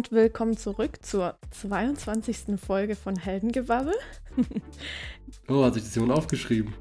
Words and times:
Und 0.00 0.12
willkommen 0.12 0.56
zurück 0.56 1.04
zur 1.04 1.36
22. 1.50 2.58
Folge 2.58 2.96
von 2.96 3.16
Heldengewabbel. 3.16 3.92
oh, 5.50 5.62
hat 5.62 5.74
sich 5.74 5.82
das 5.82 5.94
jemand 5.94 6.12
aufgeschrieben? 6.12 6.72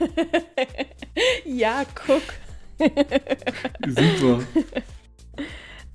ja, 1.44 1.84
guck. 1.94 2.22
Super. 3.86 4.40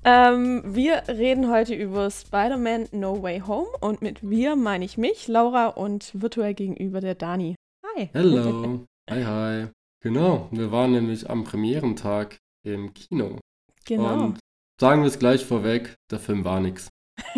ähm, 0.02 0.62
wir 0.64 1.02
reden 1.08 1.50
heute 1.50 1.74
über 1.74 2.10
Spider-Man 2.10 2.88
No 2.92 3.22
Way 3.22 3.40
Home 3.40 3.68
und 3.82 4.00
mit 4.00 4.22
wir 4.22 4.56
meine 4.56 4.86
ich 4.86 4.96
mich, 4.96 5.28
Laura 5.28 5.66
und 5.66 6.10
virtuell 6.14 6.54
gegenüber 6.54 7.02
der 7.02 7.16
Dani. 7.16 7.54
Hi. 7.84 8.08
Hallo. 8.14 8.86
hi, 9.10 9.24
hi. 9.24 9.66
Genau, 10.02 10.48
wir 10.50 10.72
waren 10.72 10.92
nämlich 10.92 11.28
am 11.28 11.44
Premierentag 11.44 12.38
im 12.64 12.94
Kino. 12.94 13.38
Genau. 13.84 14.24
Und 14.28 14.38
sagen 14.82 15.02
wir 15.02 15.08
es 15.08 15.20
gleich 15.20 15.44
vorweg, 15.46 15.94
der 16.10 16.18
Film 16.18 16.44
war 16.44 16.58
nix. 16.58 16.88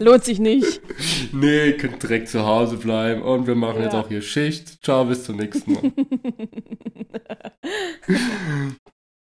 Lohnt 0.00 0.24
sich 0.24 0.38
nicht. 0.38 0.80
Nee, 1.32 1.72
könnt 1.74 2.02
direkt 2.02 2.28
zu 2.28 2.44
Hause 2.44 2.76
bleiben 2.76 3.22
und 3.22 3.46
wir 3.46 3.54
machen 3.54 3.78
Ja. 3.78 3.84
jetzt 3.84 3.94
auch 3.94 4.08
hier 4.08 4.20
Schicht. 4.20 4.82
Ciao, 4.84 5.04
bis 5.04 5.22
zum 5.24 5.36
nächsten 5.36 5.72
Mal. 5.72 5.82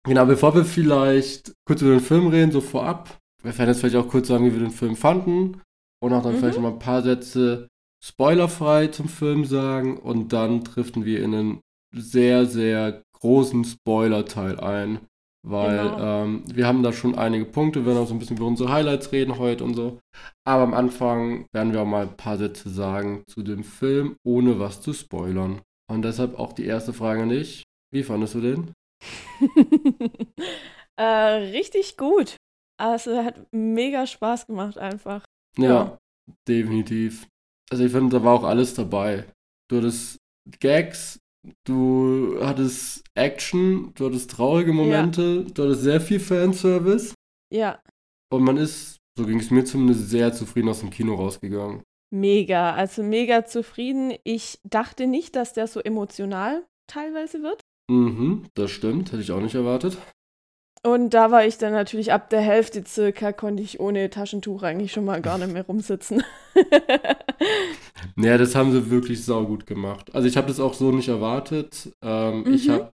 genau, 0.06 0.24
bevor 0.26 0.54
wir 0.54 0.64
vielleicht 0.64 1.52
kurz 1.66 1.82
über 1.82 1.90
den 1.90 2.00
Film 2.00 2.28
reden, 2.28 2.52
so 2.52 2.60
vorab, 2.60 3.18
wir 3.42 3.56
werden 3.58 3.68
jetzt 3.70 3.80
vielleicht 3.80 3.96
auch 3.96 4.08
kurz 4.08 4.28
sagen, 4.28 4.46
wie 4.46 4.52
wir 4.52 4.60
den 4.60 4.70
Film 4.70 4.96
fanden 4.96 5.60
und 6.00 6.12
auch 6.12 6.22
dann 6.22 6.34
Mhm. 6.34 6.38
vielleicht 6.38 6.60
mal 6.60 6.72
ein 6.72 6.78
paar 6.78 7.02
Sätze 7.02 7.68
spoilerfrei 8.02 8.86
zum 8.86 9.08
Film 9.08 9.44
sagen 9.44 9.98
und 9.98 10.32
dann 10.32 10.62
driften 10.64 11.04
wir 11.04 11.22
in 11.22 11.34
einen 11.34 11.60
sehr, 11.94 12.46
sehr 12.46 13.02
großen 13.18 13.64
Spoiler-Teil 13.64 14.60
ein, 14.60 15.00
weil 15.48 15.90
Genau. 15.90 16.24
ähm, 16.24 16.42
wir 16.46 16.66
haben 16.66 16.82
da 16.82 16.92
schon 16.92 17.14
einige 17.16 17.44
Punkte, 17.44 17.80
wir 17.80 17.86
werden 17.92 18.02
auch 18.04 18.08
so 18.08 18.14
ein 18.14 18.18
bisschen 18.18 18.36
über 18.36 18.46
unsere 18.46 18.72
Highlights 18.72 19.12
reden 19.12 19.38
heute 19.38 19.64
und 19.64 19.74
so. 19.74 19.98
Aber 20.46 20.62
am 20.64 20.74
Anfang 20.74 21.46
werden 21.52 21.72
wir 21.72 21.82
auch 21.82 21.86
mal 21.86 22.02
ein 22.08 22.16
paar 22.16 22.36
Sätze 22.38 22.68
sagen 22.68 23.22
zu 23.28 23.42
dem 23.42 23.62
Film, 23.64 24.16
ohne 24.26 24.58
was 24.58 24.80
zu 24.80 24.92
spoilern. 24.92 25.60
Und 25.90 26.02
deshalb 26.02 26.38
auch 26.38 26.52
die 26.52 26.66
erste 26.66 26.92
Frage 26.92 27.22
an 27.22 27.28
dich. 27.28 27.62
Wie 27.92 28.02
fandest 28.02 28.34
du 28.34 28.40
den? 28.40 28.72
äh, 30.96 31.02
richtig 31.04 31.96
gut. 31.96 32.36
Also 32.78 33.22
hat 33.24 33.46
mega 33.52 34.06
Spaß 34.06 34.46
gemacht 34.46 34.78
einfach. 34.78 35.24
Ja, 35.58 35.68
Ja. 35.68 35.98
definitiv. 36.48 37.26
Also 37.70 37.84
ich 37.84 37.92
finde, 37.92 38.18
da 38.18 38.24
war 38.24 38.34
auch 38.34 38.44
alles 38.44 38.74
dabei. 38.74 39.24
Du 39.70 39.78
hattest 39.78 40.18
Gags, 40.60 41.18
du 41.64 42.36
hattest 42.40 43.04
Action, 43.14 43.92
du 43.94 44.06
hattest 44.06 44.30
traurige 44.30 44.72
Momente, 44.72 45.44
du 45.44 45.62
hattest 45.62 45.82
sehr 45.82 46.00
viel 46.00 46.20
Fanservice 46.20 47.14
Ja, 47.52 47.80
und 48.32 48.42
man 48.42 48.56
ist, 48.56 48.96
so 49.16 49.24
ging 49.26 49.38
es 49.38 49.50
mir 49.50 49.64
zumindest, 49.64 50.10
sehr 50.10 50.32
zufrieden 50.32 50.68
aus 50.68 50.80
dem 50.80 50.90
Kino 50.90 51.14
rausgegangen. 51.14 51.82
mega. 52.12 52.74
Also 52.74 53.02
mega 53.02 53.44
zufrieden. 53.44 54.14
Ich 54.24 54.58
dachte 54.64 55.06
nicht, 55.06 55.36
dass 55.36 55.52
der 55.52 55.66
so 55.66 55.80
emotional 55.80 56.64
teilweise 56.88 57.42
wird. 57.42 57.60
Mhm, 57.90 58.46
das 58.54 58.70
stimmt, 58.70 59.12
hätte 59.12 59.22
ich 59.22 59.32
auch 59.32 59.40
nicht 59.40 59.54
erwartet. 59.54 59.96
Und 60.86 61.10
da 61.14 61.30
war 61.32 61.44
ich 61.44 61.58
dann 61.58 61.72
natürlich 61.72 62.12
ab 62.12 62.30
der 62.30 62.40
Hälfte 62.40 62.84
circa, 62.86 63.32
konnte 63.32 63.62
ich 63.62 63.80
ohne 63.80 64.08
Taschentuch 64.08 64.62
eigentlich 64.62 64.92
schon 64.92 65.04
mal 65.04 65.20
gar 65.20 65.36
nicht 65.38 65.52
mehr 65.52 65.66
rumsitzen. 65.66 66.22
Naja, 68.14 68.38
das 68.38 68.54
haben 68.54 68.72
sie 68.72 68.90
wirklich 68.90 69.24
saugut 69.24 69.66
gemacht. 69.66 70.14
Also 70.14 70.28
ich 70.28 70.36
habe 70.36 70.48
das 70.48 70.60
auch 70.60 70.74
so 70.74 70.92
nicht 70.92 71.08
erwartet. 71.08 71.92
Ähm, 72.04 72.44
Ich 72.46 72.68
Mhm. 72.68 72.72
habe, 72.72 72.90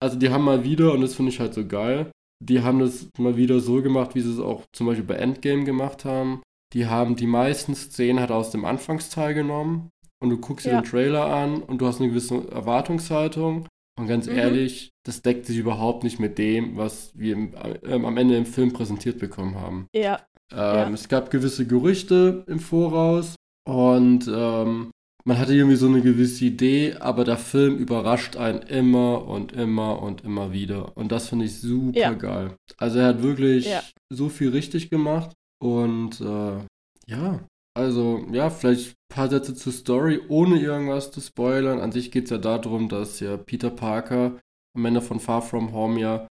also 0.00 0.18
die 0.18 0.30
haben 0.30 0.44
mal 0.44 0.64
wieder, 0.64 0.92
und 0.92 1.00
das 1.00 1.14
finde 1.14 1.30
ich 1.30 1.40
halt 1.40 1.54
so 1.54 1.66
geil, 1.66 2.10
die 2.44 2.62
haben 2.62 2.78
das 2.80 3.08
mal 3.18 3.36
wieder 3.36 3.60
so 3.60 3.82
gemacht, 3.82 4.14
wie 4.14 4.20
sie 4.20 4.32
es 4.32 4.40
auch 4.40 4.62
zum 4.72 4.86
Beispiel 4.86 5.04
bei 5.06 5.14
Endgame 5.14 5.64
gemacht 5.64 6.04
haben. 6.04 6.42
Die 6.74 6.86
haben 6.86 7.16
die 7.16 7.26
meisten 7.26 7.74
Szenen 7.74 8.20
halt 8.20 8.30
aus 8.30 8.50
dem 8.50 8.64
Anfangsteil 8.64 9.34
genommen 9.34 9.90
und 10.22 10.30
du 10.30 10.38
guckst 10.38 10.66
dir 10.66 10.72
Ja. 10.72 10.80
den 10.80 10.84
Trailer 10.90 11.26
an 11.26 11.62
und 11.62 11.80
du 11.80 11.86
hast 11.86 12.00
eine 12.00 12.08
gewisse 12.10 12.48
Erwartungshaltung. 12.50 13.66
Und 13.98 14.06
ganz 14.06 14.26
Mhm. 14.26 14.36
ehrlich, 14.38 14.90
das 15.04 15.22
deckt 15.22 15.46
sich 15.46 15.56
überhaupt 15.58 16.04
nicht 16.04 16.20
mit 16.20 16.38
dem, 16.38 16.76
was 16.76 17.10
wir 17.14 17.36
ähm, 17.36 18.04
am 18.04 18.16
Ende 18.16 18.36
im 18.36 18.46
Film 18.46 18.72
präsentiert 18.72 19.18
bekommen 19.18 19.56
haben. 19.56 19.86
ja, 19.94 20.20
Ähm, 20.52 20.58
Ja. 20.58 20.90
Es 20.90 21.08
gab 21.08 21.30
gewisse 21.30 21.66
Gerüchte 21.66 22.44
im 22.46 22.58
Voraus 22.60 23.34
und 23.68 24.26
ähm, 24.32 24.90
man 25.24 25.38
hatte 25.38 25.52
irgendwie 25.54 25.76
so 25.76 25.88
eine 25.88 26.00
gewisse 26.00 26.46
Idee, 26.46 26.94
aber 27.00 27.24
der 27.24 27.36
Film 27.36 27.76
überrascht 27.76 28.36
einen 28.36 28.62
immer 28.62 29.26
und 29.26 29.52
immer 29.52 30.00
und 30.00 30.24
immer 30.24 30.52
wieder. 30.52 30.96
Und 30.96 31.12
das 31.12 31.28
finde 31.28 31.44
ich 31.44 31.60
super 31.60 31.98
Ja. 31.98 32.12
geil. 32.14 32.54
Also 32.78 32.98
er 33.00 33.08
hat 33.08 33.22
wirklich 33.22 33.66
Ja. 33.66 33.82
so 34.10 34.30
viel 34.30 34.48
richtig 34.50 34.88
gemacht 34.88 35.32
und 35.62 36.18
äh, 36.22 36.60
ja, 37.08 37.40
also 37.74 38.24
ja, 38.32 38.48
vielleicht 38.48 38.94
paar 39.08 39.28
Sätze 39.28 39.54
zur 39.54 39.72
Story, 39.72 40.20
ohne 40.28 40.60
irgendwas 40.60 41.10
zu 41.10 41.20
spoilern. 41.20 41.80
An 41.80 41.92
sich 41.92 42.10
geht 42.10 42.24
es 42.24 42.30
ja 42.30 42.38
darum, 42.38 42.88
dass 42.88 43.20
ja 43.20 43.36
Peter 43.36 43.70
Parker 43.70 44.38
am 44.76 44.84
Ende 44.84 45.00
von 45.00 45.20
Far 45.20 45.42
From 45.42 45.72
Home 45.72 46.00
ja 46.00 46.28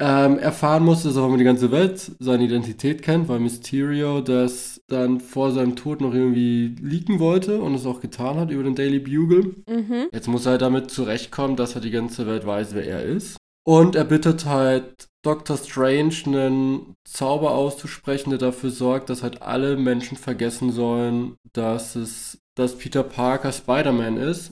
ähm, 0.00 0.38
erfahren 0.38 0.82
musste, 0.82 1.08
dass 1.08 1.18
auch 1.18 1.26
immer 1.26 1.36
die 1.36 1.44
ganze 1.44 1.70
Welt 1.70 2.12
seine 2.18 2.44
Identität 2.44 3.02
kennt, 3.02 3.28
weil 3.28 3.38
Mysterio 3.38 4.22
das 4.22 4.80
dann 4.88 5.20
vor 5.20 5.52
seinem 5.52 5.76
Tod 5.76 6.00
noch 6.00 6.14
irgendwie 6.14 6.74
leaken 6.80 7.18
wollte 7.18 7.60
und 7.60 7.74
es 7.74 7.84
auch 7.84 8.00
getan 8.00 8.36
hat 8.36 8.50
über 8.50 8.62
den 8.62 8.74
Daily 8.74 8.98
Bugle. 8.98 9.56
mhm. 9.68 10.08
Jetzt 10.10 10.26
muss 10.26 10.46
er 10.46 10.52
halt 10.52 10.62
damit 10.62 10.90
zurechtkommen, 10.90 11.56
dass 11.56 11.74
er 11.74 11.82
die 11.82 11.90
ganze 11.90 12.26
Welt 12.26 12.46
weiß, 12.46 12.74
wer 12.74 12.86
er 12.86 13.02
ist. 13.02 13.36
Und 13.66 13.94
er 13.94 14.04
bittet 14.04 14.46
halt 14.46 15.09
Dr. 15.22 15.56
Strange 15.56 16.14
einen 16.26 16.94
Zauber 17.06 17.50
auszusprechen, 17.52 18.30
der 18.30 18.38
dafür 18.38 18.70
sorgt, 18.70 19.10
dass 19.10 19.22
halt 19.22 19.42
alle 19.42 19.76
Menschen 19.76 20.16
vergessen 20.16 20.72
sollen, 20.72 21.36
dass 21.52 21.94
es, 21.96 22.38
dass 22.56 22.76
Peter 22.78 23.02
Parker 23.02 23.52
Spider-Man 23.52 24.16
ist. 24.16 24.50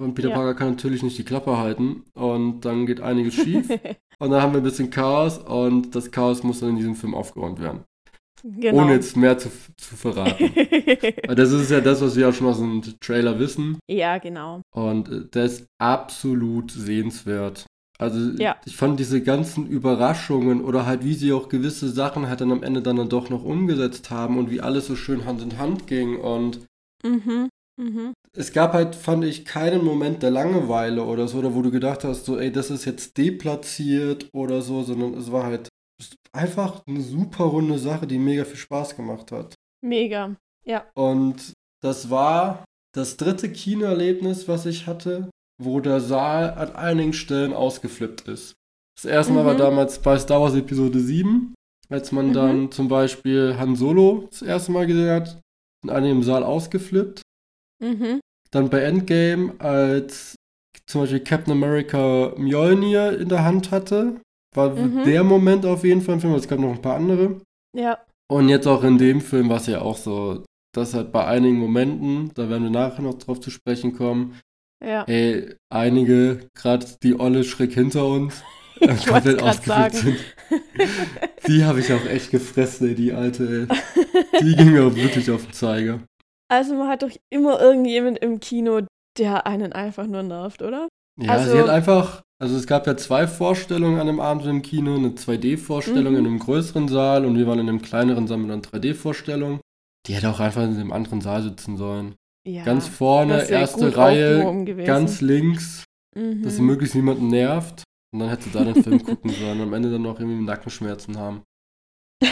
Und 0.00 0.14
Peter 0.14 0.28
Ja. 0.30 0.34
Parker 0.34 0.54
kann 0.54 0.70
natürlich 0.70 1.02
nicht 1.02 1.18
die 1.18 1.24
Klappe 1.24 1.58
halten. 1.58 2.04
Und 2.14 2.60
dann 2.62 2.86
geht 2.86 3.00
einiges 3.00 3.34
schief. 3.34 3.68
Und 4.20 4.30
dann 4.32 4.42
haben 4.42 4.52
wir 4.52 4.60
ein 4.60 4.64
bisschen 4.64 4.90
Chaos 4.90 5.38
und 5.38 5.94
das 5.94 6.10
Chaos 6.10 6.42
muss 6.42 6.58
dann 6.58 6.70
in 6.70 6.76
diesem 6.76 6.96
Film 6.96 7.14
aufgeräumt 7.14 7.60
werden. 7.60 7.84
genau. 8.42 8.82
Ohne 8.82 8.94
jetzt 8.94 9.16
mehr 9.16 9.38
zu, 9.38 9.48
zu 9.76 9.94
verraten. 9.94 10.50
Das 11.36 11.52
ist 11.52 11.70
ja 11.70 11.80
das, 11.80 12.00
was 12.00 12.16
wir 12.16 12.28
auch 12.28 12.32
schon 12.34 12.48
aus 12.48 12.58
dem 12.58 12.82
Trailer 13.00 13.38
wissen. 13.38 13.78
ja, 13.88 14.18
genau. 14.18 14.62
Und 14.74 15.08
äh, 15.08 15.24
der 15.32 15.44
ist 15.44 15.66
absolut 15.80 16.72
sehenswert. 16.72 17.66
Also 18.00 18.18
Ja. 18.40 18.56
ich 18.64 18.76
fand 18.76 19.00
diese 19.00 19.22
ganzen 19.22 19.66
Überraschungen 19.66 20.64
oder 20.64 20.86
halt 20.86 21.04
wie 21.04 21.14
sie 21.14 21.32
auch 21.32 21.48
gewisse 21.48 21.88
Sachen 21.88 22.28
halt 22.28 22.40
dann 22.40 22.52
am 22.52 22.62
Ende 22.62 22.80
dann, 22.80 22.96
dann 22.96 23.08
doch 23.08 23.28
noch 23.28 23.44
umgesetzt 23.44 24.10
haben 24.10 24.38
und 24.38 24.50
wie 24.50 24.60
alles 24.60 24.86
so 24.86 24.94
schön 24.96 25.24
Hand 25.24 25.42
in 25.42 25.58
Hand 25.58 25.86
ging. 25.88 26.16
Und 26.16 26.60
Mhm. 27.04 27.48
Mhm. 27.76 28.12
es 28.36 28.52
gab 28.52 28.72
halt, 28.72 28.94
fand 28.94 29.24
ich, 29.24 29.44
keinen 29.44 29.84
Moment 29.84 30.22
der 30.22 30.30
Langeweile 30.30 31.04
oder 31.04 31.28
so, 31.28 31.38
oder 31.38 31.54
wo 31.54 31.62
du 31.62 31.70
gedacht 31.70 32.04
hast, 32.04 32.24
so, 32.24 32.38
ey, 32.38 32.50
das 32.52 32.70
ist 32.70 32.84
jetzt 32.84 33.16
deplatziert 33.18 34.28
oder 34.32 34.62
so, 34.62 34.82
sondern 34.82 35.14
es 35.14 35.30
war 35.32 35.44
halt 35.44 35.68
einfach 36.32 36.82
eine 36.86 37.00
super 37.00 37.44
runde 37.44 37.78
Sache, 37.78 38.06
die 38.06 38.18
mega 38.18 38.44
viel 38.44 38.56
Spaß 38.56 38.96
gemacht 38.96 39.32
hat. 39.32 39.54
Mega. 39.80 40.36
Ja. 40.64 40.86
Und 40.94 41.52
das 41.82 42.10
war 42.10 42.64
das 42.94 43.16
dritte 43.16 43.50
Kinoerlebnis, 43.50 44.48
was 44.48 44.66
ich 44.66 44.86
hatte, 44.86 45.30
wo 45.62 45.80
der 45.80 46.00
Saal 46.00 46.50
an 46.54 46.74
einigen 46.76 47.12
Stellen 47.12 47.52
ausgeflippt 47.52 48.28
ist. 48.28 48.54
Das 48.96 49.04
erste 49.04 49.32
Mal 49.32 49.44
war 49.44 49.54
Mhm. 49.54 49.58
damals 49.58 49.98
bei 50.00 50.18
Star 50.18 50.40
Wars 50.40 50.54
Episode 50.54 50.98
7, 51.00 51.54
als 51.88 52.12
man 52.12 52.28
Mhm. 52.28 52.32
dann 52.32 52.72
zum 52.72 52.88
Beispiel 52.88 53.56
Han 53.58 53.76
Solo 53.76 54.26
das 54.30 54.42
erste 54.42 54.72
Mal 54.72 54.86
gesehen 54.86 55.10
hat, 55.10 55.40
sind 55.82 55.90
einige 55.90 56.12
im 56.12 56.22
Saal 56.22 56.42
ausgeflippt. 56.44 57.22
Mhm. 57.82 58.20
Dann 58.50 58.70
bei 58.70 58.80
Endgame, 58.80 59.54
als 59.58 60.34
zum 60.86 61.02
Beispiel 61.02 61.20
Captain 61.20 61.52
America 61.52 62.32
Mjolnir 62.36 63.18
in 63.18 63.28
der 63.28 63.44
Hand 63.44 63.70
hatte, 63.70 64.20
war 64.54 64.70
Mhm. 64.74 65.04
der 65.04 65.22
Moment 65.22 65.66
auf 65.66 65.84
jeden 65.84 66.00
Fall 66.00 66.14
im 66.14 66.20
Film, 66.20 66.34
es 66.34 66.48
gab 66.48 66.58
noch 66.58 66.72
ein 66.72 66.82
paar 66.82 66.96
andere. 66.96 67.40
Ja. 67.76 67.98
Und 68.30 68.48
jetzt 68.48 68.66
auch 68.66 68.82
in 68.84 68.98
dem 68.98 69.20
Film 69.20 69.48
war 69.48 69.58
es 69.58 69.66
ja 69.66 69.80
auch 69.82 69.96
so, 69.96 70.44
dass 70.74 70.94
halt 70.94 71.12
bei 71.12 71.24
einigen 71.26 71.58
Momenten, 71.58 72.30
da 72.34 72.48
werden 72.48 72.64
wir 72.64 72.70
nachher 72.70 73.02
noch 73.02 73.14
drauf 73.14 73.40
zu 73.40 73.50
sprechen 73.50 73.94
kommen, 73.94 74.38
Ja. 74.84 75.04
ey, 75.04 75.54
einige, 75.70 76.40
gerade 76.54 76.86
die 77.02 77.18
Olle 77.18 77.42
schräg 77.44 77.72
hinter 77.74 78.06
uns, 78.06 78.42
äh, 78.80 78.94
komplett 78.94 79.42
ausgeflippt 79.42 79.94
sind. 79.96 80.16
Die 81.46 81.64
habe 81.64 81.80
ich 81.80 81.92
auch 81.92 82.04
echt 82.06 82.30
gefressen, 82.30 82.88
ey, 82.88 82.94
die 82.94 83.12
alte, 83.12 83.68
ey. 83.68 84.40
Die 84.40 84.54
ging 84.54 84.72
mir 84.72 84.84
auch 84.86 84.94
wirklich 84.94 85.30
auf 85.30 85.44
den 85.44 85.52
Zeiger. 85.52 86.00
Also 86.50 86.74
man 86.74 86.88
hat 86.88 87.02
doch 87.02 87.10
immer 87.30 87.60
irgendjemand 87.60 88.18
im 88.18 88.40
Kino, 88.40 88.80
der 89.18 89.46
einen 89.46 89.72
einfach 89.72 90.06
nur 90.06 90.22
nervt, 90.22 90.62
oder? 90.62 90.88
Ja, 91.20 91.32
Also- 91.32 91.50
sie 91.52 91.58
hat 91.58 91.68
einfach, 91.68 92.22
also 92.40 92.56
es 92.56 92.66
gab 92.66 92.86
ja 92.86 92.96
zwei 92.96 93.26
Vorstellungen 93.26 93.98
an 94.00 94.06
dem 94.06 94.20
Abend 94.20 94.46
im 94.46 94.62
Kino, 94.62 94.94
eine 94.94 95.10
2D-Vorstellung 95.16 96.12
Mhm. 96.12 96.18
in 96.20 96.26
einem 96.26 96.38
größeren 96.38 96.86
Saal 96.88 97.24
und 97.26 97.36
wir 97.36 97.46
waren 97.48 97.58
in 97.58 97.68
einem 97.68 97.82
kleineren 97.82 98.26
Saal 98.28 98.38
mit 98.38 98.50
einer 98.52 98.62
3D-Vorstellung. 98.62 99.60
Die 100.06 100.14
hätte 100.14 100.30
auch 100.30 100.38
einfach 100.40 100.62
in 100.62 100.78
dem 100.78 100.92
anderen 100.92 101.20
Saal 101.20 101.42
sitzen 101.42 101.76
sollen. 101.76 102.14
Ja. 102.48 102.64
Ganz 102.64 102.88
vorne, 102.88 103.48
erste 103.48 103.94
Reihe, 103.94 104.64
ganz 104.84 105.20
links, 105.20 105.84
mhm. 106.16 106.42
dass 106.42 106.56
sie 106.56 106.62
möglichst 106.62 106.94
niemanden 106.94 107.28
nervt. 107.28 107.84
Und 108.10 108.20
dann 108.20 108.30
hätte 108.30 108.44
sie 108.44 108.50
da 108.52 108.64
den 108.64 108.82
Film 108.82 109.02
gucken 109.04 109.30
sollen 109.30 109.60
und 109.60 109.66
am 109.68 109.74
Ende 109.74 109.90
dann 109.90 110.02
noch 110.02 110.18
irgendwie 110.18 110.42
Nackenschmerzen 110.42 111.18
haben. 111.18 111.42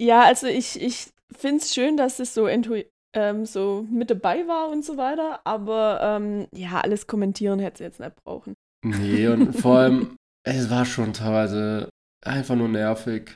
Ja, 0.00 0.22
also 0.22 0.46
ich, 0.46 0.80
ich 0.80 1.08
finde 1.30 1.62
es 1.62 1.74
schön, 1.74 1.98
dass 1.98 2.20
es 2.20 2.32
so, 2.32 2.48
ähm, 2.48 3.44
so 3.44 3.86
mit 3.90 4.10
dabei 4.10 4.48
war 4.48 4.70
und 4.70 4.82
so 4.82 4.96
weiter, 4.96 5.40
aber 5.44 6.00
ähm, 6.02 6.46
ja, 6.54 6.80
alles 6.80 7.06
kommentieren 7.06 7.58
hätte 7.58 7.78
sie 7.78 7.84
jetzt 7.84 8.00
nicht 8.00 8.16
brauchen. 8.24 8.54
Nee, 8.82 9.28
und 9.28 9.52
vor 9.60 9.76
allem, 9.76 10.16
es 10.42 10.70
war 10.70 10.86
schon 10.86 11.12
teilweise 11.12 11.90
einfach 12.24 12.56
nur 12.56 12.68
nervig. 12.68 13.34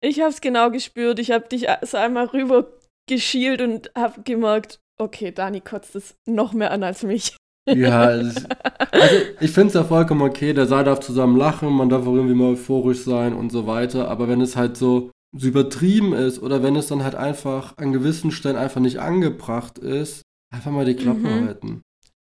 ich 0.00 0.20
habe 0.20 0.30
es 0.30 0.40
genau 0.40 0.70
gespürt. 0.70 1.18
Ich 1.18 1.30
habe 1.30 1.46
dich 1.46 1.66
so 1.82 1.98
einmal 1.98 2.24
rüber 2.24 2.66
geschielt 3.08 3.60
und 3.60 3.90
habe 3.96 4.22
gemerkt, 4.22 4.80
okay, 4.98 5.32
Dani 5.32 5.60
kotzt 5.60 5.96
es 5.96 6.16
noch 6.26 6.52
mehr 6.52 6.70
an 6.70 6.82
als 6.82 7.02
mich. 7.02 7.36
Ja, 7.68 8.00
also 8.02 8.40
ich 9.40 9.50
finde 9.50 9.68
es 9.68 9.74
ja 9.74 9.84
vollkommen 9.84 10.22
okay, 10.22 10.52
der 10.52 10.66
Sei 10.66 10.82
darf 10.82 11.00
zusammen 11.00 11.36
lachen, 11.36 11.72
man 11.72 11.88
darf 11.88 12.06
auch 12.06 12.14
irgendwie 12.14 12.34
mal 12.34 12.52
euphorisch 12.52 13.04
sein 13.04 13.34
und 13.34 13.50
so 13.50 13.66
weiter, 13.66 14.08
aber 14.08 14.28
wenn 14.28 14.40
es 14.40 14.56
halt 14.56 14.76
so, 14.76 15.10
so 15.36 15.48
übertrieben 15.48 16.12
ist 16.12 16.40
oder 16.42 16.62
wenn 16.62 16.76
es 16.76 16.86
dann 16.86 17.04
halt 17.04 17.14
einfach 17.14 17.76
an 17.78 17.92
gewissen 17.92 18.30
Stellen 18.30 18.56
einfach 18.56 18.80
nicht 18.80 18.98
angebracht 18.98 19.78
ist, 19.78 20.22
einfach 20.52 20.70
mal 20.70 20.84
die 20.84 20.96
Klappe 20.96 21.20
mhm. 21.20 21.46
halten. 21.46 21.82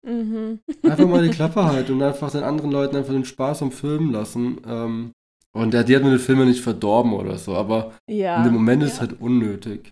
Mhm. 0.07 0.61
Einfach 0.83 1.07
mal 1.07 1.23
die 1.23 1.35
Klappe 1.35 1.65
halten 1.73 1.93
und 1.93 2.03
einfach 2.03 2.31
den 2.31 2.43
anderen 2.43 2.71
Leuten 2.71 2.97
einfach 2.97 3.13
den 3.13 3.25
Spaß 3.25 3.63
am 3.63 3.73
Filmen 3.73 4.13
lassen. 4.13 4.61
Ähm, 4.67 5.13
und 5.53 5.75
der, 5.75 5.85
die 5.85 5.97
hat 5.97 6.03
mir 6.03 6.11
den 6.11 6.19
Film 6.19 6.39
ja 6.41 6.45
nicht 6.45 6.63
verdorben 6.63 7.13
oder 7.13 7.37
so, 7.37 7.55
aber 7.55 7.93
ja, 8.09 8.39
in 8.39 8.45
dem 8.45 8.55
Moment 8.55 8.83
ja. 8.83 8.89
ist 8.89 8.95
es 8.95 9.01
halt 9.01 9.21
unnötig. 9.21 9.91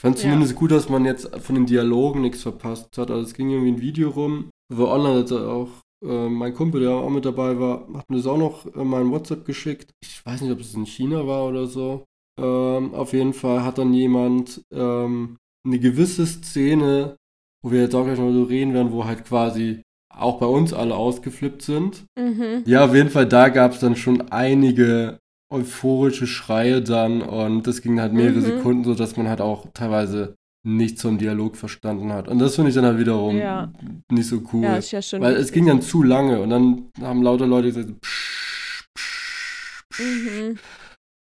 Ich 0.00 0.02
fand 0.02 0.16
zumindest 0.16 0.52
ja. 0.52 0.58
gut, 0.58 0.70
dass 0.70 0.88
man 0.88 1.04
jetzt 1.04 1.28
von 1.40 1.56
den 1.56 1.66
Dialogen 1.66 2.22
nichts 2.22 2.40
verpasst 2.40 2.96
hat. 2.96 3.10
Also 3.10 3.22
es 3.22 3.34
ging 3.34 3.50
irgendwie 3.50 3.72
ein 3.72 3.82
Video 3.82 4.08
rum, 4.08 4.48
wo 4.72 4.86
online 4.86 5.18
hat 5.18 5.30
auch 5.30 5.68
äh, 6.02 6.26
mein 6.26 6.54
Kumpel, 6.54 6.80
der 6.80 6.92
auch 6.92 7.10
mit 7.10 7.26
dabei 7.26 7.60
war, 7.60 7.86
hat 7.92 8.08
mir 8.08 8.16
das 8.16 8.26
auch 8.26 8.38
noch 8.38 8.64
in 8.64 8.86
meinen 8.86 9.10
WhatsApp 9.10 9.44
geschickt. 9.44 9.90
Ich 10.02 10.24
weiß 10.24 10.40
nicht, 10.40 10.52
ob 10.52 10.60
es 10.60 10.72
in 10.72 10.86
China 10.86 11.26
war 11.26 11.46
oder 11.46 11.66
so. 11.66 12.04
Ähm, 12.40 12.94
auf 12.94 13.12
jeden 13.12 13.34
Fall 13.34 13.62
hat 13.62 13.76
dann 13.76 13.92
jemand 13.92 14.62
ähm, 14.72 15.36
eine 15.66 15.78
gewisse 15.78 16.26
Szene, 16.26 17.16
wo 17.62 17.70
wir 17.70 17.82
jetzt 17.82 17.94
auch 17.94 18.06
gleich 18.06 18.18
noch 18.18 18.32
so 18.32 18.44
reden 18.44 18.72
werden, 18.72 18.92
wo 18.92 19.04
halt 19.04 19.26
quasi 19.26 19.82
auch 20.08 20.38
bei 20.38 20.46
uns 20.46 20.72
alle 20.72 20.94
ausgeflippt 20.94 21.60
sind. 21.60 22.06
Mhm. 22.18 22.62
Ja, 22.64 22.86
auf 22.86 22.94
jeden 22.94 23.10
Fall, 23.10 23.26
da 23.26 23.50
gab 23.50 23.72
es 23.72 23.80
dann 23.80 23.96
schon 23.96 24.30
einige 24.30 25.18
euphorische 25.50 26.26
Schreie 26.26 26.80
dann 26.80 27.22
und 27.22 27.66
das 27.66 27.82
ging 27.82 28.00
halt 28.00 28.12
mehrere 28.12 28.38
mhm. 28.38 28.44
Sekunden, 28.44 28.84
so 28.84 28.94
dass 28.94 29.16
man 29.16 29.28
halt 29.28 29.40
auch 29.40 29.66
teilweise 29.74 30.36
nichts 30.62 31.00
zum 31.00 31.18
Dialog 31.18 31.56
verstanden 31.56 32.12
hat. 32.12 32.28
Und 32.28 32.38
das 32.38 32.54
finde 32.54 32.68
ich 32.68 32.74
dann 32.74 32.84
halt 32.84 32.98
wiederum 32.98 33.36
ja. 33.36 33.72
nicht 34.10 34.28
so 34.28 34.42
cool. 34.52 34.64
Ja, 34.64 34.76
ist 34.76 34.90
ja 34.90 35.02
schon 35.02 35.20
weil 35.20 35.34
es 35.34 35.52
ging 35.52 35.66
dann 35.66 35.82
zu 35.82 36.02
lange 36.02 36.40
und 36.40 36.50
dann 36.50 36.90
haben 37.00 37.22
lauter 37.22 37.46
Leute 37.46 37.68
gesagt, 37.68 38.00
psch, 38.00 38.84
psch, 38.96 39.84
psch. 39.90 40.00
Mhm. 40.00 40.58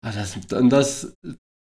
Ah, 0.04 0.12
das, 0.12 0.38
und 0.54 0.70
das, 0.70 1.14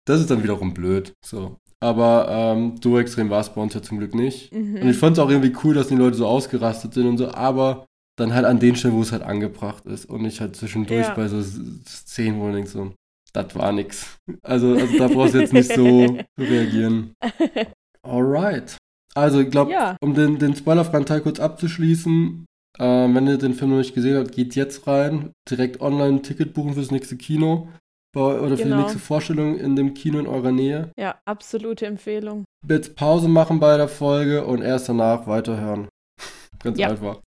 das 0.06 0.20
ist 0.20 0.30
dann 0.30 0.42
wiederum 0.42 0.74
blöd. 0.74 1.12
So. 1.24 1.56
Aber 1.80 2.26
ähm, 2.30 2.76
so 2.82 2.98
extrem 2.98 3.28
war 3.28 3.40
es 3.40 3.50
bei 3.50 3.60
uns 3.60 3.74
ja 3.74 3.82
zum 3.82 3.98
Glück 3.98 4.14
nicht. 4.14 4.52
Mhm. 4.52 4.82
Und 4.82 4.88
ich 4.88 4.96
fand 4.96 5.16
es 5.16 5.22
auch 5.22 5.28
irgendwie 5.28 5.54
cool, 5.62 5.74
dass 5.74 5.88
die 5.88 5.94
Leute 5.94 6.16
so 6.16 6.26
ausgerastet 6.26 6.94
sind 6.94 7.06
und 7.06 7.18
so, 7.18 7.30
aber 7.32 7.86
dann 8.16 8.34
halt 8.34 8.46
an 8.46 8.58
den 8.58 8.76
Stellen, 8.76 8.94
wo 8.94 9.02
es 9.02 9.12
halt 9.12 9.22
angebracht 9.22 9.84
ist 9.86 10.06
und 10.06 10.22
nicht 10.22 10.40
halt 10.40 10.56
zwischendurch 10.56 11.06
ja. 11.06 11.14
bei 11.14 11.28
so 11.28 11.42
Szenen, 11.42 12.40
wo 12.40 12.44
man 12.44 12.54
denkt 12.54 12.70
so, 12.70 12.92
das 13.32 13.54
war 13.54 13.72
nix. 13.72 14.18
Also, 14.42 14.74
also 14.74 14.98
da 14.98 15.08
brauchst 15.08 15.34
du 15.34 15.40
jetzt 15.40 15.52
nicht 15.52 15.72
so 15.72 16.18
reagieren. 16.38 17.14
Alright. 18.02 18.78
Also 19.14 19.40
ich 19.40 19.50
glaube, 19.50 19.72
ja. 19.72 19.96
um 20.00 20.14
den, 20.14 20.38
den 20.38 20.56
spoilerfreien 20.56 21.04
kurz 21.22 21.40
abzuschließen, 21.40 22.46
äh, 22.78 22.84
wenn 22.84 23.26
ihr 23.26 23.38
den 23.38 23.54
Film 23.54 23.70
noch 23.70 23.78
nicht 23.78 23.94
gesehen 23.94 24.16
habt, 24.16 24.32
geht 24.32 24.54
jetzt 24.54 24.86
rein, 24.86 25.32
direkt 25.50 25.80
online 25.80 26.16
ein 26.16 26.22
Ticket 26.22 26.54
buchen 26.54 26.74
fürs 26.74 26.90
nächste 26.90 27.16
Kino 27.16 27.68
oder 28.14 28.56
für 28.56 28.62
genau. 28.62 28.76
die 28.76 28.82
nächste 28.82 28.98
Vorstellung 28.98 29.58
in 29.58 29.76
dem 29.76 29.92
Kino 29.92 30.18
in 30.18 30.26
eurer 30.26 30.52
Nähe. 30.52 30.90
Ja, 30.98 31.16
absolute 31.26 31.84
Empfehlung. 31.86 32.44
Jetzt 32.66 32.96
Pause 32.96 33.28
machen 33.28 33.60
bei 33.60 33.76
der 33.76 33.88
Folge 33.88 34.46
und 34.46 34.62
erst 34.62 34.88
danach 34.88 35.26
weiterhören. 35.26 35.88
Ganz 36.62 36.78
ja. 36.78 36.88
einfach. 36.88 37.20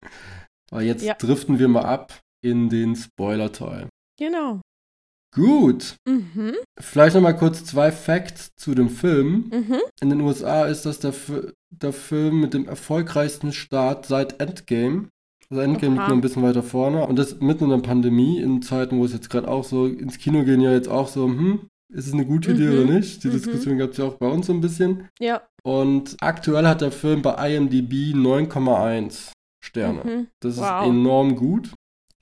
Aber 0.71 0.83
jetzt 0.83 1.05
ja. 1.05 1.15
driften 1.15 1.59
wir 1.59 1.69
mal 1.69 1.85
ab 1.85 2.21
in 2.43 2.69
den 2.69 2.97
Spoiler-Teil. 2.97 3.89
Genau. 4.19 4.61
Gut. 5.35 5.97
Mhm. 6.09 6.55
Vielleicht 6.79 7.15
noch 7.15 7.23
mal 7.23 7.35
kurz 7.35 7.65
zwei 7.65 7.93
Facts 7.93 8.51
zu 8.57 8.75
dem 8.75 8.89
Film. 8.89 9.51
Mhm. 9.53 9.81
In 10.01 10.11
den 10.11 10.21
USA 10.23 10.65
ist 10.65 10.87
das 10.87 10.99
der, 10.99 11.13
der 11.71 11.93
Film 11.93 12.41
mit 12.41 12.55
dem 12.55 12.67
erfolgreichsten 12.67 13.53
Start 13.53 14.07
seit 14.07 14.41
Endgame. 14.41 15.09
Also 15.51 15.63
Endgame 15.63 15.97
liegt 15.97 16.09
noch 16.09 16.17
ein 16.17 16.23
bisschen 16.23 16.43
weiter 16.43 16.63
vorne. 16.63 17.07
Und 17.07 17.17
das 17.19 17.39
mitten 17.41 17.65
in 17.65 17.71
der 17.71 17.87
Pandemie, 17.87 18.41
in 18.41 18.63
Zeiten, 18.63 18.99
wo 18.99 19.05
es 19.05 19.13
jetzt 19.13 19.29
gerade 19.29 19.49
auch 19.49 19.65
so 19.65 19.87
ins 19.87 20.19
Kino 20.19 20.43
gehen, 20.43 20.61
ja 20.61 20.73
jetzt 20.73 20.89
auch 20.89 21.09
so, 21.09 21.27
hm, 21.27 21.69
ist 21.93 22.07
es 22.07 22.15
eine 22.15 22.27
gute 22.27 22.53
Idee 22.53 22.69
mhm. 22.69 22.73
oder 22.73 22.93
nicht? 22.95 23.23
Die 23.23 23.29
mhm. 23.29 23.33
Diskussion 23.33 23.79
gab 23.79 23.91
es 23.91 23.99
ja 23.99 24.07
auch 24.07 24.15
bei 24.15 24.29
uns 24.29 24.47
so 24.47 24.55
ein 24.55 24.61
bisschen. 24.61 25.09
Ja. 25.21 25.43
Und 25.63 26.17
aktuell 26.21 26.67
hat 26.67 26.81
der 26.81 26.93
Film 26.93 27.23
bei 27.23 27.55
IMDb 27.55 28.15
9,1 28.15 29.33
Sterne. 29.67 30.01
Mhm. 30.05 30.27
Das 30.41 30.57
wow. 30.57 30.83
ist 30.83 30.89
enorm 30.89 31.37
gut. 31.37 31.73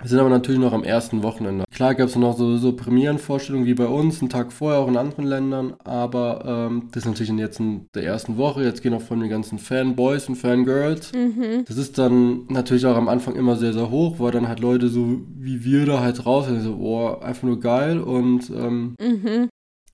Wir 0.03 0.09
sind 0.09 0.19
aber 0.19 0.29
natürlich 0.29 0.61
noch 0.61 0.73
am 0.73 0.83
ersten 0.83 1.23
Wochenende. 1.23 1.65
Klar 1.73 1.95
gab 1.95 2.09
es 2.09 2.17
noch 2.17 2.37
so, 2.37 2.57
so 2.59 2.73
Premierenvorstellungen 2.73 3.67
wie 3.67 3.75
bei 3.75 3.87
uns, 3.87 4.21
einen 4.21 4.29
Tag 4.29 4.53
vorher 4.53 4.81
auch 4.81 4.89
in 4.89 4.97
anderen 4.97 5.25
Ländern, 5.25 5.75
aber 5.85 6.45
ähm, 6.45 6.89
das 6.91 7.05
ist 7.05 7.09
natürlich 7.09 7.33
jetzt 7.33 7.61
in 7.61 7.87
der 7.95 8.05
ersten 8.05 8.37
Woche. 8.37 8.65
Jetzt 8.65 8.83
gehen 8.83 8.93
auch 8.93 9.01
von 9.01 9.21
den 9.21 9.31
ganzen 9.31 9.59
Fanboys 9.59 10.29
und 10.29 10.35
Fangirls. 10.35 11.13
Mhm. 11.13 11.65
Das 11.67 11.77
ist 11.77 11.97
dann 11.97 12.47
natürlich 12.49 12.87
auch 12.87 12.97
am 12.97 13.09
Anfang 13.09 13.37
immer 13.37 13.57
sehr, 13.57 13.73
sehr 13.73 13.89
hoch, 13.89 14.19
weil 14.19 14.33
dann 14.33 14.49
halt 14.49 14.61
Leute 14.61 14.89
so 14.89 15.23
wie 15.37 15.65
wir 15.65 15.87
da 15.87 16.01
halt 16.01 16.27
raus 16.27 16.47
sind, 16.47 16.61
so, 16.61 16.77
boah, 16.77 17.23
einfach 17.23 17.45
nur 17.45 17.61
geil 17.61 18.01
und 18.01 18.51
ähm, 18.51 18.97
mhm. 19.01 19.49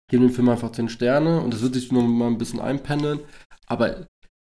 geben 0.08 0.22
dem 0.24 0.32
Film 0.32 0.48
einfach 0.48 0.72
10 0.72 0.88
Sterne 0.88 1.40
und 1.40 1.52
das 1.52 1.62
wird 1.62 1.74
sich 1.74 1.92
noch 1.92 2.02
mal 2.02 2.26
ein 2.26 2.38
bisschen 2.38 2.60
einpendeln. 2.60 3.20
Aber 3.66 4.06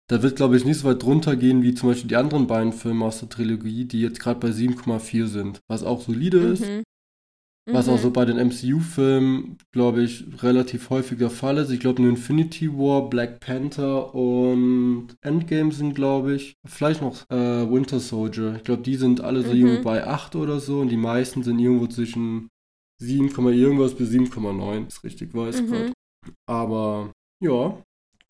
da 0.09 0.21
wird, 0.21 0.35
glaube 0.35 0.57
ich, 0.57 0.65
nicht 0.65 0.79
so 0.79 0.87
weit 0.87 1.01
drunter 1.01 1.35
gehen 1.35 1.63
wie 1.63 1.73
zum 1.73 1.89
Beispiel 1.89 2.09
die 2.09 2.15
anderen 2.15 2.47
beiden 2.47 2.73
Filme 2.73 3.05
aus 3.05 3.19
der 3.19 3.29
Trilogie, 3.29 3.85
die 3.85 4.01
jetzt 4.01 4.19
gerade 4.19 4.39
bei 4.39 4.49
7,4 4.49 5.27
sind, 5.27 5.61
was 5.67 5.83
auch 5.83 6.01
solide 6.01 6.39
mhm. 6.39 6.53
ist. 6.53 6.65
Was 7.65 7.87
mhm. 7.87 7.93
auch 7.93 7.97
so 7.97 8.11
bei 8.11 8.25
den 8.25 8.35
MCU-Filmen, 8.35 9.57
glaube 9.71 10.03
ich, 10.03 10.25
relativ 10.43 10.89
häufig 10.89 11.17
der 11.17 11.29
Fall 11.29 11.57
ist. 11.57 11.69
Ich 11.69 11.79
glaube, 11.79 12.01
nur 12.01 12.11
Infinity 12.11 12.69
War, 12.73 13.09
Black 13.09 13.39
Panther 13.39 14.13
und 14.13 15.15
Endgame 15.21 15.71
sind, 15.71 15.95
glaube 15.95 16.35
ich, 16.35 16.57
vielleicht 16.65 17.01
noch 17.01 17.23
äh, 17.29 17.71
Winter 17.71 18.01
Soldier. 18.01 18.55
Ich 18.57 18.65
glaube, 18.65 18.81
die 18.81 18.95
sind 18.95 19.21
alle 19.21 19.43
so 19.43 19.53
mhm. 19.53 19.55
irgendwo 19.55 19.83
bei 19.83 20.05
8 20.05 20.35
oder 20.35 20.59
so 20.59 20.81
und 20.81 20.89
die 20.89 20.97
meisten 20.97 21.43
sind 21.43 21.57
irgendwo 21.59 21.87
zwischen 21.87 22.49
7, 23.01 23.29
irgendwas 23.29 23.95
bis 23.95 24.09
7,9, 24.09 24.87
ist 24.87 25.03
richtig 25.05 25.33
weiß 25.33 25.61
mhm. 25.61 25.67
gerade. 25.67 25.93
Aber 26.45 27.13
ja, 27.41 27.81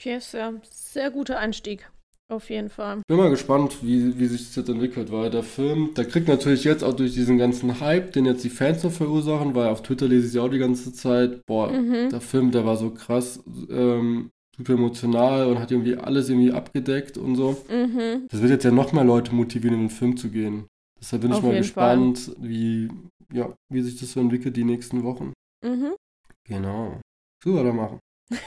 Okay, 0.03 0.17
ist 0.17 0.33
ja 0.33 0.51
sehr 0.69 1.12
guter 1.12 1.39
Einstieg. 1.39 1.89
Auf 2.29 2.50
jeden 2.50 2.69
Fall. 2.69 3.01
Bin 3.07 3.15
mal 3.15 3.29
gespannt, 3.29 3.77
wie, 3.83 4.19
wie 4.19 4.25
sich 4.25 4.48
das 4.48 4.55
jetzt 4.57 4.67
entwickelt, 4.67 5.13
weil 5.13 5.29
der 5.29 5.43
Film, 5.43 5.93
der 5.95 6.03
kriegt 6.03 6.27
natürlich 6.27 6.65
jetzt 6.65 6.83
auch 6.83 6.91
durch 6.91 7.13
diesen 7.13 7.38
ganzen 7.38 7.79
Hype, 7.79 8.12
den 8.12 8.25
jetzt 8.25 8.43
die 8.43 8.50
Fans 8.50 8.83
noch 8.83 8.91
verursachen, 8.91 9.55
weil 9.55 9.69
auf 9.69 9.81
Twitter 9.81 10.10
lese 10.10 10.27
ich 10.27 10.33
ja 10.33 10.41
auch 10.41 10.50
die 10.50 10.57
ganze 10.57 10.91
Zeit, 10.91 11.45
boah, 11.45 11.72
mhm. 11.72 12.10
der 12.10 12.19
Film, 12.19 12.51
der 12.51 12.65
war 12.65 12.75
so 12.75 12.89
krass, 12.89 13.41
ähm, 13.69 14.29
super 14.57 14.74
emotional 14.74 15.48
und 15.48 15.60
hat 15.60 15.72
irgendwie 15.72 15.95
alles 15.95 16.27
irgendwie 16.27 16.51
abgedeckt 16.51 17.17
und 17.17 17.38
so. 17.38 17.63
Mhm. 17.69 18.27
Das 18.27 18.41
wird 18.41 18.51
jetzt 18.51 18.65
ja 18.65 18.72
noch 18.72 18.91
mehr 18.91 19.05
Leute 19.05 19.33
motivieren, 19.33 19.75
in 19.75 19.88
den 19.88 19.89
Film 19.89 20.17
zu 20.17 20.29
gehen. 20.29 20.67
Deshalb 21.00 21.22
bin 21.22 21.31
auf 21.31 21.39
ich 21.39 21.45
mal 21.45 21.55
gespannt, 21.55 22.29
wie, 22.41 22.89
ja, 23.31 23.53
wie 23.72 23.81
sich 23.81 23.98
das 24.01 24.12
so 24.12 24.19
entwickelt 24.19 24.57
die 24.57 24.65
nächsten 24.65 25.03
Wochen. 25.03 25.31
Mhm. 25.65 25.93
Genau. 26.45 27.00
So, 27.41 27.55
weitermachen. 27.55 28.00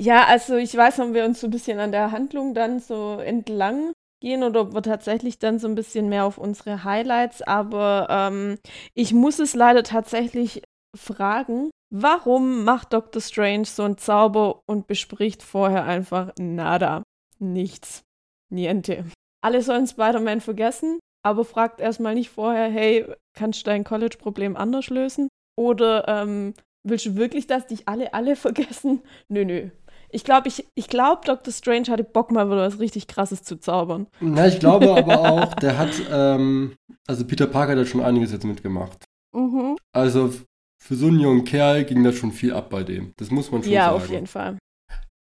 Ja, 0.00 0.26
also 0.26 0.56
ich 0.56 0.76
weiß, 0.76 1.00
ob 1.00 1.14
wir 1.14 1.24
uns 1.24 1.40
so 1.40 1.48
ein 1.48 1.50
bisschen 1.50 1.80
an 1.80 1.90
der 1.90 2.12
Handlung 2.12 2.54
dann 2.54 2.78
so 2.78 3.18
entlang 3.18 3.92
gehen 4.20 4.44
oder 4.44 4.60
ob 4.62 4.74
wir 4.74 4.82
tatsächlich 4.82 5.38
dann 5.38 5.58
so 5.58 5.66
ein 5.66 5.74
bisschen 5.74 6.08
mehr 6.08 6.24
auf 6.24 6.38
unsere 6.38 6.84
Highlights, 6.84 7.42
aber 7.42 8.06
ähm, 8.08 8.58
ich 8.94 9.12
muss 9.12 9.38
es 9.40 9.54
leider 9.54 9.82
tatsächlich 9.82 10.62
fragen, 10.96 11.70
warum 11.90 12.64
macht 12.64 12.92
Doctor 12.92 13.20
Strange 13.20 13.64
so 13.64 13.82
einen 13.82 13.98
Zauber 13.98 14.60
und 14.66 14.86
bespricht 14.86 15.42
vorher 15.42 15.84
einfach 15.84 16.32
nada, 16.38 17.02
nichts, 17.38 18.02
niente. 18.50 19.04
Alle 19.40 19.62
sollen 19.62 19.86
Spider-Man 19.86 20.40
vergessen, 20.40 20.98
aber 21.24 21.44
fragt 21.44 21.80
erstmal 21.80 22.14
nicht 22.14 22.30
vorher, 22.30 22.70
hey, 22.70 23.06
kannst 23.34 23.60
du 23.60 23.64
dein 23.64 23.84
College-Problem 23.84 24.56
anders 24.56 24.90
lösen? 24.90 25.28
Oder 25.56 26.06
ähm, 26.08 26.54
willst 26.84 27.06
du 27.06 27.16
wirklich, 27.16 27.46
dass 27.46 27.66
dich 27.66 27.86
alle, 27.88 28.14
alle 28.14 28.36
vergessen? 28.36 29.02
Nö, 29.28 29.44
nö, 29.44 29.70
ich 30.10 30.24
glaube, 30.24 30.48
ich, 30.48 30.66
ich 30.74 30.88
glaub, 30.88 31.24
Dr. 31.24 31.52
Strange 31.52 31.86
hatte 31.88 32.04
Bock, 32.04 32.30
mal 32.30 32.48
was 32.48 32.78
richtig 32.78 33.06
Krasses 33.06 33.42
zu 33.42 33.60
zaubern. 33.60 34.06
Na, 34.20 34.46
ich 34.46 34.58
glaube 34.58 34.90
aber 34.96 35.20
auch, 35.20 35.54
der 35.54 35.78
hat, 35.78 35.90
ähm, 36.10 36.74
also 37.06 37.24
Peter 37.24 37.46
Parker 37.46 37.78
hat 37.78 37.88
schon 37.88 38.02
einiges 38.02 38.32
jetzt 38.32 38.44
mitgemacht. 38.44 39.04
Mhm. 39.34 39.76
Also 39.92 40.32
für 40.80 40.94
so 40.94 41.08
einen 41.08 41.20
jungen 41.20 41.44
Kerl 41.44 41.84
ging 41.84 42.02
da 42.04 42.12
schon 42.12 42.32
viel 42.32 42.52
ab 42.52 42.70
bei 42.70 42.84
dem. 42.84 43.12
Das 43.16 43.30
muss 43.30 43.50
man 43.50 43.62
schon 43.62 43.72
ja, 43.72 43.86
sagen. 43.86 43.96
Ja, 43.96 44.04
auf 44.04 44.10
jeden 44.10 44.26
Fall. 44.26 44.58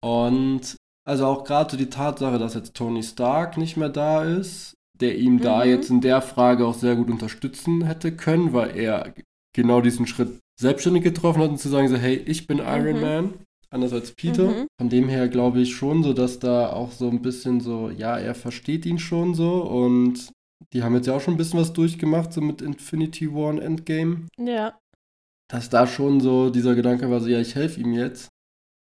Und 0.05 0.77
also 1.07 1.27
auch 1.27 1.45
gerade 1.45 1.71
so 1.71 1.77
die 1.77 1.91
Tatsache, 1.91 2.39
dass 2.39 2.55
jetzt 2.55 2.75
Tony 2.75 3.03
Stark 3.03 3.57
nicht 3.57 3.77
mehr 3.77 3.89
da 3.89 4.25
ist, 4.25 4.75
der 5.01 5.17
ihm 5.17 5.35
mhm. 5.35 5.41
da 5.41 5.65
jetzt 5.65 5.91
in 5.91 6.01
der 6.01 6.23
Frage 6.23 6.67
auch 6.67 6.75
sehr 6.75 6.97
gut 6.97 7.11
unterstützen 7.11 7.85
hätte 7.85 8.13
können, 8.13 8.53
weil 8.53 8.77
er 8.77 9.15
genau 9.55 9.81
diesen 9.81 10.07
Schritt 10.07 10.39
selbstständig 10.61 11.03
getroffen 11.03 11.43
hat 11.43 11.51
und 11.51 11.59
zu 11.59 11.69
sagen, 11.69 11.89
so, 11.89 11.97
hey, 11.97 12.17
ich 12.17 12.47
bin 12.47 12.59
Iron 12.59 12.97
Mhm. 12.97 13.01
Man, 13.01 13.35
anders 13.77 13.93
als 13.93 14.13
Peter. 14.13 14.49
Mhm. 14.49 14.67
Von 14.81 14.89
dem 14.89 15.09
her 15.09 15.29
glaube 15.29 15.61
ich 15.61 15.77
schon 15.77 16.03
so, 16.03 16.13
dass 16.13 16.39
da 16.39 16.71
auch 16.71 16.91
so 16.91 17.09
ein 17.09 17.23
bisschen 17.23 17.61
so, 17.61 17.91
ja, 17.91 18.19
er 18.19 18.35
versteht 18.35 18.85
ihn 18.87 18.99
schon 18.99 19.35
so 19.35 19.63
und 19.63 20.31
die 20.73 20.83
haben 20.83 20.95
jetzt 20.95 21.07
ja 21.07 21.15
auch 21.15 21.21
schon 21.21 21.35
ein 21.35 21.39
bisschen 21.39 21.61
was 21.61 21.73
durchgemacht, 21.73 22.33
so 22.33 22.41
mit 22.41 22.63
Infinity 22.63 23.33
War 23.33 23.51
und 23.51 23.59
Endgame. 23.59 24.27
Ja. 24.39 24.79
Dass 25.49 25.71
da 25.71 25.87
schon 25.87 26.21
so 26.21 26.51
dieser 26.51 26.75
Gedanke 26.75 27.11
war, 27.11 27.21
so, 27.21 27.29
ja, 27.29 27.41
ich 27.41 27.55
helfe 27.55 27.81
ihm 27.81 27.93
jetzt. 27.93 28.29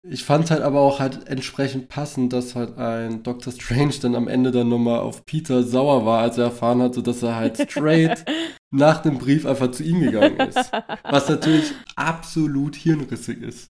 Ich 0.06 0.24
fand 0.24 0.50
halt 0.50 0.62
aber 0.62 0.80
auch 0.80 1.00
halt 1.00 1.26
entsprechend 1.28 1.88
passend, 1.88 2.32
dass 2.32 2.54
halt 2.54 2.78
ein 2.78 3.24
Doctor 3.24 3.52
Strange 3.52 3.94
dann 4.00 4.14
am 4.14 4.28
Ende 4.28 4.52
dann 4.52 4.68
nochmal 4.68 5.00
auf 5.00 5.26
Peter 5.26 5.64
sauer 5.64 6.06
war, 6.06 6.22
als 6.22 6.38
er 6.38 6.44
erfahren 6.44 6.80
hatte, 6.80 7.02
dass 7.02 7.22
er 7.22 7.34
halt 7.34 7.58
straight 7.58 8.24
nach 8.70 9.02
dem 9.02 9.18
Brief 9.18 9.44
einfach 9.44 9.72
zu 9.72 9.82
ihm 9.82 10.00
gegangen 10.00 10.38
ist. 10.38 10.72
Was 11.02 11.28
natürlich 11.28 11.72
absolut 11.96 12.76
hirnrissig 12.76 13.42
ist. 13.42 13.68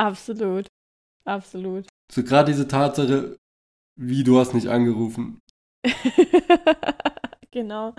Absolut. 0.00 0.66
Absolut. 1.26 1.86
So 2.10 2.22
gerade 2.22 2.50
diese 2.52 2.66
Tatsache, 2.66 3.36
wie 3.96 4.24
du 4.24 4.38
hast 4.38 4.54
nicht 4.54 4.68
angerufen. 4.68 5.38
genau. 7.50 7.94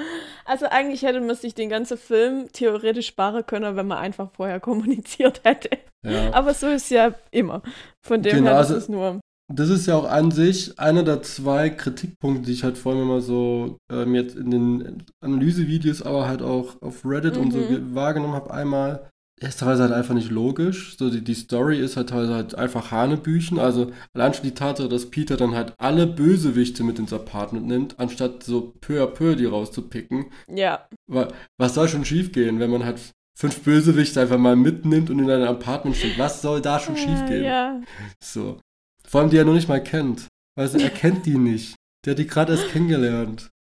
Also 0.45 0.65
eigentlich 0.67 1.03
hätte 1.03 1.21
man 1.21 1.35
sich 1.35 1.53
den 1.53 1.69
ganzen 1.69 1.97
Film 1.97 2.47
theoretisch 2.51 3.07
sparen 3.07 3.45
können, 3.45 3.75
wenn 3.75 3.87
man 3.87 3.97
einfach 3.99 4.31
vorher 4.31 4.59
kommuniziert 4.67 5.41
hätte. 5.43 5.77
Ja. 6.05 6.33
Aber 6.33 6.53
so 6.53 6.67
ist 6.67 6.89
ja 6.89 7.13
immer. 7.31 7.61
Von 8.05 8.21
dem 8.23 8.37
Genau, 8.37 8.51
her, 8.51 8.57
das 8.59 8.67
also- 8.69 8.77
ist 8.79 8.89
nur. 8.89 9.19
Das 9.53 9.67
ist 9.67 9.85
ja 9.85 9.97
auch 9.97 10.09
an 10.09 10.31
sich 10.31 10.79
einer 10.79 11.03
der 11.03 11.23
zwei 11.23 11.69
Kritikpunkte, 11.69 12.43
die 12.45 12.53
ich 12.53 12.63
halt 12.63 12.77
vorhin 12.77 13.01
immer 13.01 13.19
so 13.19 13.75
ähm, 13.91 14.15
jetzt 14.15 14.33
in 14.37 14.49
den 14.49 15.03
Analysevideos, 15.21 16.01
aber 16.03 16.25
halt 16.25 16.41
auch 16.41 16.81
auf 16.81 17.03
Reddit 17.03 17.35
und 17.35 17.51
so 17.51 17.57
Mhm. 17.57 17.67
ge- 17.67 17.81
wahrgenommen 17.93 18.33
habe. 18.33 18.49
Einmal, 18.53 19.09
ist 19.49 19.59
teilweise 19.59 19.83
halt 19.83 19.91
einfach 19.93 20.13
nicht 20.13 20.29
logisch. 20.29 20.95
So 20.97 21.09
die, 21.09 21.23
die 21.23 21.33
Story 21.33 21.79
ist 21.79 21.97
halt 21.97 22.09
teilweise 22.09 22.33
halt 22.35 22.55
einfach 22.55 22.91
Hanebüchen. 22.91 23.57
Also 23.59 23.91
allein 24.13 24.33
schon 24.33 24.43
die 24.43 24.53
Tatsache, 24.53 24.87
dass 24.89 25.09
Peter 25.09 25.35
dann 25.37 25.55
halt 25.55 25.73
alle 25.79 26.05
Bösewichte 26.07 26.83
mit 26.83 26.99
ins 26.99 27.11
Apartment 27.13 27.65
nimmt, 27.67 27.99
anstatt 27.99 28.43
so 28.43 28.73
peu 28.81 29.01
à 29.03 29.07
peu 29.07 29.35
die 29.35 29.45
rauszupicken. 29.45 30.25
Ja. 30.47 30.87
Wa- 31.07 31.29
Was 31.57 31.73
soll 31.73 31.87
schon 31.87 32.05
schiefgehen, 32.05 32.59
wenn 32.59 32.69
man 32.69 32.85
halt 32.85 32.99
fünf 33.35 33.61
Bösewichte 33.63 34.21
einfach 34.21 34.37
mal 34.37 34.55
mitnimmt 34.55 35.09
und 35.09 35.17
in 35.19 35.29
ein 35.29 35.43
Apartment 35.43 35.95
schickt? 35.97 36.19
Was 36.19 36.41
soll 36.41 36.61
da 36.61 36.79
schon 36.79 36.95
schiefgehen? 36.97 37.43
Äh, 37.43 37.47
Ja. 37.47 37.81
So. 38.23 38.59
Vor 39.07 39.21
allem, 39.21 39.29
die 39.31 39.37
er 39.37 39.45
noch 39.45 39.53
nicht 39.55 39.67
mal 39.69 39.81
kennt. 39.83 40.27
Also 40.55 40.77
er 40.77 40.89
kennt 40.89 41.25
die 41.25 41.37
nicht. 41.37 41.75
Der 42.05 42.11
hat 42.11 42.19
die 42.19 42.27
gerade 42.27 42.53
erst 42.53 42.69
kennengelernt. 42.69 43.49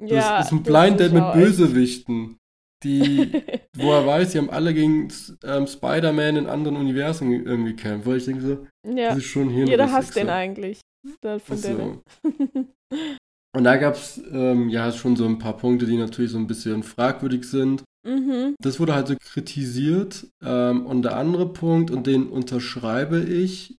Das 0.00 0.10
ja, 0.10 0.40
ist 0.40 0.50
ein 0.52 0.62
Blind 0.64 0.98
Date 1.00 1.12
mit 1.12 1.32
Bösewichten. 1.32 2.36
Die, 2.84 3.32
wo 3.76 3.92
er 3.92 4.06
weiß, 4.06 4.32
die 4.32 4.38
haben 4.38 4.50
alle 4.50 4.74
gegen 4.74 5.08
ähm, 5.42 5.66
Spider-Man 5.66 6.36
in 6.36 6.46
anderen 6.46 6.76
Universen 6.76 7.32
irgendwie 7.32 7.70
gekämpft. 7.74 8.06
Weil 8.06 8.18
ich 8.18 8.26
denke 8.26 8.42
so, 8.42 8.52
echt- 8.52 8.62
das 8.84 8.94
ja. 8.96 9.14
ist 9.16 9.24
schon 9.24 9.48
hier 9.50 9.64
Jeder 9.66 9.90
hasst 9.90 10.14
den 10.16 10.28
eigentlich. 10.28 10.80
Da- 11.20 11.38
Von 11.38 11.56
So. 11.56 12.02
Und 13.56 13.64
da 13.64 13.76
gab 13.76 13.94
es 13.94 14.20
ähm, 14.32 14.68
ja 14.68 14.90
schon 14.92 15.16
so 15.16 15.26
ein 15.26 15.38
paar 15.38 15.56
Punkte, 15.56 15.86
die 15.86 15.96
natürlich 15.96 16.32
so 16.32 16.38
ein 16.38 16.46
bisschen 16.46 16.82
fragwürdig 16.82 17.44
sind. 17.44 17.84
mhm. 18.06 18.54
Das 18.60 18.80
wurde 18.80 18.94
halt 18.94 19.08
so 19.08 19.14
kritisiert. 19.18 20.26
Ähm, 20.44 20.84
und 20.86 21.02
der 21.02 21.16
andere 21.16 21.52
Punkt, 21.52 21.90
und 21.90 22.06
den 22.06 22.26
unterschreibe 22.28 23.20
ich, 23.20 23.76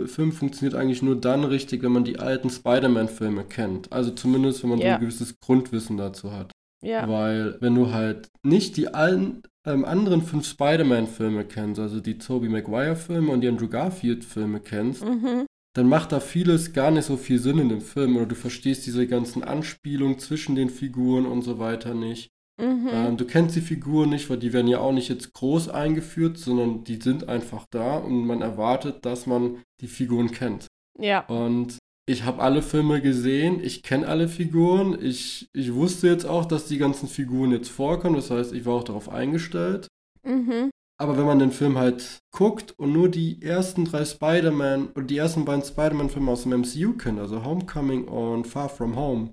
der 0.00 0.08
Film 0.08 0.32
funktioniert 0.32 0.74
eigentlich 0.74 1.02
nur 1.02 1.18
dann 1.20 1.44
richtig, 1.44 1.82
wenn 1.82 1.92
man 1.92 2.04
die 2.04 2.18
alten 2.18 2.50
Spider-Man-Filme 2.50 3.44
kennt. 3.44 3.92
Also 3.92 4.10
zumindest, 4.10 4.62
wenn 4.62 4.70
man 4.70 4.78
so 4.80 4.84
Ja. 4.84 4.94
ein 4.96 5.00
gewisses 5.00 5.36
Grundwissen 5.40 5.96
dazu 5.96 6.32
hat. 6.32 6.50
Ja. 6.84 7.08
Weil 7.08 7.56
wenn 7.60 7.74
du 7.74 7.92
halt 7.92 8.28
nicht 8.42 8.76
die 8.76 8.88
allen 8.94 9.42
ähm, 9.66 9.84
anderen 9.84 10.22
fünf 10.22 10.46
Spider-Man-Filme 10.46 11.44
kennst, 11.44 11.80
also 11.80 12.00
die 12.00 12.18
Tobey 12.18 12.48
Maguire-Filme 12.48 13.30
und 13.32 13.40
die 13.40 13.48
Andrew 13.48 13.68
Garfield-Filme 13.68 14.60
kennst, 14.60 15.04
Mhm. 15.04 15.46
dann 15.74 15.88
macht 15.88 16.12
da 16.12 16.20
vieles 16.20 16.72
gar 16.72 16.90
nicht 16.90 17.06
so 17.06 17.16
viel 17.16 17.38
Sinn 17.38 17.58
in 17.58 17.68
dem 17.70 17.80
Film 17.80 18.16
oder 18.16 18.26
du 18.26 18.34
verstehst 18.34 18.86
diese 18.86 19.06
ganzen 19.06 19.42
Anspielungen 19.42 20.18
zwischen 20.18 20.54
den 20.54 20.68
Figuren 20.70 21.26
und 21.26 21.42
so 21.42 21.58
weiter 21.58 21.94
nicht. 21.94 22.28
Mhm. 22.62 22.88
Ähm, 22.92 23.16
du 23.16 23.24
kennst 23.24 23.56
die 23.56 23.60
Figuren 23.60 24.10
nicht, 24.10 24.30
weil 24.30 24.38
die 24.38 24.52
werden 24.52 24.68
ja 24.68 24.78
auch 24.78 24.92
nicht 24.92 25.08
jetzt 25.08 25.32
groß 25.32 25.70
eingeführt, 25.70 26.38
sondern 26.38 26.84
die 26.84 27.00
sind 27.02 27.28
einfach 27.28 27.66
da 27.70 27.96
und 27.96 28.26
man 28.26 28.42
erwartet, 28.42 29.04
dass 29.04 29.26
man 29.26 29.62
die 29.80 29.88
Figuren 29.88 30.30
kennt. 30.30 30.66
ja. 30.98 31.20
Und 31.26 31.78
ich 32.06 32.24
habe 32.24 32.42
alle 32.42 32.62
Filme 32.62 33.00
gesehen, 33.00 33.60
ich 33.62 33.82
kenne 33.82 34.06
alle 34.06 34.28
Figuren, 34.28 34.98
ich, 35.00 35.48
ich 35.52 35.74
wusste 35.74 36.08
jetzt 36.08 36.26
auch, 36.26 36.44
dass 36.44 36.66
die 36.66 36.78
ganzen 36.78 37.08
Figuren 37.08 37.50
jetzt 37.52 37.70
vorkommen, 37.70 38.16
das 38.16 38.30
heißt, 38.30 38.52
ich 38.52 38.66
war 38.66 38.74
auch 38.74 38.84
darauf 38.84 39.08
eingestellt. 39.08 39.88
Mhm. 40.26 40.70
Aber 41.00 41.16
wenn 41.18 41.26
man 41.26 41.38
den 41.40 41.50
Film 41.50 41.76
halt 41.76 42.18
guckt 42.30 42.72
und 42.78 42.92
nur 42.92 43.08
die 43.08 43.42
ersten 43.42 43.84
drei 43.84 44.04
Spider-Man 44.04 44.88
und 44.88 45.10
die 45.10 45.16
ersten 45.16 45.44
beiden 45.44 45.64
Spider-Man-Filme 45.64 46.30
aus 46.30 46.44
dem 46.44 46.52
MCU 46.52 46.92
kennt, 46.96 47.18
also 47.18 47.44
Homecoming 47.44 48.04
und 48.06 48.46
Far 48.46 48.68
From 48.68 48.94
Home, 48.96 49.32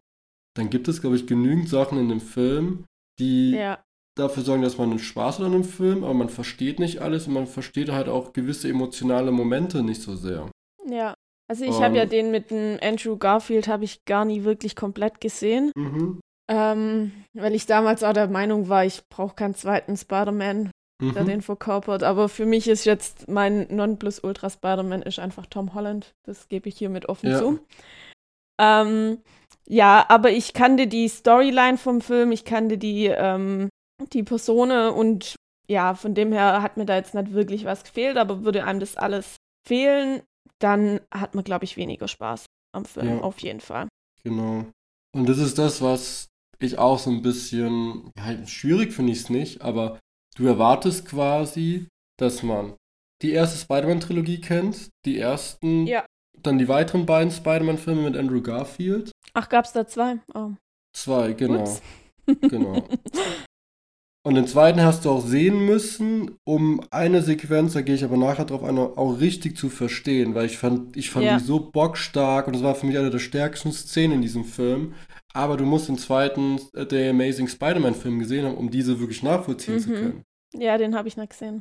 dann 0.56 0.70
gibt 0.70 0.88
es, 0.88 1.02
glaube 1.02 1.18
ich, 1.18 1.28
genügend 1.28 1.70
Sachen 1.70 2.00
in 2.00 2.10
dem 2.10 2.20
Film, 2.20 2.86
die 3.20 3.52
Ja. 3.52 3.84
dafür 4.18 4.44
sorgen, 4.44 4.64
dass 4.64 4.78
man 4.78 4.90
einen 4.90 5.00
Spaß 5.00 5.38
hat 5.40 5.46
an 5.46 5.52
dem 5.52 5.64
Film, 5.64 6.04
aber 6.04 6.14
man 6.16 6.30
versteht 6.30 6.80
nicht 6.80 7.00
alles 7.00 7.28
und 7.28 7.34
man 7.34 7.48
versteht 7.48 7.92
halt 7.92 8.10
auch 8.10 8.34
gewisse 8.34 8.68
emotionale 8.68 9.32
Momente 9.32 9.84
nicht 9.84 10.02
so 10.02 10.16
sehr. 10.16 10.50
Ja. 10.90 11.14
Also 11.52 11.66
ich 11.66 11.82
habe 11.82 11.98
ja 11.98 12.06
den 12.06 12.32
mit 12.32 12.50
dem 12.50 12.80
Andrew 12.82 13.18
Garfield 13.18 13.68
habe 13.68 13.84
ich 13.84 14.06
gar 14.06 14.24
nie 14.24 14.46
wirklich 14.46 14.74
komplett 14.74 15.20
gesehen, 15.20 15.74
Mhm. 15.76 16.22
ähm, 16.50 17.12
weil 17.34 17.54
ich 17.54 17.66
damals 17.66 18.04
auch 18.04 18.14
der 18.14 18.30
Meinung 18.30 18.70
war, 18.70 18.86
ich 18.86 19.02
brauche 19.10 19.36
keinen 19.36 19.54
zweiten 19.54 19.98
Spider-Man, 19.98 20.72
der 21.04 21.24
Mhm. 21.24 21.28
den 21.28 21.42
verkörpert. 21.42 22.04
Aber 22.04 22.30
für 22.30 22.46
mich 22.46 22.70
ist 22.70 22.86
jetzt 22.86 23.28
mein 23.28 23.68
Nonplusultra 23.70 24.50
Spider-Man 24.50 25.02
ist 25.02 25.20
einfach 25.20 25.46
Tom 25.46 25.74
Holland. 25.74 26.14
Das 26.26 26.48
gebe 26.48 26.70
ich 26.70 26.78
hiermit 26.78 27.10
offen 27.10 27.32
Ja. 27.32 27.40
zu. 27.40 27.60
Ähm, 28.58 29.18
ja, 29.68 30.06
aber 30.08 30.32
ich 30.32 30.54
kannte 30.54 30.88
die 30.88 31.10
Storyline 31.10 31.78
vom 31.78 32.00
Film, 32.00 32.32
ich 32.32 32.46
kannte 32.46 32.78
die, 32.78 33.08
ähm, 33.08 33.68
die 34.14 34.24
Personen 34.24 34.94
und 34.94 35.36
ja, 35.68 35.96
von 35.96 36.14
dem 36.14 36.32
her 36.32 36.62
hat 36.62 36.78
mir 36.78 36.86
da 36.86 36.96
jetzt 36.96 37.14
nicht 37.14 37.34
wirklich 37.34 37.66
was 37.66 37.84
gefehlt, 37.84 38.16
aber 38.16 38.46
würde 38.46 38.64
einem 38.64 38.80
das 38.80 38.96
alles 38.96 39.36
fehlen, 39.68 40.22
dann 40.64 41.00
hat 41.12 41.36
man, 41.36 41.44
glaube 41.44 41.66
ich, 41.66 41.78
weniger 41.78 42.08
Spaß 42.08 42.46
am 42.74 42.86
Film, 42.86 43.08
Ja. 43.18 43.22
auf 43.22 43.40
jeden 43.40 43.60
Fall. 43.60 43.88
Genau. 44.24 44.66
Und 45.14 45.28
das 45.28 45.38
ist 45.40 45.58
das, 45.58 45.82
was 45.82 46.28
ich 46.60 46.78
auch 46.78 47.00
so 47.00 47.10
ein 47.10 47.22
bisschen, 47.22 48.12
ja, 48.18 48.46
schwierig 48.48 48.94
finde 48.94 49.12
ich 49.14 49.20
es 49.20 49.30
nicht, 49.30 49.62
aber 49.62 50.00
du 50.36 50.46
erwartest 50.48 51.06
quasi, 51.06 51.88
dass 52.20 52.44
man 52.44 52.76
die 53.22 53.32
erste 53.32 53.58
Spider-Man-Trilogie 53.58 54.42
kennt, 54.42 54.90
die 55.06 55.18
ersten, 55.20 55.86
Ja. 55.88 56.06
dann 56.42 56.58
die 56.60 56.68
weiteren 56.68 57.06
beiden 57.06 57.32
Spider-Man-Filme 57.32 58.04
mit 58.04 58.16
Andrew 58.18 58.42
Garfield. 58.42 59.12
Ach, 59.34 59.50
gab's 59.50 59.74
da 59.74 59.86
zwei? 59.88 60.20
Oh. 60.34 60.52
Zwei, 60.96 61.34
genau. 61.34 61.62
Ups. 61.62 61.82
Genau. 62.42 62.88
Und 64.24 64.36
den 64.36 64.46
zweiten 64.46 64.82
hast 64.82 65.06
du 65.06 65.10
auch 65.10 65.26
sehen 65.26 65.66
müssen, 65.66 66.38
um 66.46 66.82
eine 66.92 67.24
Sequenz, 67.24 67.74
da 67.74 67.82
gehe 67.82 67.96
ich 67.96 68.04
aber 68.04 68.18
nachher 68.18 68.46
drauf 68.46 68.64
ein, 68.64 68.78
auch 68.78 69.20
richtig 69.20 69.58
zu 69.58 69.70
verstehen, 69.70 70.36
weil 70.36 70.46
ich 70.46 70.60
fand, 70.60 70.96
ich 70.96 71.10
fand 71.10 71.26
Ja. 71.26 71.38
die 71.40 71.44
so 71.44 71.60
bockstark 71.72 72.48
und 72.48 72.56
es 72.56 72.62
war 72.62 72.76
für 72.76 72.86
mich 72.86 72.98
eine 73.00 73.10
der 73.10 73.18
stärksten 73.20 73.72
Szenen 73.72 74.14
in 74.18 74.22
diesem 74.22 74.44
Film. 74.46 74.94
Aber 75.34 75.58
du 75.58 75.66
musst 75.66 75.88
den 75.88 75.98
zweiten 75.98 76.60
äh, 76.76 76.86
The 76.88 77.08
Amazing 77.10 77.48
Spider-Man-Film 77.48 78.20
gesehen 78.20 78.46
haben, 78.46 78.58
um 78.58 78.70
diese 78.70 79.00
wirklich 79.00 79.24
nachvollziehen 79.24 79.80
zu 79.80 79.90
Mhm. 79.90 79.94
können. 79.96 80.24
Ja, 80.54 80.78
den 80.78 80.94
habe 80.96 81.08
ich 81.08 81.18
nicht 81.18 81.30
gesehen. 81.32 81.60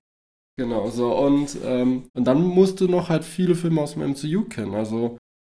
Genau, 0.58 0.90
so. 0.90 1.16
Und, 1.16 1.56
ähm, 1.64 2.08
und 2.12 2.24
dann 2.26 2.42
musst 2.42 2.80
du 2.82 2.88
noch 2.88 3.08
halt 3.08 3.24
viele 3.24 3.54
Filme 3.54 3.80
aus 3.80 3.94
dem 3.94 4.02
MCU 4.02 4.44
kennen. 4.44 4.74
Also 4.74 5.16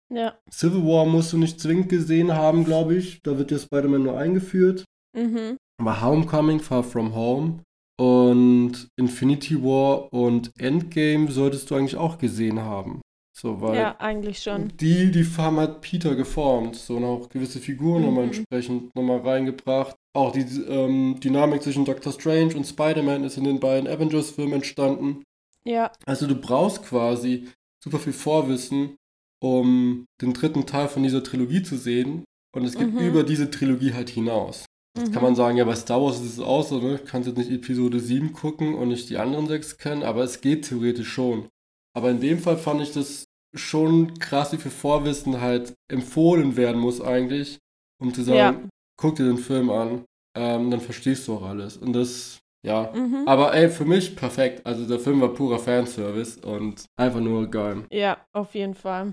Ja. 0.09 0.37
Civil 0.49 0.83
War 0.85 1.05
musst 1.05 1.33
du 1.33 1.37
nicht 1.37 1.59
zwingend 1.59 1.89
gesehen 1.89 2.31
haben, 2.33 2.63
glaube 2.63 2.95
ich. 2.95 3.21
Da 3.23 3.37
wird 3.37 3.51
ja 3.51 3.57
Spider-Man 3.57 4.03
nur 4.03 4.17
eingeführt. 4.17 4.85
Mhm. 5.17 5.57
Aber 5.79 6.01
Homecoming, 6.01 6.59
Far 6.59 6.83
From 6.83 7.13
Home 7.15 7.59
und 7.99 8.87
Infinity 8.97 9.61
War 9.63 10.11
und 10.13 10.51
Endgame 10.59 11.31
solltest 11.31 11.69
du 11.69 11.75
eigentlich 11.75 11.95
auch 11.95 12.17
gesehen 12.17 12.59
haben. 12.59 13.01
So, 13.35 13.61
weil 13.61 13.75
Ja, 13.77 13.95
eigentlich 13.99 14.39
schon. 14.43 14.71
die, 14.79 15.11
die 15.11 15.25
haben 15.37 15.57
halt 15.57 15.81
Peter 15.81 16.15
geformt. 16.15 16.75
So, 16.75 16.97
und 16.97 17.03
auch 17.03 17.29
gewisse 17.29 17.59
Figuren 17.59 18.03
nochmal 18.03 18.25
Mhm. 18.27 18.31
entsprechend 18.33 18.95
nochmal 18.95 19.19
reingebracht. 19.19 19.95
Auch 20.15 20.31
die 20.31 20.41
ähm, 20.67 21.19
Dynamik 21.19 21.63
zwischen 21.63 21.85
Doctor 21.85 22.13
Strange 22.13 22.55
und 22.55 22.65
Spider-Man 22.65 23.23
ist 23.23 23.37
in 23.37 23.43
den 23.45 23.59
beiden 23.59 23.87
Avengers-Filmen 23.89 24.53
entstanden. 24.53 25.23
Ja, 25.65 25.91
Also 26.05 26.27
du 26.27 26.35
brauchst 26.35 26.83
quasi 26.83 27.47
super 27.83 27.97
viel 27.97 28.13
Vorwissen, 28.13 28.95
um 29.41 30.05
den 30.21 30.33
dritten 30.33 30.65
Teil 30.67 30.87
von 30.87 31.01
dieser 31.03 31.23
Trilogie 31.23 31.63
zu 31.63 31.77
sehen. 31.77 32.23
Und 32.55 32.65
es 32.65 32.77
geht 32.77 32.93
Mhm. 32.93 32.99
über 32.99 33.23
diese 33.23 33.49
Trilogie 33.49 33.93
halt 33.93 34.09
hinaus. 34.09 34.65
Jetzt 34.95 35.09
Mhm. 35.09 35.11
kann 35.13 35.23
man 35.23 35.35
sagen, 35.35 35.57
ja, 35.57 35.65
bei 35.65 35.75
Star 35.75 36.01
Wars 36.01 36.17
ist 36.21 36.33
es 36.33 36.39
auch 36.39 36.63
so, 36.63 36.79
ne? 36.79 36.99
Kannst 37.03 37.27
jetzt 37.27 37.37
nicht 37.37 37.49
Episode 37.51 37.99
7 37.99 38.31
gucken 38.33 38.75
und 38.75 38.89
nicht 38.89 39.09
die 39.09 39.17
anderen 39.17 39.47
sechs 39.47 39.77
kennen, 39.77 40.03
aber 40.03 40.23
es 40.23 40.39
geht 40.41 40.67
theoretisch 40.69 41.09
schon. 41.09 41.47
Aber 41.95 42.11
in 42.11 42.19
dem 42.21 42.39
Fall 42.39 42.57
fand 42.57 42.81
ich 42.81 42.91
das 42.91 43.25
schon 43.55 44.17
krass, 44.19 44.51
wie 44.53 44.57
viel 44.57 44.71
Vorwissen 44.71 45.41
halt 45.41 45.73
empfohlen 45.91 46.55
werden 46.57 46.79
muss 46.79 47.01
eigentlich, 47.01 47.59
um 48.01 48.13
zu 48.13 48.23
sagen, 48.23 48.37
Ja. 48.63 48.69
guck 48.99 49.15
dir 49.15 49.25
den 49.25 49.37
Film 49.37 49.69
an, 49.69 50.05
ähm, 50.35 50.69
dann 50.71 50.81
verstehst 50.81 51.27
du 51.27 51.35
auch 51.35 51.43
alles. 51.43 51.77
Und 51.77 51.93
das 51.93 52.39
ja. 52.65 52.91
Mhm. 52.95 53.27
Aber 53.27 53.53
ey, 53.53 53.69
für 53.69 53.83
mich 53.85 54.15
perfekt. 54.15 54.65
Also 54.65 54.87
der 54.87 54.97
Film 54.99 55.19
war 55.21 55.33
purer 55.33 55.59
Fanservice 55.59 56.37
und 56.37 56.85
einfach 56.97 57.19
nur 57.19 57.45
geil. 57.51 57.83
Ja, 57.91 58.25
auf 58.31 58.55
jeden 58.55 58.73
Fall. 58.73 59.11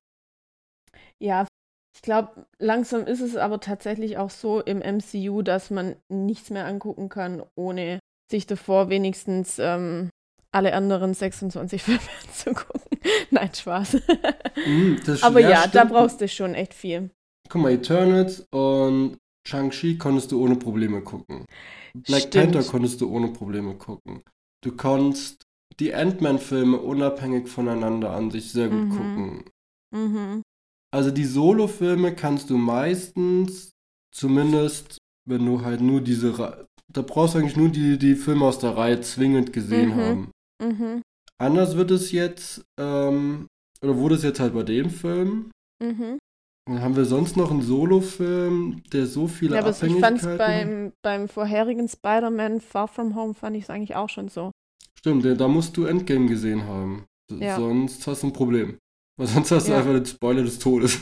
Ja, 1.18 1.46
ich 2.00 2.02
glaube, 2.02 2.46
langsam 2.58 3.04
ist 3.04 3.20
es 3.20 3.36
aber 3.36 3.60
tatsächlich 3.60 4.16
auch 4.16 4.30
so 4.30 4.62
im 4.62 4.78
MCU, 4.78 5.42
dass 5.42 5.68
man 5.68 5.96
nichts 6.08 6.48
mehr 6.48 6.64
angucken 6.64 7.10
kann, 7.10 7.42
ohne 7.56 7.98
sich 8.30 8.46
davor 8.46 8.88
wenigstens 8.88 9.58
ähm, 9.58 10.08
alle 10.50 10.72
anderen 10.72 11.12
26 11.12 11.82
Filme 11.82 12.00
anzugucken. 12.26 12.98
Nein, 13.30 13.50
Spaß. 13.54 13.98
Mm, 14.66 14.94
aber 15.20 15.40
ja, 15.40 15.50
ja 15.50 15.66
da 15.66 15.84
brauchst 15.84 16.22
du 16.22 16.28
schon 16.28 16.54
echt 16.54 16.72
viel. 16.72 17.10
Guck 17.50 17.60
mal, 17.60 17.72
Eternals 17.72 18.46
und 18.50 19.18
Shang-Chi 19.46 19.98
konntest 19.98 20.32
du 20.32 20.42
ohne 20.42 20.56
Probleme 20.56 21.02
gucken. 21.02 21.44
Black 21.92 22.22
Stimmt. 22.22 22.52
Panther 22.52 22.70
konntest 22.70 23.02
du 23.02 23.14
ohne 23.14 23.28
Probleme 23.28 23.74
gucken. 23.74 24.22
Du 24.64 24.74
konntest 24.74 25.42
die 25.78 25.94
Ant-Man-Filme 25.94 26.78
unabhängig 26.78 27.48
voneinander 27.48 28.12
an 28.12 28.30
sich 28.30 28.52
sehr 28.52 28.70
gut 28.70 28.88
mhm. 28.88 28.90
gucken. 28.90 29.44
Mhm. 29.90 30.42
Also 30.92 31.10
die 31.10 31.24
Solo-Filme 31.24 32.14
kannst 32.14 32.50
du 32.50 32.56
meistens, 32.56 33.72
zumindest 34.12 34.98
wenn 35.28 35.46
du 35.46 35.62
halt 35.62 35.80
nur 35.80 36.00
diese, 36.00 36.38
Re 36.38 36.66
da 36.92 37.02
brauchst 37.02 37.34
du 37.34 37.38
eigentlich 37.38 37.56
nur 37.56 37.68
die, 37.68 37.98
die 37.98 38.16
Filme 38.16 38.44
aus 38.44 38.58
der 38.58 38.76
Reihe 38.76 39.00
zwingend 39.00 39.52
gesehen 39.52 39.90
mhm. 39.90 39.94
haben. 39.94 40.30
Mhm. 40.60 41.02
Anders 41.38 41.76
wird 41.76 41.92
es 41.92 42.10
jetzt, 42.10 42.64
ähm, 42.78 43.46
oder 43.80 43.96
wurde 43.96 44.16
es 44.16 44.24
jetzt 44.24 44.40
halt 44.40 44.54
bei 44.54 44.64
dem 44.64 44.90
Film. 44.90 45.52
Mhm. 45.82 46.18
Dann 46.66 46.82
haben 46.82 46.96
wir 46.96 47.04
sonst 47.04 47.36
noch 47.36 47.50
einen 47.50 47.62
Solo-Film, 47.62 48.82
der 48.92 49.06
so 49.06 49.28
viele 49.28 49.54
ja, 49.54 49.60
aber 49.60 49.70
Abhängigkeiten... 49.70 50.16
Ich 50.16 50.22
fand 50.22 50.38
beim, 50.38 50.92
beim 51.02 51.28
vorherigen 51.28 51.88
Spider-Man 51.88 52.60
Far 52.60 52.88
From 52.88 53.14
Home 53.14 53.34
fand 53.34 53.56
ich 53.56 53.64
es 53.64 53.70
eigentlich 53.70 53.96
auch 53.96 54.08
schon 54.08 54.28
so. 54.28 54.50
Stimmt, 54.98 55.24
da 55.24 55.48
musst 55.48 55.76
du 55.76 55.84
Endgame 55.84 56.26
gesehen 56.26 56.64
haben. 56.64 57.06
Ja. 57.30 57.56
Sonst 57.56 58.06
hast 58.06 58.22
du 58.22 58.28
ein 58.28 58.32
Problem. 58.32 58.78
Weil 59.20 59.26
sonst 59.26 59.50
hast 59.50 59.68
du 59.68 59.72
ja. 59.72 59.78
einfach 59.78 59.92
den 59.92 60.06
Spoiler 60.06 60.42
des 60.42 60.58
Todes. 60.58 60.98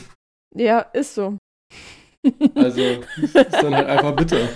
Ja, 0.53 0.79
ist 0.79 1.15
so. 1.15 1.37
Also, 2.53 2.81
ist 2.81 3.33
dann 3.33 3.73
halt 3.73 3.87
einfach 3.87 4.13
bitter. 4.13 4.49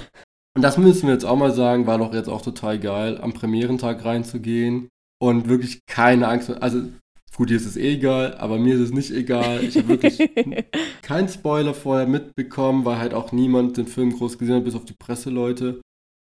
Und 0.54 0.64
das 0.64 0.78
müssen 0.78 1.08
wir 1.08 1.14
jetzt 1.14 1.24
auch 1.24 1.38
mal 1.38 1.54
sagen, 1.54 1.88
war 1.88 1.98
doch 1.98 2.14
jetzt 2.14 2.28
auch 2.28 2.42
total 2.42 2.78
geil, 2.78 3.22
am 3.22 3.32
Premierentag 3.32 4.04
reinzugehen 4.04 4.90
und 5.22 5.48
wirklich 5.48 5.86
keine 5.86 6.28
Angst. 6.28 6.50
Also, 6.50 6.90
gut, 7.38 7.52
dir 7.52 7.56
ist 7.56 7.66
es 7.66 7.78
eh 7.78 7.94
egal, 7.94 8.36
aber 8.36 8.60
mir 8.60 8.76
ist 8.76 8.82
es 8.82 8.92
nicht 8.92 9.12
egal. 9.12 9.64
Ich 9.64 9.78
habe 9.78 9.88
wirklich 9.88 10.18
keinen 11.02 11.30
Spoiler 11.30 11.74
vorher 11.74 12.06
mitbekommen, 12.06 12.84
weil 12.84 12.98
halt 12.98 13.14
auch 13.14 13.32
niemand 13.32 13.78
den 13.78 13.88
Film 13.88 14.12
groß 14.12 14.40
gesehen 14.40 14.56
hat, 14.56 14.66
bis 14.66 14.76
auf 14.76 14.84
die 14.84 14.98
Presseleute. 15.00 15.80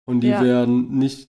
Und 0.06 0.20
die 0.20 0.28
ja. 0.28 0.44
werden 0.44 0.98
nicht 0.98 1.30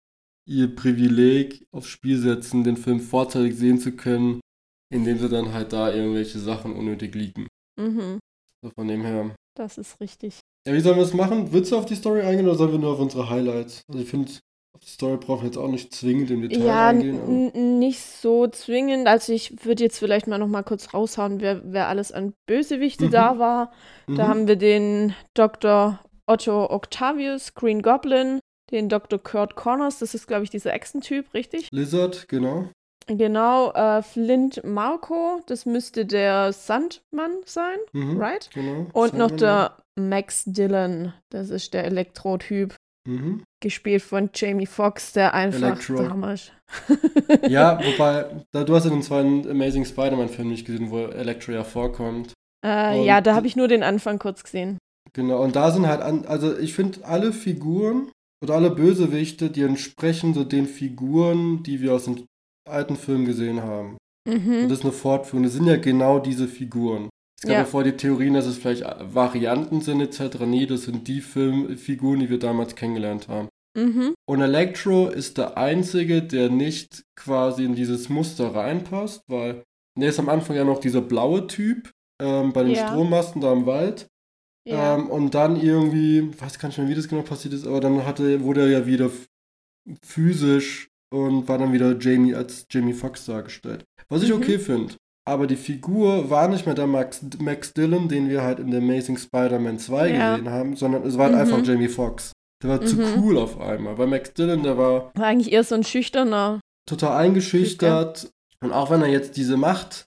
ihr 0.47 0.77
Privileg 0.77 1.65
aufs 1.73 1.89
Spiel 1.89 2.19
setzen, 2.19 2.65
den 2.65 2.77
Film 2.77 3.01
vorzeitig 3.01 3.57
sehen 3.57 3.79
zu 3.79 3.93
können, 3.93 4.41
indem 4.91 5.19
sie 5.19 5.29
dann 5.29 5.53
halt 5.53 5.73
da 5.73 5.93
irgendwelche 5.93 6.39
Sachen 6.39 6.75
unnötig 6.75 7.15
liegen. 7.15 7.47
Mhm. 7.79 8.19
So 8.63 8.71
von 8.75 8.89
dem 8.89 9.03
her. 9.03 9.35
Das 9.57 9.79
ist 9.79 10.01
richtig. 10.01 10.41
Ja, 10.67 10.75
wie 10.75 10.81
sollen 10.81 10.97
wir 10.97 11.05
das 11.05 11.15
machen? 11.15 11.53
Willst 11.53 11.73
du 11.73 11.77
auf 11.77 11.87
die 11.87 11.95
Story 11.95 12.23
eingehen 12.23 12.47
oder 12.47 12.57
sollen 12.57 12.73
wir 12.73 12.79
nur 12.79 12.93
auf 12.93 13.01
unsere 13.01 13.31
Highlights? 13.31 13.83
Also 13.89 14.01
ich 14.01 14.09
finde, 14.09 14.33
auf 14.75 14.81
die 14.81 14.91
Story 14.91 15.17
brauchen 15.17 15.43
wir 15.43 15.47
jetzt 15.47 15.57
auch 15.57 15.69
nicht 15.69 15.95
zwingend 15.95 16.31
im 16.31 16.43
Detail 16.43 16.67
ja, 16.67 16.89
eingehen. 16.89 17.51
Ja, 17.55 17.61
nicht 17.61 18.01
so 18.01 18.47
zwingend. 18.49 19.07
Also 19.07 19.33
ich 19.33 19.65
würde 19.65 19.85
jetzt 19.85 19.99
vielleicht 19.99 20.27
mal 20.27 20.39
noch 20.39 20.49
mal 20.49 20.63
kurz 20.63 20.93
raushauen, 20.93 21.41
wer, 21.41 21.63
wer 21.65 21.89
alles 21.89 22.13
an 22.13 22.35
Bösewichte 22.47 23.07
mhm. 23.07 23.11
da 23.11 23.39
war. 23.39 23.73
Da 24.07 24.13
mhm. 24.13 24.29
haben 24.29 24.49
wir 24.49 24.57
den 24.57 25.15
Dr. 25.35 26.01
Otto 26.27 26.71
Octavius, 26.71 27.55
Green 27.55 27.83
Goblin, 27.83 28.41
den 28.71 28.89
Dr. 28.89 29.19
Kurt 29.19 29.55
Connors, 29.55 30.01
das 30.01 30.15
ist, 30.15 30.27
glaube 30.27 30.43
ich, 30.43 30.51
dieser 30.51 30.73
Echsen-Typ, 30.73 31.33
richtig? 31.35 31.69
Lizard, 31.71 32.29
genau. 32.29 32.69
Genau, 33.07 33.73
äh, 33.73 34.03
Flint 34.03 34.63
Marco, 34.65 35.41
das 35.47 35.65
müsste 35.65 36.07
der 36.07 36.53
Sandmann 36.53 37.37
sein, 37.45 37.79
mhm, 37.93 38.21
right? 38.21 38.51
Genau. 38.53 38.87
Und 38.93 39.11
Sandman, 39.11 39.19
noch 39.19 39.37
der 39.37 39.77
Max 39.95 40.45
Dillon, 40.45 41.13
das 41.31 41.51
ist 41.51 41.73
der 41.73 41.85
Elektro-Typ. 41.85 42.75
Mhm. 43.07 43.45
Gespielt 43.63 44.03
von 44.03 44.31
Jamie 44.35 44.67
Foxx, 44.67 45.13
der 45.13 45.33
einfach 45.33 45.79
damals. 45.87 46.51
ja, 47.49 47.79
wobei, 47.85 48.45
da, 48.51 48.65
du 48.65 48.75
hast 48.75 48.85
ja 48.85 48.91
den 48.91 49.03
zweiten 49.03 49.49
Amazing 49.49 49.85
Spider-Man-Film 49.85 50.49
nicht 50.49 50.67
gesehen, 50.67 50.91
wo 50.91 51.07
Electro 51.07 51.53
ja 51.53 51.63
vorkommt. 51.63 52.33
Äh, 52.65 53.05
ja, 53.05 53.21
da 53.21 53.37
habe 53.37 53.47
ich 53.47 53.55
nur 53.55 53.69
den 53.69 53.85
Anfang 53.85 54.19
kurz 54.19 54.43
gesehen. 54.43 54.79
Genau, 55.13 55.43
und 55.43 55.55
da 55.55 55.71
sind 55.71 55.87
halt, 55.87 56.01
an, 56.01 56.27
also 56.27 56.59
ich 56.59 56.75
finde 56.75 57.05
alle 57.05 57.33
Figuren 57.33 58.11
oder 58.43 58.55
alle 58.55 58.71
Bösewichte, 58.71 59.51
die 59.51 59.63
entsprechen 59.63 60.35
so 60.35 60.43
den 60.43 60.67
Figuren, 60.67 61.63
die 61.63 61.81
wir 61.81 61.95
aus 61.95 62.05
den 62.05 62.27
alten 62.67 62.97
Filmen 62.97 63.25
gesehen 63.25 63.63
haben. 63.63 63.97
Mhm. 64.27 64.63
Und 64.63 64.69
das 64.69 64.81
ist 64.81 64.85
eine 64.85 64.93
Fortführung. 64.93 65.45
Das 65.45 65.53
sind 65.53 65.67
ja 65.67 65.77
genau 65.77 66.19
diese 66.19 66.49
Figuren. 66.49 67.09
Es 67.39 67.43
gab 67.43 67.53
ja. 67.53 67.59
ja 67.59 67.65
vorher 67.65 67.93
die 67.93 67.99
Theorien, 67.99 68.35
dass 68.35 68.47
es 68.47 68.59
vielleicht 68.59 68.85
Varianten 69.15 69.81
sind 69.81 70.01
etc. 70.01 70.41
Nee, 70.47 70.67
das 70.67 70.83
sind 70.83 71.07
die 71.07 71.21
Filmfiguren, 71.21 72.21
die 72.21 72.31
wir 72.31 72.39
damals 72.39 72.75
kennengelernt 72.75 73.29
haben. 73.29 73.49
Mhm. 73.77 74.15
Und 74.27 74.41
Electro 74.41 75.09
ist 75.09 75.37
der 75.37 75.59
Einzige, 75.59 76.23
der 76.23 76.49
nicht 76.49 77.03
quasi 77.15 77.65
in 77.65 77.75
dieses 77.75 78.09
Muster 78.09 78.55
reinpasst, 78.55 79.23
weil 79.29 79.63
der 79.99 80.09
ist 80.09 80.19
am 80.19 80.31
Anfang 80.31 80.57
ja 80.57 80.65
noch 80.65 80.81
dieser 80.81 81.03
blaue 81.03 81.47
Typ 81.47 81.91
ähm, 82.21 82.53
bei 82.53 82.63
den 82.63 82.75
ja. 82.75 82.89
Strommasten 82.89 83.43
da 83.43 83.53
im 83.53 83.67
Wald. 83.67 84.09
Ja. 84.67 84.97
Ähm, 84.97 85.09
und 85.11 85.35
dann 85.35 85.61
irgendwie, 85.61 86.29
weiß 86.41 86.59
gar 86.59 86.69
nicht 86.69 86.79
mehr, 86.79 86.89
wie 86.89 86.95
das 86.95 87.09
genau 87.09 87.23
passiert 87.23 87.55
ist, 87.55 87.67
aber 87.67 87.81
dann 87.81 88.05
hatte, 88.05 88.43
wurde 88.43 88.63
er 88.63 88.69
ja 88.69 88.87
wieder 88.87 89.11
physisch 90.03 90.89
und 91.25 91.49
war 91.49 91.59
dann 91.59 91.73
wieder 91.73 91.97
Jamie 91.99 92.35
als 92.35 92.67
Jamie 92.71 92.93
Foxx 92.93 93.27
dargestellt. 93.27 93.85
Was 94.09 94.23
ich 94.23 94.31
mhm. 94.31 94.37
okay 94.37 94.59
finde. 94.59 94.95
Aber 95.29 95.49
die 95.49 95.57
Figur 95.57 96.31
war 96.31 96.47
nicht 96.47 96.67
mehr 96.67 96.77
der 96.77 96.87
Max, 96.87 97.21
Max 97.41 97.73
Dillon, 97.73 98.09
den 98.09 98.29
wir 98.29 98.43
halt 98.43 98.61
in 98.61 98.71
The 98.71 98.79
Amazing 98.79 99.19
Spider-Man 99.19 99.79
2 99.79 100.09
ja. 100.09 100.37
gesehen 100.37 100.51
haben, 100.51 100.77
sondern 100.77 101.03
es 101.05 101.19
war 101.19 101.25
halt 101.27 101.35
mhm. 101.35 101.41
einfach 101.41 101.67
Jamie 101.67 101.89
Foxx. 101.89 102.33
Der 102.63 102.71
war 102.71 102.81
mhm. 102.81 102.87
zu 102.87 102.99
cool 103.17 103.37
auf 103.39 103.61
einmal. 103.61 103.99
Weil 103.99 104.07
Max 104.07 104.33
Dillon, 104.35 104.63
der 104.63 104.79
war. 104.79 105.11
War 105.15 105.27
eigentlich 105.27 105.53
eher 105.53 105.65
so 105.65 105.75
ein 105.75 105.85
schüchterner. 105.85 106.61
Total 106.89 107.17
eingeschüchtert. 107.17 108.31
Und 108.61 108.73
auch 108.73 108.91
wenn 108.91 109.03
er 109.03 109.09
jetzt 109.09 109.37
diese 109.37 109.57
Macht 109.57 110.07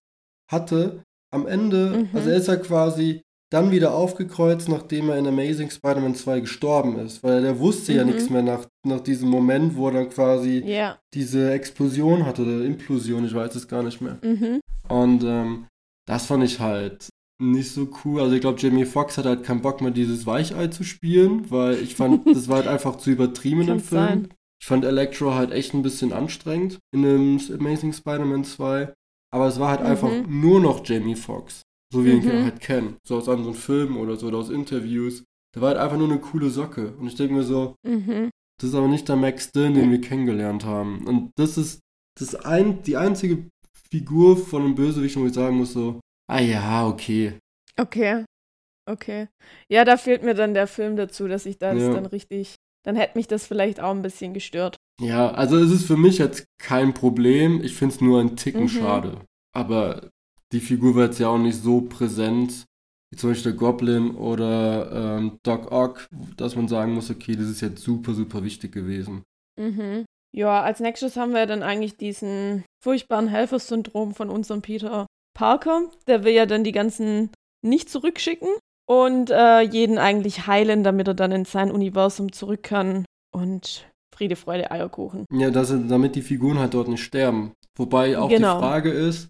hatte, 0.49 1.03
am 1.31 1.45
Ende, 1.45 1.89
mhm. 1.89 2.09
also 2.13 2.29
er 2.29 2.37
ist 2.37 2.47
ja 2.47 2.55
quasi 2.55 3.21
dann 3.51 3.71
wieder 3.71 3.93
aufgekreuzt, 3.93 4.69
nachdem 4.69 5.09
er 5.09 5.17
in 5.17 5.27
Amazing 5.27 5.71
Spider-Man 5.71 6.15
2 6.15 6.41
gestorben 6.41 6.99
ist. 6.99 7.23
Weil 7.23 7.41
der 7.41 7.59
wusste 7.59 7.91
mhm. 7.91 7.97
ja 7.97 8.03
nichts 8.03 8.29
mehr 8.29 8.43
nach, 8.43 8.67
nach 8.85 8.99
diesem 8.99 9.29
Moment, 9.29 9.75
wo 9.75 9.87
er 9.87 9.93
dann 9.93 10.09
quasi 10.09 10.63
yeah. 10.65 10.99
diese 11.13 11.51
Explosion 11.51 12.25
hatte 12.25 12.43
oder 12.43 12.63
Implosion, 12.63 13.25
ich 13.25 13.33
weiß 13.33 13.55
es 13.55 13.67
gar 13.67 13.81
nicht 13.81 14.01
mehr. 14.01 14.19
Mhm. 14.23 14.59
Und 14.87 15.23
ähm, 15.23 15.67
das 16.07 16.27
fand 16.27 16.43
ich 16.43 16.59
halt 16.59 17.09
nicht 17.41 17.71
so 17.71 17.89
cool. 18.03 18.21
Also 18.21 18.35
ich 18.35 18.41
glaube, 18.41 18.59
Jamie 18.59 18.85
Foxx 18.85 19.17
hat 19.17 19.25
halt 19.25 19.43
keinen 19.43 19.61
Bock 19.61 19.81
mehr, 19.81 19.91
dieses 19.91 20.25
Weichei 20.27 20.67
zu 20.67 20.83
spielen, 20.83 21.49
weil 21.49 21.75
ich 21.81 21.95
fand, 21.95 22.27
das 22.35 22.47
war 22.47 22.57
halt 22.57 22.67
einfach 22.67 22.97
zu 22.97 23.09
übertrieben 23.09 23.61
im 23.61 23.79
Film. 23.79 24.01
Sein. 24.01 24.27
Ich 24.61 24.67
fand 24.67 24.85
Electro 24.85 25.33
halt 25.33 25.51
echt 25.51 25.73
ein 25.73 25.83
bisschen 25.83 26.11
anstrengend 26.11 26.79
in 26.93 27.01
dem 27.01 27.39
Amazing 27.51 27.93
Spider-Man 27.93 28.43
2. 28.43 28.93
Aber 29.31 29.47
es 29.47 29.59
war 29.59 29.69
halt 29.69 29.81
mhm. 29.81 29.85
einfach 29.85 30.11
nur 30.27 30.59
noch 30.59 30.85
Jamie 30.85 31.15
Foxx. 31.15 31.63
So 31.91 32.05
wie 32.05 32.13
mhm. 32.13 32.19
ich 32.19 32.25
ihn 32.25 32.43
halt 32.43 32.59
kenne. 32.59 32.93
So 33.03 33.17
aus 33.17 33.29
anderen 33.29 33.55
Filmen 33.55 33.97
oder 33.97 34.15
so 34.15 34.27
oder 34.27 34.37
aus 34.37 34.49
Interviews. 34.49 35.23
Der 35.55 35.61
war 35.61 35.69
halt 35.69 35.79
einfach 35.79 35.97
nur 35.97 36.09
eine 36.09 36.19
coole 36.19 36.49
Socke. 36.49 36.93
Und 36.93 37.07
ich 37.07 37.15
denke 37.15 37.33
mir 37.33 37.43
so, 37.43 37.75
mhm. 37.83 38.29
das 38.59 38.69
ist 38.69 38.75
aber 38.75 38.87
nicht 38.87 39.07
der 39.07 39.15
Max 39.15 39.51
Dillon, 39.51 39.73
den 39.73 39.91
wir 39.91 40.01
kennengelernt 40.01 40.65
haben. 40.65 41.07
Und 41.07 41.31
das 41.37 41.57
ist 41.57 41.79
das 42.19 42.35
ein, 42.35 42.83
die 42.83 42.97
einzige 42.97 43.49
Figur 43.89 44.37
von 44.37 44.63
einem 44.63 44.75
Bösewicht, 44.75 45.15
wo 45.17 45.25
ich 45.25 45.33
sagen 45.33 45.57
muss 45.57 45.73
so, 45.73 45.99
ah 46.29 46.39
ja, 46.39 46.87
okay. 46.87 47.39
Okay. 47.77 48.25
Okay. 48.87 49.27
Ja, 49.69 49.85
da 49.85 49.97
fehlt 49.97 50.23
mir 50.23 50.33
dann 50.33 50.53
der 50.53 50.67
Film 50.67 50.95
dazu, 50.95 51.27
dass 51.27 51.45
ich 51.45 51.57
das 51.59 51.79
ja. 51.79 51.93
dann 51.93 52.07
richtig, 52.07 52.55
dann 52.83 52.95
hätte 52.95 53.17
mich 53.17 53.27
das 53.27 53.45
vielleicht 53.45 53.79
auch 53.79 53.91
ein 53.91 54.01
bisschen 54.01 54.33
gestört. 54.33 54.77
Ja, 54.99 55.31
also 55.31 55.57
es 55.57 55.71
ist 55.71 55.85
für 55.85 55.97
mich 55.97 56.17
jetzt 56.17 56.45
kein 56.59 56.93
Problem. 56.93 57.63
Ich 57.63 57.75
finde 57.75 57.95
es 57.95 58.01
nur 58.01 58.19
ein 58.19 58.35
Ticken 58.35 58.63
mhm. 58.63 58.69
schade. 58.69 59.21
Aber 59.55 60.09
die 60.51 60.59
Figur 60.59 60.95
war 60.95 61.05
jetzt 61.05 61.19
ja 61.19 61.29
auch 61.29 61.37
nicht 61.37 61.61
so 61.61 61.81
präsent, 61.81 62.65
wie 63.11 63.17
zum 63.17 63.31
Beispiel 63.31 63.51
der 63.51 63.59
Goblin 63.59 64.15
oder 64.15 65.17
ähm, 65.17 65.39
Doc 65.43 65.71
Ock, 65.71 66.07
dass 66.37 66.55
man 66.55 66.67
sagen 66.67 66.93
muss, 66.93 67.09
okay, 67.09 67.35
das 67.35 67.47
ist 67.47 67.61
jetzt 67.61 67.81
super, 67.81 68.13
super 68.13 68.43
wichtig 68.43 68.71
gewesen. 68.71 69.23
Mhm. 69.59 70.05
Ja, 70.31 70.61
als 70.61 70.79
nächstes 70.79 71.17
haben 71.17 71.33
wir 71.33 71.45
dann 71.47 71.63
eigentlich 71.63 71.97
diesen 71.97 72.63
furchtbaren 72.83 73.27
Helfersyndrom 73.27 74.13
von 74.13 74.29
unserem 74.29 74.61
Peter 74.61 75.07
Parker. 75.35 75.89
Der 76.07 76.23
will 76.23 76.33
ja 76.33 76.45
dann 76.45 76.63
die 76.63 76.71
ganzen 76.71 77.31
nicht 77.65 77.89
zurückschicken 77.89 78.49
und 78.87 79.31
äh, 79.31 79.61
jeden 79.61 79.97
eigentlich 79.97 80.45
heilen, 80.45 80.83
damit 80.83 81.07
er 81.07 81.13
dann 81.15 81.31
in 81.31 81.45
sein 81.45 81.71
Universum 81.71 82.31
zurück 82.31 82.63
kann. 82.63 83.05
Und 83.31 83.89
Friede, 84.15 84.35
Freude, 84.35 84.71
Eierkuchen. 84.71 85.25
Ja, 85.31 85.49
das, 85.49 85.69
damit 85.69 86.15
die 86.15 86.21
Figuren 86.21 86.59
halt 86.59 86.73
dort 86.73 86.87
nicht 86.87 87.03
sterben. 87.03 87.53
Wobei 87.75 88.17
auch 88.17 88.29
genau. 88.29 88.55
die 88.55 88.59
Frage 88.59 88.91
ist, 88.91 89.29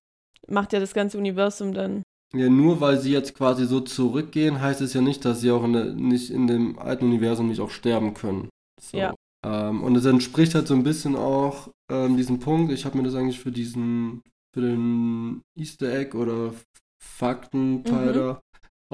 macht 0.49 0.73
ja 0.73 0.79
das 0.79 0.93
ganze 0.93 1.17
Universum 1.17 1.73
dann. 1.73 2.03
Ja, 2.35 2.47
nur 2.49 2.79
weil 2.79 2.99
sie 2.99 3.11
jetzt 3.11 3.33
quasi 3.33 3.65
so 3.65 3.79
zurückgehen, 3.81 4.61
heißt 4.61 4.81
es 4.81 4.93
ja 4.93 5.01
nicht, 5.01 5.25
dass 5.25 5.41
sie 5.41 5.49
auch 5.51 5.63
in 5.63 5.73
der, 5.73 5.85
nicht 5.93 6.29
in 6.29 6.45
dem 6.47 6.77
alten 6.77 7.05
Universum 7.05 7.47
nicht 7.47 7.59
auch 7.59 7.71
sterben 7.71 8.13
können. 8.13 8.49
So. 8.79 8.97
Ja. 8.97 9.15
Ähm, 9.45 9.81
und 9.83 9.95
es 9.95 10.05
entspricht 10.05 10.53
halt 10.53 10.67
so 10.67 10.75
ein 10.75 10.83
bisschen 10.83 11.15
auch 11.15 11.69
ähm, 11.91 12.17
diesem 12.17 12.39
Punkt. 12.39 12.71
Ich 12.71 12.85
habe 12.85 12.97
mir 12.97 13.03
das 13.03 13.15
eigentlich 13.15 13.39
für 13.39 13.51
diesen, 13.51 14.21
für 14.53 14.61
den 14.61 15.41
Easter 15.57 15.91
Egg 15.97 16.15
oder 16.15 16.53
Faktenteil 17.01 18.09
Mhm. 18.11 18.13
da 18.13 18.39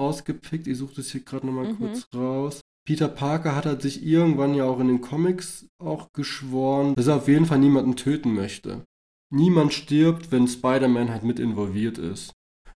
rausgepickt. 0.00 0.66
Ich 0.66 0.78
suche 0.78 0.94
das 0.96 1.10
hier 1.10 1.22
gerade 1.22 1.46
nochmal 1.46 1.72
Mhm. 1.72 1.76
kurz 1.78 2.06
raus. 2.14 2.60
Peter 2.86 3.08
Parker 3.08 3.56
hat 3.56 3.66
halt 3.66 3.82
sich 3.82 4.04
irgendwann 4.04 4.54
ja 4.54 4.64
auch 4.64 4.78
in 4.80 4.88
den 4.88 5.00
Comics 5.00 5.66
auch 5.82 6.08
geschworen, 6.14 6.94
dass 6.94 7.08
er 7.08 7.16
auf 7.16 7.28
jeden 7.28 7.46
Fall 7.46 7.58
niemanden 7.58 7.96
töten 7.96 8.32
möchte. 8.34 8.84
Niemand 9.34 9.72
stirbt, 9.72 10.30
wenn 10.32 10.46
Spider-Man 10.48 11.10
halt 11.10 11.24
mit 11.24 11.38
involviert 11.38 11.98
ist. 11.98 12.32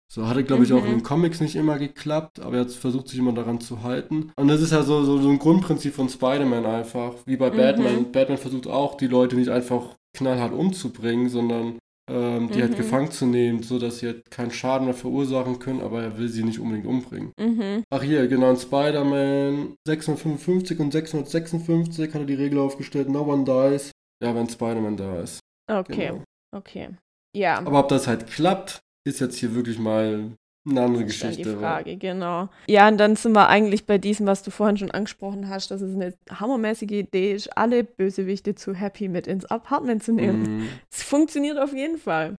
So 0.10 0.26
hatte, 0.28 0.46
glaube 0.46 0.64
ich, 0.64 0.72
auch 0.72 0.78
in 0.86 0.92
Mhm. 0.92 0.98
den 1.00 1.04
Comics 1.04 1.42
nicht 1.42 1.56
immer 1.58 1.78
geklappt, 1.78 2.40
aber 2.40 2.56
er 2.56 2.62
hat 2.62 2.72
versucht, 2.72 3.10
sich 3.10 3.20
immer 3.20 3.34
daran 3.34 3.60
zu 3.60 3.84
halten. 3.84 4.32
Und 4.38 4.48
das 4.48 4.62
ist 4.62 4.72
ja 4.72 4.84
so, 4.84 5.04
so, 5.04 5.18
so 5.22 5.30
ein 5.30 5.38
Grundprinzip 5.40 5.94
von 5.94 6.08
Spider-Man 6.08 6.66
einfach. 6.66 7.16
Wie 7.26 7.36
bei 7.36 7.52
Mhm. 7.52 7.58
Batman. 7.58 8.12
Batman 8.14 8.38
versucht 8.38 8.68
auch, 8.68 8.96
die 8.96 9.08
Leute 9.08 9.36
nicht 9.36 9.50
einfach 9.50 9.96
knallhart 10.16 10.54
umzubringen, 10.54 11.28
sondern 11.30 11.78
ähm, 12.10 12.50
die 12.54 12.62
halt 12.62 12.72
Mhm. 12.72 12.78
gefangen 12.78 13.12
zu 13.12 13.26
nehmen, 13.26 13.64
sodass 13.64 14.00
sie 14.00 14.06
halt 14.08 14.32
keinen 14.32 14.52
Schaden 14.52 14.86
mehr 14.86 14.94
verursachen 14.94 15.60
können, 15.60 15.82
aber 15.82 16.02
er 16.02 16.18
will 16.18 16.30
sie 16.30 16.42
nicht 16.46 16.58
unbedingt 16.60 16.88
umbringen. 16.88 17.34
Mhm. 17.38 17.84
Ach 17.90 18.02
hier, 18.02 18.30
genau, 18.30 18.50
in 18.52 18.56
Spider-Man 18.56 19.76
655 19.86 20.80
und 20.80 20.94
656 20.94 22.14
hat 22.14 22.22
er 22.22 22.26
die 22.26 22.34
Regel 22.36 22.60
aufgestellt, 22.60 23.10
no 23.10 23.24
one 23.24 23.44
dies. 23.44 23.92
Ja, 24.24 24.34
wenn 24.34 24.48
Spider-Man 24.50 24.96
da 24.96 25.20
ist. 25.20 25.42
Okay, 25.70 26.08
Genau. 26.08 26.24
Okay. 26.56 26.90
Ja. 27.36 27.58
Aber 27.60 27.80
ob 27.80 27.90
das 27.90 28.08
halt 28.08 28.28
klappt, 28.28 28.80
ist 29.08 29.20
jetzt 29.20 29.38
hier 29.38 29.54
wirklich 29.56 29.78
mal 29.80 30.32
eine 30.70 30.82
andere 30.82 31.04
Das 31.06 31.14
ist 31.14 31.24
dann 31.24 31.30
Geschichte. 31.32 31.52
die 31.54 31.60
Frage, 31.60 31.98
genau. 31.98 32.50
Ja, 32.68 32.88
und 32.90 32.98
dann 32.98 33.16
sind 33.16 33.32
wir 33.34 33.48
eigentlich 33.48 33.86
bei 33.86 33.98
diesem, 33.98 34.28
was 34.28 34.44
du 34.44 34.52
vorhin 34.52 34.78
schon 34.78 34.92
angesprochen 34.92 35.48
hast, 35.50 35.72
dass 35.72 35.82
es 35.82 35.94
eine 35.96 36.14
hammermäßige 36.30 36.92
Idee 36.92 37.34
ist, 37.34 37.56
alle 37.58 37.84
Bösewichte 37.86 38.56
zu 38.56 38.74
Happy 38.74 39.08
mit 39.08 39.28
ins 39.28 39.46
Apartment 39.46 40.04
zu 40.04 40.12
nehmen. 40.14 40.42
Mhm. 40.60 40.70
Es 40.92 41.04
funktioniert 41.04 41.58
auf 41.58 41.74
jeden 41.74 41.98
Fall. 41.98 42.36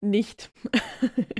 Nicht. 0.00 0.50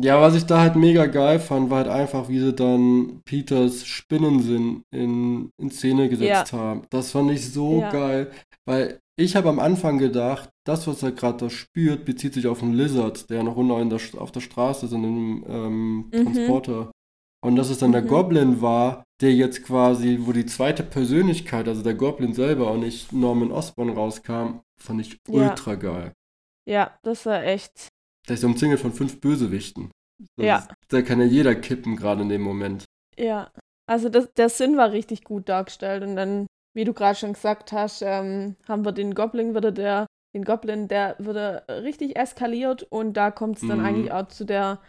Ja, 0.00 0.20
was 0.20 0.34
ich 0.34 0.46
da 0.46 0.60
halt 0.60 0.74
mega 0.74 1.04
geil 1.06 1.38
fand, 1.38 1.68
war 1.70 1.84
halt 1.84 1.88
einfach, 1.88 2.28
wie 2.28 2.40
sie 2.40 2.54
dann 2.54 3.20
Peters 3.26 3.84
Spinnensinn 3.86 4.82
in, 4.90 5.50
in 5.60 5.70
Szene 5.70 6.08
gesetzt 6.08 6.52
haben. 6.54 6.82
Das 6.90 7.10
fand 7.12 7.30
ich 7.30 7.52
so 7.52 7.80
Ja. 7.80 7.90
geil, 7.90 8.30
weil 8.66 8.98
ich 9.16 9.36
habe 9.36 9.50
am 9.50 9.60
Anfang 9.60 9.98
gedacht, 9.98 10.48
das, 10.64 10.86
was 10.86 11.02
er 11.02 11.12
gerade 11.12 11.38
da 11.38 11.50
spürt, 11.50 12.04
bezieht 12.04 12.34
sich 12.34 12.46
auf 12.46 12.62
einen 12.62 12.74
Lizard, 12.74 13.28
der 13.30 13.42
noch 13.42 13.56
unten 13.56 13.90
der, 13.90 13.98
auf 14.20 14.32
der 14.32 14.40
Straße 14.40 14.86
ist, 14.86 14.92
in 14.92 15.04
einem 15.04 15.44
ähm, 15.48 15.96
Mhm. 16.12 16.24
Transporter. 16.24 16.90
Und 17.44 17.56
dass 17.56 17.70
es 17.70 17.78
dann 17.78 17.90
der 17.92 18.02
Mhm. 18.02 18.08
Goblin 18.08 18.62
war, 18.62 19.02
der 19.20 19.34
jetzt 19.34 19.64
quasi, 19.64 20.18
wo 20.22 20.32
die 20.32 20.46
zweite 20.46 20.82
Persönlichkeit, 20.84 21.66
also 21.66 21.82
der 21.82 21.94
Goblin 21.94 22.34
selber 22.34 22.70
und 22.70 22.80
nicht 22.80 23.12
Norman 23.12 23.50
Osborn 23.50 23.90
rauskam, 23.90 24.60
fand 24.80 25.00
ich 25.00 25.18
Ja. 25.28 25.50
ultra 25.50 25.74
geil. 25.74 26.12
Ja, 26.68 26.96
das 27.02 27.26
war 27.26 27.42
echt. 27.42 27.88
Der 28.28 28.34
ist 28.34 28.44
umzingelt 28.44 28.78
von 28.80 28.92
fünf 28.92 29.20
Bösewichten. 29.20 29.90
Das 30.36 30.46
Ja. 30.46 30.58
ist- 30.58 30.68
Da 30.88 31.02
kann 31.02 31.18
ja 31.18 31.26
jeder 31.26 31.56
kippen, 31.56 31.96
gerade 31.96 32.22
in 32.22 32.28
dem 32.28 32.42
Moment. 32.42 32.84
Ja. 33.18 33.50
Also 33.88 34.08
das, 34.08 34.32
der 34.34 34.48
Sinn 34.48 34.76
war 34.76 34.92
richtig 34.92 35.24
gut 35.24 35.48
dargestellt. 35.48 36.04
Und 36.04 36.14
dann, 36.14 36.46
wie 36.74 36.84
du 36.84 36.92
gerade 36.92 37.18
schon 37.18 37.32
gesagt 37.32 37.72
hast, 37.72 38.02
ähm, 38.02 38.54
haben 38.68 38.84
wir 38.84 38.92
den 38.92 39.14
Goblin 39.14 39.56
wieder 39.56 39.72
der, 39.72 40.06
den 40.34 40.44
Goblin, 40.44 40.88
der 40.88 41.16
wurde 41.18 41.64
richtig 41.68 42.16
eskaliert 42.16 42.82
und 42.84 43.14
da 43.14 43.30
kommt 43.30 43.56
es 43.60 43.68
dann 43.68 43.78
Mhm. 43.80 43.84
eigentlich 43.84 44.12
auch 44.12 44.28
zu 44.28 44.44
der 44.44 44.80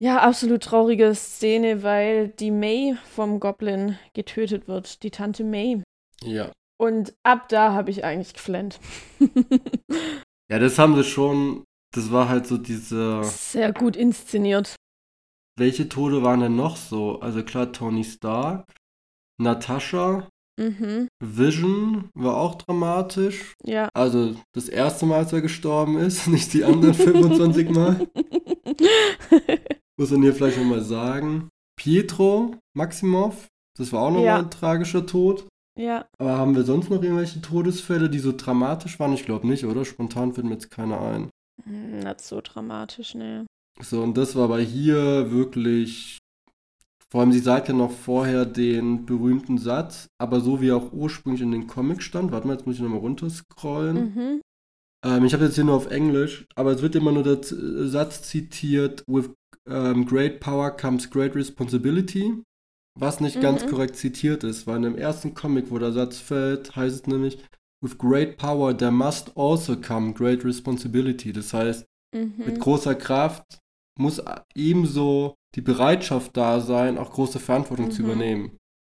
ja, 0.00 0.20
absolut 0.20 0.62
traurige 0.62 1.14
Szene, 1.14 1.82
weil 1.82 2.28
die 2.28 2.52
May 2.52 2.96
vom 3.04 3.40
Goblin 3.40 3.98
getötet 4.14 4.68
wird, 4.68 5.02
die 5.02 5.10
Tante 5.10 5.42
May. 5.42 5.82
Ja. 6.22 6.52
Und 6.80 7.14
ab 7.24 7.48
da 7.48 7.72
habe 7.72 7.90
ich 7.90 8.04
eigentlich 8.04 8.32
geflennt. 8.34 8.78
Ja, 10.50 10.58
das 10.58 10.78
haben 10.78 10.94
sie 10.94 11.04
schon. 11.04 11.64
Das 11.94 12.12
war 12.12 12.28
halt 12.28 12.46
so 12.46 12.56
diese. 12.58 13.22
Sehr 13.24 13.72
gut 13.72 13.96
inszeniert. 13.96 14.76
Welche 15.58 15.88
Tode 15.88 16.22
waren 16.22 16.40
denn 16.40 16.54
noch 16.56 16.76
so? 16.76 17.20
Also 17.20 17.42
klar, 17.42 17.72
Tony 17.72 18.04
Stark, 18.04 18.72
Natascha, 19.40 20.28
Mhm. 20.58 21.08
Vision 21.24 22.10
war 22.14 22.36
auch 22.36 22.56
dramatisch. 22.56 23.54
Ja. 23.64 23.88
Also 23.94 24.34
das 24.54 24.68
erste 24.68 25.06
Mal, 25.06 25.18
als 25.18 25.32
er 25.32 25.40
gestorben 25.40 25.96
ist, 25.98 26.26
nicht 26.28 26.52
die 26.52 26.64
anderen 26.64 26.94
25 26.94 27.70
Mal. 27.70 28.06
Muss 29.98 30.10
man 30.10 30.22
hier 30.22 30.34
vielleicht 30.34 30.58
nochmal 30.58 30.82
sagen. 30.82 31.48
Pietro 31.80 32.56
Maximov, 32.76 33.46
das 33.78 33.92
war 33.92 34.02
auch 34.02 34.10
nochmal 34.10 34.24
Ja. 34.24 34.38
ein 34.38 34.50
tragischer 34.50 35.06
Tod. 35.06 35.46
ja. 35.78 36.06
Aber 36.18 36.36
haben 36.36 36.56
wir 36.56 36.64
sonst 36.64 36.90
noch 36.90 37.02
irgendwelche 37.02 37.40
Todesfälle, 37.40 38.10
die 38.10 38.18
so 38.18 38.32
dramatisch 38.36 38.98
waren? 38.98 39.12
Ich 39.12 39.24
glaube 39.24 39.46
nicht, 39.46 39.64
oder? 39.64 39.84
Spontan 39.84 40.32
fällt 40.32 40.46
mir 40.46 40.54
jetzt 40.54 40.70
keiner 40.70 41.00
ein. 41.00 41.30
Hm, 41.64 42.00
Nicht 42.00 42.20
so 42.20 42.40
dramatisch, 42.42 43.14
ne. 43.14 43.46
So, 43.80 44.02
und 44.02 44.16
das 44.16 44.34
war 44.34 44.44
aber 44.44 44.58
hier 44.58 45.30
wirklich. 45.30 46.18
Vor 47.10 47.22
allem, 47.22 47.32
sie 47.32 47.38
sagt 47.38 47.68
ja 47.68 47.74
noch 47.74 47.90
vorher 47.90 48.44
den 48.44 49.06
berühmten 49.06 49.56
Satz, 49.58 50.08
aber 50.18 50.40
so 50.40 50.60
wie 50.60 50.68
er 50.68 50.76
auch 50.76 50.92
ursprünglich 50.92 51.40
in 51.42 51.52
den 51.52 51.66
Comics 51.66 52.04
stand. 52.04 52.32
Warte 52.32 52.46
mal, 52.46 52.54
jetzt 52.54 52.66
muss 52.66 52.76
ich 52.76 52.82
nochmal 52.82 52.98
runterscrollen. 53.00 54.14
Mhm. 54.14 54.40
Ähm, 55.04 55.24
ich 55.24 55.32
habe 55.32 55.44
jetzt 55.44 55.54
hier 55.54 55.64
nur 55.64 55.76
auf 55.76 55.90
Englisch, 55.90 56.46
aber 56.54 56.72
es 56.72 56.82
wird 56.82 56.96
immer 56.96 57.12
nur 57.12 57.22
der 57.22 57.38
äh, 57.40 57.88
Satz 57.88 58.22
zitiert: 58.22 59.04
With 59.06 59.30
ähm, 59.66 60.04
great 60.06 60.40
power 60.40 60.70
comes 60.70 61.08
great 61.10 61.34
responsibility. 61.34 62.42
Was 62.98 63.20
nicht 63.20 63.40
ganz 63.40 63.62
Mhm. 63.62 63.70
korrekt 63.70 63.96
zitiert 63.96 64.44
ist, 64.44 64.66
weil 64.66 64.76
in 64.76 64.82
dem 64.82 64.96
ersten 64.96 65.32
Comic, 65.32 65.70
wo 65.70 65.78
der 65.78 65.92
Satz 65.92 66.18
fällt, 66.18 66.76
heißt 66.76 66.94
es 66.96 67.06
nämlich: 67.06 67.38
With 67.80 67.96
great 67.96 68.36
power 68.36 68.76
there 68.76 68.90
must 68.90 69.36
also 69.36 69.76
come 69.80 70.12
great 70.12 70.44
responsibility. 70.44 71.32
Das 71.32 71.54
heißt, 71.54 71.86
mit 72.12 72.56
Mhm. 72.56 72.60
großer 72.60 72.96
Kraft 72.96 73.60
muss 73.98 74.20
ebenso 74.54 75.36
die 75.54 75.60
Bereitschaft 75.60 76.36
da 76.36 76.60
sein, 76.60 76.98
auch 76.98 77.10
große 77.12 77.38
Verantwortung 77.38 77.90
zu 77.90 78.02
Mhm. 78.02 78.08
übernehmen. 78.08 78.50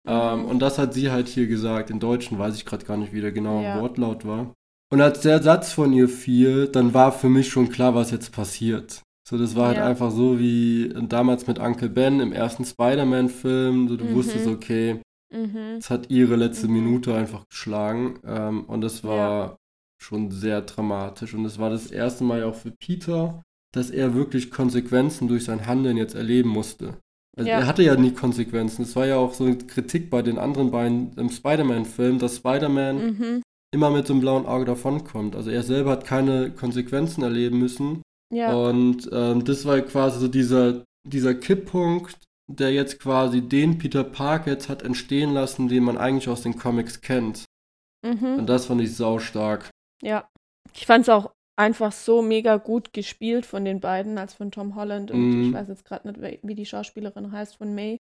Ähm, 0.07 0.41
Mhm. 0.41 0.45
und 0.47 0.59
das 0.61 0.79
hat 0.79 0.95
sie 0.95 1.11
halt 1.11 1.29
hier 1.29 1.47
gesagt. 1.47 1.91
In 1.91 1.99
Deutschen 2.01 2.39
weiß 2.39 2.55
ich 2.57 2.65
gerade 2.67 2.85
gar 2.85 2.97
nicht, 2.97 3.13
wie 3.13 3.21
der 3.21 3.33
genaue 3.33 3.63
Ja. 3.65 3.81
Wortlaut 3.81 4.25
war. 4.27 4.53
Und 4.93 5.01
als 5.01 5.21
der 5.21 5.43
Satz 5.43 5.73
von 5.73 5.93
ihr 5.93 6.09
fiel, 6.09 6.69
dann 6.69 6.95
war 6.95 7.11
für 7.11 7.29
mich 7.29 7.49
schon 7.49 7.71
klar, 7.71 7.95
was 7.95 8.11
jetzt 8.11 8.31
passiert. 8.33 9.03
So, 9.27 9.39
das 9.39 9.57
war 9.57 9.69
halt 9.69 9.79
Ja. 9.79 9.87
einfach 9.87 10.11
so 10.11 10.39
wie 10.39 10.93
damals 11.09 11.47
mit 11.47 11.59
Uncle 11.59 11.89
Ben 11.89 12.21
im 12.21 12.33
ersten 12.33 12.65
Spider-Man-Film. 12.65 13.89
So, 13.89 13.97
du 13.97 14.05
Mhm. 14.05 14.15
wusstest, 14.15 14.47
okay, 14.47 15.01
Mhm. 15.33 15.77
es 15.79 15.89
hat 15.91 16.11
ihre 16.11 16.37
letzte 16.37 16.69
Mhm. 16.69 16.75
Minute 16.75 17.15
einfach 17.15 17.49
geschlagen. 17.49 18.21
Ähm, 18.25 18.65
und 18.67 18.83
das 18.83 19.03
war 19.05 19.57
schon 20.01 20.31
sehr 20.31 20.61
dramatisch. 20.61 21.35
Und 21.35 21.45
es 21.47 21.59
war 21.59 21.71
das 21.71 21.91
erste 21.91 22.25
Mal 22.25 22.45
auch 22.45 22.55
für 22.55 22.71
Peter, 22.73 23.43
dass 23.75 23.91
er 23.91 24.15
wirklich 24.15 24.51
Konsequenzen 24.51 25.29
durch 25.29 25.45
sein 25.45 25.67
Handeln 25.67 25.97
jetzt 25.97 26.15
erleben 26.15 26.49
musste. 26.51 26.97
Also 27.37 27.51
Ja. 27.51 27.59
er 27.61 27.67
hatte 27.67 27.83
ja 27.83 27.97
nie 27.97 28.13
Konsequenzen. 28.13 28.83
Es 28.83 28.95
war 28.95 29.07
ja 29.07 29.17
auch 29.17 29.35
so 29.35 29.45
eine 29.45 29.59
Kritik 29.59 30.11
bei 30.11 30.23
den 30.23 30.39
anderen 30.39 30.71
beiden 30.71 31.13
im 31.17 31.31
Spider-Man-Film, 31.31 32.19
dass 32.19 32.37
Spider-Man 32.37 32.97
Mhm. 33.07 33.43
immer 33.75 33.91
mit 33.91 34.07
so 34.07 34.13
einem 34.13 34.21
blauen 34.21 34.47
Auge 34.47 34.65
davonkommt. 34.67 35.35
Also 35.35 35.51
er 35.51 35.65
selber 35.65 35.91
hat 35.91 36.05
keine 36.05 36.53
Konsequenzen 36.53 37.23
erleben 37.25 37.59
müssen. 37.59 38.03
Ja. 38.33 38.55
Und 38.55 39.09
ähm, 39.13 39.45
das 39.45 39.65
war 39.65 39.81
quasi 39.81 40.21
so 40.21 40.29
dieser, 40.29 40.85
dieser 41.07 41.35
Kipppunkt, 41.35 42.17
der 42.51 42.73
jetzt 42.73 43.01
quasi 43.01 43.41
den 43.43 43.79
Peter 43.79 44.05
Parker 44.05 44.53
jetzt 44.53 44.69
hat 44.69 44.83
entstehen 44.83 45.33
lassen, 45.33 45.67
den 45.69 45.83
man 45.83 45.97
eigentlich 45.99 46.29
aus 46.29 46.43
den 46.43 46.57
Comics 46.59 47.01
kennt. 47.01 47.45
Mhm. 48.07 48.39
Und 48.39 48.47
das 48.47 48.67
fand 48.67 48.81
ich 48.81 48.95
saustark. 48.95 49.71
Ja. 50.03 50.29
Ich 50.75 50.87
fand 50.87 51.03
es 51.03 51.09
auch 51.09 51.33
einfach 51.57 51.93
so 51.93 52.21
mega 52.23 52.57
gut 52.57 52.93
gespielt 52.93 53.47
von 53.47 53.65
den 53.65 53.81
beiden, 53.81 54.19
als 54.19 54.35
von 54.35 54.51
Tom 54.51 54.75
Holland 54.75 55.11
und 55.11 55.21
Mhm. 55.31 55.43
ich 55.43 55.53
weiß 55.53 55.69
jetzt 55.69 55.85
gerade 55.85 56.09
nicht, 56.09 56.21
wie- 56.21 56.41
wie 56.43 56.55
die 56.55 56.67
Schauspielerin 56.67 57.31
heißt, 57.33 57.57
von 57.57 57.75
May. 57.75 57.99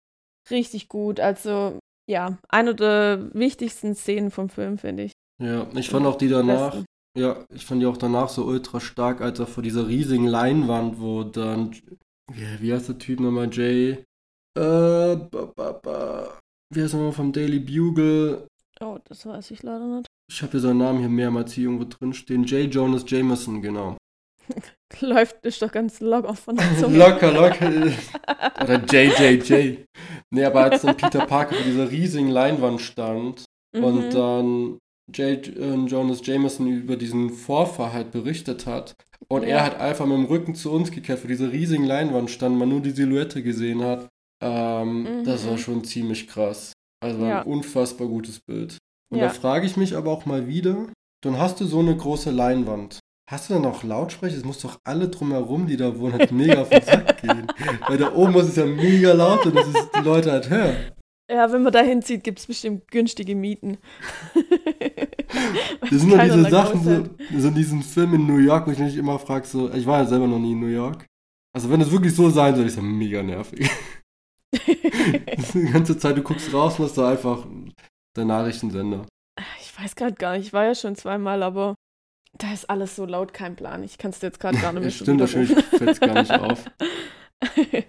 Richtig 0.49 0.89
gut. 0.89 1.19
Also, 1.19 1.77
ja, 2.09 2.37
eine 2.49 2.75
der 2.75 3.29
wichtigsten 3.33 3.95
Szenen 3.95 4.31
vom 4.31 4.49
Film, 4.49 4.77
finde 4.77 5.03
ich. 5.03 5.11
Ja, 5.41 5.67
ich 5.75 5.89
fand 5.89 6.05
auch 6.05 6.17
die 6.17 6.27
danach, 6.29 6.71
Besten. 6.71 6.85
ja, 7.17 7.45
ich 7.53 7.65
fand 7.65 7.81
die 7.81 7.85
auch 7.85 7.97
danach 7.97 8.29
so 8.29 8.43
ultra 8.45 8.79
stark, 8.79 9.21
als 9.21 9.39
er 9.39 9.47
vor 9.47 9.63
dieser 9.63 9.87
riesigen 9.87 10.25
Leinwand, 10.27 10.99
wo 10.99 11.23
dann, 11.23 11.73
wie, 12.31 12.61
wie 12.61 12.73
heißt 12.73 12.89
der 12.89 12.97
Typ 12.97 13.19
nochmal, 13.19 13.49
Jay? 13.51 14.03
Äh, 14.57 15.15
ba, 15.15 15.51
ba, 15.55 15.71
ba. 15.73 16.39
Wie 16.73 16.81
heißt 16.81 16.93
er 16.93 16.97
nochmal 16.97 17.13
vom 17.13 17.31
Daily 17.31 17.59
Bugle? 17.59 18.47
Oh, 18.81 18.97
das 19.05 19.25
weiß 19.25 19.51
ich 19.51 19.63
leider 19.63 19.85
nicht. 19.97 20.07
Ich 20.31 20.41
habe 20.41 20.51
hier 20.51 20.59
seinen 20.61 20.77
Namen 20.79 20.99
hier 20.99 21.09
mehrmals 21.09 21.53
hier 21.53 21.65
irgendwo 21.65 21.85
drin 21.85 22.13
stehen. 22.13 22.43
J. 22.43 22.73
Jonas 22.73 23.03
Jameson, 23.07 23.61
genau. 23.61 23.97
Läuft 25.01 25.45
ist 25.45 25.61
doch 25.61 25.71
ganz 25.71 25.99
locker 25.99 26.35
von 26.35 26.55
der 26.55 26.65
Zunge. 26.79 26.97
locker, 26.97 27.31
locker. 27.31 27.71
Oder 28.63 28.83
JJJ. 28.85 29.77
Nee, 30.31 30.45
aber 30.45 30.63
als 30.65 30.81
dann 30.81 30.95
Peter 30.97 31.25
Parker 31.25 31.55
vor 31.55 31.65
dieser 31.65 31.89
riesigen 31.91 32.29
Leinwand 32.29 32.81
stand 32.81 33.45
Mhm. 33.75 33.83
und 33.83 34.09
dann 34.13 34.77
J. 35.11 35.47
äh, 35.47 35.73
Jonas 35.87 36.23
Jameson 36.23 36.67
über 36.67 36.95
diesen 36.95 37.31
Vorfall 37.31 37.91
halt 37.91 38.11
berichtet 38.11 38.67
hat 38.67 38.93
und 39.29 39.41
Ja. 39.41 39.47
er 39.49 39.65
hat 39.65 39.79
einfach 39.79 40.05
mit 40.05 40.15
dem 40.15 40.25
Rücken 40.25 40.53
zu 40.53 40.71
uns 40.71 40.91
gekehrt, 40.91 41.19
vor 41.19 41.27
dieser 41.27 41.51
riesigen 41.51 41.83
Leinwand 41.85 42.29
stand, 42.29 42.55
man 42.57 42.69
nur 42.69 42.81
die 42.81 42.91
Silhouette 42.91 43.41
gesehen 43.41 43.81
hat. 43.83 44.07
Ähm, 44.43 45.03
Mhm. 45.21 45.23
Das 45.23 45.47
war 45.47 45.57
schon 45.57 45.83
ziemlich 45.83 46.27
krass. 46.27 46.71
Also 47.03 47.19
war 47.19 47.27
Ja. 47.29 47.41
ein 47.41 47.47
unfassbar 47.47 48.07
gutes 48.07 48.39
Bild. 48.47 48.77
Und 49.13 49.19
ja. 49.19 49.27
da 49.27 49.33
frage 49.33 49.67
ich 49.67 49.77
mich 49.77 49.95
aber 49.95 50.09
auch 50.09 50.25
mal 50.25 50.47
wieder, 50.47 50.87
dann 51.23 51.37
hast 51.37 51.61
du 51.61 51.65
so 51.65 51.79
eine 51.79 51.95
große 51.95 52.31
Leinwand. 52.31 52.97
Hast 53.29 53.47
du 53.47 53.53
dann 53.53 53.65
auch 53.65 53.83
Lautsprecher? 53.83 54.35
Es 54.35 54.43
muss 54.43 54.59
doch 54.59 54.79
alle 54.83 55.07
drumherum, 55.07 55.67
die 55.67 55.77
da 55.77 55.99
wohnen, 55.99 56.13
halt 56.13 56.31
mega 56.31 56.63
auf 56.63 56.69
den 56.69 56.81
Sack 56.85 57.21
gehen. 57.21 57.45
Weil 57.87 57.99
da 57.99 58.11
oben 58.13 58.31
muss 58.31 58.45
es 58.45 58.55
ja 58.55 58.65
mega 58.65 59.13
laut 59.13 59.45
und 59.45 59.55
das 59.55 59.67
ist, 59.67 59.89
die 59.95 60.03
Leute 60.03 60.31
halt 60.31 60.49
hören. 60.49 60.75
Ja, 61.31 61.51
wenn 61.51 61.61
man 61.61 61.71
da 61.71 61.81
hinzieht, 61.81 62.23
gibt 62.23 62.39
es 62.39 62.47
bestimmt 62.47 62.89
günstige 62.89 63.35
Mieten. 63.35 63.77
das 65.81 66.01
sind 66.01 66.11
doch 66.11 66.21
diese 66.21 66.49
Sachen, 66.49 66.83
so, 66.83 67.39
so 67.39 67.47
in 67.49 67.55
diesem 67.55 67.83
Film 67.83 68.15
in 68.15 68.25
New 68.25 68.39
York, 68.39 68.65
wo 68.65 68.71
ich 68.71 68.79
mich 68.79 68.97
immer 68.97 69.19
frage, 69.19 69.45
so, 69.45 69.71
ich 69.71 69.85
war 69.85 69.99
ja 69.99 70.05
selber 70.05 70.27
noch 70.27 70.39
nie 70.39 70.53
in 70.53 70.59
New 70.59 70.67
York. 70.67 71.05
Also 71.55 71.69
wenn 71.69 71.81
es 71.81 71.91
wirklich 71.91 72.15
so 72.15 72.31
sein 72.31 72.55
soll, 72.55 72.65
ist 72.65 72.77
ja 72.77 72.81
mega 72.81 73.21
nervig. 73.21 73.69
die 75.53 75.71
ganze 75.71 75.97
Zeit, 75.97 76.17
du 76.17 76.21
guckst 76.21 76.53
raus 76.53 76.77
und 76.77 76.85
hast 76.85 76.97
da 76.97 77.09
einfach 77.09 77.45
der 78.15 78.25
Nachrichtensender. 78.25 79.05
Ich 79.59 79.79
weiß 79.79 79.95
gerade 79.95 80.13
gar 80.13 80.37
nicht, 80.37 80.47
ich 80.47 80.53
war 80.53 80.65
ja 80.65 80.75
schon 80.75 80.95
zweimal, 80.95 81.43
aber 81.43 81.75
da 82.37 82.51
ist 82.51 82.69
alles 82.69 82.95
so 82.95 83.05
laut, 83.05 83.33
kein 83.33 83.55
Plan. 83.55 83.83
Ich 83.83 83.97
kann 83.97 84.11
es 84.11 84.21
jetzt 84.21 84.39
gerade 84.39 84.57
gar 84.57 84.73
nicht 84.73 84.83
mehr 84.83 84.91
Stimmt, 84.91 85.21
das 85.21 85.31
fällt 85.31 85.81
es 85.81 85.99
gar 85.99 86.21
nicht 86.21 86.31
auf. 86.31 86.65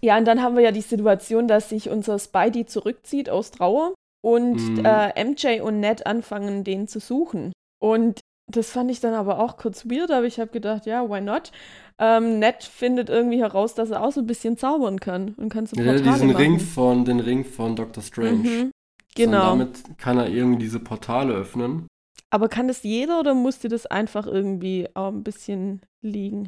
ja, 0.00 0.16
und 0.18 0.24
dann 0.24 0.42
haben 0.42 0.56
wir 0.56 0.62
ja 0.62 0.72
die 0.72 0.80
Situation, 0.80 1.48
dass 1.48 1.68
sich 1.68 1.90
unser 1.90 2.18
Spidey 2.18 2.66
zurückzieht 2.66 3.28
aus 3.28 3.50
Trauer 3.50 3.94
und 4.22 4.56
mhm. 4.56 4.84
äh, 4.84 5.24
MJ 5.24 5.60
und 5.60 5.80
Ned 5.80 6.06
anfangen, 6.06 6.64
den 6.64 6.88
zu 6.88 7.00
suchen. 7.00 7.52
Und 7.82 8.20
das 8.50 8.70
fand 8.70 8.90
ich 8.90 9.00
dann 9.00 9.14
aber 9.14 9.38
auch 9.38 9.56
kurz 9.56 9.86
weird, 9.86 10.10
aber 10.10 10.26
ich 10.26 10.40
habe 10.40 10.50
gedacht, 10.50 10.86
ja, 10.86 11.08
why 11.08 11.20
not? 11.20 11.52
Ähm, 11.98 12.38
Ned 12.38 12.64
findet 12.64 13.08
irgendwie 13.08 13.40
heraus, 13.40 13.74
dass 13.74 13.90
er 13.90 14.02
auch 14.02 14.12
so 14.12 14.20
ein 14.20 14.26
bisschen 14.26 14.56
zaubern 14.56 15.00
kann 15.00 15.34
und 15.36 15.50
kann 15.50 15.66
so 15.66 15.76
ja, 15.76 15.92
diesen 15.92 16.06
machen. 16.06 16.36
Ring 16.36 16.58
von, 16.58 17.04
den 17.04 17.20
Ring 17.20 17.44
von 17.44 17.76
Doctor 17.76 18.02
Strange. 18.02 18.48
Mhm. 18.48 18.70
Genau. 19.14 19.52
Und 19.52 19.58
damit 19.58 19.98
kann 19.98 20.18
er 20.18 20.28
irgendwie 20.28 20.60
diese 20.60 20.80
Portale 20.80 21.34
öffnen. 21.34 21.86
Aber 22.30 22.48
kann 22.48 22.68
das 22.68 22.82
jeder 22.84 23.18
oder 23.18 23.34
muss 23.34 23.58
dir 23.58 23.68
das 23.68 23.86
einfach 23.86 24.26
irgendwie 24.26 24.88
auch 24.94 25.08
ein 25.08 25.24
bisschen 25.24 25.82
liegen? 26.00 26.46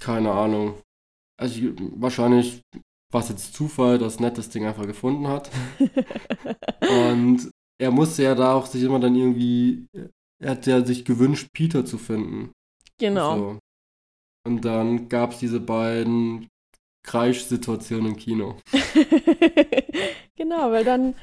Keine 0.00 0.32
Ahnung. 0.32 0.80
Also 1.38 1.58
ich, 1.58 1.74
wahrscheinlich 1.96 2.62
war 3.12 3.20
es 3.20 3.28
jetzt 3.28 3.54
Zufall, 3.54 3.98
dass 3.98 4.18
Ned 4.18 4.38
das 4.38 4.48
Ding 4.48 4.66
einfach 4.66 4.86
gefunden 4.86 5.28
hat. 5.28 5.50
Und 6.80 7.50
er 7.78 7.90
musste 7.90 8.22
ja 8.22 8.34
da 8.34 8.54
auch 8.54 8.66
sich 8.66 8.82
immer 8.82 8.98
dann 8.98 9.14
irgendwie, 9.14 9.86
er 10.42 10.52
hat 10.52 10.66
ja 10.66 10.84
sich 10.84 11.04
gewünscht, 11.04 11.48
Peter 11.52 11.84
zu 11.84 11.98
finden. 11.98 12.52
Genau. 12.98 13.36
So. 13.36 13.58
Und 14.46 14.64
dann 14.64 15.08
gab 15.08 15.32
es 15.32 15.38
diese 15.38 15.60
beiden 15.60 16.48
Kreischsituationen 17.04 18.12
im 18.12 18.16
Kino. 18.16 18.56
genau, 20.36 20.70
weil 20.70 20.84
dann 20.84 21.14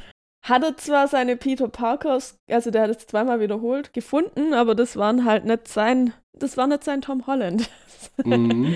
hat 0.43 0.63
er 0.63 0.77
zwar 0.77 1.07
seine 1.07 1.37
Peter 1.37 1.69
Parkers, 1.69 2.37
also 2.49 2.69
der 2.69 2.83
hat 2.83 2.89
es 2.89 3.07
zweimal 3.07 3.39
wiederholt, 3.39 3.93
gefunden, 3.93 4.53
aber 4.53 4.75
das 4.75 4.97
waren 4.97 5.23
halt 5.25 5.45
nicht 5.45 5.67
sein, 5.67 6.13
das 6.33 6.57
war 6.57 6.67
nicht 6.67 6.83
sein 6.83 7.01
Tom 7.01 7.25
Holland. 7.27 7.69
Mhm. 8.25 8.75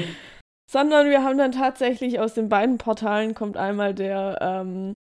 Sondern 0.71 1.10
wir 1.10 1.21
haben 1.21 1.38
dann 1.38 1.51
tatsächlich 1.51 2.17
aus 2.17 2.33
den 2.33 2.47
beiden 2.47 2.77
Portalen 2.77 3.36
kommt 3.36 3.57
einmal 3.57 3.93
der, 3.93 4.38
ähm, 4.41 4.93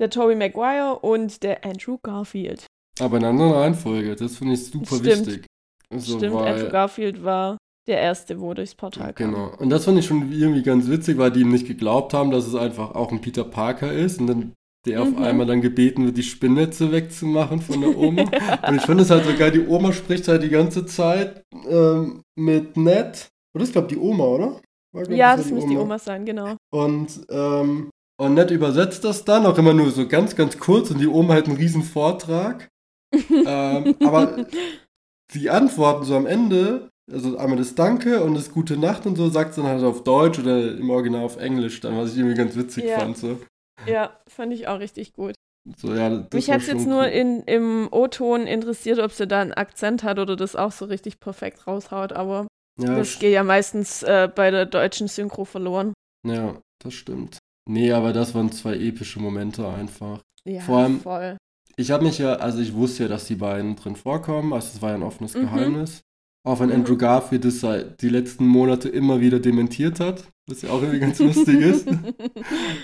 der 0.00 0.10
Tobey 0.10 0.34
Maguire 0.34 0.98
und 0.98 1.44
der 1.44 1.64
Andrew 1.64 1.96
Garfield. 2.02 2.66
Aber 2.98 3.18
in 3.18 3.24
einer 3.24 3.54
Reihenfolge, 3.54 4.16
das 4.16 4.38
finde 4.38 4.54
ich 4.54 4.66
super 4.66 4.96
Stimmt. 4.96 5.26
wichtig. 5.28 5.46
Also, 5.88 6.18
Stimmt, 6.18 6.34
Andrew 6.34 6.68
Garfield 6.68 7.22
war 7.22 7.58
der 7.90 8.00
Erste, 8.00 8.40
wo 8.40 8.54
durchs 8.54 8.74
Portal 8.74 9.12
kam. 9.12 9.32
Genau. 9.32 9.52
Und 9.58 9.70
das 9.70 9.84
fand 9.84 9.98
ich 9.98 10.06
schon 10.06 10.32
irgendwie 10.32 10.62
ganz 10.62 10.88
witzig, 10.88 11.18
weil 11.18 11.30
die 11.30 11.40
ihm 11.40 11.50
nicht 11.50 11.66
geglaubt 11.66 12.14
haben, 12.14 12.30
dass 12.30 12.46
es 12.46 12.54
einfach 12.54 12.94
auch 12.94 13.12
ein 13.12 13.20
Peter 13.20 13.44
Parker 13.44 13.92
ist. 13.92 14.20
Und 14.20 14.26
dann 14.28 14.52
der 14.86 15.04
mhm. 15.04 15.16
auf 15.16 15.22
einmal 15.22 15.46
dann 15.46 15.60
gebeten 15.60 16.06
wird, 16.06 16.16
die 16.16 16.22
Spinnnetze 16.22 16.90
wegzumachen 16.90 17.60
von 17.60 17.80
der 17.80 17.96
Oma. 17.96 18.22
und 18.68 18.76
ich 18.76 18.82
finde 18.82 19.02
es 19.02 19.10
halt 19.10 19.24
so 19.24 19.36
geil, 19.36 19.50
die 19.50 19.66
Oma 19.66 19.92
spricht 19.92 20.26
halt 20.28 20.42
die 20.42 20.48
ganze 20.48 20.86
Zeit 20.86 21.42
ähm, 21.68 22.22
mit 22.36 22.76
Ned. 22.76 23.28
Oder 23.54 23.64
ist, 23.64 23.72
glaube 23.72 23.88
die 23.88 23.98
Oma, 23.98 24.24
oder? 24.24 24.60
Glaub, 24.92 25.10
ja, 25.10 25.36
das, 25.36 25.46
das 25.46 25.52
muss 25.52 25.66
die 25.66 25.76
Oma 25.76 25.98
sein, 25.98 26.24
genau. 26.24 26.56
Und, 26.72 27.26
ähm, 27.30 27.90
und 28.18 28.34
Ned 28.34 28.50
übersetzt 28.50 29.04
das 29.04 29.24
dann 29.24 29.46
auch 29.46 29.58
immer 29.58 29.74
nur 29.74 29.90
so 29.90 30.08
ganz, 30.08 30.34
ganz 30.34 30.58
kurz 30.58 30.90
und 30.90 30.98
die 30.98 31.08
Oma 31.08 31.34
hat 31.34 31.46
einen 31.46 31.56
riesen 31.56 31.82
Vortrag. 31.82 32.68
ähm, 33.30 33.96
aber 34.02 34.46
die 35.34 35.50
Antworten 35.50 36.04
so 36.04 36.16
am 36.16 36.26
Ende, 36.26 36.89
also 37.12 37.36
einmal 37.38 37.58
das 37.58 37.74
Danke 37.74 38.22
und 38.22 38.34
das 38.34 38.52
Gute 38.52 38.76
Nacht 38.76 39.06
und 39.06 39.16
so, 39.16 39.28
sagt 39.28 39.54
sie 39.54 39.62
dann 39.62 39.70
halt 39.70 39.84
auf 39.84 40.04
Deutsch 40.04 40.38
oder 40.38 40.72
im 40.72 40.90
Original 40.90 41.24
auf 41.24 41.36
Englisch 41.36 41.80
dann, 41.80 41.96
was 41.96 42.12
ich 42.12 42.18
irgendwie 42.18 42.36
ganz 42.36 42.56
witzig 42.56 42.84
ja. 42.84 42.98
fand. 42.98 43.16
So. 43.16 43.38
Ja, 43.86 44.18
fand 44.26 44.52
ich 44.52 44.68
auch 44.68 44.78
richtig 44.78 45.12
gut. 45.12 45.34
So, 45.76 45.94
ja, 45.94 46.26
Mich 46.32 46.48
hätte 46.48 46.60
es 46.60 46.66
jetzt 46.68 46.86
nur 46.86 47.06
in, 47.08 47.42
im 47.42 47.88
O-Ton 47.90 48.46
interessiert, 48.46 48.98
ob 48.98 49.12
sie 49.12 49.26
da 49.26 49.40
einen 49.40 49.52
Akzent 49.52 50.02
hat 50.02 50.18
oder 50.18 50.34
das 50.34 50.56
auch 50.56 50.72
so 50.72 50.86
richtig 50.86 51.20
perfekt 51.20 51.66
raushaut, 51.66 52.12
aber 52.12 52.46
ja, 52.80 52.96
das 52.96 53.18
geht 53.18 53.32
ja 53.32 53.42
meistens 53.42 54.02
äh, 54.02 54.28
bei 54.34 54.50
der 54.50 54.64
deutschen 54.64 55.06
Synchro 55.06 55.44
verloren. 55.44 55.92
Ja, 56.26 56.56
das 56.82 56.94
stimmt. 56.94 57.38
Nee, 57.68 57.92
aber 57.92 58.12
das 58.12 58.34
waren 58.34 58.50
zwei 58.52 58.74
epische 58.76 59.20
Momente 59.20 59.68
einfach. 59.68 60.20
Ja, 60.44 60.62
Vor 60.62 60.78
allem, 60.78 61.00
voll. 61.00 61.36
Ich 61.76 61.90
habe 61.90 62.04
mich 62.04 62.18
ja, 62.18 62.34
also 62.34 62.58
ich 62.58 62.74
wusste 62.74 63.04
ja, 63.04 63.08
dass 63.08 63.26
die 63.26 63.36
beiden 63.36 63.76
drin 63.76 63.96
vorkommen, 63.96 64.52
also 64.52 64.70
es 64.74 64.82
war 64.82 64.90
ja 64.90 64.94
ein 64.96 65.02
offenes 65.02 65.34
mhm. 65.34 65.42
Geheimnis. 65.42 66.00
Auch 66.42 66.60
wenn 66.60 66.68
mhm. 66.70 66.76
Andrew 66.76 66.96
Garfield 66.96 67.44
das 67.44 67.60
seit 67.60 68.00
die 68.00 68.08
letzten 68.08 68.46
Monate 68.46 68.88
immer 68.88 69.20
wieder 69.20 69.40
dementiert 69.40 70.00
hat, 70.00 70.24
was 70.48 70.62
ja 70.62 70.70
auch 70.70 70.80
irgendwie 70.80 71.00
ganz 71.00 71.18
lustig 71.20 71.60
ist. 71.60 71.88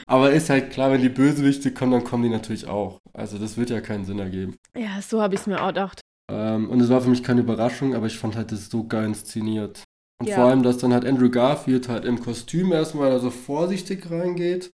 Aber 0.06 0.32
ist 0.32 0.50
halt 0.50 0.70
klar, 0.70 0.92
wenn 0.92 1.00
die 1.00 1.08
Bösewichte 1.08 1.72
kommen, 1.72 1.92
dann 1.92 2.04
kommen 2.04 2.24
die 2.24 2.28
natürlich 2.28 2.68
auch. 2.68 3.00
Also 3.14 3.38
das 3.38 3.56
wird 3.56 3.70
ja 3.70 3.80
keinen 3.80 4.04
Sinn 4.04 4.18
ergeben. 4.18 4.56
Ja, 4.76 5.00
so 5.00 5.22
habe 5.22 5.34
ich 5.34 5.40
es 5.40 5.46
mir 5.46 5.62
auch 5.62 5.68
gedacht. 5.68 6.00
Ähm, 6.30 6.68
und 6.68 6.80
es 6.80 6.90
war 6.90 7.00
für 7.00 7.08
mich 7.08 7.22
keine 7.22 7.40
Überraschung, 7.40 7.94
aber 7.94 8.06
ich 8.06 8.18
fand 8.18 8.36
halt 8.36 8.52
das 8.52 8.68
so 8.68 8.84
geil 8.84 9.06
inszeniert. 9.06 9.84
Und 10.20 10.28
ja. 10.28 10.36
vor 10.36 10.44
allem, 10.46 10.62
dass 10.62 10.78
dann 10.78 10.92
halt 10.92 11.06
Andrew 11.06 11.30
Garfield 11.30 11.88
halt 11.88 12.04
im 12.04 12.20
Kostüm 12.20 12.72
erstmal 12.72 13.18
so 13.20 13.30
vorsichtig 13.30 14.10
reingeht. 14.10 14.70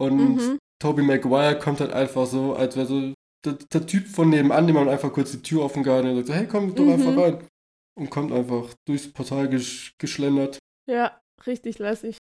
Und 0.00 0.36
mhm. 0.36 0.58
Tobey 0.82 1.02
Maguire 1.02 1.58
kommt 1.58 1.80
halt 1.80 1.92
einfach 1.92 2.26
so, 2.26 2.54
als 2.54 2.76
wäre 2.76 2.86
so 2.86 3.12
der, 3.44 3.58
der, 3.72 3.86
Typ 3.86 4.06
von 4.06 4.30
nebenan, 4.30 4.66
dem 4.66 4.76
man 4.76 4.88
einfach 4.88 5.12
kurz 5.12 5.32
die 5.32 5.42
Tür 5.42 5.62
offen 5.62 5.82
gehalten 5.82 6.08
und 6.08 6.16
sagt, 6.16 6.28
so, 6.28 6.34
hey, 6.34 6.46
komm 6.46 6.74
doch 6.74 6.84
mhm. 6.84 6.92
einfach 6.92 7.16
rein 7.16 7.38
und 7.98 8.10
kommt 8.10 8.32
einfach 8.32 8.74
durchs 8.86 9.12
Portal 9.12 9.48
gesch 9.48 9.94
geschlendert. 9.98 10.58
Ja, 10.86 11.20
richtig 11.46 11.78
lässig. 11.78 12.18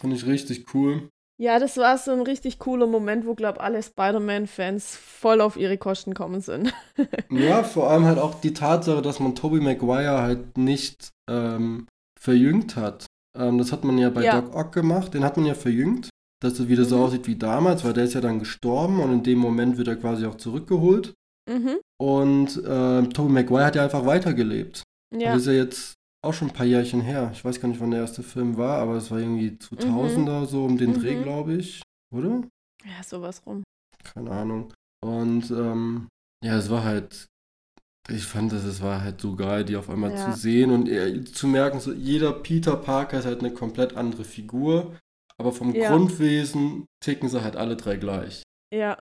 Fand 0.00 0.14
ich 0.14 0.26
richtig 0.26 0.74
cool. 0.74 1.08
Ja, 1.40 1.60
das 1.60 1.76
war 1.76 1.96
so 1.98 2.10
ein 2.10 2.22
richtig 2.22 2.58
cooler 2.58 2.88
Moment, 2.88 3.24
wo, 3.24 3.34
glaube 3.34 3.58
ich, 3.58 3.62
alle 3.62 3.80
Spider-Man-Fans 3.80 4.96
voll 4.96 5.40
auf 5.40 5.56
ihre 5.56 5.78
Kosten 5.78 6.12
kommen 6.12 6.40
sind. 6.40 6.74
ja, 7.30 7.62
vor 7.62 7.90
allem 7.90 8.06
halt 8.06 8.18
auch 8.18 8.40
die 8.40 8.52
Tatsache, 8.52 9.02
dass 9.02 9.20
man 9.20 9.36
Tobey 9.36 9.60
Maguire 9.60 10.20
halt 10.20 10.58
nicht 10.58 11.10
ähm, 11.30 11.86
verjüngt 12.20 12.74
hat. 12.74 13.06
Ähm, 13.38 13.58
das 13.58 13.70
hat 13.70 13.84
man 13.84 13.98
ja 13.98 14.10
bei 14.10 14.24
ja. 14.24 14.40
Doc 14.40 14.54
Ock 14.54 14.72
gemacht, 14.72 15.14
den 15.14 15.22
hat 15.22 15.36
man 15.36 15.46
ja 15.46 15.54
verjüngt, 15.54 16.10
dass 16.42 16.58
er 16.58 16.68
wieder 16.68 16.82
mhm. 16.82 16.88
so 16.88 17.04
aussieht 17.04 17.28
wie 17.28 17.36
damals, 17.36 17.84
weil 17.84 17.92
der 17.92 18.04
ist 18.04 18.14
ja 18.14 18.20
dann 18.20 18.40
gestorben 18.40 18.98
und 18.98 19.12
in 19.12 19.22
dem 19.22 19.38
Moment 19.38 19.78
wird 19.78 19.86
er 19.86 19.96
quasi 19.96 20.26
auch 20.26 20.36
zurückgeholt. 20.36 21.14
Mhm. 21.48 21.76
Und 22.00 22.56
äh, 22.64 23.02
Tobey 23.10 23.32
Maguire 23.32 23.66
hat 23.66 23.76
ja 23.76 23.84
einfach 23.84 24.04
weitergelebt. 24.04 24.82
Ja. 25.14 25.32
Das 25.32 25.42
ist 25.42 25.46
ja 25.46 25.52
jetzt 25.54 25.94
auch 26.24 26.34
schon 26.34 26.48
ein 26.48 26.54
paar 26.54 26.66
Jährchen 26.66 27.00
her. 27.00 27.30
Ich 27.32 27.44
weiß 27.44 27.60
gar 27.60 27.68
nicht, 27.68 27.80
wann 27.80 27.90
der 27.90 28.00
erste 28.00 28.22
Film 28.22 28.56
war, 28.56 28.78
aber 28.78 28.96
es 28.96 29.10
war 29.10 29.18
irgendwie 29.18 29.50
2000er, 29.50 30.40
mhm. 30.40 30.46
so 30.46 30.64
um 30.64 30.78
den 30.78 30.90
mhm. 30.90 31.00
Dreh, 31.00 31.22
glaube 31.22 31.54
ich. 31.54 31.82
Oder? 32.14 32.42
Ja, 32.84 33.02
sowas 33.04 33.42
rum. 33.46 33.62
Keine 34.02 34.30
Ahnung. 34.30 34.72
Und 35.00 35.50
ähm, 35.50 36.08
ja, 36.44 36.56
es 36.56 36.70
war 36.70 36.84
halt, 36.84 37.26
ich 38.08 38.24
fand 38.24 38.52
das, 38.52 38.64
es 38.64 38.82
war 38.82 39.02
halt 39.02 39.20
so 39.20 39.36
geil, 39.36 39.64
die 39.64 39.76
auf 39.76 39.90
einmal 39.90 40.12
ja. 40.12 40.32
zu 40.32 40.38
sehen 40.38 40.70
und 40.72 40.88
äh, 40.88 41.24
zu 41.24 41.46
merken, 41.46 41.80
so 41.80 41.92
jeder 41.92 42.32
Peter 42.32 42.76
Parker 42.76 43.18
ist 43.18 43.26
halt 43.26 43.40
eine 43.40 43.52
komplett 43.52 43.96
andere 43.96 44.24
Figur, 44.24 44.96
aber 45.36 45.52
vom 45.52 45.74
ja. 45.74 45.90
Grundwesen 45.90 46.86
ticken 47.00 47.28
sie 47.28 47.42
halt 47.42 47.56
alle 47.56 47.76
drei 47.76 47.96
gleich. 47.96 48.42
Ja, 48.74 48.98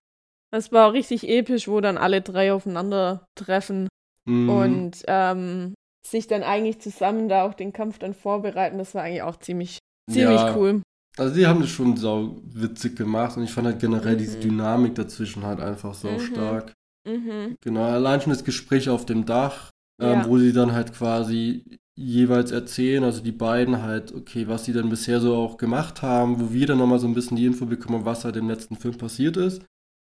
das 0.52 0.72
war 0.72 0.94
richtig 0.94 1.28
episch, 1.28 1.68
wo 1.68 1.82
dann 1.82 1.98
alle 1.98 2.22
drei 2.22 2.54
aufeinandertreffen 2.54 3.88
mhm. 4.26 4.50
und 4.50 5.04
ähm, 5.08 5.74
sich 6.06 6.28
dann 6.28 6.44
eigentlich 6.44 6.80
zusammen 6.80 7.30
da 7.30 7.44
auch 7.44 7.54
den 7.54 7.74
Kampf 7.74 8.00
dann 8.00 8.14
vorbereiten. 8.14 8.78
Das 8.78 8.96
war 8.96 9.04
eigentlich 9.04 9.22
auch 9.22 9.38
ziemlich, 9.38 9.80
ziemlich 10.10 10.40
ja, 10.40 10.56
cool. 10.56 10.82
Also 11.18 11.36
die 11.36 11.48
haben 11.48 11.62
das 11.62 11.70
schon 11.70 11.98
sau 11.98 12.38
witzig 12.44 12.96
gemacht 12.96 13.38
und 13.38 13.44
ich 13.44 13.52
fand 13.52 13.68
halt 13.68 13.80
generell 13.80 14.16
mhm. 14.16 14.20
diese 14.20 14.40
Dynamik 14.40 14.96
dazwischen 14.96 15.46
halt 15.46 15.60
einfach 15.60 15.94
so 15.94 16.10
mhm. 16.10 16.20
stark. 16.20 16.74
Mhm. 17.08 17.56
Genau, 17.62 17.84
allein 17.84 18.22
schon 18.22 18.34
das 18.34 18.44
Gespräch 18.44 18.90
auf 18.90 19.06
dem 19.06 19.26
Dach, 19.26 19.72
ähm, 20.00 20.20
ja. 20.20 20.28
wo 20.28 20.38
sie 20.38 20.54
dann 20.54 20.74
halt 20.74 20.94
quasi 20.94 21.80
jeweils 21.96 22.52
erzählen, 22.52 23.04
also 23.04 23.24
die 23.24 23.32
beiden 23.32 23.82
halt, 23.82 24.14
okay, 24.14 24.48
was 24.48 24.66
sie 24.66 24.74
dann 24.74 24.90
bisher 24.90 25.20
so 25.20 25.36
auch 25.36 25.58
gemacht 25.58 26.04
haben, 26.04 26.40
wo 26.40 26.54
wir 26.54 26.68
dann 26.68 26.78
nochmal 26.78 27.00
so 27.00 27.08
ein 27.08 27.16
bisschen 27.16 27.38
die 27.38 27.48
Info 27.48 27.66
bekommen, 27.66 28.06
was 28.06 28.24
halt 28.24 28.36
im 28.36 28.48
letzten 28.48 28.76
Film 28.76 28.98
passiert 28.98 29.36
ist. 29.36 29.64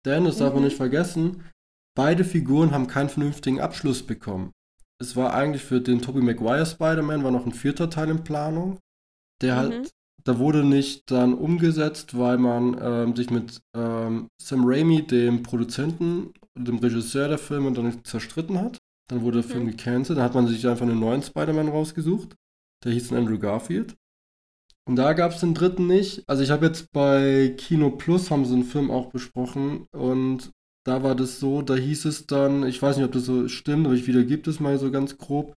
Denn, 0.04 0.24
das 0.24 0.38
darf 0.38 0.52
man 0.52 0.62
mhm. 0.62 0.66
nicht 0.66 0.76
vergessen, 0.76 1.44
beide 1.96 2.24
Figuren 2.24 2.72
haben 2.72 2.86
keinen 2.86 3.08
vernünftigen 3.08 3.60
Abschluss 3.60 4.02
bekommen 4.02 4.50
es 5.00 5.16
war 5.16 5.34
eigentlich 5.34 5.62
für 5.64 5.80
den 5.80 6.02
Tobey 6.02 6.20
Maguire 6.20 6.66
Spider-Man 6.66 7.24
war 7.24 7.30
noch 7.30 7.46
ein 7.46 7.52
vierter 7.52 7.90
Teil 7.90 8.10
in 8.10 8.22
Planung. 8.22 8.78
Der 9.42 9.56
halt, 9.56 9.70
mhm. 9.70 9.74
halt, 9.76 9.90
da 10.24 10.38
wurde 10.38 10.64
nicht 10.64 11.10
dann 11.10 11.32
umgesetzt, 11.34 12.18
weil 12.18 12.36
man 12.38 12.76
ähm, 12.80 13.16
sich 13.16 13.30
mit 13.30 13.60
ähm, 13.74 14.28
Sam 14.40 14.64
Raimi, 14.64 15.06
dem 15.06 15.42
Produzenten, 15.42 16.34
dem 16.56 16.78
Regisseur 16.78 17.28
der 17.28 17.38
Filme 17.38 17.72
dann 17.72 18.04
zerstritten 18.04 18.60
hat. 18.60 18.78
Dann 19.08 19.22
wurde 19.22 19.40
der 19.40 19.50
Film 19.50 19.64
Mhm. 19.64 19.70
gecancelt. 19.70 20.18
Dann 20.18 20.24
hat 20.24 20.34
man 20.34 20.46
sich 20.46 20.66
einfach 20.68 20.86
einen 20.86 21.00
neuen 21.00 21.22
Spider-Man 21.22 21.68
rausgesucht. 21.68 22.36
Der 22.84 22.92
hieß 22.92 23.08
dann 23.08 23.18
Andrew 23.18 23.38
Garfield. 23.38 23.96
Und 24.88 24.96
da 24.96 25.12
gab 25.12 25.32
es 25.32 25.40
den 25.40 25.54
dritten 25.54 25.86
nicht. 25.86 26.22
Also 26.28 26.42
ich 26.42 26.50
habe 26.50 26.66
jetzt 26.66 26.92
bei 26.92 27.54
Kino 27.56 27.90
Plus 27.90 28.30
haben 28.30 28.44
sie 28.44 28.54
einen 28.54 28.64
Film 28.64 28.90
auch 28.90 29.10
besprochen 29.10 29.86
und 29.92 30.50
da 30.86 31.02
war 31.02 31.14
das 31.14 31.40
so, 31.40 31.62
da 31.62 31.74
hieß 31.74 32.04
es 32.06 32.26
dann, 32.26 32.66
ich 32.66 32.80
weiß 32.80 32.96
nicht, 32.96 33.06
ob 33.06 33.12
das 33.12 33.24
so 33.24 33.48
stimmt, 33.48 33.86
aber 33.86 33.94
ich 33.94 34.06
wiedergebe 34.06 34.48
es 34.48 34.60
mal 34.60 34.78
so 34.78 34.90
ganz 34.90 35.18
grob. 35.18 35.54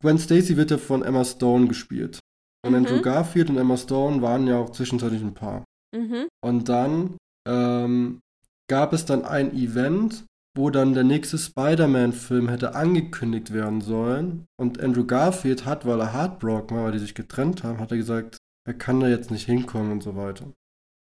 Gwen 0.00 0.18
Stacy 0.18 0.56
wird 0.56 0.70
ja 0.70 0.78
von 0.78 1.02
Emma 1.02 1.24
Stone 1.24 1.68
gespielt. 1.68 2.18
Und 2.64 2.72
Mhm. 2.72 2.78
Andrew 2.78 3.02
Garfield 3.02 3.50
und 3.50 3.58
Emma 3.58 3.76
Stone 3.76 4.22
waren 4.22 4.46
ja 4.46 4.58
auch 4.58 4.70
zwischenzeitlich 4.70 5.22
ein 5.22 5.34
Paar. 5.34 5.64
Mhm. 5.94 6.28
Und 6.42 6.68
dann 6.68 7.16
ähm, 7.46 8.20
gab 8.68 8.92
es 8.92 9.04
dann 9.04 9.24
ein 9.24 9.54
Event, 9.54 10.24
wo 10.56 10.70
dann 10.70 10.94
der 10.94 11.04
nächste 11.04 11.36
Spider-Man-Film 11.38 12.48
hätte 12.48 12.74
angekündigt 12.74 13.52
werden 13.52 13.80
sollen. 13.80 14.46
Und 14.56 14.80
Andrew 14.80 15.04
Garfield 15.04 15.64
hat, 15.64 15.86
weil 15.86 16.00
er 16.00 16.12
heartbroken 16.12 16.76
war, 16.76 16.84
weil 16.84 16.92
die 16.92 16.98
sich 16.98 17.14
getrennt 17.14 17.64
haben, 17.64 17.80
hat 17.80 17.90
er 17.90 17.96
gesagt, 17.96 18.38
er 18.66 18.74
kann 18.74 19.00
da 19.00 19.08
jetzt 19.08 19.30
nicht 19.30 19.46
hinkommen 19.46 19.92
und 19.92 20.02
so 20.02 20.16
weiter. 20.16 20.46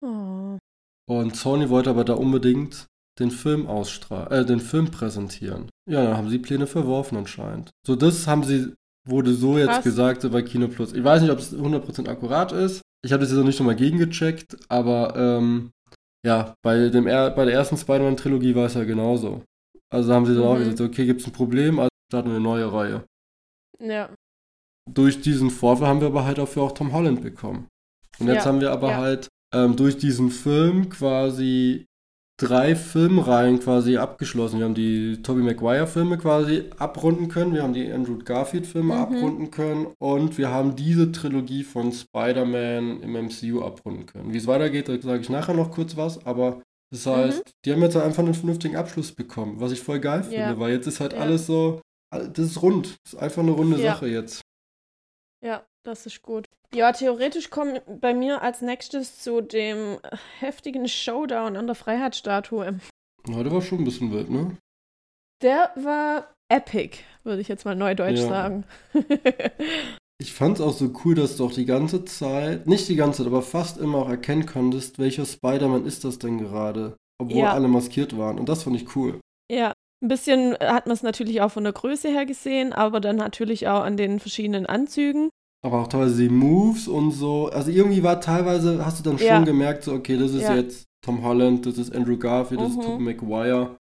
Oh. 0.02 0.58
Und 1.10 1.36
Sony 1.36 1.70
wollte 1.70 1.90
aber 1.90 2.06
da 2.06 2.14
unbedingt 2.14 2.88
den 3.20 3.32
Film 3.32 3.68
ausstrahlen, 3.68 4.32
äh, 4.32 4.46
den 4.46 4.60
Film 4.60 4.92
präsentieren. 4.92 5.70
Ja, 5.90 6.04
dann 6.04 6.18
haben 6.18 6.30
sie 6.30 6.40
Pläne 6.40 6.68
verworfen 6.68 7.18
anscheinend. 7.18 7.72
So, 7.86 7.96
das 7.96 8.28
haben 8.28 8.44
sie, 8.44 8.74
wurde 9.08 9.34
so 9.34 9.58
jetzt 9.58 9.68
Krass. 9.70 9.84
gesagt, 9.84 10.22
so 10.22 10.30
bei 10.30 10.42
Kino 10.42 10.68
Plus. 10.68 10.94
Ich 10.94 11.04
weiß 11.04 11.22
nicht, 11.22 11.32
ob 11.32 11.40
es 11.40 11.54
100% 11.54 12.08
akkurat 12.08 12.52
ist. 12.52 12.82
Ich 13.04 13.12
habe 13.14 13.22
das 13.22 13.30
jetzt 13.32 13.38
noch 13.40 13.46
nicht 13.46 13.60
nochmal 13.60 13.76
gegengecheckt, 13.76 14.58
aber 14.70 15.16
ähm, 15.16 15.72
ja, 16.26 16.54
bei, 16.64 16.90
dem 16.90 17.06
bei 17.06 17.46
der 17.46 17.54
ersten 17.54 17.78
Spider-Man-Trilogie 17.78 18.56
war 18.56 18.66
es 18.66 18.74
ja 18.74 18.84
genauso. 18.84 19.44
Also 19.92 20.14
haben 20.14 20.26
sie 20.26 20.36
dann 20.36 20.44
auch 20.44 20.56
Mhm. 20.56 20.60
gesagt, 20.66 20.82
okay, 20.82 21.06
gibt 21.06 21.22
es 21.22 21.28
ein 21.28 21.34
Problem, 21.34 21.80
also 21.80 21.90
starten 22.12 22.30
wir 22.30 22.36
eine 22.36 22.44
neue 22.44 22.72
Reihe. 22.72 23.04
Ja. 23.82 24.10
Durch 24.92 25.22
diesen 25.22 25.50
Vorfall 25.50 25.88
haben 25.88 26.02
wir 26.02 26.08
aber 26.08 26.26
halt 26.26 26.38
dafür 26.38 26.64
auch 26.64 26.72
Tom 26.74 26.94
Holland 26.94 27.22
bekommen. 27.22 27.68
Und 28.20 28.28
jetzt 28.28 28.44
Ja, 28.44 28.46
haben 28.46 28.60
wir 28.62 28.72
aber 28.72 28.90
ja. 28.90 28.98
halt 28.98 29.28
ähm, 29.54 29.76
durch 29.76 29.98
diesen 29.98 30.30
Film 30.30 30.90
quasi 30.90 31.86
drei 32.40 32.76
Filmreihen 32.76 33.60
quasi 33.60 33.98
abgeschlossen. 33.98 34.60
Wir 34.60 34.66
haben 34.66 34.74
die 34.74 35.22
Tobey 35.22 35.42
Maguire-Filme 35.44 36.18
quasi 36.18 36.70
abrunden 36.78 37.28
können, 37.28 37.54
wir 37.54 37.64
haben 37.64 37.74
die 37.74 37.92
Andrew 37.92 38.18
Garfield-Filme 38.24 38.94
Mhm. 38.96 39.02
abrunden 39.02 39.52
können 39.52 39.88
und 40.00 40.38
wir 40.38 40.50
haben 40.50 40.76
diese 40.76 41.12
Trilogie 41.12 41.64
von 41.64 41.92
Spider-Man 41.92 43.02
im 43.02 43.16
MCU 43.16 43.62
abrunden 43.62 44.06
können. 44.06 44.34
Wie 44.34 44.38
es 44.38 44.48
weitergeht, 44.48 44.88
da 44.88 45.00
sage 45.02 45.22
ich 45.22 45.30
nachher 45.30 45.54
noch 45.54 45.72
kurz 45.72 45.98
was, 45.98 46.26
aber 46.26 46.62
das 46.92 47.06
Mhm. 47.06 47.12
heißt, 47.12 47.52
die 47.66 47.74
haben 47.74 47.82
jetzt 47.82 47.98
einfach 47.98 48.24
einen 48.24 48.34
vernünftigen 48.34 48.78
Abschluss 48.78 49.12
bekommen, 49.12 49.60
was 49.60 49.72
ich 49.74 49.82
voll 49.82 50.00
geil 50.00 50.24
finde, 50.24 50.38
Ja. 50.38 50.60
weil 50.60 50.72
jetzt 50.72 50.88
ist 50.88 51.02
halt 51.02 51.14
Ja. 51.14 51.20
alles 51.20 51.46
so, 51.46 51.82
das 52.12 52.40
ist 52.40 52.62
rund, 52.62 52.98
das 53.04 53.14
ist 53.14 53.20
einfach 53.20 53.44
eine 53.44 53.52
runde 53.52 53.78
Ja. 53.78 53.92
Sache 53.94 54.08
jetzt. 54.08 54.42
Ja, 55.46 55.64
das 55.84 56.06
ist 56.06 56.22
gut. 56.22 56.46
Ja, 56.74 56.92
theoretisch 56.92 57.50
kommt 57.50 57.82
bei 58.00 58.14
mir 58.14 58.42
als 58.44 58.62
nächstes 58.62 59.20
zu 59.20 59.42
dem 59.42 59.98
heftigen 60.40 60.88
Showdown 60.88 61.56
an 61.56 61.66
der 61.66 61.76
Freiheitsstatue. 61.76 62.80
Heute 63.34 63.52
war 63.52 63.62
schon 63.62 63.80
ein 63.80 63.86
bisschen 63.86 64.12
wild, 64.12 64.30
ne? 64.30 64.56
Der 65.42 65.72
war 65.76 66.34
epic, 66.50 66.98
würde 67.24 67.42
ich 67.42 67.48
jetzt 67.48 67.66
mal 67.66 67.76
neudeutsch 67.76 68.20
Ja. 68.20 68.28
sagen. 68.28 68.64
Ich 70.22 70.34
fand's 70.34 70.60
auch 70.60 70.74
so 70.74 70.92
cool, 71.06 71.16
dass 71.16 71.38
du 71.38 71.46
auch 71.46 71.54
die 71.54 71.64
ganze 71.66 72.04
Zeit, 72.04 72.68
nicht 72.68 72.90
die 72.90 72.98
ganze 72.98 73.20
Zeit, 73.24 73.28
aber 73.28 73.42
fast 73.42 73.78
immer 73.78 74.00
auch 74.00 74.10
erkennen 74.10 74.46
konntest, 74.46 75.00
welcher 75.00 75.26
Spider-Man 75.26 75.86
ist 75.86 76.04
das 76.04 76.20
denn 76.20 76.38
gerade, 76.40 76.98
obwohl 77.22 77.38
Ja. 77.38 77.54
alle 77.54 77.70
maskiert 77.70 78.18
waren. 78.18 78.38
Und 78.38 78.50
das 78.50 78.64
fand 78.64 78.76
ich 78.76 78.94
cool. 78.98 79.22
ja, 79.50 79.72
ein 80.04 80.10
bisschen 80.10 80.58
hat 80.60 80.88
man 80.88 80.94
es 80.94 81.04
natürlich 81.04 81.40
auch 81.40 81.52
von 81.52 81.64
der 81.64 81.72
Größe 81.72 82.10
her 82.10 82.26
gesehen, 82.26 82.74
aber 82.74 83.00
dann 83.00 83.16
natürlich 83.16 83.70
auch 83.70 83.80
an 83.82 83.96
den 83.96 84.20
verschiedenen 84.20 84.66
Anzügen. 84.66 85.30
Aber 85.62 85.82
auch 85.82 85.88
teilweise 85.88 86.22
die 86.24 86.30
Moves 86.30 86.88
und 86.88 87.12
so. 87.12 87.48
Also 87.50 87.70
irgendwie 87.72 88.02
war 88.04 88.22
teilweise, 88.22 88.86
hast 88.86 89.00
du 89.00 89.10
dann 89.10 89.18
schon 89.18 89.28
Ja. 89.28 89.42
gemerkt, 89.44 89.84
so, 89.84 89.94
okay, 89.94 90.18
das 90.18 90.32
ist 90.34 90.44
Ja. 90.44 90.56
jetzt 90.56 90.86
Tom 91.06 91.24
Holland, 91.24 91.66
das 91.66 91.78
ist 91.78 91.94
Andrew 91.96 92.18
Garfield, 92.18 92.62
das 92.62 92.74
Mhm. 92.74 92.80
ist 92.80 92.86
Tobey 92.86 93.04
Maguire. 93.04 93.78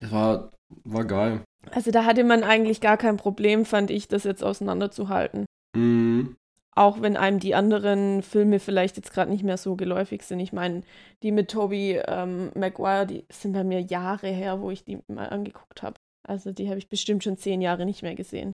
Das 0.00 0.10
war, 0.10 0.50
war 0.84 1.04
geil. 1.04 1.42
Also 1.70 1.92
da 1.92 2.04
hatte 2.04 2.24
man 2.24 2.42
eigentlich 2.42 2.80
gar 2.80 2.96
kein 2.96 3.16
Problem, 3.16 3.64
fand 3.64 3.90
ich, 3.90 4.08
das 4.08 4.24
jetzt 4.24 4.42
auseinanderzuhalten. 4.42 5.44
Mhm. 5.76 6.36
Auch 6.74 7.02
wenn 7.02 7.16
einem 7.16 7.38
die 7.38 7.54
anderen 7.54 8.22
Filme 8.22 8.58
vielleicht 8.58 8.96
jetzt 8.96 9.12
gerade 9.12 9.30
nicht 9.30 9.44
mehr 9.44 9.58
so 9.58 9.76
geläufig 9.76 10.22
sind. 10.22 10.40
Ich 10.40 10.52
meine, 10.52 10.82
die 11.22 11.30
mit 11.30 11.50
Tobey 11.50 12.00
ähm, 12.08 12.50
Maguire, 12.56 13.06
die 13.06 13.24
sind 13.30 13.52
bei 13.52 13.62
mir 13.62 13.80
Jahre 13.80 14.28
her, 14.28 14.60
wo 14.60 14.70
ich 14.70 14.82
die 14.84 14.98
mal 15.06 15.28
angeguckt 15.28 15.82
habe. 15.82 15.96
Also 16.26 16.50
die 16.50 16.68
habe 16.68 16.78
ich 16.78 16.88
bestimmt 16.88 17.22
schon 17.22 17.36
zehn 17.36 17.60
Jahre 17.60 17.84
nicht 17.84 18.02
mehr 18.02 18.14
gesehen. 18.14 18.52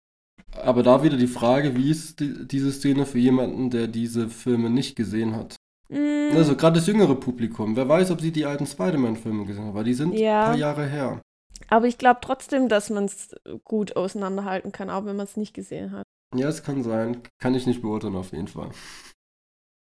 Aber 0.63 0.83
da 0.83 1.03
wieder 1.03 1.17
die 1.17 1.27
Frage, 1.27 1.77
wie 1.77 1.91
ist 1.91 2.21
die, 2.21 2.47
diese 2.47 2.73
Szene 2.73 3.07
für 3.07 3.19
jemanden, 3.19 3.71
der 3.71 3.87
diese 3.89 4.29
Filme 4.29 4.71
nicht 4.71 4.97
gesehen 4.97 5.35
hat? 5.37 5.57
Mm, 5.89 6.35
Also 6.37 6.57
gerade 6.57 6.77
das 6.79 6.87
jüngere 6.87 7.15
Publikum. 7.17 7.77
Wer 7.77 7.89
weiß, 7.89 8.11
ob 8.11 8.21
sie 8.21 8.33
die 8.33 8.47
alten 8.47 8.67
Spider-Man-Filme 8.67 9.45
gesehen 9.45 9.65
haben, 9.67 9.75
weil 9.75 9.85
die 9.85 9.95
sind 9.95 10.15
Ja. 10.15 10.45
ein 10.45 10.51
paar 10.51 10.57
Jahre 10.59 10.87
her. 10.87 11.21
aber 11.69 11.87
ich 11.87 11.99
glaube 11.99 12.21
trotzdem, 12.23 12.69
dass 12.69 12.91
man 12.91 13.05
es 13.05 13.35
gut 13.65 13.97
auseinanderhalten 13.97 14.73
kann, 14.73 14.91
auch 14.91 15.05
wenn 15.07 15.17
man 15.17 15.25
es 15.27 15.37
nicht 15.37 15.55
gesehen 15.55 15.93
hat. 15.93 16.05
Ja, 16.35 16.49
es 16.49 16.63
kann 16.63 16.83
sein. 16.83 17.23
Kann 17.39 17.55
ich 17.55 17.67
nicht 17.67 17.81
beurteilen, 17.83 18.17
auf 18.17 18.33
jeden 18.33 18.49
Fall. 18.49 18.71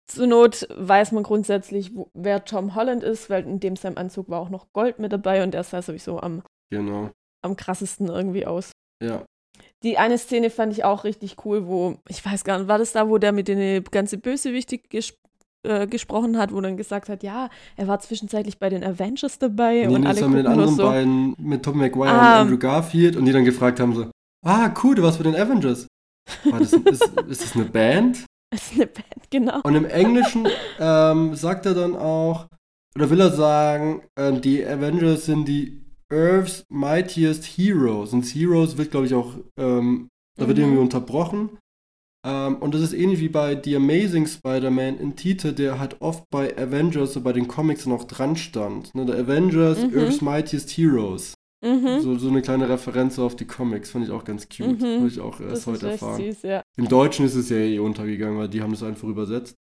Zur 0.08 0.26
Not 0.26 0.66
weiß 0.70 1.12
man 1.12 1.22
grundsätzlich, 1.24 1.94
wo, 1.96 2.10
wer 2.14 2.44
Tom 2.44 2.74
Holland 2.74 3.02
ist, 3.02 3.28
weil 3.30 3.44
in 3.44 3.58
dem 3.58 3.74
seinem 3.76 3.96
Anzug 3.98 4.28
war 4.28 4.40
auch 4.40 4.50
noch 4.50 4.72
Gold 4.72 4.98
mit 4.98 5.12
dabei 5.12 5.42
und 5.42 5.52
der 5.52 5.64
sah 5.64 5.82
sowieso 5.82 6.20
am, 6.20 6.42
Genau. 6.70 7.10
am 7.42 7.56
krassesten 7.56 8.08
irgendwie 8.08 8.46
aus. 8.46 8.70
Ja. 9.02 9.24
Die 9.82 9.98
eine 9.98 10.18
Szene 10.18 10.50
fand 10.50 10.72
ich 10.72 10.84
auch 10.84 11.04
richtig 11.04 11.36
cool, 11.44 11.66
wo, 11.66 11.96
ich 12.08 12.24
weiß 12.24 12.44
gar 12.44 12.58
nicht, 12.58 12.68
war 12.68 12.78
das 12.78 12.92
da, 12.92 13.08
wo 13.08 13.18
der 13.18 13.32
mit 13.32 13.48
den 13.48 13.84
ganze 13.84 14.18
Bösewichte 14.18 14.78
ges 14.78 15.14
äh, 15.64 15.86
gesprochen 15.86 16.38
hat, 16.38 16.52
wo 16.52 16.60
dann 16.60 16.76
gesagt 16.76 17.08
hat, 17.08 17.22
ja, 17.22 17.50
er 17.76 17.86
war 17.88 17.98
zwischenzeitlich 18.00 18.58
bei 18.58 18.68
den 18.70 18.82
Avengers 18.84 19.38
dabei 19.38 19.84
Nee, 19.86 19.94
und 19.94 20.02
nee, 20.02 20.06
alle 20.08 20.28
mit 20.28 20.38
den 20.40 20.46
anderen 20.46 20.74
so. 20.76 20.84
beiden, 20.84 21.34
mit 21.38 21.62
Tom 21.62 21.78
Maguire 21.78 22.10
Ah. 22.10 22.36
und 22.36 22.46
Andrew 22.48 22.58
Garfield 22.58 23.16
und 23.16 23.24
die 23.26 23.32
dann 23.32 23.44
gefragt 23.44 23.80
haben 23.80 23.94
so, 23.94 24.10
ah, 24.44 24.72
cool, 24.82 24.94
du 24.94 25.02
warst 25.02 25.18
bei 25.18 25.24
den 25.24 25.36
Avengers. 25.36 25.86
War 26.44 26.58
das, 26.58 26.72
ist, 26.72 27.12
ist 27.28 27.42
das 27.44 27.54
eine 27.54 27.64
Band? 27.66 28.24
Das 28.52 28.62
ist 28.70 28.74
eine 28.74 28.86
Band, 28.86 29.28
genau. 29.30 29.60
Und 29.64 29.74
im 29.74 29.84
Englischen 29.84 30.46
ähm, 30.78 31.34
sagt 31.34 31.66
er 31.66 31.74
dann 31.74 31.96
auch, 31.96 32.46
oder 32.94 33.10
will 33.10 33.20
er 33.20 33.32
sagen, 33.32 34.02
ähm, 34.16 34.40
die 34.40 34.64
Avengers 34.64 35.26
sind 35.26 35.46
die 35.48 35.84
Earth's 36.12 36.64
Mightiest 36.68 37.44
Heroes. 37.44 38.12
Und 38.12 38.24
Heroes 38.24 38.76
wird, 38.76 38.90
glaube 38.90 39.06
ich, 39.06 39.14
auch, 39.14 39.34
ähm, 39.58 40.08
da 40.38 40.46
wird 40.46 40.58
Mhm. 40.58 40.64
irgendwie 40.64 40.82
unterbrochen. 40.82 41.50
Ähm, 42.24 42.56
und 42.56 42.74
das 42.74 42.82
ist 42.82 42.92
ähnlich 42.92 43.20
wie 43.20 43.28
bei 43.28 43.60
The 43.62 43.76
Amazing 43.76 44.26
Spider-Man 44.26 44.98
in 44.98 45.14
Titel, 45.16 45.52
der 45.52 45.78
halt 45.78 46.00
oft 46.00 46.24
bei 46.30 46.56
Avengers, 46.58 47.12
so 47.12 47.20
bei 47.20 47.32
den 47.32 47.46
Comics 47.48 47.86
noch 47.86 48.04
dran 48.04 48.36
stand. 48.36 48.94
Ne, 48.94 49.06
der 49.06 49.16
Avengers, 49.16 49.82
Mhm. 49.86 49.96
Earth's 49.98 50.20
Mightiest 50.22 50.70
Heroes. 50.76 51.34
Mhm. 51.64 52.00
So, 52.00 52.18
so 52.18 52.28
eine 52.28 52.42
kleine 52.42 52.68
Referenz 52.68 53.18
auf 53.18 53.34
die 53.36 53.44
Comics, 53.46 53.90
fand 53.90 54.04
ich 54.06 54.10
auch 54.10 54.24
ganz 54.24 54.48
cute. 54.48 54.80
Mhm. 54.80 54.98
Habe 54.98 55.08
ich 55.08 55.20
auch 55.20 55.40
erst 55.40 55.66
heute 55.66 55.90
erfahren. 55.90 56.20
süß, 56.22 56.42
ja. 56.42 56.62
Im 56.76 56.88
Deutschen 56.88 57.24
ist 57.26 57.34
es 57.34 57.48
ja 57.48 57.56
eh 57.58 57.78
untergegangen, 57.78 58.38
weil 58.38 58.48
die 58.48 58.60
haben 58.62 58.72
das 58.72 58.82
einfach 58.82 59.08
übersetzt. 59.08 59.54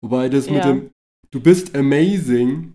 Wobei 0.00 0.28
das 0.28 0.46
mit 0.48 0.58
Ja. 0.64 0.72
dem 0.72 0.90
Du 1.30 1.40
bist 1.40 1.74
amazing 1.76 2.74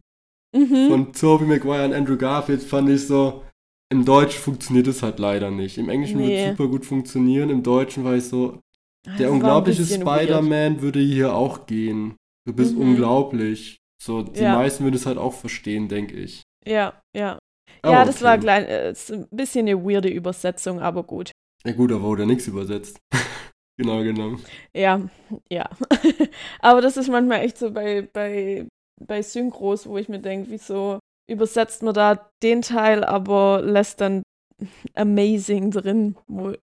Mhm. 0.55 0.89
von 0.89 1.13
Tobey 1.13 1.45
Maguire 1.45 1.85
und 1.85 1.93
Andrew 1.93 2.17
Garfield 2.17 2.63
fand 2.63 2.89
ich 2.89 3.05
so, 3.07 3.43
im 3.91 4.05
Deutschen 4.05 4.41
funktioniert 4.41 4.87
es 4.87 5.03
halt 5.03 5.19
leider 5.19 5.51
nicht. 5.51 5.77
Im 5.77 5.89
Englischen 5.89 6.17
Nee. 6.19 6.43
es 6.43 6.57
super 6.57 6.67
gut 6.69 6.85
funktionieren, 6.85 7.49
im 7.49 7.63
Deutschen 7.63 8.03
war 8.03 8.15
ich 8.15 8.25
so, 8.25 8.59
Das 9.03 9.17
der 9.17 9.27
war 9.27 9.33
unglaubliche. 9.35 9.83
Spider-Man 9.85 10.81
würde 10.81 10.99
hier 10.99 11.33
auch 11.35 11.65
gehen. 11.65 12.15
Du 12.47 12.53
bist 12.53 12.75
Mhm. 12.75 12.81
unglaublich. 12.81 13.77
So, 14.01 14.21
die 14.23 14.39
Ja. 14.41 14.55
meisten 14.55 14.83
würden 14.83 14.95
es 14.95 15.05
halt 15.05 15.17
auch 15.17 15.33
verstehen, 15.33 15.87
denke 15.87 16.15
ich. 16.15 16.41
Ja, 16.65 17.01
ja. 17.15 17.37
Aber 17.81 17.93
ja, 17.93 18.05
das 18.05 18.21
war 18.21 18.33
okay. 18.33 18.41
klein, 18.41 18.65
äh, 18.65 18.91
ist 18.91 19.11
ein 19.11 19.27
bisschen 19.31 19.67
eine 19.67 19.83
weirde 19.83 20.09
Übersetzung, 20.09 20.79
aber 20.79 21.03
gut. 21.03 21.31
Ja 21.65 21.73
gut, 21.73 21.91
da 21.91 22.01
wurde 22.01 22.25
nichts 22.25 22.47
übersetzt. 22.47 22.97
genau 23.77 24.01
genommen. 24.03 24.41
Ja, 24.75 25.01
ja. 25.49 25.69
aber 26.59 26.81
das 26.81 26.97
ist 26.97 27.09
manchmal 27.09 27.41
echt 27.41 27.57
so 27.57 27.71
bei, 27.71 28.01
bei, 28.13 28.67
bei 28.99 29.21
Synchros, 29.21 29.87
wo 29.87 29.97
ich 29.97 30.09
mir 30.09 30.19
denke, 30.19 30.49
wieso 30.51 30.99
übersetzt 31.29 31.83
man 31.83 31.93
da 31.93 32.29
den 32.43 32.61
Teil, 32.61 33.03
aber 33.03 33.61
lässt 33.63 34.01
dann 34.01 34.23
Amazing 34.95 35.71
drin, 35.71 36.15
wo 36.27 36.53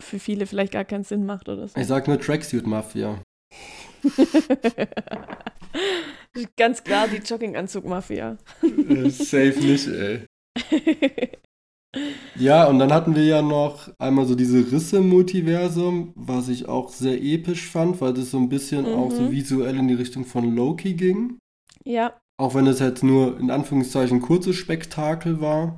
für 0.00 0.18
viele 0.18 0.46
vielleicht 0.46 0.72
gar 0.72 0.84
keinen 0.84 1.04
Sinn 1.04 1.24
macht 1.26 1.48
oder 1.48 1.68
so. 1.68 1.78
Ich 1.80 1.86
sag 1.86 2.08
nur 2.08 2.18
Tracksuit 2.20 2.66
Mafia. 2.66 3.22
Ganz 6.56 6.82
klar 6.82 7.06
die 7.08 7.18
Jogginganzug-Mafia. 7.18 8.38
Äh, 8.62 9.10
Safe 9.10 9.54
nicht, 9.60 9.86
ey. 9.88 10.26
Ja, 12.36 12.66
und 12.66 12.80
dann 12.80 12.92
hatten 12.92 13.14
wir 13.14 13.24
ja 13.24 13.40
noch 13.40 13.88
einmal 14.00 14.26
so 14.26 14.34
diese 14.34 14.72
Risse 14.72 14.96
im 14.96 15.08
Multiversum, 15.08 16.12
was 16.16 16.48
ich 16.48 16.66
auch 16.66 16.88
sehr 16.88 17.22
episch 17.22 17.68
fand, 17.70 18.00
weil 18.00 18.12
das 18.12 18.32
so 18.32 18.38
ein 18.38 18.48
bisschen 18.48 18.84
auch 18.86 19.12
so 19.12 19.22
Mhm. 19.22 19.30
visuell 19.30 19.76
in 19.78 19.86
die 19.86 19.94
Richtung 19.94 20.24
von 20.24 20.56
Loki 20.56 20.94
ging. 20.94 21.38
Ja. 21.86 22.18
Auch 22.36 22.54
wenn 22.54 22.66
es 22.66 22.80
jetzt 22.80 23.04
nur 23.04 23.38
in 23.38 23.50
Anführungszeichen 23.50 24.20
kurzes 24.20 24.56
Spektakel 24.56 25.40
war. 25.40 25.76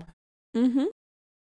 Mhm. 0.57 0.87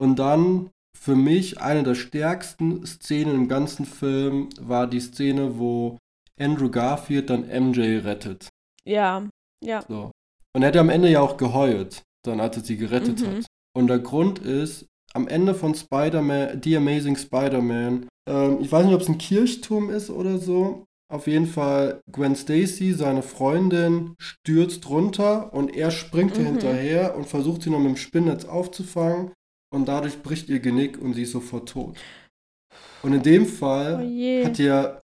Und 0.01 0.19
dann 0.19 0.71
für 0.97 1.15
mich 1.15 1.61
eine 1.61 1.85
der 1.85 1.95
stärksten 1.95 2.85
Szenen 2.85 3.35
im 3.35 3.49
ganzen 3.49 3.87
Film 3.87 4.49
war 4.61 4.87
die 4.89 5.01
Szene, 5.01 5.59
wo 5.59 5.99
Andrew 6.41 6.71
Garfield 6.71 7.31
dann 7.31 7.47
MJ 7.47 7.99
rettet. 7.99 8.49
Ja, 8.85 9.29
ja. 9.63 9.83
So. 9.87 10.11
Und 10.55 10.63
er 10.63 10.69
hat 10.69 10.75
ja 10.75 10.81
am 10.81 10.89
Ende 10.91 11.09
ja 11.11 11.21
auch 11.21 11.37
geheult, 11.37 12.03
dann 12.25 12.41
als 12.41 12.57
er 12.57 12.65
sie 12.65 12.77
gerettet 12.77 13.21
Mhm. 13.21 13.27
hat. 13.27 13.47
Und 13.77 13.87
der 13.87 14.01
Grund 14.01 14.41
ist, 14.41 14.87
am 15.15 15.29
Ende 15.29 15.55
von 15.55 15.75
Spider-Man, 15.75 16.61
The 16.63 16.77
Amazing 16.77 17.17
Spider-Man, 17.17 18.09
ähm, 18.29 18.59
ich 18.61 18.71
weiß 18.71 18.85
nicht, 18.85 18.95
ob 18.95 19.01
es 19.01 19.09
ein 19.09 19.19
Kirchturm 19.19 19.91
ist 19.91 20.11
oder 20.11 20.39
so. 20.39 20.85
Auf 21.11 21.27
jeden 21.27 21.47
Fall, 21.47 22.01
Gwen 22.13 22.37
Stacy, 22.37 22.93
seine 22.93 23.23
Freundin, 23.23 24.15
stürzt 24.19 24.89
runter 24.91 25.53
und 25.55 25.75
er 25.75 25.91
springt 25.91 26.37
ihr 26.37 26.43
Mhm. 26.45 26.47
hinterher 26.49 27.17
und 27.17 27.27
versucht 27.27 27.63
sie 27.63 27.71
noch 27.71 27.79
mit 27.79 27.89
dem 27.89 27.97
Spinnnetz 27.97 28.45
aufzufangen. 28.45 29.33
Und 29.71 29.87
dadurch 29.89 30.23
bricht 30.23 30.49
ihr 30.49 30.61
Genick 30.61 30.99
und 31.01 31.15
sie 31.15 31.23
ist 31.23 31.33
sofort 31.33 31.69
tot. 31.69 31.97
Und 33.03 33.13
in 33.15 33.23
dem 33.23 33.43
Oh 33.45 33.47
Fall 33.47 34.05
je. 34.05 34.45
hat 34.45 34.59
ja 34.59 35.01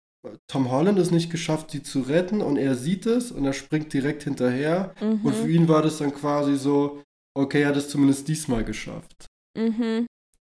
Tom 0.47 0.69
Holland 0.71 0.99
es 0.99 1.09
nicht 1.11 1.31
geschafft, 1.31 1.71
sie 1.71 1.81
zu 1.81 2.01
retten 2.01 2.41
und 2.41 2.57
er 2.57 2.75
sieht 2.75 3.05
es 3.07 3.31
und 3.31 3.43
er 3.43 3.53
springt 3.53 3.91
direkt 3.91 4.23
hinterher. 4.23 4.93
Und 5.01 5.33
für 5.35 5.47
Mhm. 5.47 5.49
ihn 5.53 5.67
war 5.67 5.81
das 5.81 5.97
dann 5.97 6.13
quasi 6.13 6.57
so, 6.57 7.01
okay, 7.35 7.61
er 7.63 7.69
hat 7.69 7.77
es 7.77 7.89
zumindest 7.89 8.27
diesmal 8.27 8.63
geschafft. 8.63 9.25
Mhm. 9.57 10.05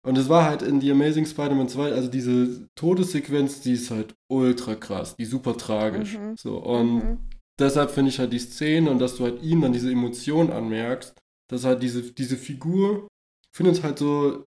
Und 0.09 0.17
es 0.17 0.27
war 0.27 0.45
halt 0.45 0.63
in 0.63 0.81
The 0.81 0.91
Amazing 0.91 1.27
Spider-Man 1.27 1.69
2, 1.69 1.91
also 1.91 2.09
diese 2.09 2.67
Todessequenz, 2.75 3.61
die 3.61 3.73
ist 3.73 3.91
halt 3.91 4.15
ultra 4.27 4.73
krass, 4.73 5.15
die 5.15 5.21
ist 5.23 5.29
super 5.29 5.55
tragisch. 5.55 6.17
Mhm. 6.17 6.35
So, 6.35 6.57
und 6.57 6.95
Mhm. 6.95 7.17
deshalb 7.59 7.91
finde 7.91 8.09
ich 8.09 8.17
halt 8.17 8.33
die 8.33 8.39
Szene 8.39 8.89
und 8.89 8.97
dass 8.97 9.17
du 9.17 9.23
halt 9.25 9.43
ihm 9.43 9.61
dann 9.61 9.71
diese 9.71 9.91
Emotion 9.91 10.49
anmerkst, 10.51 11.13
dass 11.51 11.63
halt 11.63 11.83
diese, 11.83 12.11
diese 12.11 12.37
Figur 12.37 13.07
findet 13.55 13.83
halt 13.83 13.99
so, 13.99 14.45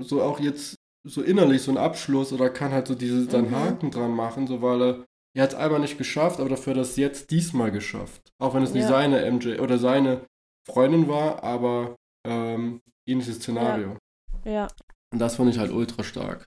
so 0.00 0.22
auch 0.22 0.40
jetzt 0.40 0.76
so 1.06 1.20
innerlich 1.20 1.60
so 1.60 1.72
einen 1.72 1.78
Abschluss 1.78 2.32
oder 2.32 2.48
kann 2.48 2.72
halt 2.72 2.86
so 2.86 2.94
diese, 2.94 3.26
dann 3.26 3.50
Mhm. 3.50 3.54
Haken 3.54 3.90
dran 3.90 4.12
machen, 4.12 4.46
so 4.46 4.62
weil 4.62 4.80
er, 4.82 5.04
er 5.36 5.42
hat 5.42 5.50
es 5.50 5.56
einmal 5.56 5.80
nicht 5.80 5.98
geschafft, 5.98 6.40
aber 6.40 6.48
dafür 6.48 6.70
hat 6.72 6.78
er 6.78 6.82
es 6.84 6.96
jetzt 6.96 7.30
diesmal 7.30 7.70
geschafft. 7.70 8.30
Auch 8.40 8.54
wenn 8.54 8.62
es 8.62 8.72
nicht 8.72 8.84
Ja. 8.84 8.88
seine 8.88 9.20
MJ 9.30 9.58
oder 9.60 9.76
seine 9.76 10.24
Freundin 10.66 11.06
war, 11.06 11.42
aber 11.44 11.96
ähm, 12.26 12.80
ähnliches 13.06 13.36
Szenario. 13.36 13.98
Ja, 14.46 14.68
Und 15.12 15.18
das 15.18 15.36
fand 15.36 15.50
ich 15.50 15.58
halt 15.58 15.70
ultra 15.70 16.02
stark. 16.02 16.44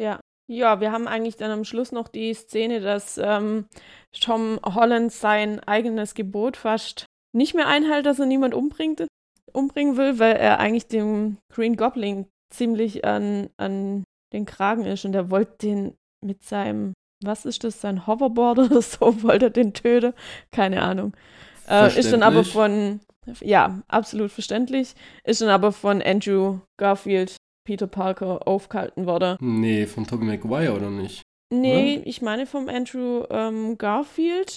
ja. 0.00 0.20
Ja, 0.50 0.80
wir 0.80 0.92
haben 0.92 1.08
eigentlich 1.08 1.36
dann 1.36 1.50
am 1.50 1.64
Schluss 1.64 1.92
noch 1.92 2.08
die 2.08 2.32
Szene, 2.32 2.80
dass 2.80 3.18
ähm, 3.18 3.66
Tom 4.18 4.58
Holland 4.64 5.12
sein 5.12 5.60
eigenes 5.60 6.14
Gebot 6.14 6.56
fast 6.56 7.04
nicht 7.36 7.54
mehr 7.54 7.66
einhält, 7.66 8.06
dass 8.06 8.18
er 8.18 8.24
niemand 8.24 8.54
umbringt, 8.54 9.06
umbringen 9.52 9.98
will, 9.98 10.18
weil 10.18 10.36
er 10.36 10.58
eigentlich 10.58 10.88
dem 10.88 11.36
Green 11.52 11.76
Goblin 11.76 12.26
ziemlich 12.50 13.04
an, 13.04 13.50
an 13.58 14.04
den 14.32 14.46
Kragen 14.46 14.86
ist 14.86 15.04
und 15.04 15.14
er 15.14 15.30
wollte 15.30 15.58
den 15.66 15.94
mit 16.24 16.42
seinem, 16.42 16.94
was 17.22 17.44
ist 17.44 17.64
das, 17.64 17.82
sein 17.82 18.06
Hoverboard 18.06 18.58
oder 18.70 18.80
so, 18.80 19.22
wollte 19.22 19.46
er 19.46 19.50
den 19.50 19.74
töten? 19.74 20.14
Keine 20.50 20.82
Ahnung. 20.82 21.14
Äh, 21.68 21.98
ist 21.98 22.10
dann 22.10 22.22
aber 22.22 22.44
von, 22.44 23.00
ja, 23.40 23.82
absolut 23.88 24.30
verständlich, 24.30 24.94
ist 25.24 25.42
dann 25.42 25.50
aber 25.50 25.72
von 25.72 26.00
Andrew 26.00 26.60
Garfield, 26.78 27.36
Peter 27.68 27.86
Parker 27.86 28.48
aufgehalten 28.48 29.04
worden. 29.04 29.36
Nee, 29.42 29.84
von 29.86 30.06
Tobey 30.06 30.24
Maguire 30.24 30.72
oder 30.74 30.88
nicht? 30.88 31.20
Nee, 31.52 32.00
ich 32.06 32.22
meine 32.22 32.46
vom 32.46 32.66
Andrew 32.66 33.24
ähm, 33.28 33.76
Garfield. 33.76 34.56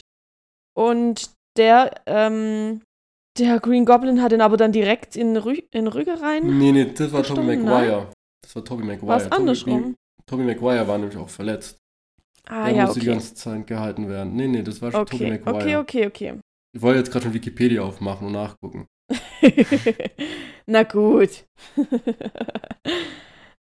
Und 0.74 1.32
der, 1.58 1.92
ähm, 2.06 2.82
der 3.38 3.60
Green 3.60 3.84
Goblin 3.84 4.22
hat 4.22 4.32
ihn 4.32 4.40
aber 4.40 4.56
dann 4.56 4.72
direkt 4.72 5.18
in, 5.18 5.36
Rü 5.36 5.58
in 5.72 5.88
Rüge 5.88 6.22
rein. 6.22 6.58
Nee, 6.58 6.72
nee, 6.72 6.86
das 6.86 7.12
war 7.12 7.22
Tobey 7.22 7.48
Gestorben, 7.48 7.64
Maguire. 7.66 8.12
Das 8.44 8.56
war 8.56 8.64
Tobey 8.64 8.86
Maguire. 8.86 9.08
War 9.08 9.18
es 9.18 9.24
Tobey- 9.26 9.36
andersrum? 9.36 9.96
Tobey 10.26 10.46
Maguire 10.46 10.88
war 10.88 10.98
nämlich 10.98 11.18
auch 11.18 11.28
verletzt. 11.28 11.80
Ah, 12.48 12.70
er 12.70 12.76
ja, 12.76 12.86
musste 12.86 13.02
die 13.02 13.08
okay. 13.08 13.16
ganze 13.16 13.34
Zeit 13.36 13.68
gehalten 13.68 14.08
werden. 14.08 14.38
Nee, 14.38 14.48
nee, 14.48 14.64
das 14.64 14.82
war 14.82 14.94
schon 14.94 15.06
Tobey 15.06 15.26
Okay, 15.26 15.42
Maguire. 15.44 15.80
okay, 15.80 16.06
okay, 16.06 16.08
okay. 16.08 16.40
Ich 16.74 16.82
wollte 16.82 17.00
jetzt 17.00 17.12
gerade 17.12 17.26
schon 17.26 17.34
Wikipedia 17.34 17.82
aufmachen 17.82 18.28
und 18.28 18.34
nachgucken. 18.34 18.88
Na 20.66 20.84
gut. 20.84 21.44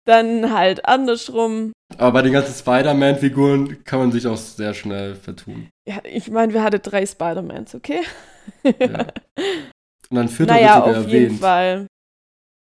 dann 0.04 0.52
halt 0.52 0.84
andersrum. 0.86 1.72
Aber 1.96 2.12
bei 2.12 2.22
den 2.22 2.32
ganzen 2.32 2.54
Spider-Man-Figuren 2.54 3.84
kann 3.84 3.98
man 3.98 4.12
sich 4.12 4.26
auch 4.26 4.36
sehr 4.36 4.74
schnell 4.74 5.14
vertun. 5.14 5.68
Ja, 5.86 6.00
ich 6.04 6.30
meine, 6.30 6.52
wir 6.52 6.62
hatten 6.62 6.80
drei 6.82 7.04
Spider-Mans, 7.04 7.74
okay? 7.74 8.00
Ja. 8.64 9.06
Und 10.10 10.16
dann 10.16 10.28
vierter 10.28 10.54
naja, 10.54 10.76
wird 10.76 10.86
sogar 10.86 11.00
auf 11.00 11.08
jeden 11.08 11.24
erwähnt. 11.24 11.40
Fall. 11.40 11.86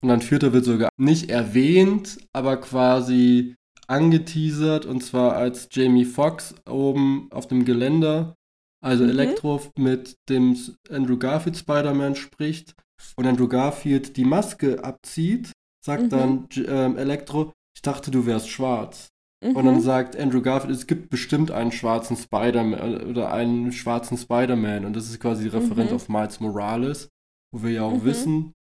Und 0.01 0.09
dann 0.09 0.21
vierter 0.21 0.53
wird 0.53 0.65
sogar 0.65 0.89
nicht 0.97 1.29
erwähnt, 1.29 2.17
aber 2.31 2.57
quasi 2.57 3.55
angeteasert. 3.87 4.85
Und 4.85 5.01
zwar 5.03 5.33
als 5.33 5.67
Jamie 5.71 6.05
Foxx 6.05 6.55
oben 6.69 7.27
auf 7.31 7.47
dem 7.47 7.65
Geländer, 7.65 8.35
also 8.81 9.03
Mhm. 9.03 9.09
Elektro 9.09 9.61
mit 9.77 10.15
dem 10.29 10.57
Andrew 10.89 11.17
Garfield 11.17 11.57
Spider-Man 11.57 12.15
spricht. 12.15 12.75
Und 13.17 13.27
Andrew 13.27 13.47
Garfield 13.47 14.15
die 14.15 14.23
Maske 14.25 14.83
abzieht, 14.83 15.51
sagt 15.85 16.03
Mhm. 16.03 16.09
dann 16.09 16.47
ähm, 16.67 16.97
Elektro, 16.97 17.53
ich 17.75 17.81
dachte, 17.81 18.09
du 18.11 18.25
wärst 18.25 18.49
schwarz. 18.49 19.09
Mhm. 19.43 19.55
Und 19.55 19.65
dann 19.65 19.81
sagt 19.81 20.17
Andrew 20.17 20.41
Garfield, 20.41 20.73
es 20.73 20.87
gibt 20.87 21.09
bestimmt 21.09 21.51
einen 21.51 21.71
schwarzen 21.71 22.17
Spider-Man 22.17 23.01
äh, 23.01 23.03
oder 23.05 23.31
einen 23.31 23.71
schwarzen 23.71 24.17
Spider-Man. 24.17 24.85
Und 24.85 24.95
das 24.95 25.09
ist 25.09 25.19
quasi 25.19 25.43
die 25.43 25.49
Referenz 25.49 25.91
Mhm. 25.91 25.95
auf 25.95 26.09
Miles 26.09 26.39
Morales, 26.39 27.09
wo 27.53 27.61
wir 27.63 27.71
ja 27.71 27.83
auch 27.83 27.93
Mhm. 28.01 28.05
wissen, 28.05 28.53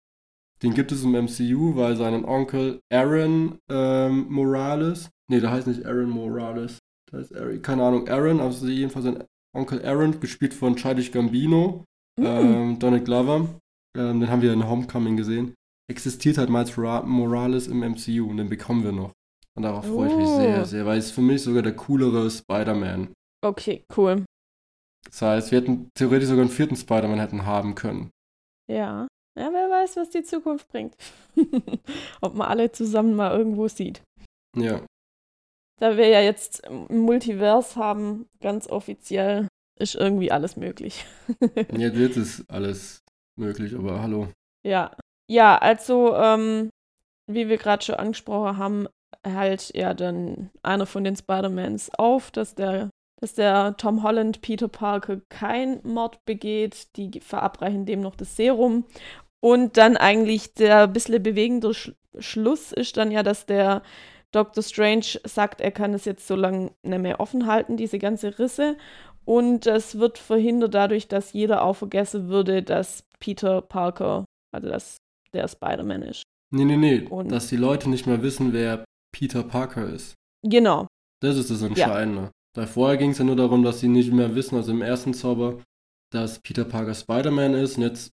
den 0.62 0.74
gibt 0.74 0.92
es 0.92 1.04
im 1.04 1.14
MCU, 1.14 1.76
weil 1.76 1.96
seinen 1.96 2.24
Onkel 2.24 2.80
Aaron 2.92 3.58
ähm, 3.70 4.26
Morales, 4.30 5.10
nee, 5.30 5.40
der 5.40 5.50
heißt 5.50 5.66
nicht 5.66 5.84
Aaron 5.86 6.10
Morales, 6.10 6.78
der 7.10 7.20
heißt 7.20 7.34
Aaron, 7.36 7.62
keine 7.62 7.82
Ahnung, 7.84 8.08
Aaron, 8.08 8.40
also 8.40 8.66
jedenfalls 8.66 9.04
sein 9.04 9.24
Onkel 9.56 9.84
Aaron, 9.84 10.20
gespielt 10.20 10.52
von 10.54 10.76
Childish 10.76 11.10
Gambino, 11.12 11.84
Mhm. 12.18 12.26
ähm, 12.26 12.78
Donald 12.78 13.04
Glover, 13.04 13.48
ähm, 13.96 14.20
den 14.20 14.28
haben 14.30 14.42
wir 14.42 14.52
in 14.52 14.68
Homecoming 14.68 15.16
gesehen, 15.16 15.54
existiert 15.90 16.38
halt 16.38 16.50
Miles 16.50 16.76
Ra- 16.78 17.02
Morales 17.02 17.66
im 17.68 17.80
MCU 17.82 18.28
und 18.30 18.36
den 18.38 18.48
bekommen 18.48 18.84
wir 18.84 18.92
noch. 18.92 19.12
Und 19.56 19.62
darauf 19.62 19.86
freue 19.86 20.08
ich 20.10 20.16
mich 20.16 20.26
Oh. 20.26 20.36
sehr, 20.40 20.64
sehr, 20.64 20.86
weil 20.86 20.98
es 20.98 21.10
für 21.10 21.20
mich 21.20 21.42
sogar 21.42 21.62
der 21.62 21.76
coolere 21.76 22.28
Spider-Man. 22.30 23.12
Okay, 23.44 23.84
cool. 23.96 24.24
Das 25.06 25.22
heißt, 25.22 25.52
wir 25.52 25.60
hätten 25.60 25.90
theoretisch 25.94 26.28
sogar 26.28 26.42
einen 26.44 26.50
vierten 26.50 26.76
Spider-Man 26.76 27.20
hätten 27.20 27.44
haben 27.46 27.74
können. 27.74 28.10
Ja. 28.70 29.06
Ja, 29.38 29.52
wer 29.52 29.68
weiß, 29.68 29.96
was 29.96 30.10
die 30.10 30.22
Zukunft 30.22 30.68
bringt. 30.68 30.96
Ob 32.20 32.34
man 32.34 32.48
alle 32.48 32.70
zusammen 32.72 33.14
mal 33.16 33.36
irgendwo 33.36 33.68
sieht. 33.68 34.02
Ja. 34.56 34.80
Da 35.80 35.96
wir 35.96 36.06
ja 36.08 36.20
jetzt 36.20 36.64
ein 36.68 37.00
Multivers 37.00 37.76
haben, 37.76 38.26
ganz 38.40 38.68
offiziell, 38.68 39.48
ist 39.78 39.96
irgendwie 39.96 40.30
alles 40.30 40.56
möglich. 40.56 41.04
Jetzt 41.72 41.96
wird 41.96 42.16
es 42.16 42.48
alles 42.48 43.00
möglich, 43.36 43.74
aber 43.74 44.00
hallo. 44.00 44.28
ja. 44.64 44.96
Ja, 45.30 45.56
also, 45.56 46.14
ähm, 46.16 46.70
wie 47.26 47.48
wir 47.48 47.56
gerade 47.56 47.84
schon 47.84 47.94
angesprochen 47.94 48.58
haben, 48.58 48.88
hält 49.24 49.74
ja 49.74 49.94
dann 49.94 50.50
einer 50.62 50.86
von 50.86 51.04
den 51.04 51.16
Spider-Mans 51.16 51.90
auf, 51.96 52.30
dass 52.30 52.54
der, 52.54 52.90
dass 53.20 53.34
der 53.34 53.76
Tom 53.78 54.02
Holland 54.02 54.42
Peter 54.42 54.68
Parker 54.68 55.20
kein 55.30 55.80
Mord 55.82 56.18
begeht. 56.26 56.96
Die 56.96 57.20
verabreichen 57.20 57.86
dem 57.86 58.00
noch 58.00 58.16
das 58.16 58.36
Serum. 58.36 58.84
Und 59.40 59.76
dann 59.76 59.96
eigentlich 59.96 60.54
der 60.54 60.86
bisschen 60.88 61.22
bewegende 61.22 61.74
Sch 61.74 61.92
Schluss 62.20 62.70
ist 62.70 62.96
dann 62.96 63.10
ja, 63.10 63.24
dass 63.24 63.44
der 63.44 63.82
Dr. 64.30 64.62
Strange 64.62 65.20
sagt, 65.24 65.60
er 65.60 65.72
kann 65.72 65.94
es 65.94 66.04
jetzt 66.04 66.26
so 66.28 66.36
lange 66.36 66.72
nicht 66.82 67.00
mehr 67.00 67.18
offen 67.20 67.46
halten, 67.46 67.76
diese 67.76 67.98
ganze 67.98 68.38
Risse. 68.38 68.76
Und 69.24 69.66
das 69.66 69.98
wird 69.98 70.18
verhindert 70.18 70.74
dadurch, 70.74 71.08
dass 71.08 71.32
jeder 71.32 71.62
auch 71.62 71.74
vergessen 71.74 72.28
würde, 72.28 72.62
dass 72.62 73.04
Peter 73.18 73.62
Parker, 73.62 74.24
also 74.52 74.68
dass 74.68 74.98
der 75.34 75.48
Spider-Man 75.48 76.02
ist. 76.02 76.22
Nee, 76.52 76.64
nee, 76.64 76.76
nee. 76.76 77.00
Und- 77.08 77.30
dass 77.30 77.48
die 77.48 77.56
Leute 77.56 77.90
nicht 77.90 78.06
mehr 78.06 78.22
wissen, 78.22 78.52
wer 78.52 78.84
Peter 79.14 79.42
Parker 79.42 79.86
ist. 79.88 80.14
Genau. 80.42 80.86
Das 81.22 81.36
ist 81.36 81.50
das 81.50 81.62
Entscheidende. 81.62 82.30
Weil 82.56 82.66
vorher 82.66 82.96
ging 82.96 83.10
es 83.10 83.18
ja 83.18 83.24
nur 83.24 83.36
darum, 83.36 83.62
dass 83.62 83.80
sie 83.80 83.88
nicht 83.88 84.12
mehr 84.12 84.34
wissen, 84.34 84.56
also 84.56 84.70
im 84.72 84.82
ersten 84.82 85.12
Zauber, 85.14 85.60
dass 86.12 86.38
Peter 86.40 86.64
Parker 86.64 86.94
Spider-Man 86.94 87.54
ist. 87.54 87.76
Und 87.76 87.82
jetzt 87.82 88.10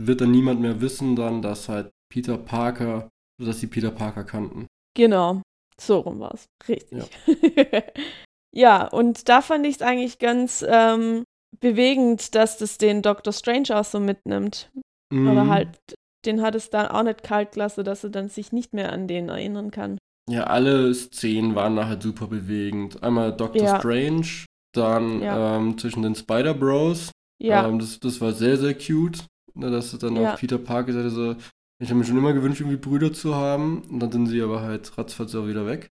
wird 0.00 0.20
dann 0.20 0.30
niemand 0.32 0.60
mehr 0.60 0.80
wissen, 0.80 1.14
dann, 1.16 1.42
dass 1.42 1.68
halt 1.68 1.90
Peter 2.12 2.36
Parker, 2.38 3.08
dass 3.40 3.60
sie 3.60 3.66
Peter 3.68 3.90
Parker 3.90 4.24
kannten. 4.24 4.66
Genau. 4.96 5.42
So 5.80 6.00
rum 6.00 6.20
war 6.20 6.34
es. 6.34 6.46
Richtig. 6.68 7.04
Ja. 8.54 8.86
und 8.88 9.28
da 9.30 9.40
fand 9.40 9.66
ich 9.66 9.76
es 9.76 9.82
eigentlich 9.82 10.18
ganz 10.18 10.62
ähm, 10.68 11.24
bewegend, 11.60 12.34
dass 12.34 12.58
das 12.58 12.76
den 12.76 13.00
Dr. 13.00 13.32
Strange 13.32 13.68
auch 13.78 13.84
so 13.84 13.98
mitnimmt. 13.98 14.70
Aber 15.10 15.44
Mhm. 15.44 15.48
halt, 15.50 15.68
den 16.24 16.42
hat 16.42 16.54
es 16.54 16.70
dann 16.70 16.86
auch 16.88 17.02
nicht 17.02 17.22
kalt 17.22 17.52
gelassen, 17.52 17.84
dass 17.84 18.04
er 18.04 18.10
dann 18.10 18.28
sich 18.28 18.52
nicht 18.52 18.72
mehr 18.74 18.92
an 18.92 19.08
den 19.08 19.28
erinnern 19.28 19.70
kann. 19.70 19.98
Ja, 20.30 20.44
alle 20.44 20.94
Szenen 20.94 21.54
waren 21.54 21.74
nachher 21.74 22.00
super 22.00 22.28
bewegend. 22.28 23.02
Einmal 23.02 23.36
Doctor 23.36 23.62
Ja. 23.62 23.78
Strange, 23.78 24.26
dann 24.72 25.20
Ja. 25.20 25.56
ähm, 25.56 25.76
zwischen 25.78 26.02
den 26.02 26.14
Spider-Bros. 26.14 27.10
Ja, 27.40 27.66
Ähm, 27.66 27.78
das, 27.80 27.98
das 27.98 28.20
war 28.20 28.32
sehr, 28.32 28.56
sehr 28.56 28.74
cute. 28.74 29.24
Ne, 29.54 29.70
dass 29.70 29.96
dann 29.98 30.16
Ja. 30.16 30.32
auch 30.34 30.38
Peter 30.38 30.58
Parker 30.58 30.92
sagte 30.92 31.10
so, 31.10 31.36
Ich 31.80 31.88
habe 31.88 31.98
mir 31.98 32.04
schon 32.04 32.16
immer 32.16 32.32
gewünscht, 32.32 32.60
irgendwie 32.60 32.76
Brüder 32.78 33.12
zu 33.12 33.34
haben. 33.34 33.82
Und 33.90 33.98
dann 33.98 34.12
sind 34.12 34.26
sie 34.28 34.40
aber 34.40 34.62
halt 34.62 34.96
ratzfatz 34.96 35.34
auch 35.34 35.48
wieder 35.48 35.66
weg. 35.66 35.90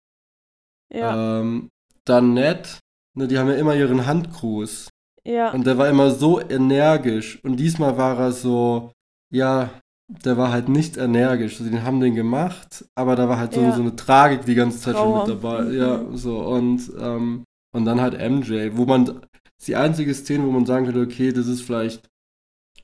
Ja. 0.92 1.40
Ähm, 1.40 1.68
dann 2.06 2.34
Ned, 2.34 2.80
ne, 3.14 3.28
die 3.28 3.38
haben 3.38 3.48
ja 3.48 3.54
immer 3.56 3.74
ihren 3.74 4.06
Handgruß. 4.06 4.88
ja. 5.24 5.50
Und 5.52 5.66
der 5.66 5.76
war 5.78 5.88
immer 5.88 6.10
so 6.10 6.40
energisch. 6.40 7.38
Und 7.44 7.56
diesmal 7.56 7.96
war 7.98 8.18
er 8.18 8.32
so, 8.32 8.92
ja, 9.30 9.70
der 10.08 10.36
war 10.36 10.50
halt 10.52 10.68
nicht 10.68 10.96
energisch. 10.96 11.58
Also, 11.60 11.70
den 11.70 11.82
haben 11.82 12.00
den 12.00 12.14
gemacht, 12.14 12.84
aber 12.94 13.16
da 13.16 13.28
war 13.28 13.38
halt 13.38 13.54
so, 13.54 13.60
Ja. 13.62 13.72
so 13.72 13.80
eine 13.82 13.96
Tragik 13.96 14.44
die 14.44 14.54
ganze 14.54 14.80
Zeit 14.80 14.94
Trauer. 14.94 15.26
schon 15.26 15.34
mit 15.36 15.42
dabei. 15.44 15.62
Mhm. 15.64 15.74
Ja, 15.76 16.04
so. 16.16 16.38
Und, 16.46 16.92
ähm, 16.98 17.44
und 17.74 17.84
dann 17.84 18.00
halt 18.00 18.14
MJ, 18.14 18.70
wo 18.76 18.84
man, 18.84 19.20
ist 19.58 19.66
die 19.68 19.76
einzige 19.76 20.14
Szene, 20.14 20.44
wo 20.46 20.50
man 20.50 20.66
sagen 20.66 20.84
könnte, 20.86 21.00
okay, 21.00 21.32
das 21.32 21.46
ist 21.46 21.62
vielleicht 21.62 22.06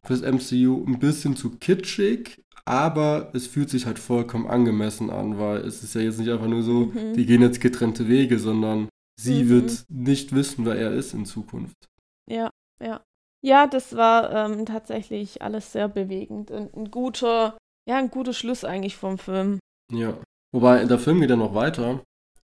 fürs 0.04 0.22
MCU 0.22 0.84
ein 0.86 0.98
bisschen 0.98 1.36
zu 1.36 1.50
kitschig, 1.58 2.42
aber 2.64 3.30
es 3.34 3.46
fühlt 3.46 3.68
sich 3.68 3.84
halt 3.86 3.98
vollkommen 3.98 4.46
angemessen 4.46 5.10
an, 5.10 5.38
weil 5.38 5.58
es 5.58 5.82
ist 5.82 5.94
ja 5.94 6.00
jetzt 6.00 6.18
nicht 6.18 6.30
einfach 6.30 6.48
nur 6.48 6.62
so, 6.62 6.86
Mhm. 6.86 7.14
die 7.14 7.26
gehen 7.26 7.42
jetzt 7.42 7.60
getrennte 7.60 8.08
Wege, 8.08 8.38
sondern 8.38 8.88
sie 9.20 9.44
Mhm. 9.44 9.48
wird 9.50 9.84
nicht 9.90 10.34
wissen, 10.34 10.64
wer 10.64 10.76
er 10.76 10.92
ist 10.92 11.12
in 11.12 11.26
Zukunft. 11.26 11.76
Ja, 12.30 12.48
ja. 12.82 13.02
Ja, 13.44 13.66
das 13.66 13.96
war 13.96 14.30
ähm, 14.32 14.66
tatsächlich 14.66 15.40
alles 15.42 15.72
sehr 15.72 15.88
bewegend 15.88 16.50
und 16.50 16.74
ein 16.76 16.90
guter, 16.90 17.56
ja, 17.88 17.96
ein 17.96 18.10
guter 18.10 18.34
Schluss 18.34 18.64
eigentlich 18.64 18.96
vom 18.96 19.18
Film. 19.18 19.58
Ja. 19.92 20.14
Wobei, 20.52 20.84
der 20.84 20.98
Film 20.98 21.20
geht 21.20 21.30
dann 21.30 21.38
noch 21.38 21.54
weiter. 21.54 22.02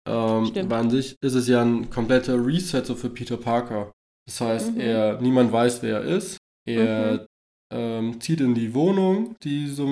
Ähm, 0.08 0.46
Stimmt. 0.46 0.70
weil 0.70 0.80
an 0.80 0.90
sich 0.90 1.14
ist 1.22 1.34
es 1.34 1.46
ja 1.46 1.62
ein 1.62 1.88
kompletter 1.90 2.44
Reset 2.44 2.82
so 2.84 2.94
für 2.96 3.10
Peter 3.10 3.36
Parker. 3.36 3.92
Das 4.26 4.40
heißt, 4.40 4.74
Mhm. 4.74 4.80
er, 4.80 5.20
niemand 5.20 5.52
weiß, 5.52 5.82
wer 5.82 6.00
er 6.00 6.04
ist. 6.04 6.38
Er 6.66 7.26
ähm, 7.72 8.20
zieht 8.20 8.40
in 8.40 8.54
die 8.54 8.74
Wohnung, 8.74 9.36
die 9.42 9.68
so 9.68 9.86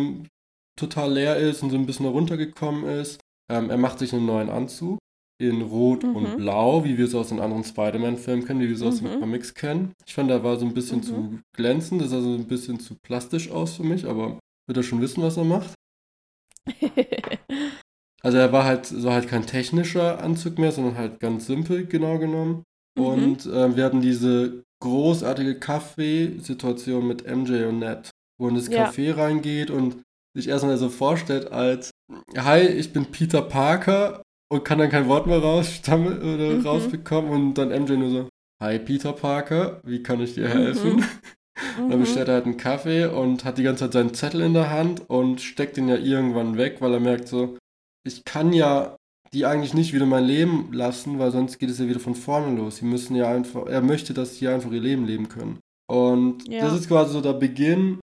total 0.79 1.13
leer 1.13 1.37
ist 1.37 1.63
und 1.63 1.71
so 1.71 1.77
ein 1.77 1.87
bisschen 1.87 2.07
heruntergekommen 2.07 2.85
ist. 2.87 3.21
Ähm, 3.51 3.71
er 3.71 3.77
macht 3.79 3.99
sich 3.99 4.13
einen 4.13 4.27
neuen 4.27 4.51
Anzug 4.51 4.99
in 5.41 5.63
Rot 5.63 6.03
Mhm. 6.05 6.17
und 6.17 6.37
Blau, 6.37 6.85
wie 6.85 6.97
wir 6.99 7.05
es 7.07 7.15
aus 7.15 7.29
den 7.31 7.41
anderen 7.41 7.65
Spider-Man-Filmen 7.65 8.45
kennen, 8.45 8.61
wie 8.61 8.69
wir 8.69 8.75
es 8.77 8.83
aus 8.83 9.01
den 9.01 9.17
Mhm. 9.17 9.21
Comics 9.21 9.55
kennen. 9.55 9.93
Ich 10.07 10.15
fand, 10.15 10.31
er 10.31 10.45
war 10.45 10.57
so 10.59 10.67
ein 10.67 10.75
bisschen 10.75 10.99
Mhm. 10.99 11.03
zu 11.03 11.39
glänzend, 11.57 12.03
das 12.03 12.11
sah 12.11 12.21
so 12.21 12.35
ein 12.35 12.47
bisschen 12.47 12.79
zu 12.81 12.95
plastisch 13.03 13.51
aus 13.51 13.75
für 13.77 13.85
mich, 13.85 14.05
aber 14.07 14.39
wird 14.67 14.77
er 14.77 14.83
schon 14.83 15.01
wissen, 15.01 15.23
was 15.23 15.37
er 15.37 15.45
macht. 15.45 15.75
Also 18.23 18.37
er 18.37 18.53
war 18.53 18.65
halt 18.65 18.85
so 18.85 19.11
halt 19.11 19.29
kein 19.29 19.47
technischer 19.47 20.23
Anzug 20.23 20.59
mehr, 20.59 20.73
sondern 20.73 20.99
halt 20.99 21.21
ganz 21.21 21.47
simpel 21.47 21.87
genau 21.87 22.19
genommen. 22.19 22.65
Mhm. 22.99 23.05
Und 23.05 23.47
äh, 23.47 23.75
wir 23.75 23.83
hatten 23.85 24.03
diese 24.03 24.63
großartige 24.83 25.59
Kaffeesituation 25.59 27.07
mit 27.07 27.25
MJ 27.27 27.65
und 27.65 27.79
Ned, 27.79 28.11
wo 28.39 28.49
in 28.49 28.57
das 28.57 28.69
Ja. 28.69 28.91
Café 28.91 29.17
reingeht 29.17 29.71
und 29.71 30.03
sich 30.37 30.49
erstmal 30.49 30.77
so 30.77 30.91
vorstellt 30.91 31.51
als 31.51 31.91
Hi, 32.37 32.61
ich 32.61 32.93
bin 32.93 33.07
Peter 33.07 33.41
Parker 33.41 34.21
und 34.51 34.65
kann 34.65 34.79
dann 34.79 34.91
kein 34.91 35.09
Wort 35.09 35.27
mehr 35.27 35.39
rausstammeln 35.39 36.19
oder 36.23 36.57
Mhm. 36.59 36.67
rausbekommen 36.67 37.31
und 37.31 37.55
dann 37.55 37.71
MJ 37.71 37.93
nur 37.97 38.11
so 38.11 38.29
Hi 38.63 38.79
Peter 38.79 39.13
Parker, 39.13 39.81
wie 39.85 40.03
kann 40.03 40.21
ich 40.21 40.35
dir 40.35 40.49
helfen? 40.49 40.97
Mhm. 40.97 41.05
Dann 41.89 41.99
Mhm. 41.99 42.01
bestellt 42.03 42.29
er 42.29 42.35
halt 42.35 42.45
einen 42.47 42.57
Kaffee 42.57 43.07
und 43.07 43.45
hat 43.45 43.59
die 43.59 43.63
ganze 43.63 43.85
Zeit 43.85 43.93
seinen 43.93 44.15
Zettel 44.15 44.41
in 44.43 44.55
der 44.55 44.71
Hand 44.71 45.09
und 45.09 45.41
steckt 45.41 45.79
ihn 45.79 45.89
ja 45.89 45.97
irgendwann 45.97 46.57
weg, 46.57 46.77
weil 46.81 46.93
er 46.95 47.01
merkt 47.01 47.29
so, 47.29 47.57
ich 48.07 48.25
kann 48.25 48.53
ja 48.53 48.97
die 49.33 49.47
eigentlich 49.47 49.75
nicht 49.75 49.93
wieder 49.93 50.07
mein 50.07 50.25
Leben 50.25 50.73
lassen, 50.73 51.19
weil 51.21 51.31
sonst 51.31 51.59
geht 51.59 51.71
es 51.71 51.79
ja 51.79 51.87
wieder 51.87 52.01
von 52.01 52.15
vorne 52.17 52.57
los. 52.57 52.79
Sie 52.79 52.85
müssen 52.85 53.15
ja 53.15 53.31
einfach, 53.31 53.67
er 53.67 53.81
möchte, 53.81 54.13
dass 54.13 54.37
sie 54.37 54.49
einfach 54.49 54.73
ihr 54.73 54.81
Leben 54.81 55.07
leben 55.07 55.29
können. 55.29 55.61
Und 55.89 56.49
Ja. 56.49 56.63
das 56.63 56.75
ist 56.81 56.89
quasi 56.89 57.13
so 57.13 57.21
der 57.21 57.35
Beginn 57.35 58.01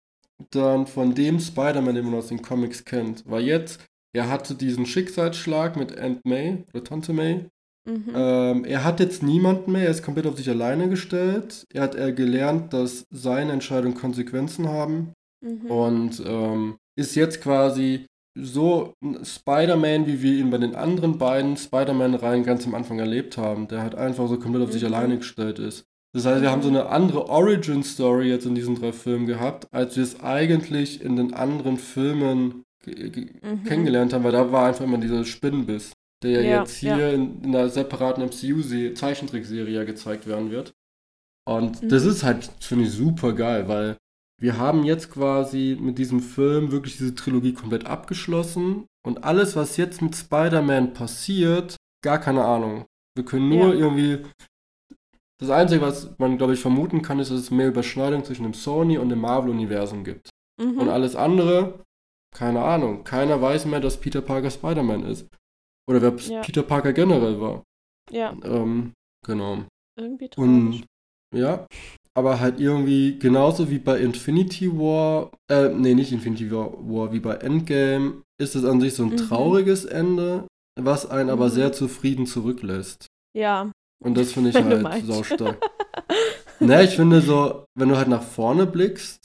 dann 0.51 0.85
von 0.85 1.15
dem 1.15 1.39
Spider-Man, 1.39 1.95
den 1.95 2.05
man 2.05 2.15
aus 2.15 2.27
den 2.27 2.41
Comics 2.41 2.83
kennt. 2.83 3.23
Weil 3.25 3.43
jetzt, 3.43 3.79
er 4.15 4.29
hatte 4.29 4.55
diesen 4.55 4.85
Schicksalsschlag 4.85 5.75
mit 5.75 5.99
Aunt 5.99 6.25
May 6.25 6.63
oder 6.73 6.83
Tante 6.83 7.13
May 7.13 7.45
Mhm. 7.85 8.13
ähm, 8.15 8.63
er 8.63 8.85
hat 8.85 9.01
jetzt 9.01 9.23
niemanden 9.23 9.73
mehr, 9.73 9.83
er 9.83 9.91
ist 9.91 10.03
komplett 10.03 10.25
auf 10.25 10.37
sich 10.37 10.49
alleine 10.49 10.87
gestellt. 10.87 11.65
Er 11.73 11.81
hat 11.81 11.95
er 11.95 12.13
gelernt, 12.13 12.71
dass 12.71 13.05
seine 13.11 13.51
Entscheidungen 13.51 13.93
Konsequenzen 13.95 14.69
haben 14.69 15.11
Mhm. 15.45 15.65
und 15.69 16.23
ähm, 16.25 16.75
ist 16.97 17.15
jetzt 17.15 17.41
quasi 17.41 18.05
so 18.39 18.93
ein 19.03 19.25
Spider-Man, 19.25 20.07
wie 20.07 20.21
wir 20.21 20.33
ihn 20.39 20.49
bei 20.49 20.59
den 20.59 20.75
anderen 20.75 21.17
beiden 21.17 21.57
Spider-Man-Reihen 21.57 22.45
ganz 22.45 22.65
am 22.65 22.73
Anfang 22.73 22.99
erlebt 22.99 23.37
haben, 23.37 23.67
der 23.67 23.81
halt 23.81 23.95
einfach 23.95 24.29
so 24.29 24.39
komplett 24.39 24.63
auf 24.63 24.71
sich 24.71 24.83
Mhm. 24.83 24.93
alleine 24.93 25.17
gestellt 25.17 25.59
ist. 25.59 25.83
Das 26.15 26.25
heißt, 26.25 26.41
wir 26.41 26.51
haben 26.51 26.61
so 26.61 26.69
eine 26.69 26.85
andere 26.85 27.27
Origin-Story 27.27 28.29
jetzt 28.29 28.45
in 28.45 28.55
diesen 28.55 28.75
drei 28.75 28.93
Filmen 28.93 29.25
gehabt, 29.25 29.67
als 29.73 29.97
wir 29.97 30.03
es 30.03 30.21
eigentlich 30.21 31.01
in 31.03 31.17
den 31.17 31.33
anderen 31.33 31.77
Filmen 31.77 32.62
Mhm. 32.85 33.63
kennengelernt 33.65 34.13
haben, 34.13 34.23
weil 34.23 34.31
da 34.31 34.51
war 34.51 34.67
einfach 34.67 34.83
immer 34.85 34.97
dieser 34.97 35.23
Spinnenbiss, 35.25 35.93
der 36.23 36.31
ja, 36.31 36.41
Ja, 36.41 36.59
jetzt 36.61 36.75
hier 36.77 36.97
ja. 36.97 37.09
in, 37.09 37.41
in 37.43 37.55
einer 37.55 37.69
separaten 37.69 38.23
MCU-Zeichentrickserie 38.23 39.73
ja 39.73 39.83
gezeigt 39.83 40.27
werden 40.27 40.51
wird. 40.51 40.73
Und 41.47 41.81
Mhm. 41.83 41.89
das 41.89 42.05
ist 42.05 42.23
halt, 42.23 42.49
finde 42.59 42.85
ich, 42.85 42.91
super 42.91 43.33
geil, 43.33 43.67
weil 43.67 43.97
wir 44.41 44.57
haben 44.57 44.83
jetzt 44.83 45.11
quasi 45.11 45.77
mit 45.79 45.97
diesem 45.97 46.19
Film 46.19 46.71
wirklich 46.71 46.97
diese 46.97 47.15
Trilogie 47.15 47.53
komplett 47.53 47.85
abgeschlossen 47.85 48.85
und 49.05 49.23
alles, 49.23 49.55
was 49.55 49.77
jetzt 49.77 50.01
mit 50.01 50.15
Spider-Man 50.15 50.93
passiert, 50.93 51.77
gar 52.03 52.19
keine 52.19 52.43
Ahnung. 52.43 52.85
Wir 53.15 53.25
können 53.25 53.49
nur 53.49 53.73
Ja. 53.73 53.79
irgendwie. 53.79 54.19
Das 55.39 55.49
Einzige, 55.49 55.81
was 55.81 56.17
man, 56.19 56.37
glaube 56.37 56.53
ich, 56.53 56.59
vermuten 56.61 57.01
kann, 57.01 57.19
ist, 57.19 57.29
dass 57.31 57.39
es 57.39 57.51
mehr 57.51 57.67
Überschneidung 57.67 58.23
zwischen 58.23 58.43
dem 58.43 58.53
Sony 58.53 58.97
und 58.97 59.09
dem 59.09 59.19
Marvel-Universum 59.19 60.03
gibt. 60.03 60.29
Mhm. 60.61 60.77
Und 60.79 60.89
alles 60.89 61.15
andere, 61.15 61.83
keine 62.33 62.61
Ahnung. 62.63 63.03
Keiner 63.03 63.41
weiß 63.41 63.65
mehr, 63.65 63.79
dass 63.79 63.97
Peter 63.99 64.21
Parker 64.21 64.49
Spider-Man 64.51 65.03
ist. 65.05 65.27
Oder 65.89 66.01
wer 66.01 66.15
Ja. 66.15 66.41
Peter 66.41 66.63
Parker 66.63 66.93
generell 66.93 67.39
war. 67.39 67.63
ja, 68.11 68.35
Ähm, 68.43 68.93
genau. 69.25 69.63
irgendwie 69.99 70.29
traurig. 70.29 70.49
Und 70.49 70.83
ja, 71.35 71.65
aber 72.15 72.39
halt 72.39 72.59
irgendwie 72.59 73.17
genauso 73.19 73.69
wie 73.69 73.79
bei 73.79 73.99
Infinity 73.99 74.71
War, 74.71 75.31
äh, 75.49 75.69
nee, 75.69 75.93
nicht 75.95 76.11
Infinity 76.11 76.51
War, 76.51 76.71
War 76.87 77.11
wie 77.13 77.19
bei 77.19 77.35
Endgame, 77.35 78.21
ist 78.39 78.55
es 78.55 78.65
an 78.65 78.81
sich 78.81 78.93
so 78.95 79.03
ein 79.03 79.09
Mhm. 79.09 79.17
trauriges 79.17 79.85
Ende, 79.85 80.47
was 80.79 81.09
einen 81.09 81.29
aber 81.29 81.45
Mhm. 81.45 81.51
sehr 81.51 81.73
zufrieden 81.73 82.25
zurücklässt. 82.27 83.07
Ja. 83.35 83.71
Und 84.03 84.15
das 84.17 84.33
finde 84.33 84.49
ich 84.51 84.55
halt 84.55 85.05
saustark. 85.05 85.57
ne, 86.59 86.83
ich 86.83 86.95
finde 86.95 87.21
so, 87.21 87.65
wenn 87.75 87.89
du 87.89 87.97
halt 87.97 88.09
nach 88.09 88.23
vorne 88.23 88.65
blickst, 88.65 89.22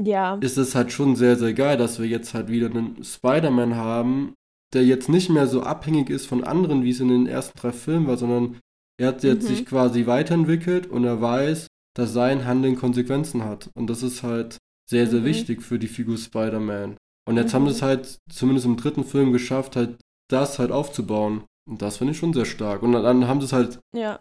Ja. 0.00 0.36
ist 0.40 0.58
es 0.58 0.74
halt 0.74 0.92
schon 0.92 1.14
sehr, 1.16 1.36
sehr 1.36 1.54
geil, 1.54 1.76
dass 1.76 1.98
wir 2.00 2.06
jetzt 2.06 2.34
halt 2.34 2.48
wieder 2.48 2.68
einen 2.70 3.02
Spider-Man 3.04 3.76
haben, 3.76 4.34
der 4.72 4.84
jetzt 4.84 5.08
nicht 5.08 5.30
mehr 5.30 5.46
so 5.46 5.62
abhängig 5.62 6.10
ist 6.10 6.26
von 6.26 6.42
anderen, 6.42 6.82
wie 6.82 6.90
es 6.90 7.00
in 7.00 7.08
den 7.08 7.26
ersten 7.26 7.56
drei 7.58 7.70
Filmen 7.72 8.06
war, 8.08 8.16
sondern 8.16 8.58
er 9.00 9.08
hat 9.08 9.22
jetzt 9.22 9.44
Mhm. 9.44 9.48
sich 9.48 9.66
quasi 9.66 10.06
weiterentwickelt 10.06 10.86
und 10.88 11.04
er 11.04 11.20
weiß, 11.20 11.66
dass 11.96 12.12
sein 12.12 12.44
Handeln 12.44 12.74
Konsequenzen 12.76 13.44
hat. 13.44 13.70
Und 13.74 13.88
das 13.88 14.02
ist 14.02 14.22
halt 14.24 14.58
sehr, 14.90 15.06
sehr 15.06 15.20
Mhm. 15.20 15.24
wichtig 15.26 15.62
für 15.62 15.78
die 15.78 15.86
Figur 15.86 16.18
Spider-Man. 16.18 16.96
Und 17.28 17.36
jetzt 17.36 17.52
Mhm. 17.52 17.54
haben 17.56 17.66
sie 17.66 17.72
es 17.76 17.82
halt 17.82 18.18
zumindest 18.30 18.66
im 18.66 18.76
dritten 18.76 19.04
Film 19.04 19.32
geschafft, 19.32 19.76
halt 19.76 19.96
das 20.28 20.58
halt 20.58 20.72
aufzubauen. 20.72 21.44
Und 21.70 21.80
das 21.82 21.98
finde 21.98 22.12
ich 22.12 22.18
schon 22.18 22.32
sehr 22.34 22.44
stark. 22.44 22.82
Und 22.82 22.92
dann, 22.92 23.04
dann 23.04 23.28
haben 23.28 23.40
sie 23.40 23.46
es 23.46 23.52
halt 23.52 23.78
Ja. 23.94 24.20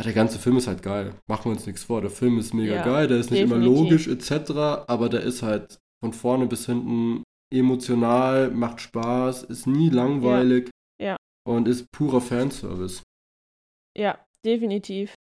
Ja, 0.00 0.04
der 0.04 0.12
ganze 0.14 0.38
Film 0.38 0.56
ist 0.56 0.66
halt 0.66 0.82
geil. 0.82 1.14
Machen 1.28 1.44
wir 1.46 1.52
uns 1.52 1.66
nichts 1.66 1.84
vor. 1.84 2.00
Der 2.00 2.10
Film 2.10 2.38
ist 2.38 2.54
mega 2.54 2.76
Ja, 2.76 2.84
geil, 2.84 3.06
der 3.06 3.18
ist 3.18 3.30
nicht 3.30 3.40
immer 3.40 3.56
definitiv. 3.58 4.06
logisch 4.06 4.08
etc., 4.08 4.50
aber 4.88 5.08
der 5.08 5.20
ist 5.22 5.42
halt 5.42 5.78
von 6.02 6.12
vorne 6.12 6.46
bis 6.46 6.66
hinten 6.66 7.22
emotional, 7.52 8.50
macht 8.50 8.80
Spaß, 8.80 9.42
ist 9.44 9.66
nie 9.66 9.90
langweilig 9.90 10.70
Ja. 11.00 11.16
und 11.46 11.68
ist 11.68 11.86
purer 11.92 12.20
Fanservice. 12.20 13.02
Ja, 13.96 14.24
definitiv. 14.44 15.14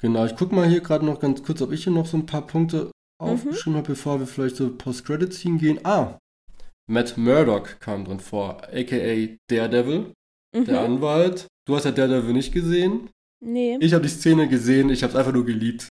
Genau, 0.00 0.24
ich 0.26 0.36
gucke 0.36 0.54
mal 0.54 0.68
hier 0.68 0.80
gerade 0.80 1.04
noch 1.04 1.18
ganz 1.18 1.42
kurz, 1.42 1.60
ob 1.62 1.72
ich 1.72 1.84
hier 1.84 1.92
noch 1.92 2.06
so 2.06 2.16
ein 2.16 2.26
paar 2.26 2.46
Punkte 2.46 2.84
Mhm. 3.20 3.28
aufgeschrieben 3.30 3.76
habe, 3.78 3.88
bevor 3.88 4.20
wir 4.20 4.26
vielleicht 4.26 4.56
so 4.56 4.72
Post-Credit-Scene 4.76 5.58
gehen. 5.58 5.80
Ah, 5.84 6.18
Matt 6.90 7.18
Murdock 7.18 7.80
kam 7.80 8.04
drin 8.04 8.20
vor, 8.20 8.62
aka 8.68 9.36
Daredevil, 9.50 10.12
der 10.54 10.80
Mhm. 10.80 10.94
Anwalt. 10.94 11.46
Du 11.66 11.74
hast 11.74 11.84
ja 11.84 11.90
Daredevil 11.90 12.32
nicht 12.32 12.52
gesehen. 12.52 13.10
Nee. 13.40 13.76
Ich 13.80 13.92
habe 13.92 14.02
die 14.02 14.08
Szene 14.08 14.48
gesehen, 14.48 14.90
ich 14.90 15.02
habe 15.02 15.12
es 15.12 15.18
einfach 15.18 15.32
nur 15.32 15.44
geliebt. 15.44 15.88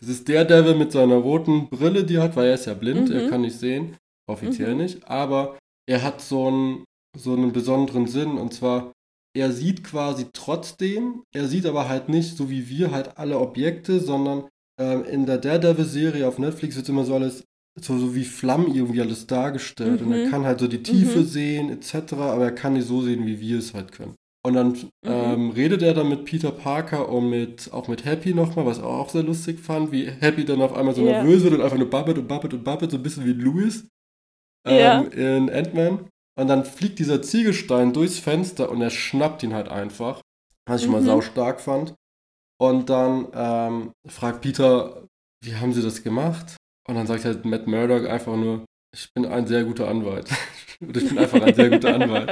Das 0.00 0.08
ist 0.08 0.28
der 0.28 0.44
Devil 0.44 0.74
mit 0.74 0.92
seiner 0.92 1.16
roten 1.16 1.68
Brille, 1.68 2.04
die 2.04 2.16
er 2.16 2.22
hat, 2.24 2.36
weil 2.36 2.48
er 2.48 2.54
ist 2.54 2.66
ja 2.66 2.74
blind, 2.74 3.08
Mhm. 3.10 3.14
er 3.16 3.28
kann 3.28 3.40
nicht 3.42 3.58
sehen, 3.58 3.96
offiziell 4.28 4.72
Mhm. 4.74 4.80
nicht, 4.82 5.08
aber 5.08 5.58
er 5.88 6.02
hat 6.02 6.20
so 6.20 6.46
einen, 6.48 6.84
so 7.16 7.32
einen 7.34 7.52
besonderen 7.52 8.06
Sinn 8.06 8.38
und 8.38 8.52
zwar, 8.54 8.92
er 9.36 9.52
sieht 9.52 9.84
quasi 9.84 10.26
trotzdem, 10.32 11.22
er 11.34 11.46
sieht 11.48 11.66
aber 11.66 11.88
halt 11.88 12.08
nicht 12.08 12.36
so 12.36 12.50
wie 12.50 12.68
wir 12.68 12.90
halt 12.92 13.18
alle 13.18 13.38
Objekte, 13.38 14.00
sondern 14.00 14.48
ähm, 14.80 15.04
in 15.04 15.26
der 15.26 15.38
Daredevil-Serie 15.38 16.26
auf 16.26 16.38
Netflix 16.38 16.74
wird 16.76 16.88
immer 16.88 17.04
so 17.04 17.14
alles, 17.14 17.44
so, 17.80 17.96
so 17.98 18.14
wie 18.14 18.24
Flammen 18.24 18.74
irgendwie 18.74 19.00
alles 19.00 19.26
dargestellt 19.28 20.02
und 20.02 20.12
er 20.12 20.26
Mhm. 20.26 20.30
kann 20.30 20.44
halt 20.44 20.58
so 20.60 20.66
die 20.68 20.82
Tiefe 20.82 21.20
Mhm. 21.20 21.24
sehen 21.26 21.70
etc., 21.70 22.12
aber 22.14 22.44
er 22.44 22.52
kann 22.52 22.72
nicht 22.74 22.86
so 22.88 23.00
sehen, 23.02 23.24
wie 23.26 23.40
wir 23.40 23.58
es 23.58 23.74
halt 23.74 23.92
können. 23.92 24.14
Und 24.46 24.54
dann 24.54 24.68
Mhm. 24.72 24.90
ähm, 25.06 25.50
redet 25.50 25.80
er 25.82 25.94
dann 25.94 26.08
mit 26.10 26.26
Peter 26.26 26.50
Parker 26.52 27.08
und 27.08 27.30
mit, 27.30 27.72
auch 27.72 27.88
mit 27.88 28.04
Happy 28.04 28.34
nochmal, 28.34 28.66
was 28.66 28.78
er 28.78 28.86
auch 28.86 29.08
sehr 29.08 29.22
lustig 29.22 29.58
fand, 29.58 29.90
wie 29.90 30.06
Happy 30.10 30.44
dann 30.44 30.60
auf 30.60 30.74
einmal 30.74 30.94
so 30.94 31.02
Ja. 31.02 31.12
nervös 31.22 31.42
wird 31.42 31.54
und 31.54 31.62
einfach 31.62 31.78
nur 31.78 31.88
babbelt 31.88 32.18
und 32.18 32.28
babbelt 32.28 32.52
und 32.52 32.62
babbelt, 32.62 32.90
so 32.90 32.98
ein 32.98 33.02
bisschen 33.02 33.24
wie 33.24 33.32
Louis. 33.32 33.86
Ähm, 34.66 35.10
in 35.12 35.50
Ant-Man. 35.50 36.08
Und 36.40 36.48
dann 36.48 36.64
fliegt 36.64 36.98
dieser 36.98 37.22
Ziegelstein 37.22 37.92
durchs 37.92 38.18
Fenster 38.18 38.70
und 38.70 38.80
er 38.82 38.90
schnappt 38.90 39.42
ihn 39.42 39.54
halt 39.54 39.68
einfach. 39.68 40.20
Was 40.66 40.82
ich 40.82 40.88
mal 40.88 41.00
Mhm. 41.02 41.06
sau 41.06 41.20
stark 41.20 41.60
fand. 41.60 41.94
Und 42.60 42.88
dann 42.90 43.28
ähm, 43.34 43.92
fragt 44.06 44.40
Peter, 44.42 45.06
wie 45.42 45.54
haben 45.56 45.72
sie 45.72 45.82
das 45.82 46.02
gemacht? 46.02 46.56
Und 46.88 46.94
dann 46.96 47.06
sagt 47.06 47.24
halt 47.24 47.44
Matt 47.44 47.66
Murdock 47.66 48.06
einfach 48.08 48.36
nur, 48.36 48.64
ich 48.94 49.08
bin 49.14 49.26
ein 49.26 49.46
sehr 49.46 49.64
guter 49.64 49.88
Anwalt. 49.88 50.28
Und 50.86 50.96
ich 50.96 51.08
bin 51.08 51.18
einfach 51.18 51.40
ein 51.42 51.54
sehr 51.54 51.70
guter 51.70 51.94
Anwalt. 51.94 52.30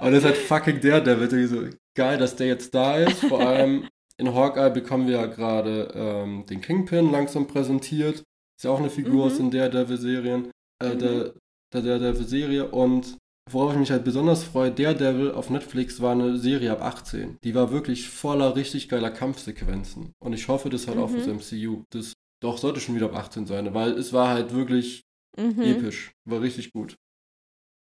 Und 0.00 0.12
das 0.12 0.18
ist 0.18 0.24
halt 0.24 0.36
fucking 0.36 0.80
der, 0.80 1.00
der 1.00 1.18
wird 1.20 1.32
irgendwie 1.32 1.54
so 1.70 1.76
geil, 1.96 2.18
dass 2.18 2.36
der 2.36 2.46
jetzt 2.48 2.74
da 2.74 2.96
ist. 2.98 3.20
Vor 3.24 3.40
allem 3.40 3.88
in 4.18 4.34
Hawkeye 4.34 4.70
bekommen 4.70 5.06
wir 5.06 5.14
ja 5.20 5.26
gerade 5.26 5.90
ähm, 5.94 6.44
den 6.48 6.60
Kingpin 6.60 7.10
langsam 7.10 7.46
präsentiert. 7.46 8.16
Ist 8.56 8.64
ja 8.64 8.70
auch 8.70 8.78
eine 8.80 8.90
Figur 8.90 9.14
Mhm. 9.14 9.20
aus 9.22 9.36
den 9.38 9.50
Daredevil-Serien. 9.50 10.50
Äh, 10.82 10.94
Mhm. 10.94 10.98
der, 10.98 11.32
der 11.74 11.82
Daredevil-Serie. 11.82 12.68
Und 12.70 13.16
worauf 13.50 13.72
ich 13.72 13.78
mich 13.78 13.90
halt 13.90 14.04
besonders 14.04 14.44
freue, 14.44 14.70
Daredevil 14.70 15.32
auf 15.32 15.50
Netflix 15.50 16.00
war 16.00 16.12
eine 16.12 16.36
Serie 16.36 16.70
ab 16.72 16.82
18. 16.82 17.38
Die 17.42 17.54
war 17.54 17.70
wirklich 17.72 18.08
voller 18.08 18.54
richtig 18.56 18.88
geiler 18.88 19.10
Kampfsequenzen. 19.10 20.12
Und 20.22 20.32
ich 20.34 20.48
hoffe, 20.48 20.68
das 20.70 20.86
hat 20.86 20.96
auch 20.98 21.10
Mhm. 21.10 21.14
fürs 21.20 21.26
MCU. 21.26 21.82
Das 21.90 22.12
doch 22.42 22.56
sollte 22.58 22.80
schon 22.80 22.94
wieder 22.94 23.06
ab 23.06 23.16
18 23.16 23.46
sein, 23.46 23.72
weil 23.74 23.92
es 23.92 24.12
war 24.12 24.28
halt 24.28 24.54
wirklich 24.54 25.02
Mhm. 25.38 25.60
episch. 25.62 26.12
War 26.28 26.40
richtig 26.42 26.72
gut. 26.72 26.96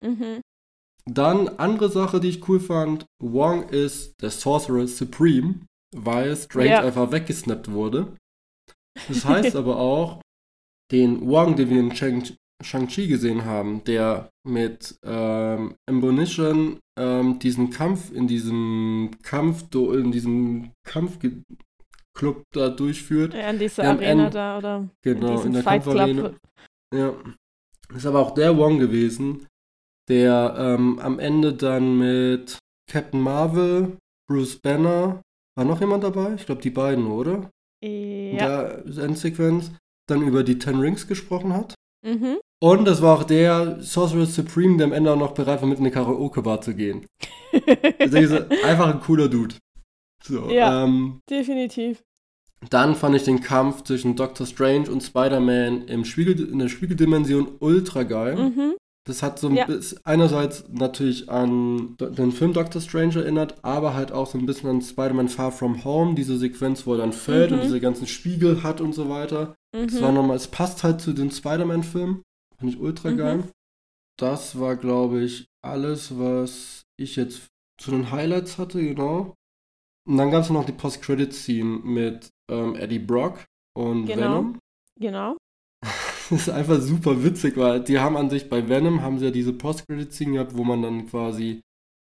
Mhm. 0.04 0.40
Dann 1.06 1.48
andere 1.48 1.90
Sache, 1.90 2.20
die 2.20 2.28
ich 2.28 2.48
cool 2.48 2.60
fand. 2.60 3.06
Wong 3.22 3.68
ist 3.70 4.12
der 4.20 4.30
Sorcerer 4.30 4.86
Supreme, 4.86 5.60
weil 5.96 6.36
Strange 6.36 6.68
Ja. 6.68 6.80
einfach 6.82 7.10
weggesnappt 7.10 7.70
wurde. 7.70 8.16
Das 9.08 9.24
heißt 9.24 9.56
aber 9.56 9.76
auch, 9.78 10.20
den 10.92 11.26
Wong, 11.26 11.56
den 11.56 11.70
wir 11.70 11.80
in 11.80 11.94
Shang- 11.94 12.36
Shang-Chi 12.62 13.06
gesehen 13.08 13.44
haben, 13.44 13.82
der 13.84 14.28
mit 14.46 14.96
ähm, 15.04 15.74
Ambonition 15.88 16.78
ähm, 16.98 17.38
diesen 17.38 17.70
Kampf 17.70 18.12
in 18.12 18.28
diesem 18.28 19.10
Kampf, 19.22 19.64
in 19.72 20.12
diesem 20.12 20.72
Kampfclub 20.86 22.42
da 22.52 22.68
durchführt. 22.68 23.32
Ja, 23.34 23.50
in 23.50 23.58
dieser 23.58 23.84
Ja, 23.84 23.90
Arena 23.92 24.28
da 24.30 24.58
oder 24.58 24.88
Genau, 25.02 25.40
in 25.40 25.46
in 25.48 25.52
der 25.54 25.62
Kampfarena. 25.62 26.20
Club. 26.28 26.38
Ja. 26.94 27.14
Ist 27.94 28.06
aber 28.06 28.20
auch 28.20 28.34
der 28.34 28.56
Wong 28.58 28.78
gewesen, 28.78 29.46
der 30.10 30.54
ähm, 30.58 30.98
am 30.98 31.18
Ende 31.18 31.54
dann 31.54 31.96
mit 31.98 32.58
Captain 32.90 33.20
Marvel, 33.20 33.96
Bruce 34.28 34.56
Banner, 34.56 35.22
war 35.56 35.64
noch 35.64 35.80
jemand 35.80 36.04
dabei? 36.04 36.34
Ich 36.34 36.46
glaube, 36.46 36.60
die 36.62 36.70
beiden, 36.70 37.06
oder? 37.06 37.50
In 37.82 38.36
Ja. 38.36 38.64
der 38.84 39.04
Endsequenz 39.04 39.70
dann 40.08 40.22
über 40.22 40.42
die 40.42 40.58
Ten 40.58 40.80
Rings 40.80 41.06
gesprochen 41.06 41.52
hat. 41.54 41.74
Mhm. 42.04 42.38
Und 42.62 42.84
das 42.84 43.00
war 43.00 43.16
auch 43.18 43.24
der 43.24 43.80
Sorcerer 43.80 44.26
Supreme, 44.26 44.76
der 44.76 44.86
am 44.88 44.92
Ende 44.92 45.12
auch 45.12 45.18
noch 45.18 45.32
bereit 45.32 45.62
war, 45.62 45.68
mit 45.68 45.78
in 45.78 45.84
eine 45.86 45.94
Karaoke-Bar 45.94 46.60
zu 46.60 46.74
gehen. 46.74 47.06
Also 47.98 48.16
einfach 48.64 48.88
ein 48.94 49.00
cooler 49.00 49.28
Dude. 49.28 49.54
So, 50.22 50.50
Ja. 50.50 50.84
ähm, 50.84 51.20
Definitiv. 51.28 52.02
Dann 52.68 52.94
fand 52.94 53.16
ich 53.16 53.24
den 53.24 53.40
Kampf 53.40 53.84
zwischen 53.84 54.16
Doctor 54.16 54.46
Strange 54.46 54.90
und 54.90 55.02
Spider-Man 55.02 55.82
in 55.88 56.58
der 56.58 56.68
Spiegeldimension 56.68 57.56
ultra 57.60 58.02
geil. 58.02 58.36
Mhm. 58.36 58.74
Das 59.06 59.22
hat 59.22 59.38
so 59.38 59.48
ein 59.48 59.56
Ja. 59.56 59.64
bisschen 59.66 59.98
einerseits 60.04 60.64
natürlich 60.68 61.28
an 61.30 61.96
den 61.98 62.32
Film 62.32 62.52
Doctor 62.52 62.80
Strange 62.82 63.16
erinnert, 63.16 63.56
aber 63.64 63.94
halt 63.94 64.12
auch 64.12 64.26
so 64.26 64.36
ein 64.38 64.44
bisschen 64.46 64.68
an 64.68 64.82
Spider-Man 64.82 65.28
Far 65.28 65.52
From 65.52 65.84
Home, 65.84 66.14
diese 66.14 66.36
Sequenz, 66.36 66.86
wo 66.86 66.92
er 66.92 66.98
dann 66.98 67.12
fällt 67.14 67.50
und 67.52 67.58
Mhm. 67.58 67.62
diese 67.62 67.80
ganzen 67.80 68.06
Spiegel 68.06 68.62
hat 68.62 68.80
und 68.80 68.92
so 68.94 69.08
weiter. 69.08 69.54
Das 69.72 70.00
war 70.02 70.10
Mhm. 70.10 70.16
nochmal, 70.16 70.36
es 70.36 70.48
passt 70.48 70.84
halt 70.84 71.00
zu 71.00 71.12
den 71.14 71.30
Spider-Man-Filmen. 71.30 72.22
Fand 72.58 72.70
ich 72.72 72.78
ultra 72.78 73.10
Mhm. 73.10 73.16
geil. 73.16 73.44
Das 74.18 74.58
war, 74.60 74.76
glaube 74.76 75.22
ich, 75.22 75.46
alles, 75.64 76.18
was 76.18 76.82
ich 76.98 77.16
jetzt 77.16 77.48
zu 77.80 77.90
den 77.92 78.10
Highlights 78.10 78.58
hatte, 78.58 78.82
genau. 78.82 79.34
Und 80.06 80.16
dann 80.18 80.30
gab 80.30 80.42
es 80.42 80.50
noch 80.50 80.66
die 80.66 80.72
Post-Credit-Scene 80.72 81.80
mit 81.84 82.28
ähm, 82.50 82.74
Eddie 82.74 82.98
Brock 82.98 83.44
und 83.74 84.06
Genau. 84.06 84.20
Venom. 84.22 84.58
Genau. 84.98 85.36
Das 86.30 86.40
ist 86.48 86.48
einfach 86.50 86.80
super 86.80 87.22
witzig, 87.24 87.56
weil 87.56 87.80
die 87.82 87.98
haben 87.98 88.16
an 88.16 88.30
sich 88.30 88.48
bei 88.48 88.68
Venom 88.68 89.02
haben 89.02 89.18
sie 89.18 89.26
ja 89.26 89.30
diese 89.30 89.52
Post-Credit-Scene 89.52 90.32
gehabt, 90.32 90.56
wo 90.56 90.64
man 90.64 90.82
dann 90.82 91.06
quasi 91.06 91.60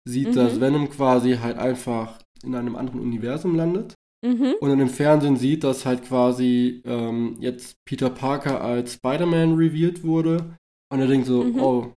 sieht, 0.08 0.30
Mhm. 0.30 0.34
dass 0.36 0.60
Venom 0.60 0.90
quasi 0.90 1.36
halt 1.38 1.58
einfach 1.58 2.20
in 2.44 2.56
einem 2.56 2.76
anderen 2.76 3.00
Universum 3.02 3.56
landet. 3.56 3.94
Mhm. 4.26 4.56
Und 4.60 4.70
dann 4.70 4.80
im 4.80 4.90
Fernsehen 4.90 5.38
sieht, 5.38 5.64
dass 5.64 5.86
halt 5.86 6.04
quasi 6.04 6.82
ähm, 6.86 7.38
jetzt 7.40 7.76
Peter 7.88 8.10
Parker 8.10 8.62
als 8.62 8.94
Spider-Man 8.94 9.56
revealed 9.56 10.04
wurde. 10.04 10.58
Und 10.92 11.00
er 11.00 11.08
denkt 11.08 11.28
so, 11.28 11.44
Mhm. 11.44 11.60
oh, 11.60 11.94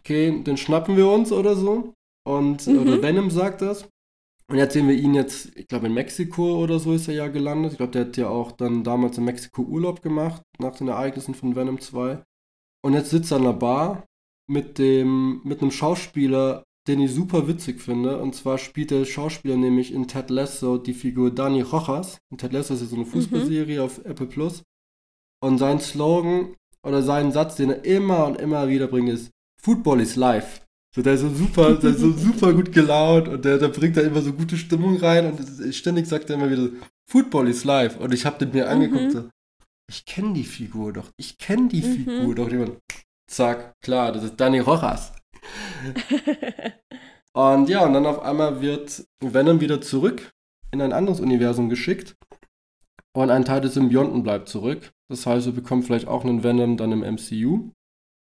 okay, 0.00 0.42
den 0.42 0.56
schnappen 0.56 0.96
wir 0.96 1.08
uns 1.08 1.32
oder 1.32 1.54
so. 1.56 1.92
Und 2.26 2.66
Mhm. 2.66 2.78
oder 2.78 3.02
Venom 3.02 3.30
sagt 3.30 3.62
das. 3.62 3.88
Und 4.50 4.56
jetzt 4.56 4.72
sehen 4.72 4.88
wir 4.88 4.94
ihn 4.94 5.14
jetzt, 5.14 5.54
ich 5.56 5.68
glaube 5.68 5.86
in 5.86 5.94
Mexiko 5.94 6.62
oder 6.62 6.78
so 6.78 6.94
ist 6.94 7.06
er 7.08 7.14
ja 7.14 7.28
gelandet. 7.28 7.72
Ich 7.72 7.78
glaube, 7.78 7.92
der 7.92 8.06
hat 8.06 8.16
ja 8.16 8.28
auch 8.28 8.52
dann 8.52 8.82
damals 8.82 9.18
in 9.18 9.24
Mexiko 9.24 9.62
Urlaub 9.62 10.00
gemacht, 10.00 10.42
nach 10.58 10.74
den 10.74 10.88
Ereignissen 10.88 11.34
von 11.34 11.54
Venom 11.54 11.80
2. 11.80 12.22
Und 12.82 12.94
jetzt 12.94 13.10
sitzt 13.10 13.30
er 13.30 13.36
an 13.36 13.44
der 13.44 13.52
Bar 13.52 14.06
mit 14.48 14.78
dem, 14.78 15.42
mit 15.44 15.60
einem 15.60 15.70
Schauspieler, 15.70 16.64
den 16.86 17.00
ich 17.00 17.12
super 17.12 17.46
witzig 17.46 17.82
finde. 17.82 18.18
Und 18.18 18.34
zwar 18.34 18.56
spielt 18.56 18.90
der 18.90 19.04
Schauspieler 19.04 19.56
nämlich 19.56 19.92
in 19.92 20.08
Ted 20.08 20.30
Lasso 20.30 20.78
die 20.78 20.94
Figur 20.94 21.30
Dani 21.30 21.60
Rojas. 21.60 22.16
Und 22.30 22.40
Ted 22.40 22.54
Lasso 22.54 22.72
ist 22.72 22.80
ja 22.80 22.86
so 22.86 22.96
eine 22.96 23.04
Fußballserie 23.04 23.82
auf 23.82 24.02
Apple 24.06 24.26
Plus. 24.26 24.62
Und 25.44 25.58
sein 25.58 25.78
Slogan 25.78 26.56
oder 26.82 27.02
sein 27.02 27.32
Satz, 27.32 27.56
den 27.56 27.70
er 27.70 27.84
immer 27.84 28.26
und 28.26 28.40
immer 28.40 28.68
wieder 28.68 28.86
bringt, 28.86 29.10
ist 29.10 29.30
Football 29.62 30.00
is 30.00 30.16
life. 30.16 30.62
So, 30.98 31.02
der 31.02 31.14
ist 31.14 31.20
so 31.20 31.28
super, 31.28 31.74
der 31.76 31.90
ist 31.90 32.00
so 32.00 32.10
super 32.10 32.52
gut 32.52 32.72
gelaunt 32.72 33.28
und 33.28 33.44
der, 33.44 33.58
der 33.58 33.68
bringt 33.68 33.96
da 33.96 34.00
immer 34.00 34.20
so 34.20 34.32
gute 34.32 34.56
Stimmung 34.56 34.96
rein 34.96 35.30
und 35.30 35.72
ständig 35.72 36.08
sagt 36.08 36.28
er 36.28 36.34
immer 36.34 36.50
wieder 36.50 36.70
Football 37.08 37.46
is 37.46 37.62
life. 37.62 37.96
Und 38.00 38.12
ich 38.12 38.26
habe 38.26 38.44
den 38.44 38.50
mir 38.52 38.68
angeguckt, 38.68 39.04
Mhm. 39.04 39.10
so, 39.12 39.28
ich 39.88 40.04
kenne 40.06 40.32
die 40.32 40.42
Figur 40.42 40.92
doch, 40.92 41.08
ich 41.16 41.38
kenne 41.38 41.68
die 41.68 41.82
Mhm. 41.82 41.94
Figur 41.94 42.34
doch. 42.34 42.50
Jemand, 42.50 42.78
zack, 43.30 43.74
klar, 43.80 44.10
das 44.10 44.24
ist 44.24 44.40
Dani 44.40 44.58
Rojas. 44.58 45.12
Und 47.32 47.68
ja, 47.68 47.86
und 47.86 47.92
dann 47.92 48.04
auf 48.06 48.20
einmal 48.20 48.60
wird 48.60 49.04
Venom 49.22 49.60
wieder 49.60 49.80
zurück 49.80 50.32
in 50.72 50.82
ein 50.82 50.92
anderes 50.92 51.20
Universum 51.20 51.68
geschickt. 51.68 52.16
Und 53.16 53.30
ein 53.30 53.44
Teil 53.44 53.60
des 53.60 53.74
Symbionten 53.74 54.24
bleibt 54.24 54.48
zurück. 54.48 54.90
Das 55.08 55.24
heißt, 55.26 55.46
wir 55.46 55.52
bekommen 55.52 55.84
vielleicht 55.84 56.08
auch 56.08 56.24
einen 56.24 56.42
Venom 56.42 56.76
dann 56.76 56.90
im 56.90 57.04
MCU. 57.04 57.70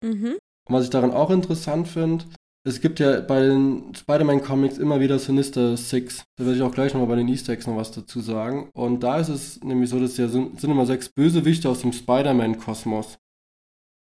mhm. 0.03 0.37
Und 0.67 0.75
was 0.75 0.83
ich 0.83 0.89
daran 0.89 1.11
auch 1.11 1.29
interessant 1.31 1.87
finde, 1.87 2.25
es 2.67 2.81
gibt 2.81 2.99
ja 2.99 3.21
bei 3.21 3.39
den 3.41 3.93
Spider-Man-Comics 3.95 4.77
immer 4.77 4.99
wieder 4.99 5.17
Sinister 5.17 5.77
Six. 5.77 6.23
Da 6.37 6.45
werde 6.45 6.57
ich 6.57 6.63
auch 6.63 6.73
gleich 6.73 6.93
nochmal 6.93 7.09
bei 7.09 7.15
den 7.15 7.27
Easter 7.27 7.53
Eggs 7.53 7.67
noch 7.67 7.77
was 7.77 7.91
dazu 7.91 8.19
sagen. 8.21 8.69
Und 8.73 9.01
da 9.01 9.17
ist 9.19 9.29
es 9.29 9.63
nämlich 9.63 9.89
so, 9.89 9.99
dass 9.99 10.17
ja 10.17 10.27
sind, 10.27 10.59
sind 10.59 10.69
immer 10.71 10.85
sechs 10.85 11.09
Bösewichte 11.09 11.69
aus 11.69 11.81
dem 11.81 11.93
Spider-Man-Kosmos. 11.93 13.17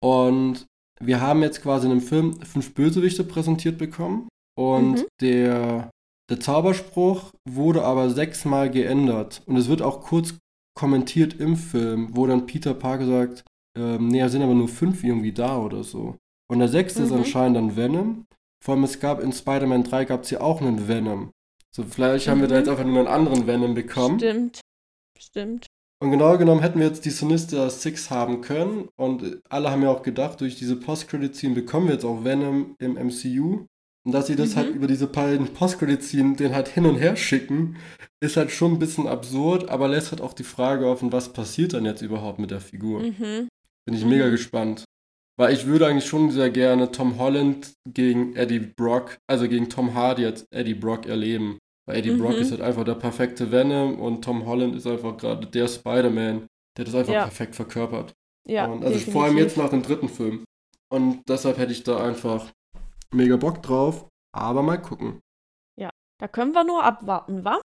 Und 0.03 0.65
wir 0.99 1.21
haben 1.21 1.41
jetzt 1.41 1.61
quasi 1.61 1.85
in 1.85 1.91
dem 1.91 2.01
Film 2.01 2.39
fünf 2.41 2.73
Bösewichte 2.73 3.23
präsentiert 3.23 3.77
bekommen. 3.77 4.27
Und 4.57 4.91
Mhm. 4.93 5.05
der, 5.21 5.89
der 6.29 6.39
Zauberspruch 6.39 7.31
wurde 7.47 7.83
aber 7.83 8.09
sechsmal 8.09 8.69
geändert. 8.71 9.43
Und 9.45 9.57
es 9.57 9.69
wird 9.69 9.81
auch 9.81 10.01
kurz 10.01 10.35
kommentiert 10.75 11.39
im 11.39 11.55
Film, 11.55 12.09
wo 12.15 12.25
dann 12.27 12.45
Peter 12.47 12.73
Parker 12.73 13.05
sagt, 13.05 13.43
ähm, 13.77 14.07
nee, 14.07 14.27
sind 14.27 14.41
aber 14.41 14.53
nur 14.55 14.67
fünf 14.67 15.03
irgendwie 15.03 15.31
da 15.31 15.59
oder 15.59 15.83
so. 15.83 16.15
Und 16.51 16.59
der 16.59 16.67
sechste 16.69 17.03
ist 17.03 17.11
Mhm. 17.11 17.17
anscheinend 17.17 17.57
dann 17.57 17.75
Venom. 17.75 18.25
Vor 18.63 18.75
allem, 18.75 18.83
es 18.83 18.99
gab 18.99 19.21
in 19.21 19.31
Spider-Man 19.33 19.83
3 19.83 20.05
gab 20.05 20.23
es 20.23 20.29
ja 20.31 20.41
auch 20.41 20.61
einen 20.61 20.87
Venom. 20.87 21.31
So, 21.75 21.83
vielleicht 21.83 22.27
haben 22.27 22.41
wir 22.41 22.47
da 22.47 22.55
Mhm. 22.55 22.59
jetzt 22.61 22.69
einfach 22.69 22.85
nur 22.85 22.97
einen 22.99 23.07
anderen 23.07 23.47
Venom 23.47 23.73
bekommen. 23.75 24.19
Stimmt. 24.19 24.61
Stimmt. 25.19 25.65
Und 25.99 26.11
genau 26.11 26.37
genommen 26.37 26.61
hätten 26.61 26.79
wir 26.79 26.87
jetzt 26.87 27.05
die 27.05 27.09
Sinister 27.09 27.69
Six 27.69 28.09
haben 28.11 28.41
können. 28.41 28.87
Und 28.99 29.39
alle 29.49 29.71
haben 29.71 29.81
ja 29.81 29.89
auch 29.89 30.03
gedacht, 30.03 30.41
durch 30.41 30.55
diese 30.55 30.75
Post-Credit-Scene 30.75 31.55
bekommen 31.55 31.87
wir 31.87 31.93
jetzt 31.95 32.05
auch 32.05 32.23
Venom 32.23 32.75
im 32.79 32.97
MCU. 32.97 33.65
Und 34.05 34.11
dass 34.13 34.27
sie 34.27 34.35
das 34.35 34.51
Mhm. 34.51 34.55
halt 34.55 34.75
über 34.75 34.87
diese 34.87 35.07
beiden 35.07 35.53
Post-Credit-Scene 35.53 36.35
den 36.35 36.53
halt 36.55 36.67
hin 36.67 36.85
und 36.85 36.95
her 36.95 37.15
schicken, 37.15 37.77
ist 38.21 38.37
halt 38.37 38.51
schon 38.51 38.73
ein 38.73 38.79
bisschen 38.79 39.07
absurd, 39.07 39.69
aber 39.69 39.87
lässt 39.87 40.11
halt 40.11 40.21
auch 40.21 40.33
die 40.33 40.43
Frage 40.43 40.87
offen, 40.87 41.11
was 41.11 41.33
passiert 41.33 41.73
dann 41.73 41.85
jetzt 41.85 42.01
überhaupt 42.01 42.39
mit 42.39 42.51
der 42.51 42.61
Figur. 42.61 43.01
Mhm. 43.01 43.47
Bin 43.85 43.95
ich 43.95 44.03
Mhm. 44.03 44.09
mega 44.09 44.29
gespannt. 44.29 44.85
Weil 45.39 45.53
ich 45.53 45.65
würde 45.67 45.85
eigentlich 45.87 46.07
schon 46.07 46.31
sehr 46.31 46.49
gerne 46.49 46.91
Tom 46.91 47.19
Holland 47.19 47.73
gegen 47.87 48.35
Eddie 48.35 48.59
Brock, 48.59 49.17
also 49.29 49.47
gegen 49.47 49.69
Tom 49.69 49.93
Hardy 49.93 50.25
als 50.25 50.45
Eddie 50.51 50.73
Brock 50.73 51.05
erleben. 51.05 51.59
Weil 51.87 51.97
Eddie 51.99 52.11
Mhm. 52.11 52.19
Brock 52.19 52.33
ist 52.33 52.51
halt 52.51 52.61
einfach 52.61 52.83
der 52.83 52.95
perfekte 52.95 53.51
Venom 53.51 53.99
und 53.99 54.23
Tom 54.23 54.45
Holland 54.45 54.75
ist 54.75 54.87
einfach 54.87 55.15
gerade 55.17 55.45
der 55.47 55.67
Spider-Man, 55.67 56.47
der 56.77 56.85
das 56.85 56.95
einfach 56.95 57.13
Ja. 57.13 57.21
perfekt 57.23 57.55
verkörpert. 57.55 58.13
Ja. 58.49 58.65
und 58.65 58.75
also 58.83 58.93
definitiv. 58.93 59.13
vor 59.13 59.23
allem 59.25 59.37
jetzt 59.37 59.57
nach 59.57 59.69
dem 59.69 59.83
dritten 59.83 60.07
Film. 60.09 60.43
Und 60.89 61.21
deshalb 61.27 61.57
hätte 61.57 61.73
ich 61.73 61.83
da 61.83 61.97
einfach 62.01 62.49
mega 63.13 63.35
Bock 63.35 63.61
drauf. 63.61 64.07
Aber 64.33 64.61
mal 64.63 64.81
gucken. 64.81 65.19
Da 66.19 66.27
können 66.27 66.51
wir 66.53 66.63
nur 66.63 66.83
abwarten, 66.83 67.45
wa? 67.45 67.61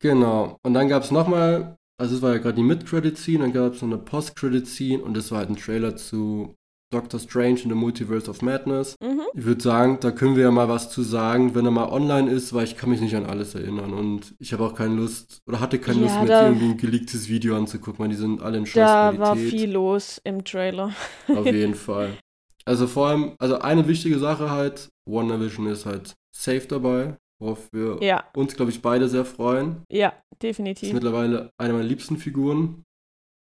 Genau. 0.00 0.58
Und 0.62 0.74
dann 0.74 0.88
gab 0.88 1.02
es 1.02 1.10
nochmal, 1.10 1.76
also 1.98 2.14
es 2.16 2.20
war 2.20 2.32
ja 2.32 2.38
gerade 2.38 2.56
die 2.56 2.62
Mid-Credit-Scene, 2.62 3.38
dann 3.38 3.52
gab 3.54 3.72
es 3.72 3.80
noch 3.80 3.88
eine 3.88 3.96
Post-Credit-Scene 3.96 5.02
und 5.02 5.14
das 5.16 5.30
war 5.30 5.38
halt 5.38 5.48
ein 5.48 5.56
Trailer 5.56 5.96
zu 5.96 6.54
Doctor 6.92 7.18
Strange 7.18 7.60
in 7.62 7.68
the 7.70 7.74
Multiverse 7.74 8.30
of 8.30 8.42
Madness. 8.42 8.94
Mhm. 9.02 9.22
Ich 9.34 9.44
würde 9.44 9.60
sagen, 9.60 9.98
da 10.00 10.10
können 10.12 10.36
wir 10.36 10.44
ja 10.44 10.50
mal 10.50 10.68
was 10.68 10.90
zu 10.90 11.02
sagen, 11.02 11.54
wenn 11.54 11.64
er 11.64 11.70
mal 11.72 11.88
online 11.90 12.30
ist, 12.30 12.52
weil 12.54 12.64
ich 12.64 12.76
kann 12.76 12.90
mich 12.90 13.00
nicht 13.00 13.16
an 13.16 13.26
alles 13.26 13.54
erinnern 13.54 13.92
und 13.92 14.34
ich 14.38 14.52
habe 14.52 14.64
auch 14.64 14.74
keine 14.74 14.94
Lust 14.94 15.38
oder 15.48 15.60
hatte 15.60 15.78
keine 15.78 15.98
Ja, 16.00 16.04
Lust, 16.04 16.20
mir 16.20 16.46
irgendwie 16.48 16.66
ein 16.70 16.76
geleaktes 16.76 17.28
Video 17.28 17.56
anzugucken, 17.56 17.98
weil 17.98 18.08
die 18.10 18.16
sind 18.16 18.40
alle 18.40 18.58
in 18.58 18.64
Da 18.72 19.18
war 19.18 19.34
Qualität. 19.34 19.50
viel 19.50 19.70
los 19.72 20.20
im 20.24 20.44
Trailer. 20.44 20.92
Auf 21.28 21.46
jeden 21.52 21.74
Fall. 21.74 22.16
Also 22.64 22.86
vor 22.86 23.08
allem, 23.08 23.32
also 23.38 23.58
eine 23.58 23.86
wichtige 23.88 24.18
Sache 24.18 24.50
halt, 24.50 24.88
WandaVision 25.08 25.66
ist 25.66 25.86
halt 25.86 26.14
safe 26.34 26.66
dabei, 26.68 27.16
worauf 27.40 27.68
wir 27.72 27.98
Ja, 28.02 28.24
uns, 28.34 28.54
glaube 28.56 28.70
ich, 28.70 28.80
beide 28.82 29.08
sehr 29.08 29.24
freuen. 29.24 29.82
ja, 29.90 30.08
Ist 30.32 30.42
definitiv. 30.42 30.92
mittlerweile 30.92 31.50
eine 31.58 31.72
meiner 31.74 31.84
liebsten 31.84 32.16
Figuren 32.16 32.84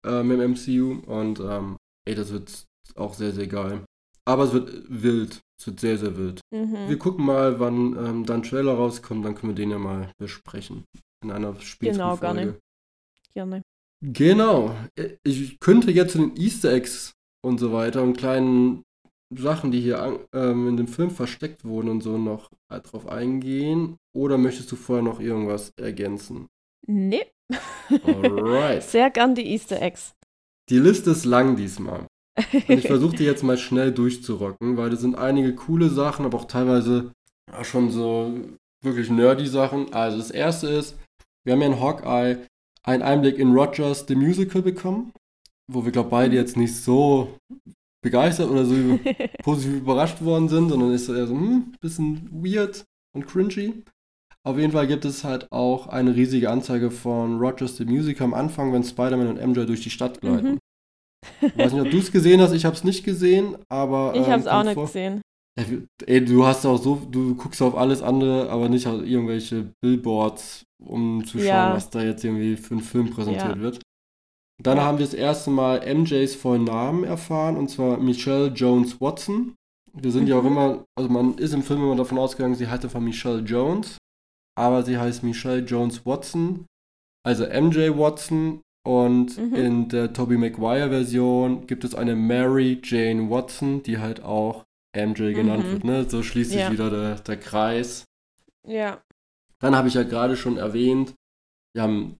ähm, 0.06 0.30
im 0.30 0.52
MCU 0.52 1.00
und 1.06 1.40
ähm, 1.40 1.76
ey, 2.08 2.14
das 2.14 2.32
wird 2.32 2.66
auch 2.96 3.14
sehr, 3.14 3.32
sehr 3.32 3.46
geil. 3.46 3.84
Aber 4.26 4.44
es 4.44 4.52
wird 4.52 4.84
wild. 4.88 5.40
Es 5.60 5.66
wird 5.66 5.80
sehr, 5.80 5.98
sehr 5.98 6.16
wild. 6.16 6.40
Wir 6.50 6.64
Mhm. 6.66 6.98
gucken 6.98 7.24
mal, 7.24 7.58
wann 7.60 7.96
ähm, 7.96 8.26
dann 8.26 8.42
Trailer 8.42 8.74
rauskommt, 8.74 9.24
dann 9.24 9.34
können 9.34 9.52
wir 9.52 9.56
den 9.56 9.70
ja 9.70 9.78
mal 9.78 10.10
besprechen. 10.18 10.84
In 11.22 11.30
einer 11.30 11.58
späteren 11.60 11.96
Genau, 11.98 12.16
Folge. 12.16 12.34
gerne. 12.34 12.58
Gerne. 13.34 13.62
Genau. 14.02 14.74
Ich 15.24 15.58
könnte 15.60 15.90
jetzt 15.90 16.12
zu 16.12 16.18
den 16.18 16.36
Easter 16.36 16.72
Eggs 16.72 17.12
und 17.44 17.58
so 17.60 17.72
weiter 17.72 18.02
und 18.02 18.16
kleinen 18.16 18.82
Sachen, 19.34 19.70
die 19.70 19.80
hier 19.80 20.26
ähm, 20.34 20.68
in 20.68 20.76
dem 20.76 20.88
Film 20.88 21.10
versteckt 21.10 21.64
wurden 21.64 21.88
und 21.90 22.00
so 22.02 22.16
noch 22.18 22.50
äh, 22.72 22.80
drauf 22.80 23.06
eingehen. 23.06 23.96
Oder 24.16 24.38
möchtest 24.38 24.72
du 24.72 24.76
vorher 24.76 25.04
noch 25.04 25.20
irgendwas 25.20 25.70
ergänzen? 25.78 26.46
Nee. 26.86 27.26
Alright. 28.04 28.82
Sehr 28.84 29.10
gern 29.10 29.34
die 29.34 29.46
Easter 29.52 29.80
Eggs. 29.82 30.14
Die 30.70 30.78
Liste 30.78 31.10
ist 31.10 31.24
lang 31.24 31.56
diesmal. 31.56 32.06
Und 32.52 32.78
ich 32.78 32.86
versuche 32.86 33.16
die 33.16 33.24
jetzt 33.24 33.42
mal 33.42 33.58
schnell 33.58 33.92
durchzurocken, 33.92 34.76
weil 34.76 34.90
das 34.90 35.00
sind 35.00 35.16
einige 35.16 35.54
coole 35.54 35.88
Sachen, 35.88 36.24
aber 36.24 36.38
auch 36.38 36.46
teilweise 36.46 37.12
schon 37.62 37.90
so 37.90 38.34
wirklich 38.82 39.10
nerdy 39.10 39.46
Sachen. 39.46 39.92
Also 39.92 40.18
das 40.18 40.30
erste 40.30 40.68
ist, 40.68 40.96
wir 41.44 41.52
haben 41.52 41.60
ja 41.60 41.68
in 41.68 41.80
Hawkeye 41.80 42.38
einen 42.82 43.02
Einblick 43.02 43.38
in 43.38 43.52
Rogers 43.52 44.04
The 44.06 44.14
Musical 44.14 44.62
bekommen, 44.62 45.12
wo 45.70 45.84
wir, 45.84 45.92
glaube 45.92 46.10
beide 46.10 46.36
jetzt 46.36 46.56
nicht 46.56 46.74
so 46.74 47.36
begeistert 48.02 48.50
oder 48.50 48.64
so 48.64 48.74
positiv 49.42 49.78
überrascht 49.78 50.22
worden 50.22 50.48
sind, 50.48 50.70
sondern 50.70 50.92
ist 50.92 51.08
eher 51.08 51.26
so, 51.26 51.34
hm, 51.34 51.74
bisschen 51.80 52.28
weird 52.32 52.84
und 53.14 53.26
cringy. 53.26 53.82
Auf 54.42 54.56
jeden 54.56 54.72
Fall 54.72 54.86
gibt 54.86 55.04
es 55.04 55.22
halt 55.22 55.52
auch 55.52 55.86
eine 55.88 56.16
riesige 56.16 56.48
Anzeige 56.48 56.90
von 56.90 57.38
Rogers 57.38 57.76
The 57.76 57.84
Musical 57.84 58.24
am 58.24 58.34
Anfang, 58.34 58.72
wenn 58.72 58.82
Spider-Man 58.82 59.28
und 59.28 59.46
MJ 59.46 59.66
durch 59.66 59.82
die 59.82 59.90
Stadt 59.90 60.20
gleiten. 60.22 60.52
Mhm. 60.52 60.58
Ich 61.42 61.56
weiß 61.58 61.72
nicht, 61.72 61.82
ob 61.82 61.90
du 61.90 61.98
es 61.98 62.10
gesehen 62.12 62.40
hast, 62.40 62.52
ich 62.52 62.64
habe 62.64 62.74
es 62.76 62.84
nicht 62.84 63.04
gesehen, 63.04 63.56
aber. 63.68 64.12
ich 64.14 64.22
ähm, 64.26 64.32
habe 64.32 64.40
es 64.40 64.46
auch 64.46 64.62
nicht 64.62 64.74
vor- 64.74 64.86
gesehen. 64.86 65.20
Ja, 65.58 65.64
Ey, 66.06 66.24
du 66.24 66.46
hast 66.46 66.64
auch 66.64 66.78
so, 66.80 66.94
du 67.10 67.34
guckst 67.34 67.60
auf 67.60 67.76
alles 67.76 68.00
andere, 68.02 68.48
aber 68.50 68.68
nicht 68.68 68.86
auf 68.86 69.02
irgendwelche 69.02 69.72
Billboards, 69.82 70.64
um 70.82 71.24
zu 71.26 71.38
schauen, 71.38 71.46
Ja. 71.46 71.74
was 71.74 71.90
da 71.90 72.02
jetzt 72.02 72.24
irgendwie 72.24 72.56
für 72.56 72.74
einen 72.74 72.82
Film 72.82 73.10
präsentiert 73.10 73.56
Ja. 73.56 73.60
wird. 73.60 73.80
Dann 74.62 74.80
haben 74.80 74.98
wir 74.98 75.04
das 75.06 75.14
erste 75.14 75.50
Mal 75.50 75.80
MJs 75.86 76.34
vollen 76.36 76.64
Namen 76.64 77.04
erfahren, 77.04 77.56
und 77.56 77.68
zwar 77.68 77.98
Michelle 77.98 78.48
Jones 78.48 79.00
Watson. 79.00 79.54
Wir 79.92 80.12
sind 80.12 80.28
ja 80.28 80.36
auch 80.38 80.42
Mhm. 80.42 80.48
immer, 80.48 80.84
also 80.96 81.10
man 81.10 81.36
ist 81.38 81.52
im 81.52 81.62
Film 81.62 81.82
immer 81.82 81.96
davon 81.96 82.18
ausgegangen, 82.18 82.54
sie 82.54 82.68
heißt 82.68 82.84
einfach 82.84 83.00
Michelle 83.00 83.40
Jones, 83.40 83.98
aber 84.56 84.82
sie 84.84 84.96
heißt 84.98 85.22
Michelle 85.24 85.62
Jones 85.64 86.06
Watson, 86.06 86.66
also 87.26 87.44
MJ 87.44 87.90
Watson. 87.98 88.60
Und 88.86 89.36
Mhm. 89.38 89.54
in 89.54 89.88
der 89.88 90.12
Tobey 90.12 90.36
Maguire-Version 90.38 91.66
gibt 91.66 91.84
es 91.84 91.94
eine 91.94 92.16
Mary 92.16 92.80
Jane 92.82 93.28
Watson, 93.30 93.82
die 93.82 93.98
halt 93.98 94.22
auch 94.22 94.64
MJ 94.96 95.32
genannt 95.34 95.64
Mhm. 95.66 95.72
wird. 95.72 95.84
Ne? 95.84 96.08
So 96.08 96.22
schließt 96.22 96.50
sich 96.50 96.60
Ja. 96.60 96.72
wieder 96.72 96.90
der, 96.90 97.14
der 97.16 97.36
Kreis. 97.36 98.04
Ja. 98.66 99.00
Dann 99.58 99.76
habe 99.76 99.88
ich 99.88 99.94
ja 99.94 100.02
gerade 100.02 100.36
schon 100.36 100.56
erwähnt, 100.56 101.14
wir 101.74 101.82
haben 101.82 102.16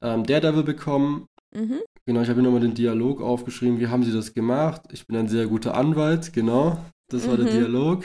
ähm, 0.00 0.24
Daredevil 0.24 0.62
bekommen. 0.62 1.26
Mhm. 1.52 1.80
Genau, 2.06 2.20
ich 2.22 2.28
habe 2.28 2.40
hier 2.40 2.44
nochmal 2.44 2.60
den 2.60 2.74
Dialog 2.74 3.20
aufgeschrieben. 3.20 3.80
Wie 3.80 3.88
haben 3.88 4.04
sie 4.04 4.12
das 4.12 4.32
gemacht? 4.32 4.82
Ich 4.92 5.06
bin 5.08 5.16
ein 5.16 5.26
sehr 5.28 5.46
guter 5.48 5.74
Anwalt, 5.74 6.32
genau. 6.32 6.78
Das 7.10 7.26
war 7.28 7.36
der 7.36 7.46
Mhm. 7.46 7.50
Dialog. 7.50 8.04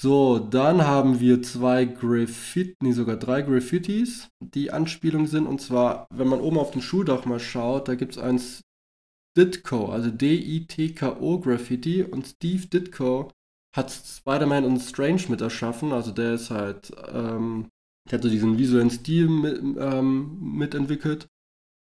So, 0.00 0.38
dann 0.38 0.82
haben 0.82 1.20
wir 1.20 1.42
zwei 1.42 1.84
Graffiti, 1.86 2.74
nee, 2.82 2.92
sogar 2.92 3.16
drei 3.16 3.42
Graffitis, 3.42 4.28
die 4.40 4.70
Anspielung 4.70 5.26
sind. 5.26 5.46
Und 5.46 5.60
zwar, 5.60 6.06
wenn 6.12 6.28
man 6.28 6.40
oben 6.40 6.58
auf 6.58 6.72
den 6.72 6.82
Schuldach 6.82 7.24
mal 7.24 7.40
schaut, 7.40 7.88
da 7.88 7.94
gibt 7.94 8.12
es 8.12 8.18
eins 8.18 8.60
Ditko, 9.36 9.86
also 9.86 10.10
D-I-T-K-O 10.10 11.38
Graffiti. 11.38 12.02
Und 12.02 12.26
Steve 12.26 12.66
Ditko 12.66 13.30
hat 13.74 13.90
Spider-Man 13.90 14.64
und 14.64 14.80
Strange 14.80 15.22
mit 15.28 15.40
erschaffen. 15.40 15.92
Also 15.92 16.10
der 16.10 16.34
ist 16.34 16.50
halt, 16.50 16.92
ähm, 17.08 17.68
der 18.10 18.18
hat 18.18 18.24
so 18.24 18.28
diesen 18.28 18.58
visuellen 18.58 18.90
Stil 18.90 19.28
mit, 19.28 19.58
ähm, 19.78 20.38
mitentwickelt. 20.56 21.28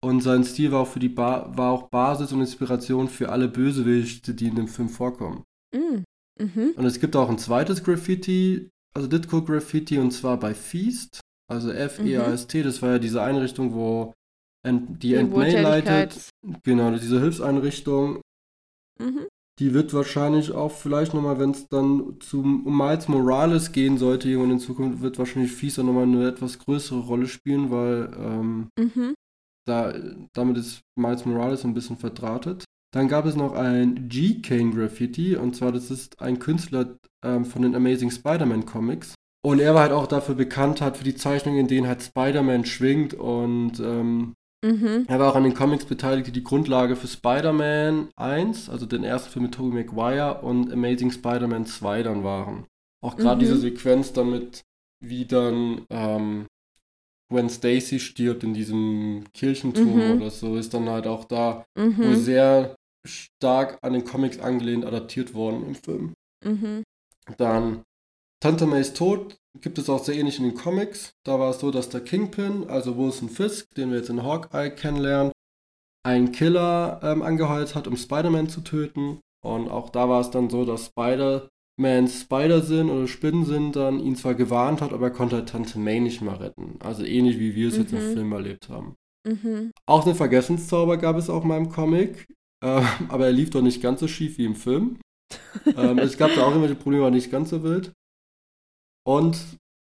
Und 0.02 0.22
sein 0.22 0.44
Stil 0.44 0.72
war 0.72 0.80
auch, 0.80 0.88
für 0.88 1.00
die 1.00 1.08
ba 1.08 1.52
war 1.56 1.72
auch 1.72 1.88
Basis 1.90 2.32
und 2.32 2.40
Inspiration 2.40 3.08
für 3.08 3.30
alle 3.30 3.48
Bösewichte, 3.48 4.32
die 4.32 4.46
in 4.46 4.54
dem 4.54 4.68
Film 4.68 4.88
vorkommen. 4.88 5.42
Mm. 5.74 6.04
Mhm. 6.38 6.72
Und 6.76 6.84
es 6.84 7.00
gibt 7.00 7.16
auch 7.16 7.28
ein 7.28 7.38
zweites 7.38 7.82
Graffiti, 7.82 8.70
also 8.94 9.08
Ditko 9.08 9.42
Graffiti, 9.42 9.98
und 9.98 10.10
zwar 10.10 10.38
bei 10.38 10.54
Feast, 10.54 11.20
also 11.50 11.70
F-E-A-S-T, 11.70 12.62
das 12.62 12.82
war 12.82 12.92
ja 12.92 12.98
diese 12.98 13.22
Einrichtung, 13.22 13.72
wo 13.74 14.12
Ant 14.66 15.02
die 15.02 15.14
May 15.14 15.52
leitet. 15.62 16.30
Genau, 16.64 16.90
diese 16.90 17.20
Hilfseinrichtung. 17.20 18.20
Mhm. 18.98 19.26
Die 19.58 19.72
wird 19.72 19.94
wahrscheinlich 19.94 20.52
auch 20.52 20.70
vielleicht 20.70 21.14
nochmal, 21.14 21.38
wenn 21.38 21.52
es 21.52 21.66
dann 21.68 22.18
zum, 22.20 22.66
um 22.66 22.76
Miles 22.76 23.08
Morales 23.08 23.72
gehen 23.72 23.96
sollte, 23.96 24.28
irgendwann 24.28 24.52
in 24.52 24.58
Zukunft, 24.58 25.00
wird 25.00 25.18
wahrscheinlich 25.18 25.52
Feast 25.52 25.78
dann 25.78 25.86
nochmal 25.86 26.02
eine 26.02 26.28
etwas 26.28 26.58
größere 26.58 27.00
Rolle 27.00 27.26
spielen, 27.26 27.70
weil 27.70 28.12
ähm, 28.18 28.68
Mhm. 28.78 29.14
da, 29.66 29.94
damit 30.34 30.58
ist 30.58 30.80
Miles 30.98 31.24
Morales 31.24 31.64
ein 31.64 31.72
bisschen 31.72 31.96
verdrahtet. 31.96 32.65
Dann 32.96 33.08
gab 33.08 33.26
es 33.26 33.36
noch 33.36 33.52
ein 33.52 34.08
G-Kane 34.08 34.70
Graffiti, 34.70 35.36
und 35.36 35.54
zwar 35.54 35.70
das 35.70 35.90
ist 35.90 36.18
ein 36.22 36.38
Künstler 36.38 36.96
ähm, 37.22 37.44
von 37.44 37.60
den 37.60 37.74
Amazing 37.74 38.10
Spider-Man 38.10 38.64
Comics. 38.64 39.14
Und 39.44 39.60
er 39.60 39.74
war 39.74 39.82
halt 39.82 39.92
auch 39.92 40.06
dafür 40.06 40.34
bekannt, 40.34 40.80
halt 40.80 40.96
für 40.96 41.04
die 41.04 41.14
Zeichnungen, 41.14 41.60
in 41.60 41.68
denen 41.68 41.88
halt 41.88 42.02
Spider-Man 42.02 42.64
schwingt 42.64 43.12
und 43.12 43.80
ähm, 43.80 44.32
Mhm. 44.64 45.04
er 45.08 45.18
war 45.20 45.30
auch 45.30 45.36
an 45.36 45.44
den 45.44 45.52
Comics 45.52 45.84
beteiligt, 45.84 46.28
die 46.28 46.32
die 46.32 46.42
Grundlage 46.42 46.96
für 46.96 47.06
Spider-Man 47.06 48.08
1, 48.16 48.70
also 48.70 48.86
den 48.86 49.04
ersten 49.04 49.30
Film 49.30 49.42
mit 49.44 49.54
Tobey 49.54 49.74
Maguire 49.84 50.40
und 50.42 50.72
Amazing 50.72 51.10
Spider-Man 51.10 51.66
2 51.66 52.02
dann 52.02 52.24
waren. 52.24 52.64
Auch 53.04 53.16
gerade 53.16 53.36
Mhm. 53.36 53.40
diese 53.40 53.58
Sequenz 53.58 54.14
damit, 54.14 54.62
wie 55.04 55.26
dann 55.26 55.84
ähm, 55.90 56.46
Gwen 57.30 57.50
Stacy 57.50 58.00
stirbt 58.00 58.42
in 58.42 58.54
diesem 58.54 59.24
Kirchenturm 59.34 60.12
Mhm. 60.12 60.12
oder 60.16 60.30
so, 60.30 60.56
ist 60.56 60.72
dann 60.72 60.88
halt 60.88 61.06
auch 61.06 61.26
da 61.26 61.66
wohl 61.76 61.84
Mhm. 61.84 62.14
sehr 62.16 62.76
stark 63.06 63.78
an 63.82 63.92
den 63.92 64.04
Comics 64.04 64.38
angelehnt 64.38 64.84
adaptiert 64.84 65.34
worden 65.34 65.66
im 65.66 65.74
Film. 65.74 66.12
Mhm. 66.44 66.82
Dann 67.38 67.82
Tante 68.42 68.66
Mays 68.66 68.92
Tod 68.92 69.36
gibt 69.60 69.78
es 69.78 69.88
auch 69.88 70.04
sehr 70.04 70.16
ähnlich 70.16 70.38
in 70.38 70.44
den 70.44 70.54
Comics. 70.54 71.12
Da 71.24 71.40
war 71.40 71.50
es 71.50 71.60
so, 71.60 71.70
dass 71.70 71.88
der 71.88 72.02
Kingpin, 72.02 72.68
also 72.68 72.96
Wilson 72.98 73.28
Fisk, 73.28 73.74
den 73.74 73.90
wir 73.90 73.98
jetzt 73.98 74.10
in 74.10 74.22
Hawkeye 74.22 74.70
kennenlernen, 74.70 75.32
einen 76.04 76.32
Killer 76.32 77.00
ähm, 77.02 77.22
angeheuert 77.22 77.74
hat, 77.74 77.88
um 77.88 77.96
Spider-Man 77.96 78.48
zu 78.48 78.60
töten. 78.60 79.20
Und 79.44 79.68
auch 79.68 79.88
da 79.90 80.08
war 80.08 80.20
es 80.20 80.30
dann 80.30 80.50
so, 80.50 80.64
dass 80.64 80.86
Spider-Mans 80.86 82.20
Spider-Sinn 82.22 82.90
oder 82.90 83.08
Spinnensinn 83.08 83.72
dann 83.72 83.98
ihn 84.00 84.16
zwar 84.16 84.34
gewarnt 84.34 84.80
hat, 84.82 84.92
aber 84.92 85.06
er 85.06 85.12
konnte 85.12 85.36
halt 85.36 85.48
Tante 85.48 85.78
May 85.78 86.00
nicht 86.00 86.20
mehr 86.20 86.38
retten. 86.38 86.78
Also 86.80 87.02
ähnlich 87.04 87.38
wie 87.38 87.54
wir 87.54 87.68
es 87.68 87.76
jetzt 87.76 87.92
im 87.92 88.10
Mhm. 88.10 88.12
Film 88.12 88.32
erlebt 88.32 88.68
haben. 88.68 88.94
Mhm. 89.26 89.72
Auch 89.86 90.04
den 90.04 90.14
Vergessenszauber 90.14 90.98
gab 90.98 91.16
es 91.16 91.30
auch 91.30 91.42
mal 91.42 91.56
im 91.56 91.70
Comic, 91.70 92.26
äh, 92.64 92.82
aber 93.08 93.26
er 93.26 93.32
lief 93.32 93.50
doch 93.50 93.62
nicht 93.62 93.82
ganz 93.82 94.00
so 94.00 94.08
schief 94.08 94.38
wie 94.38 94.44
im 94.44 94.56
Film. 94.56 94.98
ähm, 95.76 95.98
es 95.98 96.16
gab 96.16 96.34
da 96.34 96.42
auch 96.42 96.48
irgendwelche 96.50 96.76
Probleme, 96.76 97.04
war 97.04 97.10
nicht 97.10 97.30
ganz 97.30 97.50
so 97.50 97.62
wild. 97.62 97.92
Und 99.06 99.38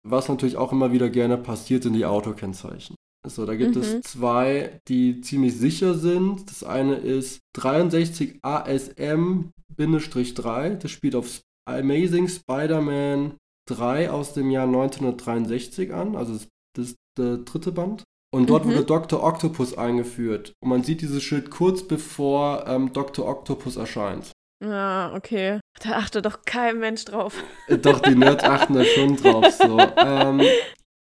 was 0.07 0.29
natürlich 0.29 0.57
auch 0.57 0.71
immer 0.71 0.91
wieder 0.91 1.09
gerne 1.09 1.37
passiert, 1.37 1.83
sind 1.83 1.93
die 1.93 2.05
Autokennzeichen. 2.05 2.95
So, 3.27 3.45
da 3.45 3.55
gibt 3.55 3.75
Mhm. 3.75 3.81
es 3.81 4.01
zwei, 4.01 4.79
die 4.87 5.21
ziemlich 5.21 5.57
sicher 5.57 5.95
sind. 5.95 6.49
Das 6.49 6.63
eine 6.63 6.95
ist 6.97 7.39
63 7.55 8.39
ASM-3. 8.43 10.75
Das 10.75 10.91
spielt 10.91 11.15
auf 11.15 11.41
Amazing 11.67 12.27
Spider-Man 12.27 13.37
3 13.67 14.11
aus 14.11 14.33
dem 14.33 14.51
Jahr 14.51 14.67
1963 14.67 15.91
an. 15.91 16.15
Also 16.15 16.33
das, 16.33 16.47
das 16.75 16.87
ist 16.89 16.97
der 17.17 17.37
dritte 17.37 17.71
Band. 17.71 18.03
Und 18.35 18.49
dort 18.49 18.65
Mhm. 18.65 18.71
wurde 18.71 18.83
Dr. 18.83 19.23
Octopus 19.23 19.77
eingeführt. 19.77 20.51
Und 20.61 20.67
man 20.69 20.83
sieht 20.83 20.99
dieses 21.01 21.23
Schild 21.23 21.49
kurz 21.49 21.87
bevor 21.87 22.67
ähm, 22.67 22.91
Dr. 22.91 23.25
Octopus 23.25 23.77
erscheint. 23.77 24.31
Ja, 24.61 25.13
okay. 25.15 25.61
Da 25.81 25.91
achtet 25.93 26.25
doch 26.25 26.41
kein 26.45 26.79
Mensch 26.79 27.05
drauf. 27.05 27.41
Äh, 27.67 27.77
Doch, 27.77 27.99
die 28.01 28.15
Nerds 28.15 28.43
achten 28.55 28.73
da 28.73 28.83
schon 28.83 29.15
drauf. 29.15 29.49
So. 29.51 29.79
Ähm, 29.79 30.41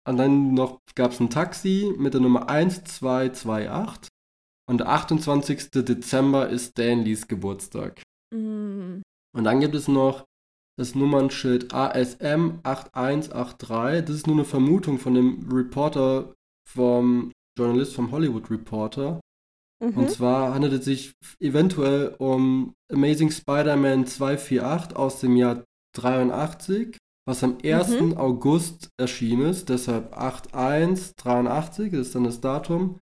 und 0.08 0.16
dann 0.16 0.54
noch 0.54 0.78
gab 0.94 1.10
es 1.10 1.18
ein 1.18 1.28
Taxi 1.30 1.92
mit 1.98 2.14
der 2.14 2.20
Nummer 2.20 2.48
1228. 2.48 4.08
Und 4.70 4.78
der 4.78 4.88
28. 4.90 5.70
Dezember 5.72 6.48
ist 6.48 6.70
Stanleys 6.70 7.26
Geburtstag. 7.26 8.00
Mm. 8.32 9.02
Und 9.36 9.44
dann 9.44 9.58
gibt 9.60 9.74
es 9.74 9.88
noch 9.88 10.24
das 10.78 10.94
Nummernschild 10.94 11.74
ASM 11.74 12.60
8183. 12.62 14.04
Das 14.04 14.16
ist 14.16 14.26
nur 14.28 14.36
eine 14.36 14.44
Vermutung 14.44 14.98
von 14.98 15.14
dem 15.14 15.48
Reporter 15.52 16.32
vom 16.68 17.32
Journalist 17.58 17.94
vom 17.94 18.10
Hollywood 18.10 18.50
Reporter. 18.50 19.20
Mhm. 19.82 19.96
Und 19.96 20.10
zwar 20.10 20.54
handelt 20.54 20.72
es 20.72 20.84
sich 20.84 21.12
eventuell 21.40 22.14
um 22.18 22.74
Amazing 22.92 23.30
Spider-Man 23.30 24.06
248 24.06 24.96
aus 24.96 25.20
dem 25.20 25.36
Jahr 25.36 25.64
83, 25.96 26.96
was 27.26 27.44
am 27.44 27.58
1. 27.62 28.00
Mhm. 28.00 28.16
August 28.16 28.88
erschienen 28.98 29.46
ist, 29.46 29.68
deshalb 29.68 30.16
8183 30.16 31.92
ist 31.92 32.14
dann 32.14 32.24
das 32.24 32.40
Datum. 32.40 32.98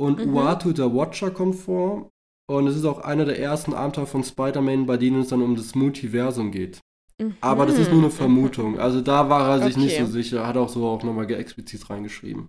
Und 0.00 0.24
mhm. 0.24 0.34
Uatu 0.34 0.72
der 0.72 0.94
Watcher 0.94 1.30
kommt 1.30 1.56
vor. 1.56 2.10
Und 2.50 2.66
es 2.66 2.76
ist 2.76 2.84
auch 2.84 3.00
einer 3.00 3.26
der 3.26 3.38
ersten 3.38 3.74
Abenteuer 3.74 4.06
von 4.06 4.24
Spider-Man, 4.24 4.86
bei 4.86 4.96
denen 4.96 5.20
es 5.20 5.28
dann 5.28 5.42
um 5.42 5.54
das 5.54 5.74
Multiversum 5.74 6.50
geht. 6.50 6.80
Mhm. 7.20 7.36
Aber 7.40 7.66
das 7.66 7.78
ist 7.78 7.90
nur 7.90 8.00
eine 8.00 8.10
Vermutung. 8.10 8.78
Also 8.78 9.00
da 9.00 9.28
war 9.28 9.50
er 9.50 9.66
sich 9.66 9.76
okay. 9.76 9.84
nicht 9.84 9.98
so 9.98 10.06
sicher, 10.06 10.46
hat 10.46 10.56
auch 10.56 10.68
so 10.68 10.86
auch 10.86 11.02
nochmal 11.02 11.30
explizit 11.30 11.90
reingeschrieben. 11.90 12.48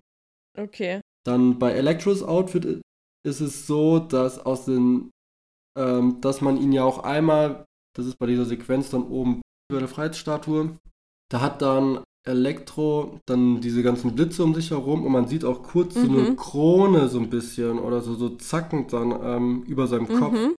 Okay. 0.60 1.01
Dann 1.26 1.60
bei 1.60 1.72
Electros 1.72 2.24
Outfit 2.24 2.82
ist 3.26 3.41
es 3.41 3.68
so, 3.68 3.99
dass 3.99 4.39
aus 4.45 4.66
den, 4.66 5.12
ähm, 5.78 6.22
dass 6.22 6.41
man 6.41 6.57
ihn 6.57 6.72
ja 6.72 6.84
auch 6.84 7.03
einmal, 7.03 7.66
das 7.95 8.05
ist 8.05 8.18
bei 8.18 8.26
dieser 8.26 8.45
Sequenz 8.45 8.89
dann 8.89 9.03
oben 9.03 9.41
über 9.72 9.80
der 9.80 9.89
Freiheitsstatue, 9.89 10.78
da 11.30 11.41
hat 11.41 11.62
dann 11.62 12.03
Elektro 12.28 13.20
dann 13.26 13.62
diese 13.62 13.84
ganzen 13.84 14.16
Blitze 14.16 14.43
um 14.43 14.53
sich 14.53 14.72
herum 14.72 15.05
und 15.05 15.12
man 15.12 15.28
sieht 15.28 15.45
auch 15.45 15.64
kurz 15.64 15.95
mhm. 15.95 16.05
so 16.05 16.12
eine 16.12 16.30
mhm. 16.30 16.36
Krone 16.36 17.07
so 17.07 17.20
ein 17.20 17.30
bisschen 17.30 17.80
oder 17.80 18.01
so, 18.01 18.16
so 18.16 18.30
zackend 18.30 18.93
dann 18.93 19.18
ähm, 19.22 19.64
über 19.64 19.88
seinem 19.88 20.07
Kopf. 20.07 20.34
Mhm. 20.34 20.55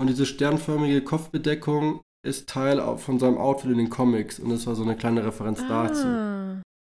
Und 0.00 0.06
diese 0.08 0.26
sternförmige 0.26 1.02
Kopfbedeckung 1.02 2.00
ist 2.26 2.48
Teil 2.48 2.80
von 2.98 3.18
seinem 3.18 3.38
Outfit 3.38 3.70
in 3.70 3.78
den 3.78 3.90
Comics 3.90 4.38
und 4.38 4.50
das 4.50 4.66
war 4.66 4.74
so 4.74 4.82
eine 4.82 4.96
kleine 4.96 5.24
Referenz 5.24 5.60
ah. 5.62 5.86
dazu. 5.86 6.06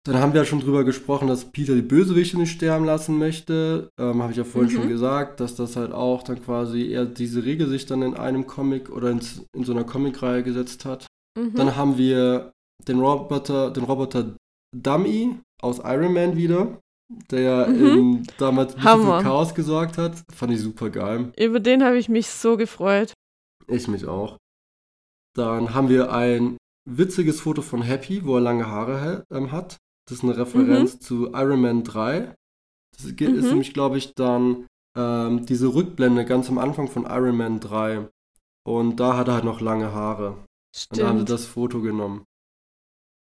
Dann 0.05 0.17
haben 0.17 0.33
wir 0.33 0.41
ja 0.41 0.45
schon 0.45 0.59
drüber 0.59 0.83
gesprochen, 0.83 1.29
dass 1.29 1.45
Peter 1.45 1.75
die 1.75 1.81
Bösewichte 1.81 2.37
nicht 2.37 2.51
sterben 2.51 2.83
lassen 2.83 3.17
möchte. 3.17 3.89
Ähm, 3.97 4.21
Habe 4.21 4.33
ich 4.33 4.37
ja 4.37 4.43
vorhin 4.43 4.71
mhm. 4.71 4.75
schon 4.75 4.89
gesagt, 4.89 5.39
dass 5.39 5.55
das 5.55 5.77
halt 5.77 5.93
auch 5.93 6.23
dann 6.23 6.43
quasi 6.43 6.89
eher 6.89 7.05
diese 7.05 7.45
Regel 7.45 7.69
sich 7.69 7.85
dann 7.85 8.01
in 8.01 8.13
einem 8.13 8.45
Comic 8.45 8.89
oder 8.89 9.11
in, 9.11 9.21
in 9.55 9.63
so 9.63 9.71
einer 9.71 9.85
Comicreihe 9.85 10.43
gesetzt 10.43 10.83
hat. 10.83 11.07
Mhm. 11.39 11.55
Dann 11.55 11.75
haben 11.77 11.97
wir 11.97 12.51
den 12.85 12.99
Roboter, 12.99 13.71
den 13.71 13.85
Roboter 13.85 14.35
Dummy 14.75 15.37
aus 15.61 15.79
Iron 15.79 16.13
Man 16.13 16.35
wieder, 16.35 16.79
der 17.31 17.67
mhm. 17.67 17.85
in, 17.85 18.27
damals 18.37 18.75
ein 18.75 18.81
bisschen 18.81 19.03
für 19.03 19.23
Chaos 19.23 19.55
gesorgt 19.55 19.97
hat. 19.97 20.21
Fand 20.33 20.51
ich 20.51 20.59
super 20.59 20.89
geil. 20.89 21.31
Über 21.39 21.61
den 21.61 21.81
habe 21.81 21.97
ich 21.97 22.09
mich 22.09 22.27
so 22.27 22.57
gefreut. 22.57 23.13
Ich 23.67 23.87
mich 23.87 24.05
auch. 24.05 24.37
Dann 25.33 25.73
haben 25.73 25.87
wir 25.87 26.11
ein 26.11 26.57
witziges 26.85 27.39
Foto 27.39 27.61
von 27.61 27.81
Happy, 27.81 28.25
wo 28.25 28.35
er 28.35 28.41
lange 28.41 28.67
Haare 28.67 29.23
ähm, 29.31 29.53
hat. 29.53 29.77
Das 30.07 30.17
ist 30.17 30.23
eine 30.23 30.37
Referenz 30.37 30.95
mhm. 30.95 31.01
zu 31.01 31.27
Iron 31.33 31.61
Man 31.61 31.83
3. 31.83 32.35
Das 32.95 33.05
ist, 33.05 33.19
mhm. 33.19 33.41
nämlich, 33.41 33.73
glaube 33.73 33.97
ich, 33.97 34.13
dann 34.13 34.67
ähm, 34.97 35.45
diese 35.45 35.73
Rückblende 35.73 36.25
ganz 36.25 36.49
am 36.49 36.57
Anfang 36.57 36.87
von 36.87 37.05
Iron 37.05 37.37
Man 37.37 37.59
3. 37.59 38.09
Und 38.65 38.99
da 38.99 39.17
hat 39.17 39.27
er 39.27 39.35
halt 39.35 39.43
noch 39.45 39.61
lange 39.61 39.91
Haare. 39.93 40.45
Stimmt. 40.75 40.91
Und 40.91 40.99
da 40.99 41.07
haben 41.09 41.19
sie 41.19 41.25
das 41.25 41.45
Foto 41.45 41.81
genommen. 41.81 42.25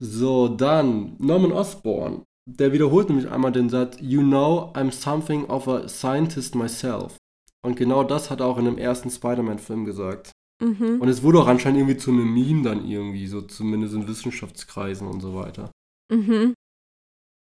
So, 0.03 0.49
dann 0.49 1.17
Norman 1.19 1.53
Osborn. 1.53 2.25
Der 2.47 2.73
wiederholt 2.73 3.09
nämlich 3.09 3.31
einmal 3.31 3.53
den 3.53 3.69
Satz, 3.69 3.99
You 4.01 4.23
know, 4.23 4.73
I'm 4.75 4.91
something 4.91 5.45
of 5.45 5.69
a 5.69 5.89
scientist 5.89 6.55
myself. 6.55 7.17
Und 7.63 7.77
genau 7.77 8.03
das 8.03 8.31
hat 8.31 8.41
er 8.41 8.47
auch 8.47 8.59
in 8.59 8.65
dem 8.65 8.79
ersten 8.79 9.11
Spider-Man-Film 9.11 9.85
gesagt. 9.85 10.33
Mhm. 10.63 11.01
Und 11.01 11.09
es 11.09 11.23
wurde 11.23 11.41
auch 11.41 11.47
anscheinend 11.47 11.81
irgendwie 11.81 11.99
zu 11.99 12.11
einem 12.11 12.33
Meme 12.33 12.63
dann 12.63 12.87
irgendwie, 12.87 13.27
so 13.27 13.43
zumindest 13.43 13.95
in 13.95 14.09
Wissenschaftskreisen 14.09 15.07
und 15.07 15.21
so 15.21 15.35
weiter. 15.35 15.71
Mhm. 16.11 16.55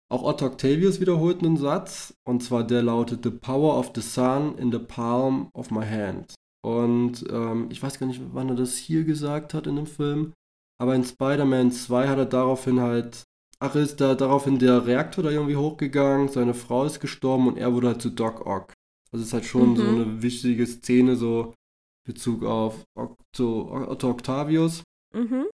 Auch 0.08 0.22
Otto 0.22 0.46
Octavius 0.46 1.00
wiederholt 1.00 1.42
einen 1.42 1.56
Satz, 1.56 2.14
und 2.24 2.42
zwar 2.42 2.64
der 2.64 2.82
lautet 2.82 3.24
The 3.24 3.30
power 3.30 3.76
of 3.76 3.90
the 3.94 4.00
sun 4.00 4.56
in 4.56 4.70
the 4.70 4.78
palm 4.78 5.50
of 5.52 5.70
my 5.70 5.84
hand. 5.84 6.34
Und 6.64 7.24
ähm, 7.30 7.68
ich 7.70 7.82
weiß 7.82 7.98
gar 7.98 8.06
nicht, 8.06 8.20
wann 8.32 8.48
er 8.48 8.54
das 8.54 8.76
hier 8.76 9.04
gesagt 9.04 9.52
hat 9.52 9.66
in 9.66 9.76
dem 9.76 9.86
Film, 9.86 10.32
aber 10.80 10.94
in 10.94 11.04
Spider-Man 11.04 11.72
2 11.72 12.08
hat 12.08 12.18
er 12.18 12.26
daraufhin 12.26 12.80
halt, 12.80 13.24
ach, 13.58 13.74
ist 13.74 14.00
da 14.00 14.14
daraufhin 14.14 14.58
der 14.58 14.86
Reaktor 14.86 15.24
da 15.24 15.30
irgendwie 15.30 15.56
hochgegangen, 15.56 16.28
seine 16.28 16.54
Frau 16.54 16.84
ist 16.84 17.00
gestorben 17.00 17.48
und 17.48 17.56
er 17.56 17.72
wurde 17.72 17.88
halt 17.88 18.02
zu 18.02 18.10
Doc 18.10 18.46
Ock. 18.46 18.74
Also 19.10 19.22
es 19.22 19.28
ist 19.28 19.32
halt 19.32 19.44
schon 19.44 19.70
mhm. 19.70 19.76
so 19.76 19.82
eine 19.82 20.22
wichtige 20.22 20.66
Szene, 20.66 21.16
so 21.16 21.54
Bezug 22.06 22.44
auf 22.44 22.84
Otto, 22.96 23.88
Otto 23.88 24.10
Octavius. 24.10 24.82
Mhm 25.12 25.46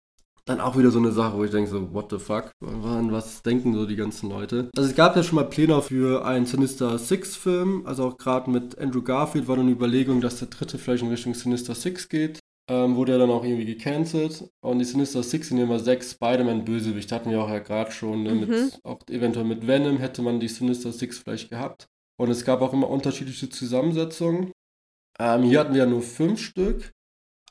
dann 0.46 0.60
auch 0.60 0.76
wieder 0.76 0.90
so 0.90 0.98
eine 0.98 1.12
Sache, 1.12 1.36
wo 1.36 1.44
ich 1.44 1.50
denke 1.50 1.70
so, 1.70 1.92
what 1.92 2.10
the 2.10 2.18
fuck? 2.18 2.50
Was 2.60 3.42
denken 3.42 3.74
so 3.74 3.86
die 3.86 3.96
ganzen 3.96 4.28
Leute? 4.28 4.70
Also 4.76 4.88
es 4.88 4.96
gab 4.96 5.14
ja 5.16 5.22
schon 5.22 5.36
mal 5.36 5.44
Pläne 5.44 5.80
für 5.82 6.24
einen 6.24 6.46
Sinister 6.46 6.98
Six 6.98 7.36
Film, 7.36 7.86
also 7.86 8.04
auch 8.06 8.18
gerade 8.18 8.50
mit 8.50 8.78
Andrew 8.78 9.02
Garfield 9.02 9.46
war 9.48 9.56
dann 9.56 9.66
eine 9.66 9.74
Überlegung, 9.74 10.20
dass 10.20 10.38
der 10.38 10.48
dritte 10.48 10.78
vielleicht 10.78 11.04
in 11.04 11.10
Richtung 11.10 11.34
Sinister 11.34 11.74
Six 11.74 12.08
geht. 12.08 12.40
Ähm, 12.70 12.94
wurde 12.94 13.12
ja 13.12 13.18
dann 13.18 13.30
auch 13.30 13.44
irgendwie 13.44 13.64
gecancelt. 13.64 14.48
Und 14.64 14.78
die 14.78 14.84
Sinister 14.84 15.22
Six 15.22 15.48
sind 15.48 15.58
ja 15.58 15.64
immer 15.64 15.80
sechs 15.80 16.12
Spider-Man-Bösewicht, 16.12 17.10
hatten 17.10 17.30
wir 17.30 17.42
auch 17.42 17.50
ja 17.50 17.58
gerade 17.58 17.90
schon. 17.90 18.22
Ne? 18.22 18.34
Mhm. 18.34 18.40
Mit, 18.40 18.80
auch 18.84 19.00
eventuell 19.10 19.44
mit 19.44 19.66
Venom 19.66 19.98
hätte 19.98 20.22
man 20.22 20.38
die 20.38 20.48
Sinister 20.48 20.92
Six 20.92 21.18
vielleicht 21.18 21.50
gehabt. 21.50 21.86
Und 22.20 22.30
es 22.30 22.44
gab 22.44 22.62
auch 22.62 22.72
immer 22.72 22.88
unterschiedliche 22.88 23.48
Zusammensetzungen. 23.48 24.52
Ähm, 25.18 25.42
hier 25.42 25.60
hatten 25.60 25.74
wir 25.74 25.84
ja 25.84 25.90
nur 25.90 26.02
fünf 26.02 26.40
Stück. 26.40 26.92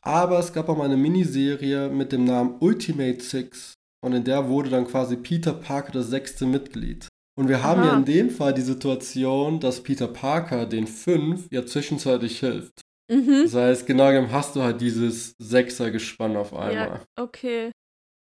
Aber 0.03 0.39
es 0.39 0.51
gab 0.53 0.69
auch 0.69 0.77
mal 0.77 0.85
eine 0.85 0.97
Miniserie 0.97 1.89
mit 1.89 2.11
dem 2.11 2.25
Namen 2.25 2.55
Ultimate 2.59 3.21
Six. 3.21 3.75
Und 4.03 4.13
in 4.13 4.23
der 4.23 4.47
wurde 4.47 4.69
dann 4.69 4.87
quasi 4.87 5.15
Peter 5.15 5.53
Parker 5.53 5.91
das 5.91 6.09
sechste 6.09 6.45
Mitglied. 6.45 7.07
Und 7.37 7.47
wir 7.47 7.63
haben 7.63 7.81
Aha. 7.81 7.89
ja 7.89 7.97
in 7.97 8.05
dem 8.05 8.29
Fall 8.29 8.53
die 8.53 8.61
Situation, 8.61 9.59
dass 9.59 9.83
Peter 9.83 10.07
Parker 10.07 10.65
den 10.65 10.87
fünf 10.87 11.47
ja 11.51 11.65
zwischenzeitlich 11.65 12.39
hilft. 12.39 12.81
Mhm. 13.11 13.43
Das 13.43 13.53
heißt, 13.53 13.87
genau 13.87 14.09
genommen 14.09 14.31
hast 14.31 14.55
du 14.55 14.61
halt 14.61 14.81
dieses 14.81 15.35
Sechser-Gespann 15.37 16.35
auf 16.35 16.53
einmal. 16.53 17.01
Ja, 17.01 17.23
okay. 17.23 17.71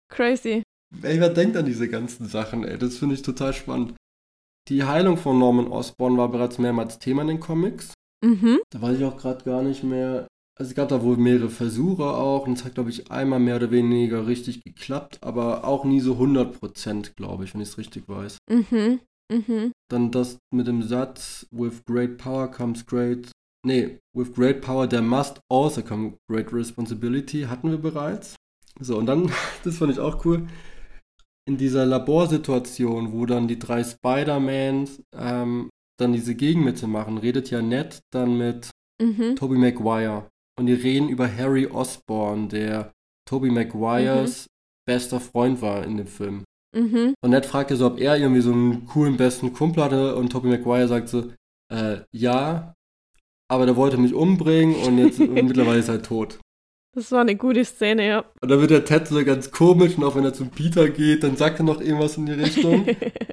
Crazy. 0.08 0.62
Ey, 1.02 1.20
wer 1.20 1.30
denkt 1.30 1.56
an 1.56 1.64
diese 1.64 1.88
ganzen 1.88 2.26
Sachen, 2.26 2.64
ey? 2.64 2.78
Das 2.78 2.98
finde 2.98 3.14
ich 3.14 3.22
total 3.22 3.52
spannend. 3.52 3.94
Die 4.68 4.84
Heilung 4.84 5.16
von 5.16 5.38
Norman 5.38 5.68
Osborn 5.68 6.16
war 6.16 6.30
bereits 6.30 6.58
mehrmals 6.58 6.98
Thema 6.98 7.22
in 7.22 7.28
den 7.28 7.40
Comics. 7.40 7.94
Mhm. 8.24 8.60
Da 8.70 8.80
weiß 8.80 8.98
ich 8.98 9.04
auch 9.04 9.16
gerade 9.16 9.44
gar 9.44 9.62
nicht 9.62 9.82
mehr, 9.82 10.26
also 10.58 10.70
es 10.70 10.74
gab 10.74 10.88
da 10.88 11.02
wohl 11.02 11.16
mehrere 11.16 11.48
Versuche 11.48 12.04
auch 12.04 12.46
und 12.46 12.58
es 12.58 12.64
hat, 12.64 12.74
glaube 12.74 12.90
ich, 12.90 13.10
einmal 13.10 13.40
mehr 13.40 13.56
oder 13.56 13.70
weniger 13.70 14.26
richtig 14.26 14.62
geklappt, 14.62 15.18
aber 15.22 15.64
auch 15.64 15.84
nie 15.84 16.00
so 16.00 16.14
100%, 16.14 17.14
glaube 17.16 17.44
ich, 17.44 17.54
wenn 17.54 17.60
ich 17.60 17.68
es 17.68 17.78
richtig 17.78 18.08
weiß. 18.08 18.38
Mhm. 18.50 19.00
Mhm. 19.32 19.72
Dann 19.88 20.10
das 20.10 20.38
mit 20.52 20.66
dem 20.66 20.82
Satz, 20.82 21.46
with 21.50 21.84
great 21.86 22.18
power 22.18 22.50
comes 22.50 22.84
great, 22.84 23.30
nee, 23.64 23.98
with 24.14 24.34
great 24.34 24.60
power 24.60 24.88
there 24.88 25.02
must 25.02 25.40
also 25.48 25.82
come 25.82 26.18
great 26.28 26.52
responsibility, 26.52 27.42
hatten 27.42 27.70
wir 27.70 27.78
bereits. 27.78 28.36
So, 28.78 28.98
und 28.98 29.06
dann, 29.06 29.32
das 29.64 29.78
fand 29.78 29.92
ich 29.92 30.00
auch 30.00 30.24
cool, 30.24 30.48
in 31.46 31.56
dieser 31.56 31.86
Laborsituation, 31.86 33.12
wo 33.12 33.26
dann 33.26 33.48
die 33.48 33.58
drei 33.58 33.82
Spider-Mans 33.82 35.02
ähm, 35.14 35.70
dann 35.98 36.12
diese 36.12 36.34
Gegenmittel 36.34 36.88
machen, 36.88 37.18
redet 37.18 37.50
ja 37.50 37.62
Ned 37.62 38.00
dann 38.12 38.38
mit 38.38 38.70
mhm. 39.00 39.36
Tobey 39.36 39.58
Maguire. 39.58 40.28
Und 40.62 40.66
die 40.66 40.74
reden 40.74 41.08
über 41.08 41.26
Harry 41.26 41.66
Osborn, 41.66 42.48
der 42.48 42.92
Tobey 43.28 43.50
Maguires 43.50 44.46
mhm. 44.46 44.48
bester 44.86 45.18
Freund 45.18 45.60
war 45.60 45.82
in 45.82 45.96
dem 45.96 46.06
Film. 46.06 46.44
Mhm. 46.72 47.14
Und 47.20 47.30
Ned 47.30 47.44
fragt 47.46 47.72
so, 47.72 47.84
ob 47.84 47.98
er 47.98 48.16
irgendwie 48.16 48.42
so 48.42 48.52
einen 48.52 48.86
coolen 48.86 49.16
besten 49.16 49.52
Kumpel 49.52 49.82
hatte 49.82 50.14
und 50.14 50.30
Tobey 50.30 50.50
Maguire 50.50 50.86
sagt 50.86 51.08
so, 51.08 51.32
äh, 51.74 52.02
ja, 52.12 52.74
aber 53.50 53.66
der 53.66 53.74
wollte 53.74 53.96
mich 53.96 54.14
umbringen 54.14 54.76
und 54.76 54.98
jetzt 54.98 55.18
und 55.20 55.34
mittlerweile 55.34 55.80
ist 55.80 55.88
er 55.88 56.00
tot. 56.00 56.38
Das 56.94 57.10
war 57.10 57.22
eine 57.22 57.34
gute 57.34 57.64
Szene, 57.64 58.06
ja. 58.06 58.24
Und 58.40 58.48
dann 58.48 58.60
wird 58.60 58.70
der 58.70 58.84
Ted 58.84 59.08
so 59.08 59.24
ganz 59.24 59.50
komisch 59.50 59.98
und 59.98 60.04
auch 60.04 60.14
wenn 60.14 60.24
er 60.24 60.32
zum 60.32 60.50
Peter 60.50 60.88
geht, 60.88 61.24
dann 61.24 61.34
sagt 61.34 61.58
er 61.58 61.64
noch 61.64 61.80
irgendwas 61.80 62.16
in 62.18 62.26
die 62.26 62.34
Richtung. 62.34 62.86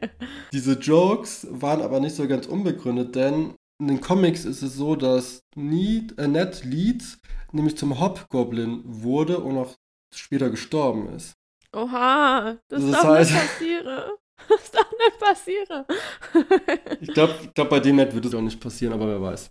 Diese 0.51 0.79
Jokes 0.79 1.45
waren 1.51 1.83
aber 1.83 1.99
nicht 1.99 2.15
so 2.15 2.27
ganz 2.27 2.47
unbegründet, 2.47 3.13
denn 3.13 3.53
in 3.79 3.87
den 3.87 4.01
Comics 4.01 4.45
ist 4.45 4.61
es 4.61 4.75
so, 4.75 4.95
dass 4.95 5.41
Need, 5.55 6.17
äh, 6.19 6.27
Ned 6.27 6.63
Leeds 6.65 7.19
nämlich 7.51 7.77
zum 7.77 7.99
Hobgoblin 7.99 8.81
wurde 8.85 9.39
und 9.39 9.57
auch 9.57 9.75
später 10.13 10.49
gestorben 10.49 11.13
ist. 11.13 11.33
Oha, 11.73 12.57
das, 12.67 12.81
das 12.81 12.91
darf 12.91 13.03
heißt, 13.03 13.31
nicht 13.31 13.41
passieren. 13.41 14.11
Das 14.47 14.71
darf 14.71 14.89
nicht 14.89 15.19
passieren. 15.19 15.85
ich 17.01 17.13
glaube, 17.13 17.51
glaub, 17.53 17.69
bei 17.69 17.81
dem 17.81 17.97
Ned 17.97 18.15
wird 18.15 18.23
es 18.23 18.33
auch 18.33 18.41
nicht 18.41 18.61
passieren, 18.61 18.93
aber 18.93 19.07
wer 19.09 19.21
weiß. 19.21 19.49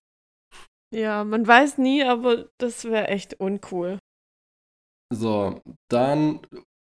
Ja, 0.94 1.24
man 1.24 1.46
weiß 1.46 1.76
nie, 1.76 2.02
aber 2.02 2.48
das 2.56 2.86
wäre 2.86 3.08
echt 3.08 3.38
uncool. 3.38 3.98
So, 5.14 5.60
dann 5.90 6.40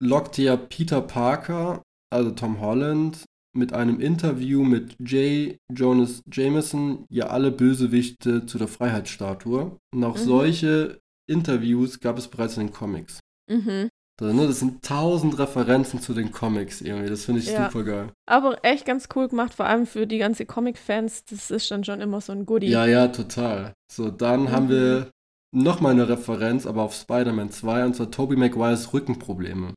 lockte 0.03 0.41
ja 0.41 0.57
Peter 0.57 1.03
Parker, 1.03 1.83
also 2.11 2.31
Tom 2.31 2.61
Holland, 2.61 3.27
mit 3.57 3.73
einem 3.73 4.01
Interview 4.01 4.63
mit 4.63 4.97
J. 5.01 5.57
Jonas 5.73 6.23
Jameson 6.31 7.05
ja 7.11 7.27
alle 7.27 7.51
Bösewichte 7.51 8.47
zu 8.47 8.59
der 8.59 8.69
Freiheitsstatue. 8.69 9.77
Und 9.95 10.05
auch 10.05 10.17
mhm. 10.17 10.23
solche 10.23 11.01
Interviews 11.29 12.01
gab 12.01 12.19
es 12.19 12.29
bereits 12.29 12.57
in 12.57 12.67
den 12.69 12.73
Comics. 12.73 13.21
Mhm. 13.51 13.89
Also, 14.21 14.35
ne, 14.35 14.47
das 14.47 14.59
sind 14.59 14.85
tausend 14.85 15.39
Referenzen 15.39 16.01
zu 16.01 16.13
den 16.13 16.31
Comics 16.31 16.83
irgendwie. 16.83 17.09
Das 17.09 17.25
finde 17.25 17.41
ich 17.41 17.47
Ja. 17.51 17.71
super 17.71 17.85
geil. 17.85 18.13
Aber 18.29 18.63
echt 18.65 18.85
ganz 18.85 19.09
cool 19.17 19.29
gemacht, 19.29 19.55
vor 19.55 19.65
allem 19.67 19.87
für 19.87 20.07
die 20.07 20.19
ganze 20.19 20.45
Comic-Fans. 20.45 21.25
Das 21.25 21.51
ist 21.51 21.71
dann 21.71 21.85
schon 21.85 22.01
immer 22.03 22.21
so 22.21 22.33
ein 22.33 22.45
Goodie. 22.45 22.69
Ja, 22.69 22.85
ja, 22.87 23.09
total. 23.09 23.73
So, 23.91 24.11
dann 24.11 24.53
haben 24.53 24.67
Mhm. 24.67 24.71
wir 24.71 25.11
nochmal 25.57 25.93
eine 25.93 26.09
Referenz, 26.09 26.67
aber 26.67 26.83
auf 26.83 26.95
Spider-Man 26.95 27.51
2, 27.51 27.85
und 27.87 27.97
zwar 27.97 28.11
Tobey 28.11 28.37
Maguires 28.37 28.93
Rückenprobleme. 28.93 29.73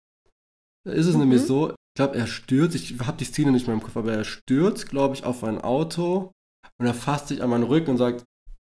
Da 0.86 0.92
ist 0.92 1.06
es 1.08 1.14
Mhm. 1.14 1.22
nämlich 1.22 1.42
so, 1.44 1.74
ich 1.94 1.96
glaube, 1.96 2.18
er 2.18 2.26
stürzt, 2.26 2.76
ich 2.76 3.00
habe 3.02 3.18
die 3.18 3.26
Szene 3.26 3.52
nicht 3.52 3.68
mehr 3.68 3.76
im 3.76 3.84
Kopf, 3.84 3.96
aber 3.96 4.14
er 4.14 4.24
stürzt, 4.24 4.90
glaube 4.90 5.14
ich, 5.14 5.26
auf 5.26 5.44
ein 5.44 5.62
Auto 5.62 6.32
und 6.80 6.88
er 6.88 6.96
fasst 6.96 7.28
sich 7.28 7.44
an 7.44 7.52
meinen 7.52 7.66
Rücken 7.66 7.92
und 7.92 7.98
sagt, 7.98 8.24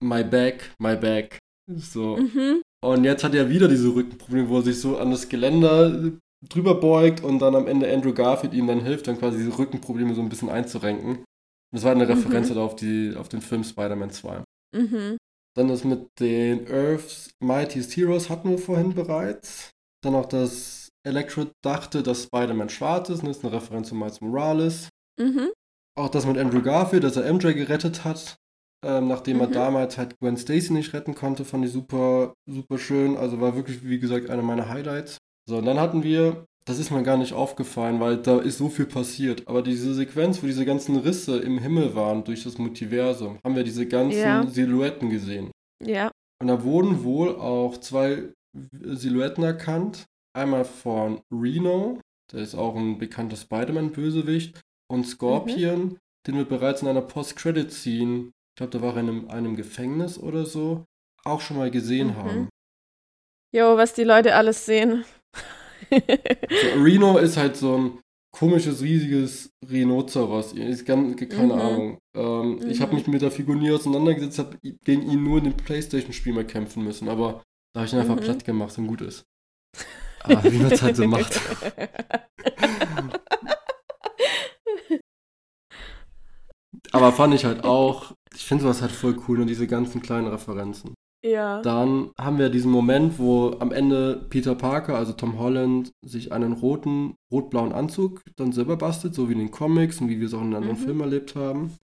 my 0.03 0.25
back, 0.25 0.75
my 0.77 0.97
back. 0.97 1.39
So. 1.73 2.17
Mhm. 2.17 2.61
Und 2.83 3.05
jetzt 3.05 3.23
hat 3.23 3.33
er 3.33 3.49
wieder 3.49 3.69
diese 3.69 3.95
Rückenprobleme, 3.95 4.49
wo 4.49 4.57
er 4.57 4.63
sich 4.63 4.81
so 4.81 4.97
an 4.97 5.11
das 5.11 5.29
Geländer 5.29 6.11
drüber 6.49 6.75
beugt 6.75 7.23
und 7.23 7.39
dann 7.39 7.55
am 7.55 7.67
Ende 7.67 7.89
Andrew 7.89 8.13
Garfield 8.13 8.53
ihm 8.53 8.67
dann 8.67 8.81
hilft, 8.81 9.07
dann 9.07 9.17
quasi 9.17 9.37
diese 9.37 9.57
Rückenprobleme 9.57 10.13
so 10.13 10.21
ein 10.21 10.27
bisschen 10.27 10.49
einzurenken. 10.49 11.19
Und 11.19 11.25
das 11.71 11.83
war 11.83 11.93
eine 11.93 12.09
Referenz 12.09 12.47
Mhm. 12.49 12.55
halt 12.55 12.59
auf, 12.59 12.75
die, 12.75 13.15
auf 13.15 13.29
den 13.29 13.39
Film 13.41 13.63
Spider-Man 13.63 14.11
2. 14.11 14.43
Mhm. 14.75 15.17
Dann 15.55 15.69
das 15.69 15.85
mit 15.85 16.09
den 16.19 16.67
Earth's 16.67 17.31
Mightiest 17.39 17.95
Heroes 17.95 18.29
hatten 18.29 18.49
wir 18.49 18.57
vorhin 18.57 18.93
bereits. 18.93 19.69
Dann 20.03 20.15
auch, 20.15 20.25
dass 20.25 20.82
Electro 21.03 21.47
dachte, 21.61 22.03
dass 22.03 22.23
Spider-Man 22.23 22.69
schwarz 22.69 23.09
ist. 23.09 23.21
Und 23.21 23.27
das 23.29 23.37
ist 23.37 23.43
eine 23.45 23.53
Referenz 23.53 23.89
zu 23.89 23.95
Miles 23.95 24.21
Morales. 24.21 24.89
Mhm. 25.19 25.49
Auch 25.95 26.09
das 26.09 26.25
mit 26.25 26.37
Andrew 26.37 26.61
Garfield, 26.61 27.03
dass 27.03 27.17
er 27.17 27.31
MJ 27.31 27.53
gerettet 27.53 28.03
hat, 28.03 28.35
ähm, 28.85 29.07
nachdem 29.07 29.39
er 29.41 29.47
Mhm. 29.47 29.51
damals 29.53 29.97
halt 29.97 30.17
Gwen 30.19 30.37
Stacy 30.37 30.73
nicht 30.73 30.93
retten 30.93 31.13
konnte, 31.15 31.45
fand 31.45 31.65
ich 31.65 31.71
super, 31.71 32.33
super 32.49 32.77
schön. 32.77 33.15
Also 33.17 33.39
war 33.39 33.55
wirklich, 33.55 33.83
wie 33.87 33.99
gesagt, 33.99 34.29
einer 34.29 34.41
meiner 34.43 34.69
Highlights. 34.69 35.17
So, 35.47 35.57
und 35.57 35.65
dann 35.65 35.79
hatten 35.79 36.03
wir, 36.03 36.45
das 36.65 36.79
ist 36.79 36.89
mir 36.91 37.03
gar 37.03 37.17
nicht 37.17 37.33
aufgefallen, 37.33 37.99
weil 37.99 38.17
da 38.17 38.39
ist 38.39 38.57
so 38.57 38.69
viel 38.69 38.85
passiert. 38.85 39.47
Aber 39.47 39.61
diese 39.61 39.93
Sequenz, 39.93 40.41
wo 40.41 40.47
diese 40.47 40.65
ganzen 40.65 40.95
Risse 40.97 41.37
im 41.37 41.59
Himmel 41.59 41.93
waren 41.95 42.23
durch 42.23 42.43
das 42.43 42.57
Multiversum, 42.57 43.37
haben 43.43 43.55
wir 43.55 43.63
diese 43.65 43.85
ganzen 43.85 44.19
Ja. 44.19 44.47
Silhouetten 44.47 45.09
gesehen. 45.09 45.51
Ja. 45.83 46.09
Und 46.41 46.47
da 46.47 46.63
wurden 46.63 47.03
wohl 47.03 47.35
auch 47.35 47.77
zwei 47.77 48.29
Silhouetten 48.81 49.43
erkannt. 49.43 50.05
Einmal 50.35 50.65
von 50.65 51.21
Reno, 51.31 51.99
der 52.31 52.41
ist 52.41 52.55
auch 52.55 52.75
ein 52.75 52.97
bekannter 52.97 53.35
Spider-Man-Bösewicht, 53.35 54.59
und 54.91 55.05
Scorpion, 55.07 55.97
den 56.27 56.35
wir 56.35 56.45
bereits 56.45 56.81
in 56.81 56.87
einer 56.87 57.01
Post-Credit-Scene, 57.01 58.25
ich 58.27 58.55
glaube, 58.57 58.71
da 58.71 58.81
war 58.81 58.95
er 58.95 59.01
in 59.01 59.09
einem, 59.09 59.27
einem 59.29 59.55
Gefängnis 59.55 60.17
oder 60.19 60.45
so, 60.45 60.85
auch 61.23 61.41
schon 61.41 61.57
mal 61.57 61.71
gesehen 61.71 62.09
Mhm. 62.09 62.15
haben. 62.15 62.49
Jo, 63.55 63.77
was 63.77 63.93
die 63.93 64.03
Leute 64.03 64.35
alles 64.35 64.65
sehen. 64.65 65.05
So, 65.91 66.69
Reno 66.81 67.17
ist 67.17 67.37
halt 67.37 67.55
so 67.55 67.77
ein 67.77 67.99
komisches, 68.31 68.81
riesiges 68.81 69.51
Rhinoceros. 69.69 70.53
Ist 70.53 70.85
ganz, 70.85 71.15
keine 71.29 71.53
Mhm. 71.53 71.59
Ahnung. 71.59 71.97
Ähm, 72.15 72.59
Ich 72.67 72.81
habe 72.81 72.91
Mhm. 72.93 72.97
mich 72.97 73.07
mit 73.07 73.21
der 73.21 73.31
Figur 73.31 73.55
nie 73.55 73.71
auseinandergesetzt, 73.71 74.39
habe 74.39 74.57
gegen 74.83 75.03
ihn 75.09 75.23
nur 75.23 75.37
in 75.37 75.45
dem 75.45 75.57
Playstation-Spiel 75.57 76.33
mal 76.33 76.45
kämpfen 76.45 76.83
müssen, 76.83 77.09
aber 77.09 77.43
da 77.73 77.81
habe 77.81 77.87
ich 77.87 77.93
ihn 77.93 77.99
einfach 77.99 78.15
Mhm. 78.15 78.21
platt 78.21 78.45
gemacht 78.45 78.77
und 78.77 78.87
gut 78.87 79.01
ist. 79.01 79.23
Aber 80.23 80.43
wie 80.51 80.57
man 80.57 80.71
es 80.71 80.81
halt 80.81 80.95
so 80.95 81.07
macht. 81.07 81.39
Aber 86.91 87.11
fand 87.11 87.33
ich 87.33 87.45
halt 87.45 87.63
auch, 87.63 88.13
ich 88.33 88.45
finde 88.45 88.63
sowas 88.63 88.81
halt 88.81 88.91
voll 88.91 89.17
cool 89.27 89.41
und 89.41 89.47
diese 89.47 89.67
ganzen 89.67 90.01
kleinen 90.01 90.27
Referenzen. 90.27 90.93
ja. 91.25 91.61
Dann 91.61 92.11
haben 92.19 92.37
wir 92.37 92.49
diesen 92.49 92.71
Moment, 92.71 93.17
wo 93.19 93.51
am 93.59 93.71
Ende 93.71 94.25
Peter 94.29 94.55
Parker, 94.55 94.95
also 94.97 95.13
Tom 95.13 95.39
Holland, 95.39 95.91
sich 96.05 96.31
einen 96.31 96.53
roten, 96.53 97.15
rot-blauen 97.31 97.71
Anzug 97.71 98.21
dann 98.35 98.51
selber 98.51 98.77
bastelt, 98.77 99.15
so 99.15 99.29
wie 99.29 99.33
in 99.33 99.39
den 99.39 99.51
Comics 99.51 100.01
und 100.01 100.09
wie 100.09 100.19
wir 100.19 100.27
es 100.27 100.33
auch 100.33 100.41
in 100.41 100.53
anderen 100.55 100.77
Mhm. 100.79 100.83
Filmen 100.83 101.01
erlebt 101.01 101.35
haben. 101.35 101.77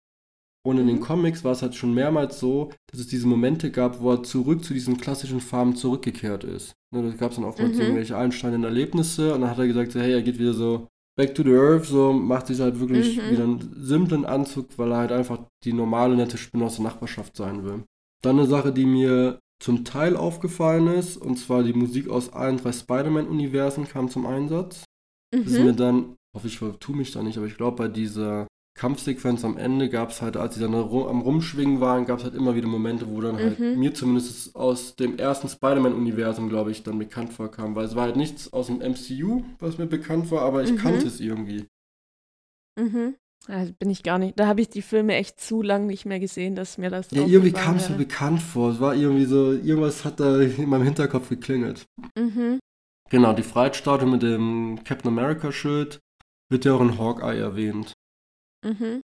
Und 0.67 0.79
in 0.79 0.87
den 0.89 0.97
Mhm. 0.97 1.03
Comics 1.03 1.45
war 1.45 1.53
es 1.53 1.63
halt 1.63 1.75
schon 1.77 1.95
mehrmals 1.95 2.41
so, 2.41 2.71
dass 2.91 3.01
es 3.01 3.07
diese 3.09 3.27
Momente 3.29 3.71
gab, 3.71 4.01
wo 4.01 4.13
er 4.13 4.23
zurück 4.25 4.65
zu 4.65 4.75
diesen 4.75 4.99
klassischen 4.99 5.41
Farben 5.41 5.77
zurückgekehrt 5.77 6.45
ist. 6.45 6.75
Ne, 6.95 7.03
da 7.03 7.11
gab 7.17 7.31
es 7.31 7.37
dann 7.37 7.45
oftmals 7.45 7.75
Mhm. 7.77 7.83
irgendwelche 7.83 8.17
einschneidenden 8.17 8.65
Erlebnisse 8.65 9.35
und 9.35 9.43
dann 9.43 9.51
hat 9.51 9.59
er 9.59 9.67
gesagt, 9.67 9.93
so, 9.93 10.01
hey, 10.01 10.13
er 10.13 10.23
geht 10.23 10.39
wieder 10.39 10.55
so 10.55 10.89
back 11.19 11.35
to 11.35 11.43
the 11.43 11.51
earth, 11.53 11.85
so 11.85 12.13
macht 12.13 12.47
sich 12.47 12.61
halt 12.61 12.81
wirklich 12.81 13.19
Mhm. 13.19 13.31
wieder 13.31 13.45
einen 13.45 13.75
simplen 13.77 14.25
Anzug, 14.25 14.69
weil 14.79 14.93
er 14.93 14.99
halt 14.99 15.13
einfach 15.13 15.41
die 15.65 15.73
normale, 15.73 16.17
nette 16.17 16.39
Spinne 16.39 16.65
aus 16.65 16.77
der 16.77 16.85
Nachbarschaft 16.85 17.37
sein 17.37 17.65
will. 17.65 17.85
Dann 18.23 18.39
eine 18.39 18.47
Sache, 18.49 18.73
die 18.73 18.87
mir 18.87 19.39
zum 19.63 19.85
Teil 19.85 20.17
aufgefallen 20.17 20.87
ist, 20.87 21.17
und 21.17 21.37
zwar 21.37 21.63
die 21.65 21.73
Musik 21.73 22.09
aus 22.09 22.33
allen 22.33 22.57
drei 22.59 22.73
Spider-Man-Universen 22.73 23.87
kam 23.89 24.09
zum 24.09 24.25
Einsatz. 24.27 24.85
Das 25.33 25.47
ist 25.53 25.59
mir 25.59 25.73
Mhm. 25.73 25.77
dann, 25.77 26.17
hoffe 26.35 26.47
ich 26.47 26.59
vertue 26.59 26.97
mich 26.97 27.11
da 27.11 27.23
nicht, 27.23 27.37
aber 27.37 27.47
ich 27.47 27.57
glaube, 27.57 27.77
bei 27.77 27.89
dieser 27.89 28.47
Kampfsequenz 28.79 29.45
am 29.45 29.57
Ende 29.59 29.89
gab 29.89 30.11
es 30.11 30.23
halt, 30.23 30.37
als 30.37 30.55
sie 30.55 30.61
dann 30.61 30.73
am 30.75 31.21
Rumschwingen 31.21 31.81
waren, 31.81 32.07
gab 32.07 32.19
es 32.21 32.25
halt 32.25 32.35
immer 32.37 32.55
wieder 32.55 32.69
Momente, 32.69 33.09
wo 33.11 33.21
dann 33.21 33.37
halt 33.37 33.59
Mhm. 33.59 33.79
mir 33.79 33.93
zumindest 33.93 34.55
aus 34.55 34.95
dem 34.95 35.19
ersten 35.19 35.49
Spider-Man-Universum, 35.49 36.49
glaube 36.49 36.71
ich, 36.71 36.85
dann 36.85 36.99
bekannt 36.99 37.33
vorkam, 37.33 37.75
weil 37.75 37.87
es 37.87 37.97
war 37.97 38.05
halt 38.05 38.17
nichts 38.17 38.53
aus 38.53 38.69
dem 38.69 38.81
MCU, 38.81 39.43
was 39.59 39.79
mir 39.79 39.87
bekannt 39.87 40.31
war, 40.31 40.43
aber 40.43 40.63
ich 40.63 40.73
Mhm. 40.73 40.77
kannte 40.77 41.09
es 41.09 41.19
irgendwie. 41.21 41.67
Mhm. 42.79 43.17
Ja, 43.49 43.65
bin 43.79 43.91
ich 43.91 44.03
gar 44.03 44.19
nicht. 44.19 44.39
Da 44.39 44.47
habe 44.47 44.61
ich 44.61 44.69
die 44.69 44.83
Filme 44.83 45.15
echt 45.17 45.41
zu 45.41 45.63
lang 45.63 45.87
nicht 45.87 46.07
mehr 46.07 46.21
gesehen, 46.21 46.55
dass 46.55 46.79
mir 46.79 46.91
das 46.91 47.11
Ja, 47.11 47.23
irgendwie 47.23 47.53
kam 47.53 47.77
es 47.77 47.89
mir 47.89 47.97
bekannt 47.97 48.43
vor. 48.43 48.71
Es 48.73 48.81
war 48.81 48.95
irgendwie 48.95 49.25
so, 49.25 49.53
irgendwas 49.53 50.05
hat 50.05 50.21
da 50.21 50.41
in 50.41 50.69
meinem 50.69 50.85
Hinterkopf 50.85 51.29
geklingelt. 51.29 51.87
Mhm. 52.17 52.59
Genau, 53.11 53.33
die 53.33 53.43
Freiheitsstatue 53.43 54.09
mit 54.09 54.23
dem 54.23 54.81
Captain 54.85 55.09
America-Schild 55.11 55.99
wird 56.51 56.65
ja 56.65 56.75
auch 56.75 56.81
in 56.81 56.99
Hawkeye 56.99 57.39
erwähnt. 57.39 57.95
Mhm. 58.65 59.01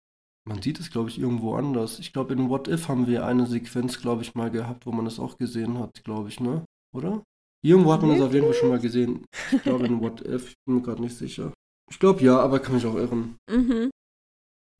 Man 0.47 0.61
sieht 0.61 0.79
es, 0.81 0.91
glaube 0.91 1.09
ich, 1.09 1.19
irgendwo 1.19 1.55
anders. 1.55 1.99
Ich 1.99 2.13
glaube, 2.13 2.35
in 2.35 2.51
What 2.51 2.69
If 2.69 2.89
haben 2.89 3.07
wir 3.07 3.25
eine 3.25 3.47
Sequenz, 3.47 4.01
glaube 4.01 4.23
ich, 4.23 4.35
mal 4.35 4.51
gehabt, 4.51 4.85
wo 4.87 4.93
man 4.93 5.05
das 5.07 5.19
auch 5.19 5.39
gesehen 5.39 5.79
hat, 5.79 6.05
glaube 6.05 6.29
ich, 6.29 6.39
ne? 6.41 6.65
Oder? 6.95 7.23
Irgendwo 7.65 7.93
hat 7.93 8.03
man 8.03 8.11
das 8.11 8.21
auf 8.21 8.35
jeden 8.35 8.45
Fall 8.47 8.55
schon 8.55 8.69
mal 8.69 8.79
gesehen. 8.79 9.25
Ich 9.51 9.63
glaube, 9.63 9.87
in 9.87 10.01
What 10.03 10.21
If, 10.21 10.49
ich 10.51 10.55
bin 10.67 10.77
mir 10.77 10.83
gerade 10.83 11.01
nicht 11.01 11.17
sicher. 11.17 11.53
Ich 11.91 11.99
glaube 11.99 12.23
ja, 12.23 12.39
aber 12.39 12.59
kann 12.61 12.75
mich 12.75 12.85
auch 12.85 12.95
irren. 12.95 13.37
Mhm. 13.51 13.91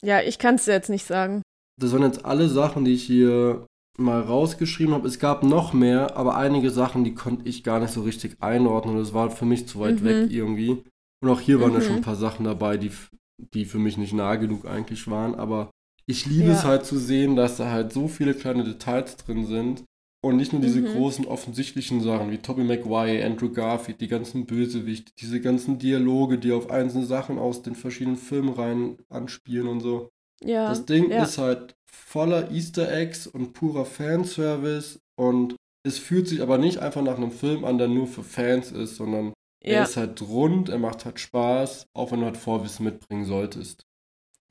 Ja, 0.03 0.21
ich 0.21 0.39
kann 0.39 0.57
es 0.57 0.67
jetzt 0.67 0.91
nicht 0.91 1.05
sagen. 1.07 1.41
Das 1.81 1.93
waren 1.93 2.03
jetzt 2.03 2.25
alle 2.27 2.49
Sachen, 2.49 2.85
die 2.85 2.93
ich 2.93 3.03
hier 3.05 3.67
mal 3.97 4.21
rausgeschrieben 4.21 4.93
habe. 4.93 5.09
Es 5.09 5.19
gab 5.19 5.43
noch 5.45 5.73
mehr, 5.73 6.17
aber 6.17 6.37
einige 6.37 6.71
Sachen, 6.71 7.05
die 7.05 7.15
konnte 7.15 7.49
ich 7.49 7.65
gar 7.65 7.81
nicht 7.81 7.93
so 7.93 8.03
richtig 8.03 8.37
einordnen. 8.43 8.97
Das 8.99 9.15
war 9.15 9.31
für 9.31 9.47
mich 9.47 9.67
zu 9.67 9.81
weit 9.81 10.01
Mhm. 10.01 10.05
weg 10.05 10.31
irgendwie. 10.31 10.83
Und 11.23 11.31
auch 11.31 11.41
hier 11.41 11.61
waren 11.61 11.73
ja 11.73 11.79
Mhm. 11.79 11.83
schon 11.85 11.97
ein 11.97 12.03
paar 12.03 12.17
Sachen 12.17 12.45
dabei, 12.45 12.77
die, 12.77 12.91
die 13.39 13.65
für 13.65 13.79
mich 13.79 13.97
nicht 13.97 14.13
nah 14.13 14.37
genug 14.37 14.65
eigentlich 14.67 15.09
waren. 15.11 15.35
Aber 15.35 15.71
ich 16.07 16.27
liebe 16.27 16.51
es 16.51 16.63
Ja. 16.63 16.69
halt 16.69 16.85
zu 16.87 16.99
sehen, 16.99 17.37
dass 17.37 17.57
da 17.57 17.71
halt 17.71 17.93
so 17.93 18.09
viele 18.09 18.35
kleine 18.35 18.65
Details 18.65 19.17
drin 19.17 19.47
sind. 19.47 19.85
Und 20.23 20.37
nicht 20.37 20.55
nur 20.55 20.63
diese 20.63 20.81
Mhm. 20.81 20.87
großen 20.95 21.27
offensichtlichen 21.27 22.01
Sachen 22.01 22.31
wie 22.31 22.39
Tobey 22.39 22.65
Maguire, 22.65 23.23
Andrew 23.27 23.51
Garfield, 23.51 24.01
die 24.01 24.09
ganzen 24.09 24.47
Bösewichte, 24.47 25.13
diese 25.21 25.39
ganzen 25.39 25.79
Dialoge, 25.79 26.39
die 26.39 26.53
auf 26.53 26.71
einzelne 26.71 27.05
Sachen 27.05 27.39
aus 27.39 27.61
den 27.61 27.75
verschiedenen 27.75 28.17
Filmen 28.17 28.55
rein 28.55 28.97
anspielen 29.11 29.69
und 29.69 29.81
so. 29.81 30.09
Ja. 30.43 30.71
Das 30.71 30.87
Ding 30.87 31.11
ja. 31.11 31.25
ist 31.25 31.37
halt 31.37 31.75
voller 31.93 32.51
Easter 32.51 32.91
Eggs 32.91 33.27
und 33.27 33.53
purer 33.53 33.85
Fanservice 33.85 34.99
und 35.17 35.57
es 35.87 35.99
fühlt 35.99 36.27
sich 36.27 36.41
aber 36.41 36.57
nicht 36.57 36.79
einfach 36.79 37.03
nach 37.03 37.19
einem 37.19 37.31
Film 37.31 37.67
an, 37.67 37.77
der 37.77 37.89
nur 37.89 38.07
für 38.07 38.23
Fans 38.23 38.73
ist, 38.73 38.97
sondern 38.97 39.34
er 39.65 39.75
ja. 39.75 39.83
ist 39.85 39.97
halt 39.97 40.21
rund, 40.23 40.69
er 40.69 40.79
macht 40.79 41.05
halt 41.05 41.19
Spaß, 41.19 41.87
auch 41.95 42.13
wenn 42.13 42.21
du 42.21 42.27
halt 42.27 42.37
Vorwissen 42.37 42.85
mitbringen 42.85 43.25
solltest. 43.25 43.83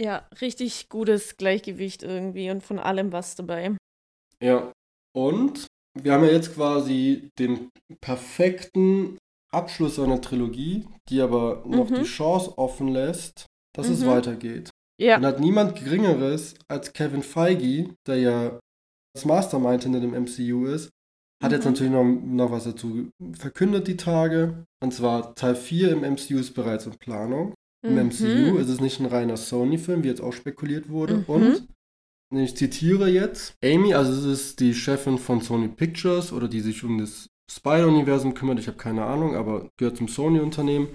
ja, 0.02 0.28
richtig 0.42 0.90
gutes 0.90 1.38
Gleichgewicht 1.38 2.04
irgendwie 2.04 2.50
und 2.50 2.62
von 2.64 2.80
allem 2.80 3.12
was 3.14 3.36
dabei. 3.36 3.78
Ja, 4.42 4.72
und 5.16 5.68
wir 5.98 6.12
haben 6.14 6.26
ja 6.26 6.32
jetzt 6.32 6.56
quasi 6.56 7.30
den 7.40 7.70
perfekten 8.02 9.18
Abschluss 9.54 10.00
einer 10.00 10.20
Trilogie, 10.20 10.88
die 11.10 11.22
aber 11.22 11.64
noch 11.66 11.90
Mhm. 11.90 11.96
die 11.96 12.04
Chance 12.04 12.58
offen 12.58 12.88
lässt, 12.88 13.46
dass 13.76 13.88
es 13.88 14.02
Mhm. 14.02 14.08
weitergeht. 14.08 14.70
Ja. 15.00 15.18
Und 15.18 15.26
hat 15.26 15.40
niemand 15.40 15.76
Geringeres 15.76 16.56
als 16.68 16.92
Kevin 16.94 17.24
Feige, 17.24 17.94
der 18.08 18.16
ja 18.18 18.60
das 19.16 19.26
Mastermind 19.26 19.84
hinter 19.84 20.00
dem 20.00 20.14
MCU 20.16 20.66
ist, 20.66 20.90
hat 21.44 21.52
jetzt 21.52 21.66
Mhm. 21.66 21.72
natürlich 21.72 21.94
noch, 21.94 22.04
noch 22.04 22.52
was 22.52 22.64
dazu 22.64 23.10
verkündet 23.34 23.88
die 23.88 23.98
Tage. 23.98 24.66
Und 24.82 24.94
zwar 24.94 25.36
Teil 25.36 25.56
4 25.56 25.92
im 25.92 26.04
MCU 26.04 26.38
ist 26.38 26.54
bereits 26.54 26.86
in 26.86 26.94
Planung. 26.94 27.54
Im 27.86 27.94
Mhm. 27.94 28.00
MCU 28.08 28.58
ist 28.58 28.70
es 28.70 28.80
nicht 28.80 29.00
ein 29.00 29.06
reiner 29.06 29.38
Sony-Film, 29.38 30.04
wie 30.04 30.08
jetzt 30.08 30.22
auch 30.22 30.34
spekuliert 30.34 30.90
wurde. 30.90 31.18
Mhm. 31.18 31.24
Und, 31.28 31.68
ich 32.36 32.56
zitiere 32.56 33.10
jetzt, 33.10 33.54
Amy, 33.64 33.94
also 33.94 34.12
es 34.12 34.26
ist 34.26 34.60
die 34.60 34.74
Chefin 34.74 35.18
von 35.20 35.42
Sony 35.42 35.68
Pictures 35.68 36.32
oder 36.34 36.48
die 36.48 36.62
sich 36.62 36.84
um 36.84 36.98
das 36.98 37.28
Spider-Universum 37.52 38.34
kümmert, 38.34 38.58
ich 38.60 38.68
habe 38.68 38.78
keine 38.78 39.04
Ahnung, 39.06 39.36
aber 39.36 39.70
gehört 39.78 39.98
zum 39.98 40.08
Sony-Unternehmen. 40.08 40.88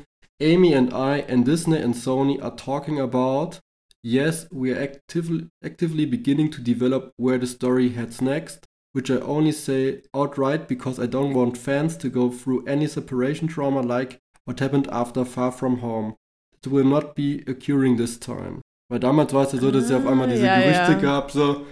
Amy 0.43 0.75
and 0.75 0.91
I 0.93 1.23
and 1.31 1.47
Disney 1.47 1.79
and 1.79 1.95
Sony 1.95 2.41
are 2.41 2.57
talking 2.57 2.99
about 3.01 3.59
Yes, 4.05 4.47
we 4.53 4.73
are 4.73 4.81
actively, 4.81 5.49
actively 5.63 6.07
beginning 6.07 6.51
to 6.53 6.63
develop 6.63 7.13
where 7.19 7.39
the 7.39 7.47
story 7.47 7.91
heads 7.91 8.21
next. 8.21 8.65
Which 8.95 9.11
I 9.11 9.21
only 9.21 9.53
say 9.53 10.03
outright 10.15 10.67
because 10.69 10.99
I 11.03 11.07
don't 11.07 11.35
want 11.35 11.57
fans 11.59 11.99
to 11.99 12.09
go 12.11 12.31
through 12.31 12.67
any 12.67 12.87
separation 12.87 13.49
trauma 13.49 13.81
like 13.83 14.19
what 14.47 14.61
happened 14.61 14.89
after 14.89 15.25
Far 15.25 15.53
From 15.53 15.83
Home. 15.83 16.15
It 16.57 16.71
will 16.71 16.85
not 16.85 17.15
be 17.15 17.45
occurring 17.47 17.97
this 17.97 18.19
time. 18.19 18.61
Weil 18.91 19.01
damals 19.01 19.33
war 19.35 19.45
es 19.47 19.53
ja 19.53 19.61
so, 19.61 19.71
dass 19.71 19.85
es 19.85 19.91
ja 19.91 19.99
auf 19.99 20.07
einmal 20.07 20.29
diese 20.29 20.51
Ah, 20.51 20.59
ja, 20.59 20.63
Gerüchte 20.63 20.93
ja. 20.93 20.99
gab, 20.99 21.31
so. 21.31 21.67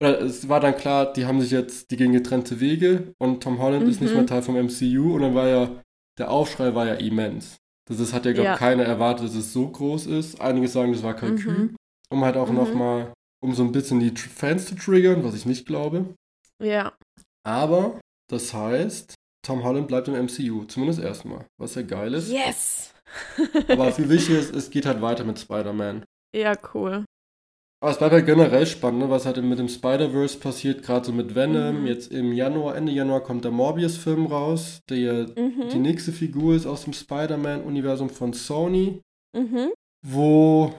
Oder 0.00 0.20
es 0.22 0.48
war 0.48 0.60
dann 0.60 0.76
klar, 0.76 1.12
die 1.12 1.24
haben 1.26 1.40
sich 1.40 1.50
jetzt, 1.50 1.90
die 1.90 1.96
gehen 1.96 2.12
getrennte 2.12 2.58
Wege 2.60 3.14
und 3.18 3.42
Tom 3.42 3.58
Holland 3.58 3.86
ist 3.88 4.00
nicht 4.00 4.10
Mhm. 4.10 4.16
mehr 4.16 4.26
Teil 4.26 4.42
vom 4.42 4.56
MCU 4.56 5.14
und 5.14 5.22
dann 5.22 5.34
war 5.34 5.46
ja, 5.46 5.70
der 6.18 6.30
Aufschrei 6.30 6.74
war 6.74 6.86
ja 6.86 6.94
immens. 6.94 7.58
Das 7.88 8.00
ist, 8.00 8.12
hat 8.14 8.24
ja, 8.24 8.32
glaube 8.32 8.48
ich, 8.48 8.52
Ja. 8.52 8.56
keiner 8.56 8.84
erwartet, 8.84 9.26
dass 9.26 9.34
es 9.34 9.52
so 9.52 9.68
groß 9.68 10.06
ist. 10.06 10.40
Einige 10.40 10.68
sagen, 10.68 10.92
das 10.92 11.02
war 11.02 11.14
Kalkül, 11.14 11.52
Mhm. 11.58 11.76
um 12.10 12.24
halt 12.24 12.36
auch 12.36 12.48
Mhm. 12.48 12.56
nochmal, 12.56 13.12
um 13.42 13.54
so 13.54 13.62
ein 13.62 13.72
bisschen 13.72 14.00
die 14.00 14.10
Fans 14.10 14.66
zu 14.66 14.74
triggern, 14.74 15.22
was 15.22 15.34
ich 15.36 15.44
nicht 15.46 15.66
glaube. 15.66 16.06
Ja. 16.62 16.92
Aber 17.46 18.00
das 18.30 18.52
heißt, 18.54 19.14
Tom 19.46 19.62
Holland 19.64 19.88
bleibt 19.88 20.08
im 20.08 20.14
MCU, 20.14 20.64
zumindest 20.64 21.00
erstmal, 21.00 21.44
was 21.60 21.74
ja 21.74 21.82
geil 21.82 22.14
ist. 22.14 22.30
Yes! 22.30 22.94
Aber 23.68 23.92
viel 23.92 24.08
wichtiger 24.08 24.38
ist, 24.38 24.54
es 24.54 24.70
geht 24.70 24.86
halt 24.86 25.02
weiter 25.02 25.24
mit 25.24 25.38
Spider-Man. 25.38 26.04
ja, 26.34 26.54
cool. 26.74 27.04
Aber 27.82 27.90
es 27.90 27.98
bleibt 27.98 28.14
halt 28.14 28.24
generell 28.24 28.66
spannend, 28.66 29.00
ne, 29.00 29.10
was 29.10 29.26
halt 29.26 29.36
mit 29.44 29.58
dem 29.58 29.68
Spider-Verse 29.68 30.38
passiert, 30.38 30.82
gerade 30.82 31.04
so 31.04 31.12
mit 31.12 31.34
Venom. 31.34 31.82
Mhm. 31.82 31.86
Jetzt 31.86 32.10
im 32.12 32.32
Januar, 32.32 32.76
Ende 32.76 32.92
Januar 32.92 33.20
kommt 33.22 33.44
der 33.44 33.50
Morbius-Film 33.52 34.24
raus, 34.24 34.80
der 34.88 34.96
ja 34.96 35.24
die 35.24 35.40
Mhm. 35.76 35.82
nächste 35.82 36.12
Figur 36.12 36.54
ist 36.54 36.64
aus 36.64 36.84
dem 36.84 36.94
Spider-Man-Universum 36.94 38.08
von 38.08 38.32
Sony, 38.32 39.02
Mhm. 39.36 39.70
wo 40.06 40.74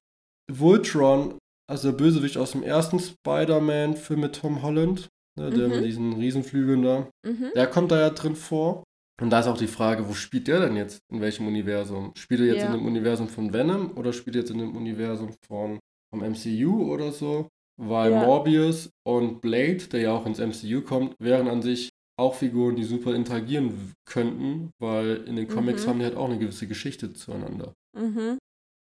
Voltron, 0.51 1.37
also 1.69 1.91
der 1.91 1.97
Bösewicht 1.97 2.37
aus 2.37 2.53
dem 2.53 2.63
ersten 2.63 2.99
Spider-Man-Film 2.99 4.21
mit 4.21 4.35
Tom 4.37 4.63
Holland, 4.63 5.07
ne, 5.37 5.49
der 5.49 5.67
Mhm. 5.67 5.75
mit 5.75 5.85
diesen 5.85 6.13
Riesenflügeln 6.13 6.81
da, 6.83 7.09
Mhm. 7.25 7.51
der 7.55 7.67
kommt 7.67 7.91
da 7.91 7.99
ja 7.99 8.09
drin 8.09 8.35
vor. 8.35 8.83
Und 9.21 9.29
da 9.29 9.39
ist 9.39 9.47
auch 9.47 9.57
die 9.57 9.67
Frage, 9.67 10.09
wo 10.09 10.13
spielt 10.13 10.47
der 10.47 10.59
denn 10.59 10.75
jetzt? 10.75 10.99
In 11.11 11.21
welchem 11.21 11.47
Universum? 11.47 12.11
Spielt 12.17 12.41
er 12.41 12.47
jetzt 12.47 12.63
Ja. 12.63 12.67
in 12.67 12.73
dem 12.73 12.85
Universum 12.85 13.29
von 13.29 13.53
Venom 13.53 13.91
oder 13.95 14.11
spielt 14.11 14.35
er 14.35 14.41
jetzt 14.41 14.51
in 14.51 14.57
dem 14.59 14.75
Universum 14.75 15.29
von, 15.47 15.79
vom 16.11 16.21
MCU 16.21 16.91
oder 16.91 17.11
so? 17.13 17.47
Weil 17.77 18.11
Ja. 18.11 18.25
Morbius 18.25 18.89
und 19.05 19.39
Blade, 19.41 19.87
der 19.91 20.01
ja 20.01 20.11
auch 20.13 20.25
ins 20.25 20.39
MCU 20.39 20.81
kommt, 20.81 21.15
wären 21.19 21.47
an 21.47 21.61
sich 21.61 21.89
auch 22.17 22.35
Figuren, 22.35 22.75
die 22.77 22.83
super 22.85 23.13
interagieren 23.15 23.93
könnten, 24.05 24.71
weil 24.79 25.23
in 25.27 25.35
den 25.35 25.47
Comics 25.49 25.85
Mhm. 25.85 25.89
haben 25.89 25.99
die 25.99 26.05
halt 26.05 26.15
auch 26.15 26.29
eine 26.29 26.39
gewisse 26.39 26.67
Geschichte 26.67 27.13
zueinander. 27.13 27.73
Mhm. 27.97 28.37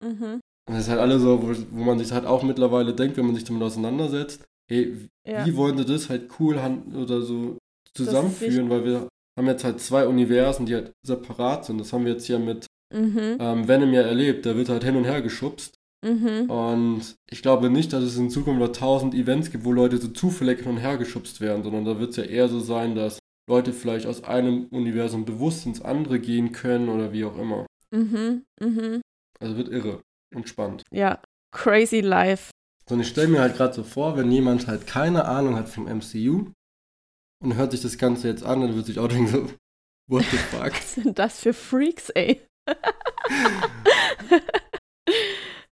Mhm. 0.04 0.40
Und 0.70 0.74
das 0.76 0.84
ist 0.84 0.90
halt 0.90 1.00
alles 1.00 1.22
so, 1.22 1.42
wo, 1.42 1.54
wo 1.72 1.84
man 1.84 2.00
sich 2.00 2.12
halt 2.12 2.26
auch 2.26 2.44
mittlerweile 2.44 2.94
denkt, 2.94 3.18
wenn 3.18 3.26
man 3.26 3.36
sich 3.36 3.44
damit 3.46 3.64
auseinandersetzt, 3.64 4.44
hey, 4.70 4.96
Ja. 5.28 5.46
wie 5.46 5.56
wollen 5.56 5.78
sie 5.78 5.86
das 5.86 6.10
halt 6.10 6.30
cool 6.40 6.60
oder 6.96 7.22
so 7.22 7.58
zusammenführen, 7.94 8.70
weil 8.70 8.86
wir 8.86 9.08
haben 9.38 9.48
jetzt 9.48 9.64
halt 9.64 9.80
zwei 9.80 10.08
Universen, 10.08 10.66
die 10.66 10.76
halt 10.76 10.92
separat 11.06 11.66
sind. 11.66 11.80
Das 11.80 11.94
haben 11.94 12.06
wir 12.06 12.14
jetzt 12.14 12.28
ja 12.28 12.40
mit 12.40 12.66
Mhm. 12.94 13.38
ähm, 13.40 13.68
Venom 13.68 13.92
ja 13.94 14.02
erlebt. 14.02 14.46
Da 14.46 14.56
wird 14.56 14.70
halt 14.70 14.84
hin 14.84 14.96
und 14.96 15.04
her 15.04 15.22
geschubst. 15.22 15.74
Mhm. 16.06 16.50
Und 16.50 17.16
ich 17.30 17.42
glaube 17.42 17.70
nicht, 17.70 17.92
dass 17.92 18.04
es 18.04 18.18
in 18.18 18.30
Zukunft 18.30 18.60
noch 18.62 18.72
tausend 18.72 19.14
Events 19.14 19.52
gibt, 19.52 19.66
wo 19.66 19.74
Leute 19.74 19.98
so 19.98 20.08
zufällig 20.08 20.60
hin 20.60 20.70
und 20.72 20.78
her 20.78 20.98
geschubst 20.98 21.42
werden, 21.42 21.64
sondern 21.64 21.84
da 21.86 22.00
wird 22.00 22.12
es 22.12 22.16
ja 22.18 22.24
eher 22.24 22.48
so 22.48 22.60
sein, 22.60 22.96
dass 22.96 23.20
Leute 23.50 23.74
vielleicht 23.74 24.06
aus 24.06 24.24
einem 24.24 24.68
Universum 24.72 25.26
bewusst 25.26 25.66
ins 25.66 25.82
andere 25.82 26.20
gehen 26.20 26.52
können 26.52 26.88
oder 26.90 27.12
wie 27.14 27.26
auch 27.26 27.38
immer. 27.38 27.66
Mhm. 27.92 28.44
Mhm. 28.62 29.02
Also 29.40 29.58
wird 29.58 29.70
irre 29.70 30.02
und 30.36 30.48
spannend. 30.48 30.84
Ja. 30.92 31.20
Crazy 31.52 32.02
Life. 32.02 32.52
So, 32.88 32.96
und 32.96 33.02
ich 33.02 33.08
stelle 33.10 33.28
mir 33.28 33.42
halt 33.42 33.56
gerade 33.56 33.74
so 33.74 33.84
vor, 33.84 34.18
wenn 34.18 34.32
jemand 34.32 34.68
halt 34.68 34.88
keine 34.88 35.26
Ahnung 35.26 35.56
hat 35.56 35.70
vom 35.70 35.88
MCU 35.88 36.52
und 37.44 37.56
hört 37.56 37.72
sich 37.72 37.82
das 37.82 37.98
Ganze 37.98 38.28
jetzt 38.30 38.44
an, 38.44 38.62
dann 38.62 38.76
wird 38.76 38.86
sich 38.86 39.00
auch 39.00 39.08
denken 39.08 39.28
so, 39.28 39.50
what 40.10 40.24
the 40.32 40.38
fuck? 40.38 40.72
Was 40.74 40.94
sind 40.96 41.20
das 41.20 41.40
für 41.40 41.54
Freaks, 41.54 42.10
ey? 42.12 42.42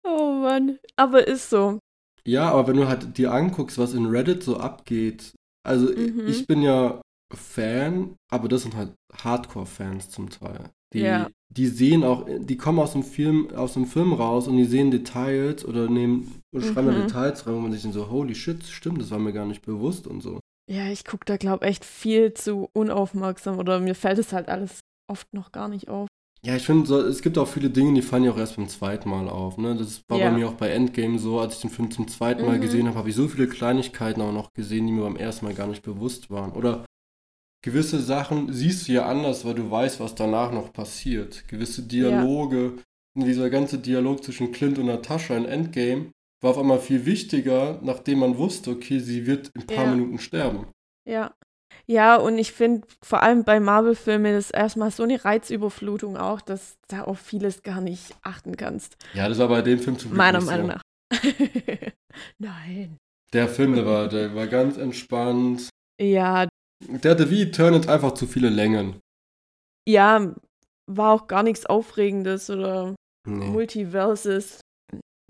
oh 0.04 0.34
Mann. 0.42 0.80
Aber 0.96 1.28
ist 1.28 1.50
so. 1.50 1.80
Ja, 2.26 2.50
aber 2.52 2.68
wenn 2.68 2.78
du 2.78 2.88
halt 2.88 3.18
dir 3.18 3.34
anguckst, 3.34 3.78
was 3.78 3.94
in 3.94 4.06
Reddit 4.06 4.44
so 4.44 4.58
abgeht, 4.58 5.34
also 5.68 5.88
Mhm. 5.88 6.28
ich 6.28 6.48
bin 6.48 6.62
ja 6.62 7.02
Fan, 7.34 8.16
aber 8.32 8.48
das 8.48 8.62
sind 8.64 8.76
halt 8.76 8.94
Hardcore-Fans 9.14 10.10
zum 10.10 10.30
Teil. 10.30 10.70
Die, 10.94 11.00
Ja. 11.00 11.30
die 11.50 11.68
sehen 11.68 12.04
auch, 12.04 12.28
die 12.30 12.58
kommen 12.58 12.80
aus 12.80 12.94
dem 12.94 13.04
Film, 13.04 13.50
aus 13.56 13.74
dem 13.74 13.86
Film 13.88 14.14
raus 14.14 14.48
und 14.48 14.58
die 14.58 14.66
sehen 14.66 14.92
Details 14.92 15.66
oder 15.66 15.90
nehmen 15.90 16.42
da 16.54 16.82
Mhm. 16.82 17.06
Details 17.08 17.46
rein, 17.48 17.56
wo 17.56 17.60
man 17.60 17.72
sich 17.72 17.82
dann 17.84 17.94
so, 17.94 18.10
holy 18.10 18.36
shit, 18.36 18.64
stimmt, 18.64 19.02
das 19.02 19.12
war 19.12 19.20
mir 19.20 19.34
gar 19.34 19.46
nicht 19.46 19.64
bewusst 19.66 20.08
und 20.08 20.22
so. 20.22 20.40
Ja, 20.72 20.88
ich 20.90 21.04
gucke 21.06 21.26
da, 21.26 21.38
glaube 21.38 21.66
echt 21.66 21.84
viel 21.84 22.34
zu 22.34 22.70
unaufmerksam 22.74 23.60
oder 23.60 23.80
mir 23.80 23.96
fällt 23.96 24.20
es 24.20 24.32
halt 24.34 24.48
alles 24.50 24.80
oft 25.12 25.34
noch 25.34 25.52
gar 25.52 25.68
nicht 25.68 25.90
auf. 25.90 26.08
Ja, 26.46 26.56
ich 26.58 26.66
finde, 26.66 26.86
so, 26.88 27.00
es 27.00 27.22
gibt 27.22 27.38
auch 27.38 27.48
viele 27.48 27.70
Dinge, 27.70 27.94
die 27.94 28.02
fallen 28.02 28.26
ja 28.26 28.32
auch 28.32 28.38
erst 28.38 28.58
beim 28.58 28.68
zweiten 28.68 29.10
Mal 29.10 29.30
auf. 29.30 29.58
Ne? 29.58 29.76
Das 29.78 30.02
war 30.10 30.20
Ja. 30.20 30.30
bei 30.30 30.38
mir 30.38 30.48
auch 30.50 30.54
bei 30.56 30.70
Endgame 30.70 31.18
so, 31.18 31.40
als 31.40 31.56
ich 31.56 31.62
den 31.62 31.70
Film 31.70 31.90
zum 31.90 32.08
zweiten 32.10 32.46
Mal 32.46 32.58
Mhm. 32.58 32.62
gesehen 32.62 32.88
habe, 32.88 32.98
habe 32.98 33.10
ich 33.10 33.16
so 33.16 33.28
viele 33.30 33.48
Kleinigkeiten 33.48 34.22
auch 34.22 34.34
noch 34.34 34.52
gesehen, 34.54 34.86
die 34.88 34.92
mir 34.94 35.04
beim 35.04 35.16
ersten 35.16 35.46
Mal 35.46 35.54
gar 35.54 35.68
nicht 35.68 35.84
bewusst 35.84 36.30
waren. 36.30 36.52
Oder 36.52 36.86
gewisse 37.64 38.02
Sachen 38.02 38.52
siehst 38.52 38.88
du 38.88 38.92
ja 38.92 39.06
anders, 39.06 39.46
weil 39.46 39.54
du 39.56 39.72
weißt, 39.72 40.00
was 40.02 40.16
danach 40.16 40.52
noch 40.52 40.74
passiert. 40.74 41.48
Gewisse 41.48 41.84
Dialoge, 41.84 42.74
dieser 43.16 43.50
ganze 43.50 43.78
Dialog 43.78 44.22
zwischen 44.24 44.52
Clint 44.52 44.78
und 44.80 44.88
Natascha 44.88 45.36
in 45.38 45.46
Endgame 45.46 46.12
war 46.44 46.52
auf 46.52 46.58
einmal 46.58 46.80
viel 46.80 47.06
wichtiger, 47.06 47.80
nachdem 47.82 48.20
man 48.20 48.38
wusste, 48.38 48.72
okay, 48.72 49.00
sie 49.00 49.26
wird 49.26 49.50
in 49.56 49.62
ein 49.62 49.68
paar 49.68 49.86
Ja. 49.86 49.92
Minuten 49.96 50.20
sterben. 50.20 50.68
Ja. 51.10 51.34
Ja, 51.88 52.16
und 52.18 52.38
ich 52.38 52.52
finde 52.54 52.88
vor 53.04 53.24
allem 53.24 53.44
bei 53.44 53.60
Marvel-Filmen 53.60 54.36
ist 54.36 54.52
erstmal 54.52 54.92
so 54.92 55.04
eine 55.04 55.24
Reizüberflutung 55.26 56.16
auch, 56.18 56.40
dass 56.40 56.76
da 56.88 57.02
auf 57.04 57.20
vieles 57.20 57.64
gar 57.64 57.82
nicht 57.82 58.16
achten 58.22 58.56
kannst. 58.56 58.96
Ja, 59.14 59.28
das 59.28 59.40
war 59.40 59.48
bei 59.50 59.62
dem 59.62 59.80
Film 59.80 59.98
zum 59.98 60.12
Glück 60.12 60.18
Meiner 60.18 60.40
Meinung 60.42 60.68
so. 60.68 60.74
nach. 60.74 60.82
Nein. 62.38 62.98
Der 63.34 63.48
Film, 63.50 63.74
der 63.76 63.86
war, 63.86 64.08
der 64.08 64.36
war 64.36 64.48
ganz 64.48 64.78
entspannt. 64.78 65.70
Ja, 66.00 66.48
Der 66.88 67.12
hatte 67.12 67.30
wie 67.32 67.42
Eternals 67.44 67.88
einfach 67.88 68.14
zu 68.14 68.28
viele 68.28 68.50
Längen. 68.50 69.00
ja, 69.88 70.34
war 70.92 71.14
auch 71.14 71.28
gar 71.28 71.44
nichts 71.44 71.66
Aufregendes 71.66 72.50
oder 72.50 72.94
Nee. 73.26 73.48
Multiverses. 73.48 74.60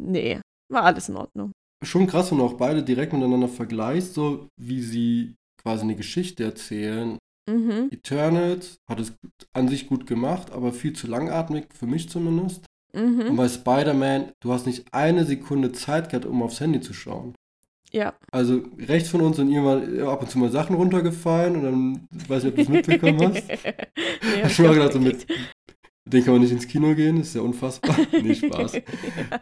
Nee, 0.02 0.42
war 0.70 0.84
alles 0.84 1.10
in 1.10 1.16
Ordnung. 1.18 1.52
Schon 1.84 2.08
krass, 2.08 2.32
wenn 2.32 2.38
du 2.38 2.46
auch 2.46 2.54
beide 2.54 2.84
direkt 2.84 3.14
miteinander 3.14 3.48
vergleichst, 3.50 4.14
so 4.14 4.48
wie 4.60 4.82
sie 4.82 5.36
quasi 5.62 5.84
eine 5.84 5.96
Geschichte 5.96 6.44
erzählen. 6.44 7.18
Mhm. 7.50 7.90
Eternals 7.92 8.78
hat 8.90 9.00
es 9.02 9.14
an 9.54 9.68
sich 9.68 9.88
gut 9.88 10.08
gemacht, 10.08 10.52
aber 10.52 10.72
viel 10.72 10.94
zu 10.94 11.08
langatmig, 11.08 11.66
für 11.74 11.88
mich 11.88 12.10
zumindest. 12.10 12.66
Und 12.94 13.18
Mhm. 13.30 13.36
bei 13.36 13.50
Spider-Man, 13.50 14.32
du 14.42 14.54
hast 14.54 14.66
nicht 14.68 14.86
eine 14.94 15.26
Sekunde 15.26 15.72
Zeit 15.72 16.10
gehabt, 16.10 16.26
um 16.26 16.42
aufs 16.44 16.60
Handy 16.60 16.80
zu 16.80 16.94
schauen. 16.94 17.34
Ja. 17.92 18.14
Also 18.32 18.64
rechts 18.80 19.10
von 19.10 19.22
uns 19.22 19.36
sind 19.38 19.50
irgendwann 19.52 20.08
ab 20.08 20.22
und 20.22 20.30
zu 20.32 20.40
mal 20.40 20.52
Sachen 20.52 20.76
runtergefallen 20.76 21.56
und 21.58 21.64
dann, 21.64 22.08
ich 22.18 22.30
weiß 22.30 22.44
nicht, 22.44 22.52
ob 22.52 22.56
du 22.56 22.62
es 22.64 22.70
mitbekommen 22.70 23.34
hast. 23.34 23.50
Hab 24.44 24.52
ich 24.52 24.60
mal 24.60 24.74
gedacht, 24.74 24.94
so 24.94 25.00
mit, 25.00 25.28
denen 26.06 26.26
kann 26.26 26.34
man 26.34 26.42
nicht 26.42 26.52
ins 26.52 26.68
Kino 26.68 26.96
gehen, 26.96 27.18
ist 27.18 27.36
ja 27.36 27.42
unfassbar. 27.42 27.96
nee, 28.12 28.36
Spaß. 28.36 28.82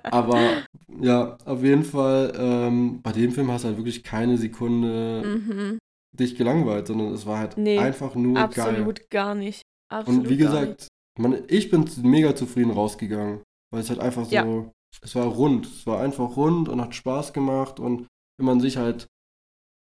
Aber 0.04 0.64
ja, 1.02 1.38
auf 1.46 1.64
jeden 1.64 1.84
Fall, 1.84 2.34
ähm, 2.38 3.02
bei 3.02 3.12
dem 3.12 3.32
Film 3.32 3.52
hast 3.52 3.64
du 3.64 3.70
halt 3.70 3.78
wirklich 3.78 4.04
keine 4.04 4.38
Sekunde 4.38 5.24
mhm. 5.26 5.80
dich 6.18 6.36
gelangweilt, 6.36 6.88
sondern 6.88 7.14
es 7.14 7.26
war 7.26 7.40
halt 7.40 7.58
Nee, 7.58 7.80
einfach 7.80 8.16
nur 8.16 8.36
geil. 8.36 8.44
Absolut 8.44 9.10
gar 9.10 9.36
nicht. 9.36 9.64
Absolut 9.92 10.24
Und 10.24 10.30
wie 10.30 10.38
gesagt, 10.38 10.88
man, 11.18 11.44
ich 11.48 11.70
bin 11.70 11.90
mega 12.04 12.36
zufrieden 12.36 12.72
rausgegangen, 12.72 13.42
weil 13.72 13.82
es 13.82 13.90
halt 13.90 14.00
einfach 14.00 14.26
so, 14.26 14.36
Ja. 14.36 14.72
es 15.02 15.16
war 15.16 15.26
rund, 15.26 15.66
es 15.66 15.88
war 15.88 16.00
einfach 16.00 16.38
rund 16.38 16.70
und 16.70 16.80
hat 16.80 16.96
Spaß 16.96 17.34
gemacht 17.34 17.80
und 17.80 18.08
wenn 18.38 18.46
man 18.46 18.60
sich 18.60 18.78
halt 18.78 19.08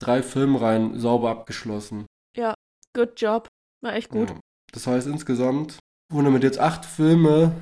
drei 0.01 0.21
Filmreihen 0.21 0.99
sauber 0.99 1.31
abgeschlossen. 1.31 2.05
nicht. 2.37 2.53
Good 2.95 3.21
job. 3.21 3.47
War 3.83 3.93
echt 3.93 4.09
gut. 4.09 4.29
Ja. 4.29 4.39
Das 4.71 4.87
heißt, 4.87 5.07
insgesamt 5.07 5.78
wurden 6.11 6.25
damit 6.25 6.43
jetzt 6.43 6.59
acht 6.59 6.85
Filme 6.85 7.53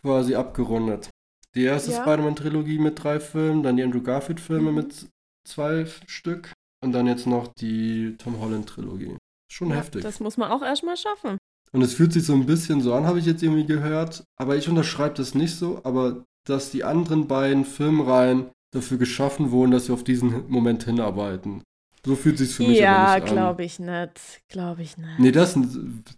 quasi 0.00 0.34
abgerundet. 0.34 1.10
Die 1.54 1.64
erste 1.64 1.92
Ja. 1.92 2.02
Spider-Man-Trilogie 2.02 2.78
mit 2.78 3.02
drei 3.02 3.20
Filmen, 3.20 3.62
dann 3.62 3.76
die 3.76 3.82
Andrew 3.82 4.02
Garfield-Filme 4.02 4.70
Mhm. 4.70 4.76
mit 4.76 5.06
zwei 5.46 5.86
Stück 6.06 6.52
und 6.82 6.92
dann 6.92 7.06
jetzt 7.06 7.26
noch 7.26 7.48
die 7.48 8.16
Tom 8.18 8.40
Holland-Trilogie. 8.40 9.16
Schon 9.50 9.70
Ja, 9.70 9.76
heftig. 9.76 10.02
Das 10.02 10.20
muss 10.20 10.36
man 10.36 10.50
auch 10.50 10.62
erstmal 10.62 10.96
schaffen. 10.96 11.36
Und 11.72 11.82
es 11.82 11.94
fühlt 11.94 12.12
sich 12.12 12.24
so 12.24 12.32
ein 12.34 12.46
bisschen 12.46 12.80
so 12.80 12.94
an, 12.94 13.06
habe 13.06 13.18
ich 13.18 13.26
jetzt 13.26 13.42
irgendwie 13.42 13.66
gehört. 13.66 14.24
Aber 14.36 14.56
ich 14.56 14.68
unterschreibe 14.68 15.14
das 15.14 15.34
nicht 15.34 15.54
so. 15.56 15.80
Aber 15.84 16.24
dass 16.46 16.70
die 16.70 16.84
anderen 16.84 17.28
beiden 17.28 17.64
Filmreihen 17.64 18.50
dafür 18.74 18.98
geschaffen 18.98 19.50
wurden, 19.50 19.70
dass 19.70 19.86
sie 19.86 19.92
auf 19.92 20.04
diesen 20.04 20.50
Moment 20.50 20.84
hinarbeiten. 20.84 21.62
So 22.04 22.16
fühlt 22.16 22.36
sich 22.38 22.52
für 22.54 22.64
mich 22.64 22.78
ja, 22.78 22.96
aber 23.06 23.20
nicht 23.20 23.28
an. 23.30 23.34
glaube 23.36 23.64
ich 23.64 23.78
nicht. 23.78 24.40
Glaube 24.48 24.82
ich 24.82 24.96
nicht. 24.98 25.18
Nee, 25.20 25.30
das, 25.32 25.56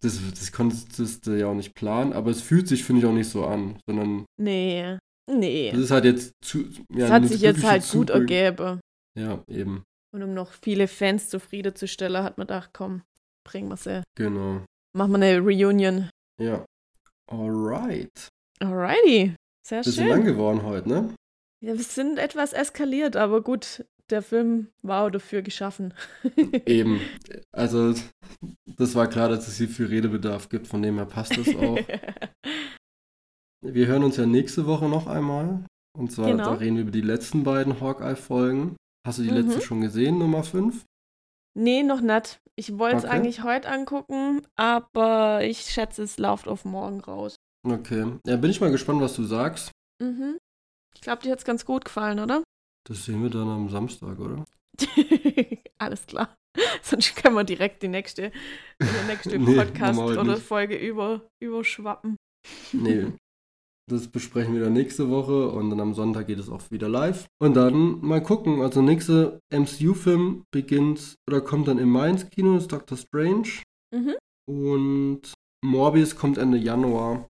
das, 0.01 0.19
das 0.31 0.53
konntest 0.53 1.27
du 1.27 1.33
ja 1.39 1.47
auch 1.49 1.55
nicht 1.55 1.75
planen, 1.75 2.13
aber 2.15 2.31
es 2.31 2.41
fühlt 2.41 2.69
sich, 2.69 2.85
finde 2.85 3.03
ich, 3.03 3.07
auch 3.07 3.13
nicht 3.13 3.29
so 3.29 3.45
an, 3.45 3.79
sondern 3.87 4.25
Nee. 4.41 4.97
Nee. 5.31 5.71
das 5.73 5.81
ist 5.81 5.91
halt 5.91 6.05
jetzt 6.07 6.33
zu. 6.43 6.65
Ja, 6.95 7.07
Es 7.07 7.11
hat 7.11 7.27
sich 7.27 7.41
jetzt 7.43 7.65
halt 7.65 7.87
gut 7.91 8.11
ergeben. 8.11 8.81
Ja, 9.19 9.43
eben. 9.47 9.83
Und 10.15 10.23
um 10.23 10.33
noch 10.35 10.53
viele 10.63 10.87
Fans 10.89 11.29
zufriedenzustellen, 11.29 12.23
hat 12.23 12.39
man 12.39 12.47
gedacht, 12.47 12.71
komm, 12.73 13.03
bringen 13.47 13.69
wir 13.69 13.77
sie. 13.77 14.03
Genau. 14.17 14.65
Machen 14.97 15.13
wir 15.13 15.17
eine 15.17 15.39
Reunion. 15.41 16.09
Ja. 16.41 16.65
Alright. 17.31 18.29
Alrighty. 18.61 19.35
Sehr 19.67 19.79
Bisschen 19.83 19.93
schön. 20.05 20.09
lang 20.09 20.25
geworden 20.25 20.63
heute, 20.63 20.89
ne? 20.89 21.15
Ja, 21.63 21.75
wir 21.75 21.83
sind 21.85 22.19
etwas 22.19 22.53
eskaliert, 22.53 23.17
aber 23.17 23.41
gut, 23.43 23.85
der 24.11 24.23
Film 24.23 24.69
war 24.83 25.05
auch 25.07 25.11
dafür 25.11 25.43
geschaffen. 25.43 25.95
Eben. 26.67 27.01
Also, 27.53 27.95
das 28.77 28.95
war 28.95 29.09
klar, 29.09 29.29
dass 29.29 29.49
es 29.49 29.57
hier 29.59 29.69
viel 29.69 29.87
Redebedarf 29.87 30.49
gibt, 30.49 30.67
von 30.67 30.83
dem 30.83 30.97
her 30.97 31.07
passt 31.07 31.37
das 31.37 31.49
auch. 31.57 31.79
Wir 33.63 33.87
hören 33.87 34.05
uns 34.05 34.17
ja 34.17 34.27
nächste 34.27 34.67
Woche 34.67 34.89
noch 34.89 35.07
einmal. 35.07 35.65
Und 35.97 36.11
zwar, 36.13 36.31
Genau. 36.31 36.45
da 36.45 36.53
reden 36.55 36.77
wir 36.77 36.83
über 36.83 36.91
die 36.91 37.01
letzten 37.01 37.45
beiden 37.45 37.81
Hawkeye-Folgen. 37.81 38.77
Hast 39.07 39.19
du 39.19 39.23
die 39.23 39.31
Mhm. 39.31 39.37
letzte 39.49 39.61
schon 39.63 39.81
gesehen, 39.81 40.19
Nummer 40.19 40.43
5? 40.43 40.85
nee, 41.57 41.83
noch 41.85 42.01
nicht. 42.01 42.39
Ich 42.57 42.79
wollte 42.79 42.97
es 42.99 43.05
Okay. 43.05 43.13
eigentlich 43.15 43.43
heute 43.45 43.69
angucken, 43.69 44.43
aber 44.57 45.45
ich 45.45 45.61
schätze, 45.61 46.03
es 46.03 46.19
läuft 46.19 46.49
auf 46.49 46.65
morgen 46.65 47.01
raus. 47.01 47.37
Okay. 47.67 48.19
Ja, 48.27 48.37
bin 48.37 48.51
ich 48.51 48.61
mal 48.61 48.71
gespannt, 48.73 49.01
was 49.01 49.15
du 49.15 49.23
sagst. 49.25 49.71
Mhm. 50.03 50.37
Ich 50.95 51.01
glaube, 51.01 51.23
dir 51.23 51.31
hat 51.33 51.39
es 51.39 51.45
ganz 51.45 51.65
gut 51.65 51.85
gefallen, 51.85 52.19
oder? 52.19 52.43
Das 52.87 53.05
sehen 53.05 53.23
wir 53.23 53.31
dann 53.31 53.49
am 53.49 53.69
Samstag, 53.69 54.19
oder? 54.19 54.45
Alles 55.79 56.07
klar. 56.07 56.35
Sonst 56.83 57.17
können 57.17 57.35
wir 57.35 57.45
direkt 57.45 57.83
die 57.83 57.89
nächste, 57.89 58.31
die 58.81 59.07
nächste 59.07 59.39
Nee, 59.39 59.57
Podcast 59.57 59.99
oder 59.99 60.25
nicht. 60.25 60.43
Folge 60.43 60.77
über, 60.77 61.27
überschwappen. 61.43 62.17
Nee. 62.73 63.13
Das 63.91 64.09
besprechen 64.09 64.55
wir 64.55 64.63
dann 64.63 64.73
nächste 64.73 65.11
Woche 65.11 65.49
und 65.51 65.69
dann 65.71 65.81
am 65.81 65.93
Sonntag 65.95 66.27
geht 66.27 66.39
es 66.39 66.49
auch 66.49 66.71
wieder 66.71 66.89
live. 66.89 67.27
Und 67.39 67.55
dann 67.55 68.01
mal 68.01 68.23
gucken. 68.23 68.63
Also, 68.63 68.81
nächste 68.81 69.41
MCU-Film 69.53 70.45
beginnt 70.51 71.17
oder 71.29 71.43
kommt 71.43 71.69
dann 71.69 71.79
im 71.79 71.91
Mai 71.91 72.09
ins 72.11 72.29
Kino, 72.31 72.57
ist 72.57 72.73
Doctor 72.73 72.97
Strange. 72.97 73.63
Mhm. 73.95 74.15
Und 74.49 75.33
Morbius 75.65 76.17
kommt 76.17 76.39
Ende 76.39 76.57
Januar. 76.59 77.29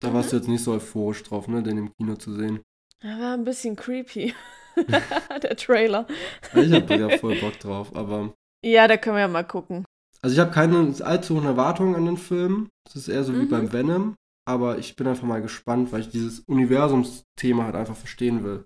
Da 0.00 0.10
Mhm. 0.10 0.14
warst 0.14 0.32
du 0.32 0.36
jetzt 0.36 0.48
nicht 0.48 0.62
so 0.64 0.72
euphorisch 0.72 1.22
drauf, 1.22 1.48
ne, 1.48 1.62
den 1.62 1.76
im 1.78 1.92
Kino 1.98 2.16
zu 2.16 2.32
sehen. 2.34 2.60
Er 3.02 3.18
war 3.20 3.34
ein 3.34 3.44
bisschen 3.44 3.76
creepy. 3.76 4.34
der 5.42 5.56
Trailer. 5.56 6.06
Ich 6.54 6.72
hab 6.72 6.90
ja 6.90 7.08
voll 7.18 7.36
Bock 7.36 7.58
drauf, 7.58 7.94
aber. 7.94 8.32
Ja, 8.64 8.88
da 8.88 8.96
können 8.96 9.16
wir 9.16 9.20
ja 9.22 9.28
mal 9.28 9.44
gucken. 9.44 9.84
Also 10.22 10.34
ich 10.34 10.40
habe 10.40 10.52
keine 10.52 10.94
allzu 11.04 11.36
hohen 11.36 11.44
Erwartungen 11.46 11.94
an 11.96 12.06
den 12.06 12.16
Film. 12.16 12.68
Es 12.88 12.96
ist 12.96 13.08
eher 13.08 13.24
so 13.24 13.34
wie 13.34 13.44
Mhm. 13.44 13.48
beim 13.50 13.72
Venom. 13.72 14.14
Aber 14.46 14.78
ich 14.78 14.96
bin 14.96 15.06
einfach 15.06 15.26
mal 15.26 15.40
gespannt, 15.42 15.90
weil 15.92 16.00
ich 16.00 16.08
dieses 16.10 16.40
Universumsthema 16.40 17.64
halt 17.64 17.74
einfach 17.76 17.96
verstehen 17.96 18.44
will. 18.44 18.64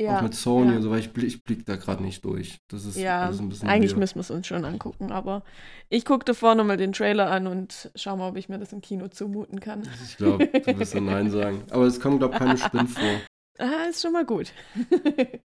Ja, 0.00 0.16
auch 0.18 0.22
mit 0.22 0.34
Sony 0.34 0.70
ja. 0.70 0.76
und 0.76 0.82
so, 0.82 0.90
weil 0.90 1.00
ich, 1.00 1.12
blick- 1.12 1.26
ich 1.26 1.42
blick 1.44 1.66
da 1.66 1.76
gerade 1.76 2.02
nicht 2.02 2.24
durch. 2.24 2.58
Das 2.70 2.86
ist 2.86 2.96
Ja, 2.96 3.26
alles 3.26 3.40
ein 3.40 3.50
bisschen 3.50 3.68
eigentlich 3.68 3.94
müssen 3.94 4.14
wir 4.16 4.20
es 4.22 4.30
uns 4.30 4.46
schon 4.46 4.64
angucken, 4.64 5.12
aber 5.12 5.42
ich 5.90 6.06
gucke 6.06 6.24
davor 6.24 6.54
nochmal 6.54 6.78
den 6.78 6.92
Trailer 6.92 7.30
an 7.30 7.46
und 7.46 7.90
schau 7.94 8.16
mal, 8.16 8.28
ob 8.30 8.36
ich 8.38 8.48
mir 8.48 8.58
das 8.58 8.72
im 8.72 8.80
Kino 8.80 9.08
zumuten 9.08 9.60
kann. 9.60 9.82
Ich 10.02 10.16
glaube, 10.16 10.46
du 10.46 10.78
wirst 10.78 10.94
dann 10.94 11.04
Nein 11.04 11.30
sagen. 11.30 11.62
Aber 11.70 11.84
es 11.84 12.00
kommen, 12.00 12.18
glaube 12.18 12.32
ich, 12.34 12.38
keine 12.38 12.56
Spinnen 12.56 12.88
vor. 12.88 13.20
Ah, 13.58 13.84
ist 13.88 14.02
schon 14.02 14.12
mal 14.12 14.24
gut. 14.26 14.52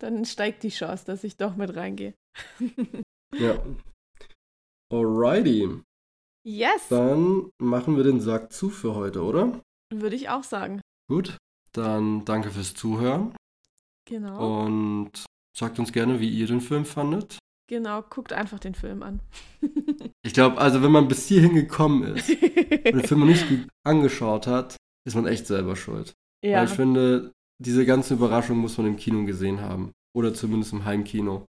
Dann 0.00 0.24
steigt 0.24 0.62
die 0.62 0.68
Chance, 0.70 1.04
dass 1.06 1.24
ich 1.24 1.36
doch 1.36 1.56
mit 1.56 1.74
reingehe. 1.76 2.14
Ja. 3.34 3.62
Alrighty. 4.90 5.68
yes, 6.46 6.88
Dann 6.88 7.50
machen 7.60 7.96
wir 7.96 8.04
den 8.04 8.20
Sack 8.20 8.52
zu 8.52 8.70
für 8.70 8.94
heute, 8.94 9.22
oder? 9.22 9.60
würde 9.92 10.16
ich 10.16 10.28
auch 10.30 10.44
sagen. 10.44 10.80
Gut. 11.10 11.36
Dann 11.72 12.24
danke 12.24 12.50
fürs 12.50 12.72
Zuhören. 12.74 13.34
Genau. 14.08 14.64
Und 14.64 15.26
sagt 15.56 15.78
uns 15.78 15.92
gerne, 15.92 16.20
wie 16.20 16.30
ihr 16.30 16.46
den 16.46 16.60
Film 16.62 16.84
fandet. 16.86 17.38
Genau, 17.68 18.00
guckt 18.02 18.32
einfach 18.32 18.58
den 18.58 18.74
Film 18.74 19.02
an. 19.02 19.20
Ich 20.24 20.34
glaube, 20.34 20.58
also 20.58 20.82
wenn 20.82 20.90
man 20.92 21.08
bis 21.08 21.26
hierhin 21.26 21.54
gekommen 21.54 22.02
ist 22.02 22.28
und 22.28 22.40
den 22.84 23.04
Film 23.04 23.20
noch 23.20 23.26
nicht 23.28 23.48
ge- 23.48 23.66
angeschaut 23.86 24.46
hat, 24.46 24.76
ist 25.06 25.14
man 25.14 25.26
echt 25.26 25.46
selber 25.46 25.74
schuld. 25.74 26.12
Ja, 26.44 26.58
Weil 26.58 26.64
ich 26.66 26.72
finde, 26.72 27.32
diese 27.60 27.84
ganze 27.86 28.14
Überraschung 28.14 28.58
muss 28.58 28.76
man 28.78 28.86
im 28.86 28.96
Kino 28.96 29.24
gesehen 29.24 29.60
haben. 29.60 29.92
Oder 30.16 30.34
zumindest 30.34 30.72
im 30.72 30.84
Heimkino. 30.84 31.46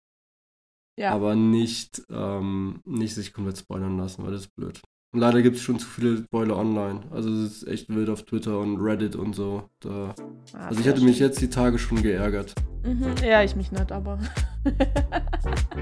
ja. 1.00 1.12
Aber 1.12 1.36
nicht, 1.36 2.04
ähm, 2.10 2.82
nicht 2.86 3.16
sich 3.16 3.34
komplett 3.34 3.58
spoilern 3.58 3.98
lassen, 3.98 4.24
weil 4.24 4.32
das 4.32 4.42
ist 4.42 4.56
blöd. 4.56 4.82
Und 5.14 5.22
leider 5.22 5.42
gibt 5.42 5.56
es 5.56 5.62
schon 5.62 5.80
zu 5.80 5.88
viele 5.88 6.18
Spoiler 6.18 6.58
online. 6.58 7.02
Also 7.12 7.30
es 7.30 7.62
ist 7.62 7.68
echt 7.68 7.90
wild 7.90 8.10
auf 8.10 8.24
Twitter 8.24 8.60
und 8.60 8.78
Reddit 8.82 9.16
und 9.16 9.34
so. 9.34 9.70
Da. 9.80 10.14
Ah, 10.54 10.68
Also 10.68 10.82
ich 10.82 10.86
hätte 10.86 11.04
mich 11.04 11.20
jetzt 11.20 11.40
die 11.42 11.50
Tage 11.50 11.80
schon 11.80 12.02
geärgert. 12.02 12.54
Mhm. 12.84 13.16
Ja, 13.24 13.42
ich 13.42 13.56
mich 13.56 13.72
nicht, 13.72 13.92
aber. 13.94 14.20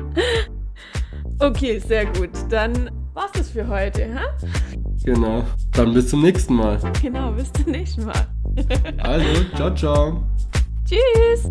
okay, 1.40 1.80
sehr 1.80 2.06
gut. 2.06 2.30
Dann 2.50 2.90
war's 3.14 3.32
das 3.34 3.50
für 3.50 3.68
heute, 3.68 4.14
ha? 4.14 4.22
Genau. 5.04 5.44
Dann 5.72 5.94
bis 5.94 6.10
zum 6.10 6.22
nächsten 6.22 6.56
Mal. 6.56 6.80
Genau, 7.02 7.32
bis 7.32 7.52
zum 7.54 7.72
nächsten 7.72 8.06
Mal. 8.06 8.28
Also, 9.00 9.44
ciao, 9.56 9.76
ciao. 9.76 10.24
Tschüss! 10.86 11.50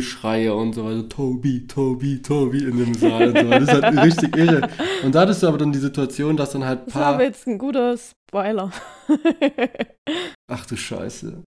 Toby-Geschreie 0.00 0.54
und 0.54 0.72
so, 0.74 0.84
also 0.84 1.02
Toby, 1.02 1.66
Toby, 1.66 2.22
Toby 2.22 2.64
in 2.64 2.78
dem 2.78 2.94
Saal 2.94 3.28
und 3.28 3.38
so. 3.38 3.50
Das 3.50 3.62
ist 3.62 3.82
halt 3.82 3.98
richtig 4.02 4.36
irre. 4.36 4.68
Und 5.04 5.14
da 5.14 5.20
hattest 5.20 5.42
du 5.42 5.48
aber 5.48 5.58
dann 5.58 5.72
die 5.72 5.78
Situation, 5.78 6.36
dass 6.36 6.50
dann 6.52 6.64
halt 6.64 6.86
Das 6.86 6.94
war 6.94 7.06
aber 7.06 7.16
paar. 7.18 7.26
jetzt 7.26 7.46
ein 7.46 7.58
guter 7.58 7.96
Spoiler. 7.96 8.70
Ach 10.50 10.66
du 10.66 10.76
Scheiße. 10.76 11.42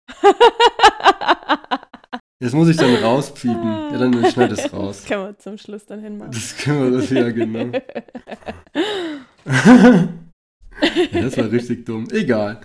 Jetzt 2.39 2.53
muss 2.53 2.67
ich 2.69 2.77
dann 2.77 2.95
rauspiepen. 2.95 3.63
Ja, 3.91 3.97
dann 3.97 4.31
schneid 4.31 4.51
es 4.51 4.71
raus. 4.73 4.97
Das 5.01 5.05
können 5.07 5.23
wir 5.25 5.37
zum 5.37 5.57
Schluss 5.57 5.85
dann 5.85 6.01
hinmachen. 6.01 6.31
Das 6.31 6.57
können 6.57 6.91
wir 6.91 6.99
das 6.99 7.09
ja 7.09 7.29
genau. 7.31 7.71
ja, 11.11 11.21
das 11.21 11.37
war 11.37 11.51
richtig 11.51 11.85
dumm. 11.85 12.07
Egal. 12.11 12.61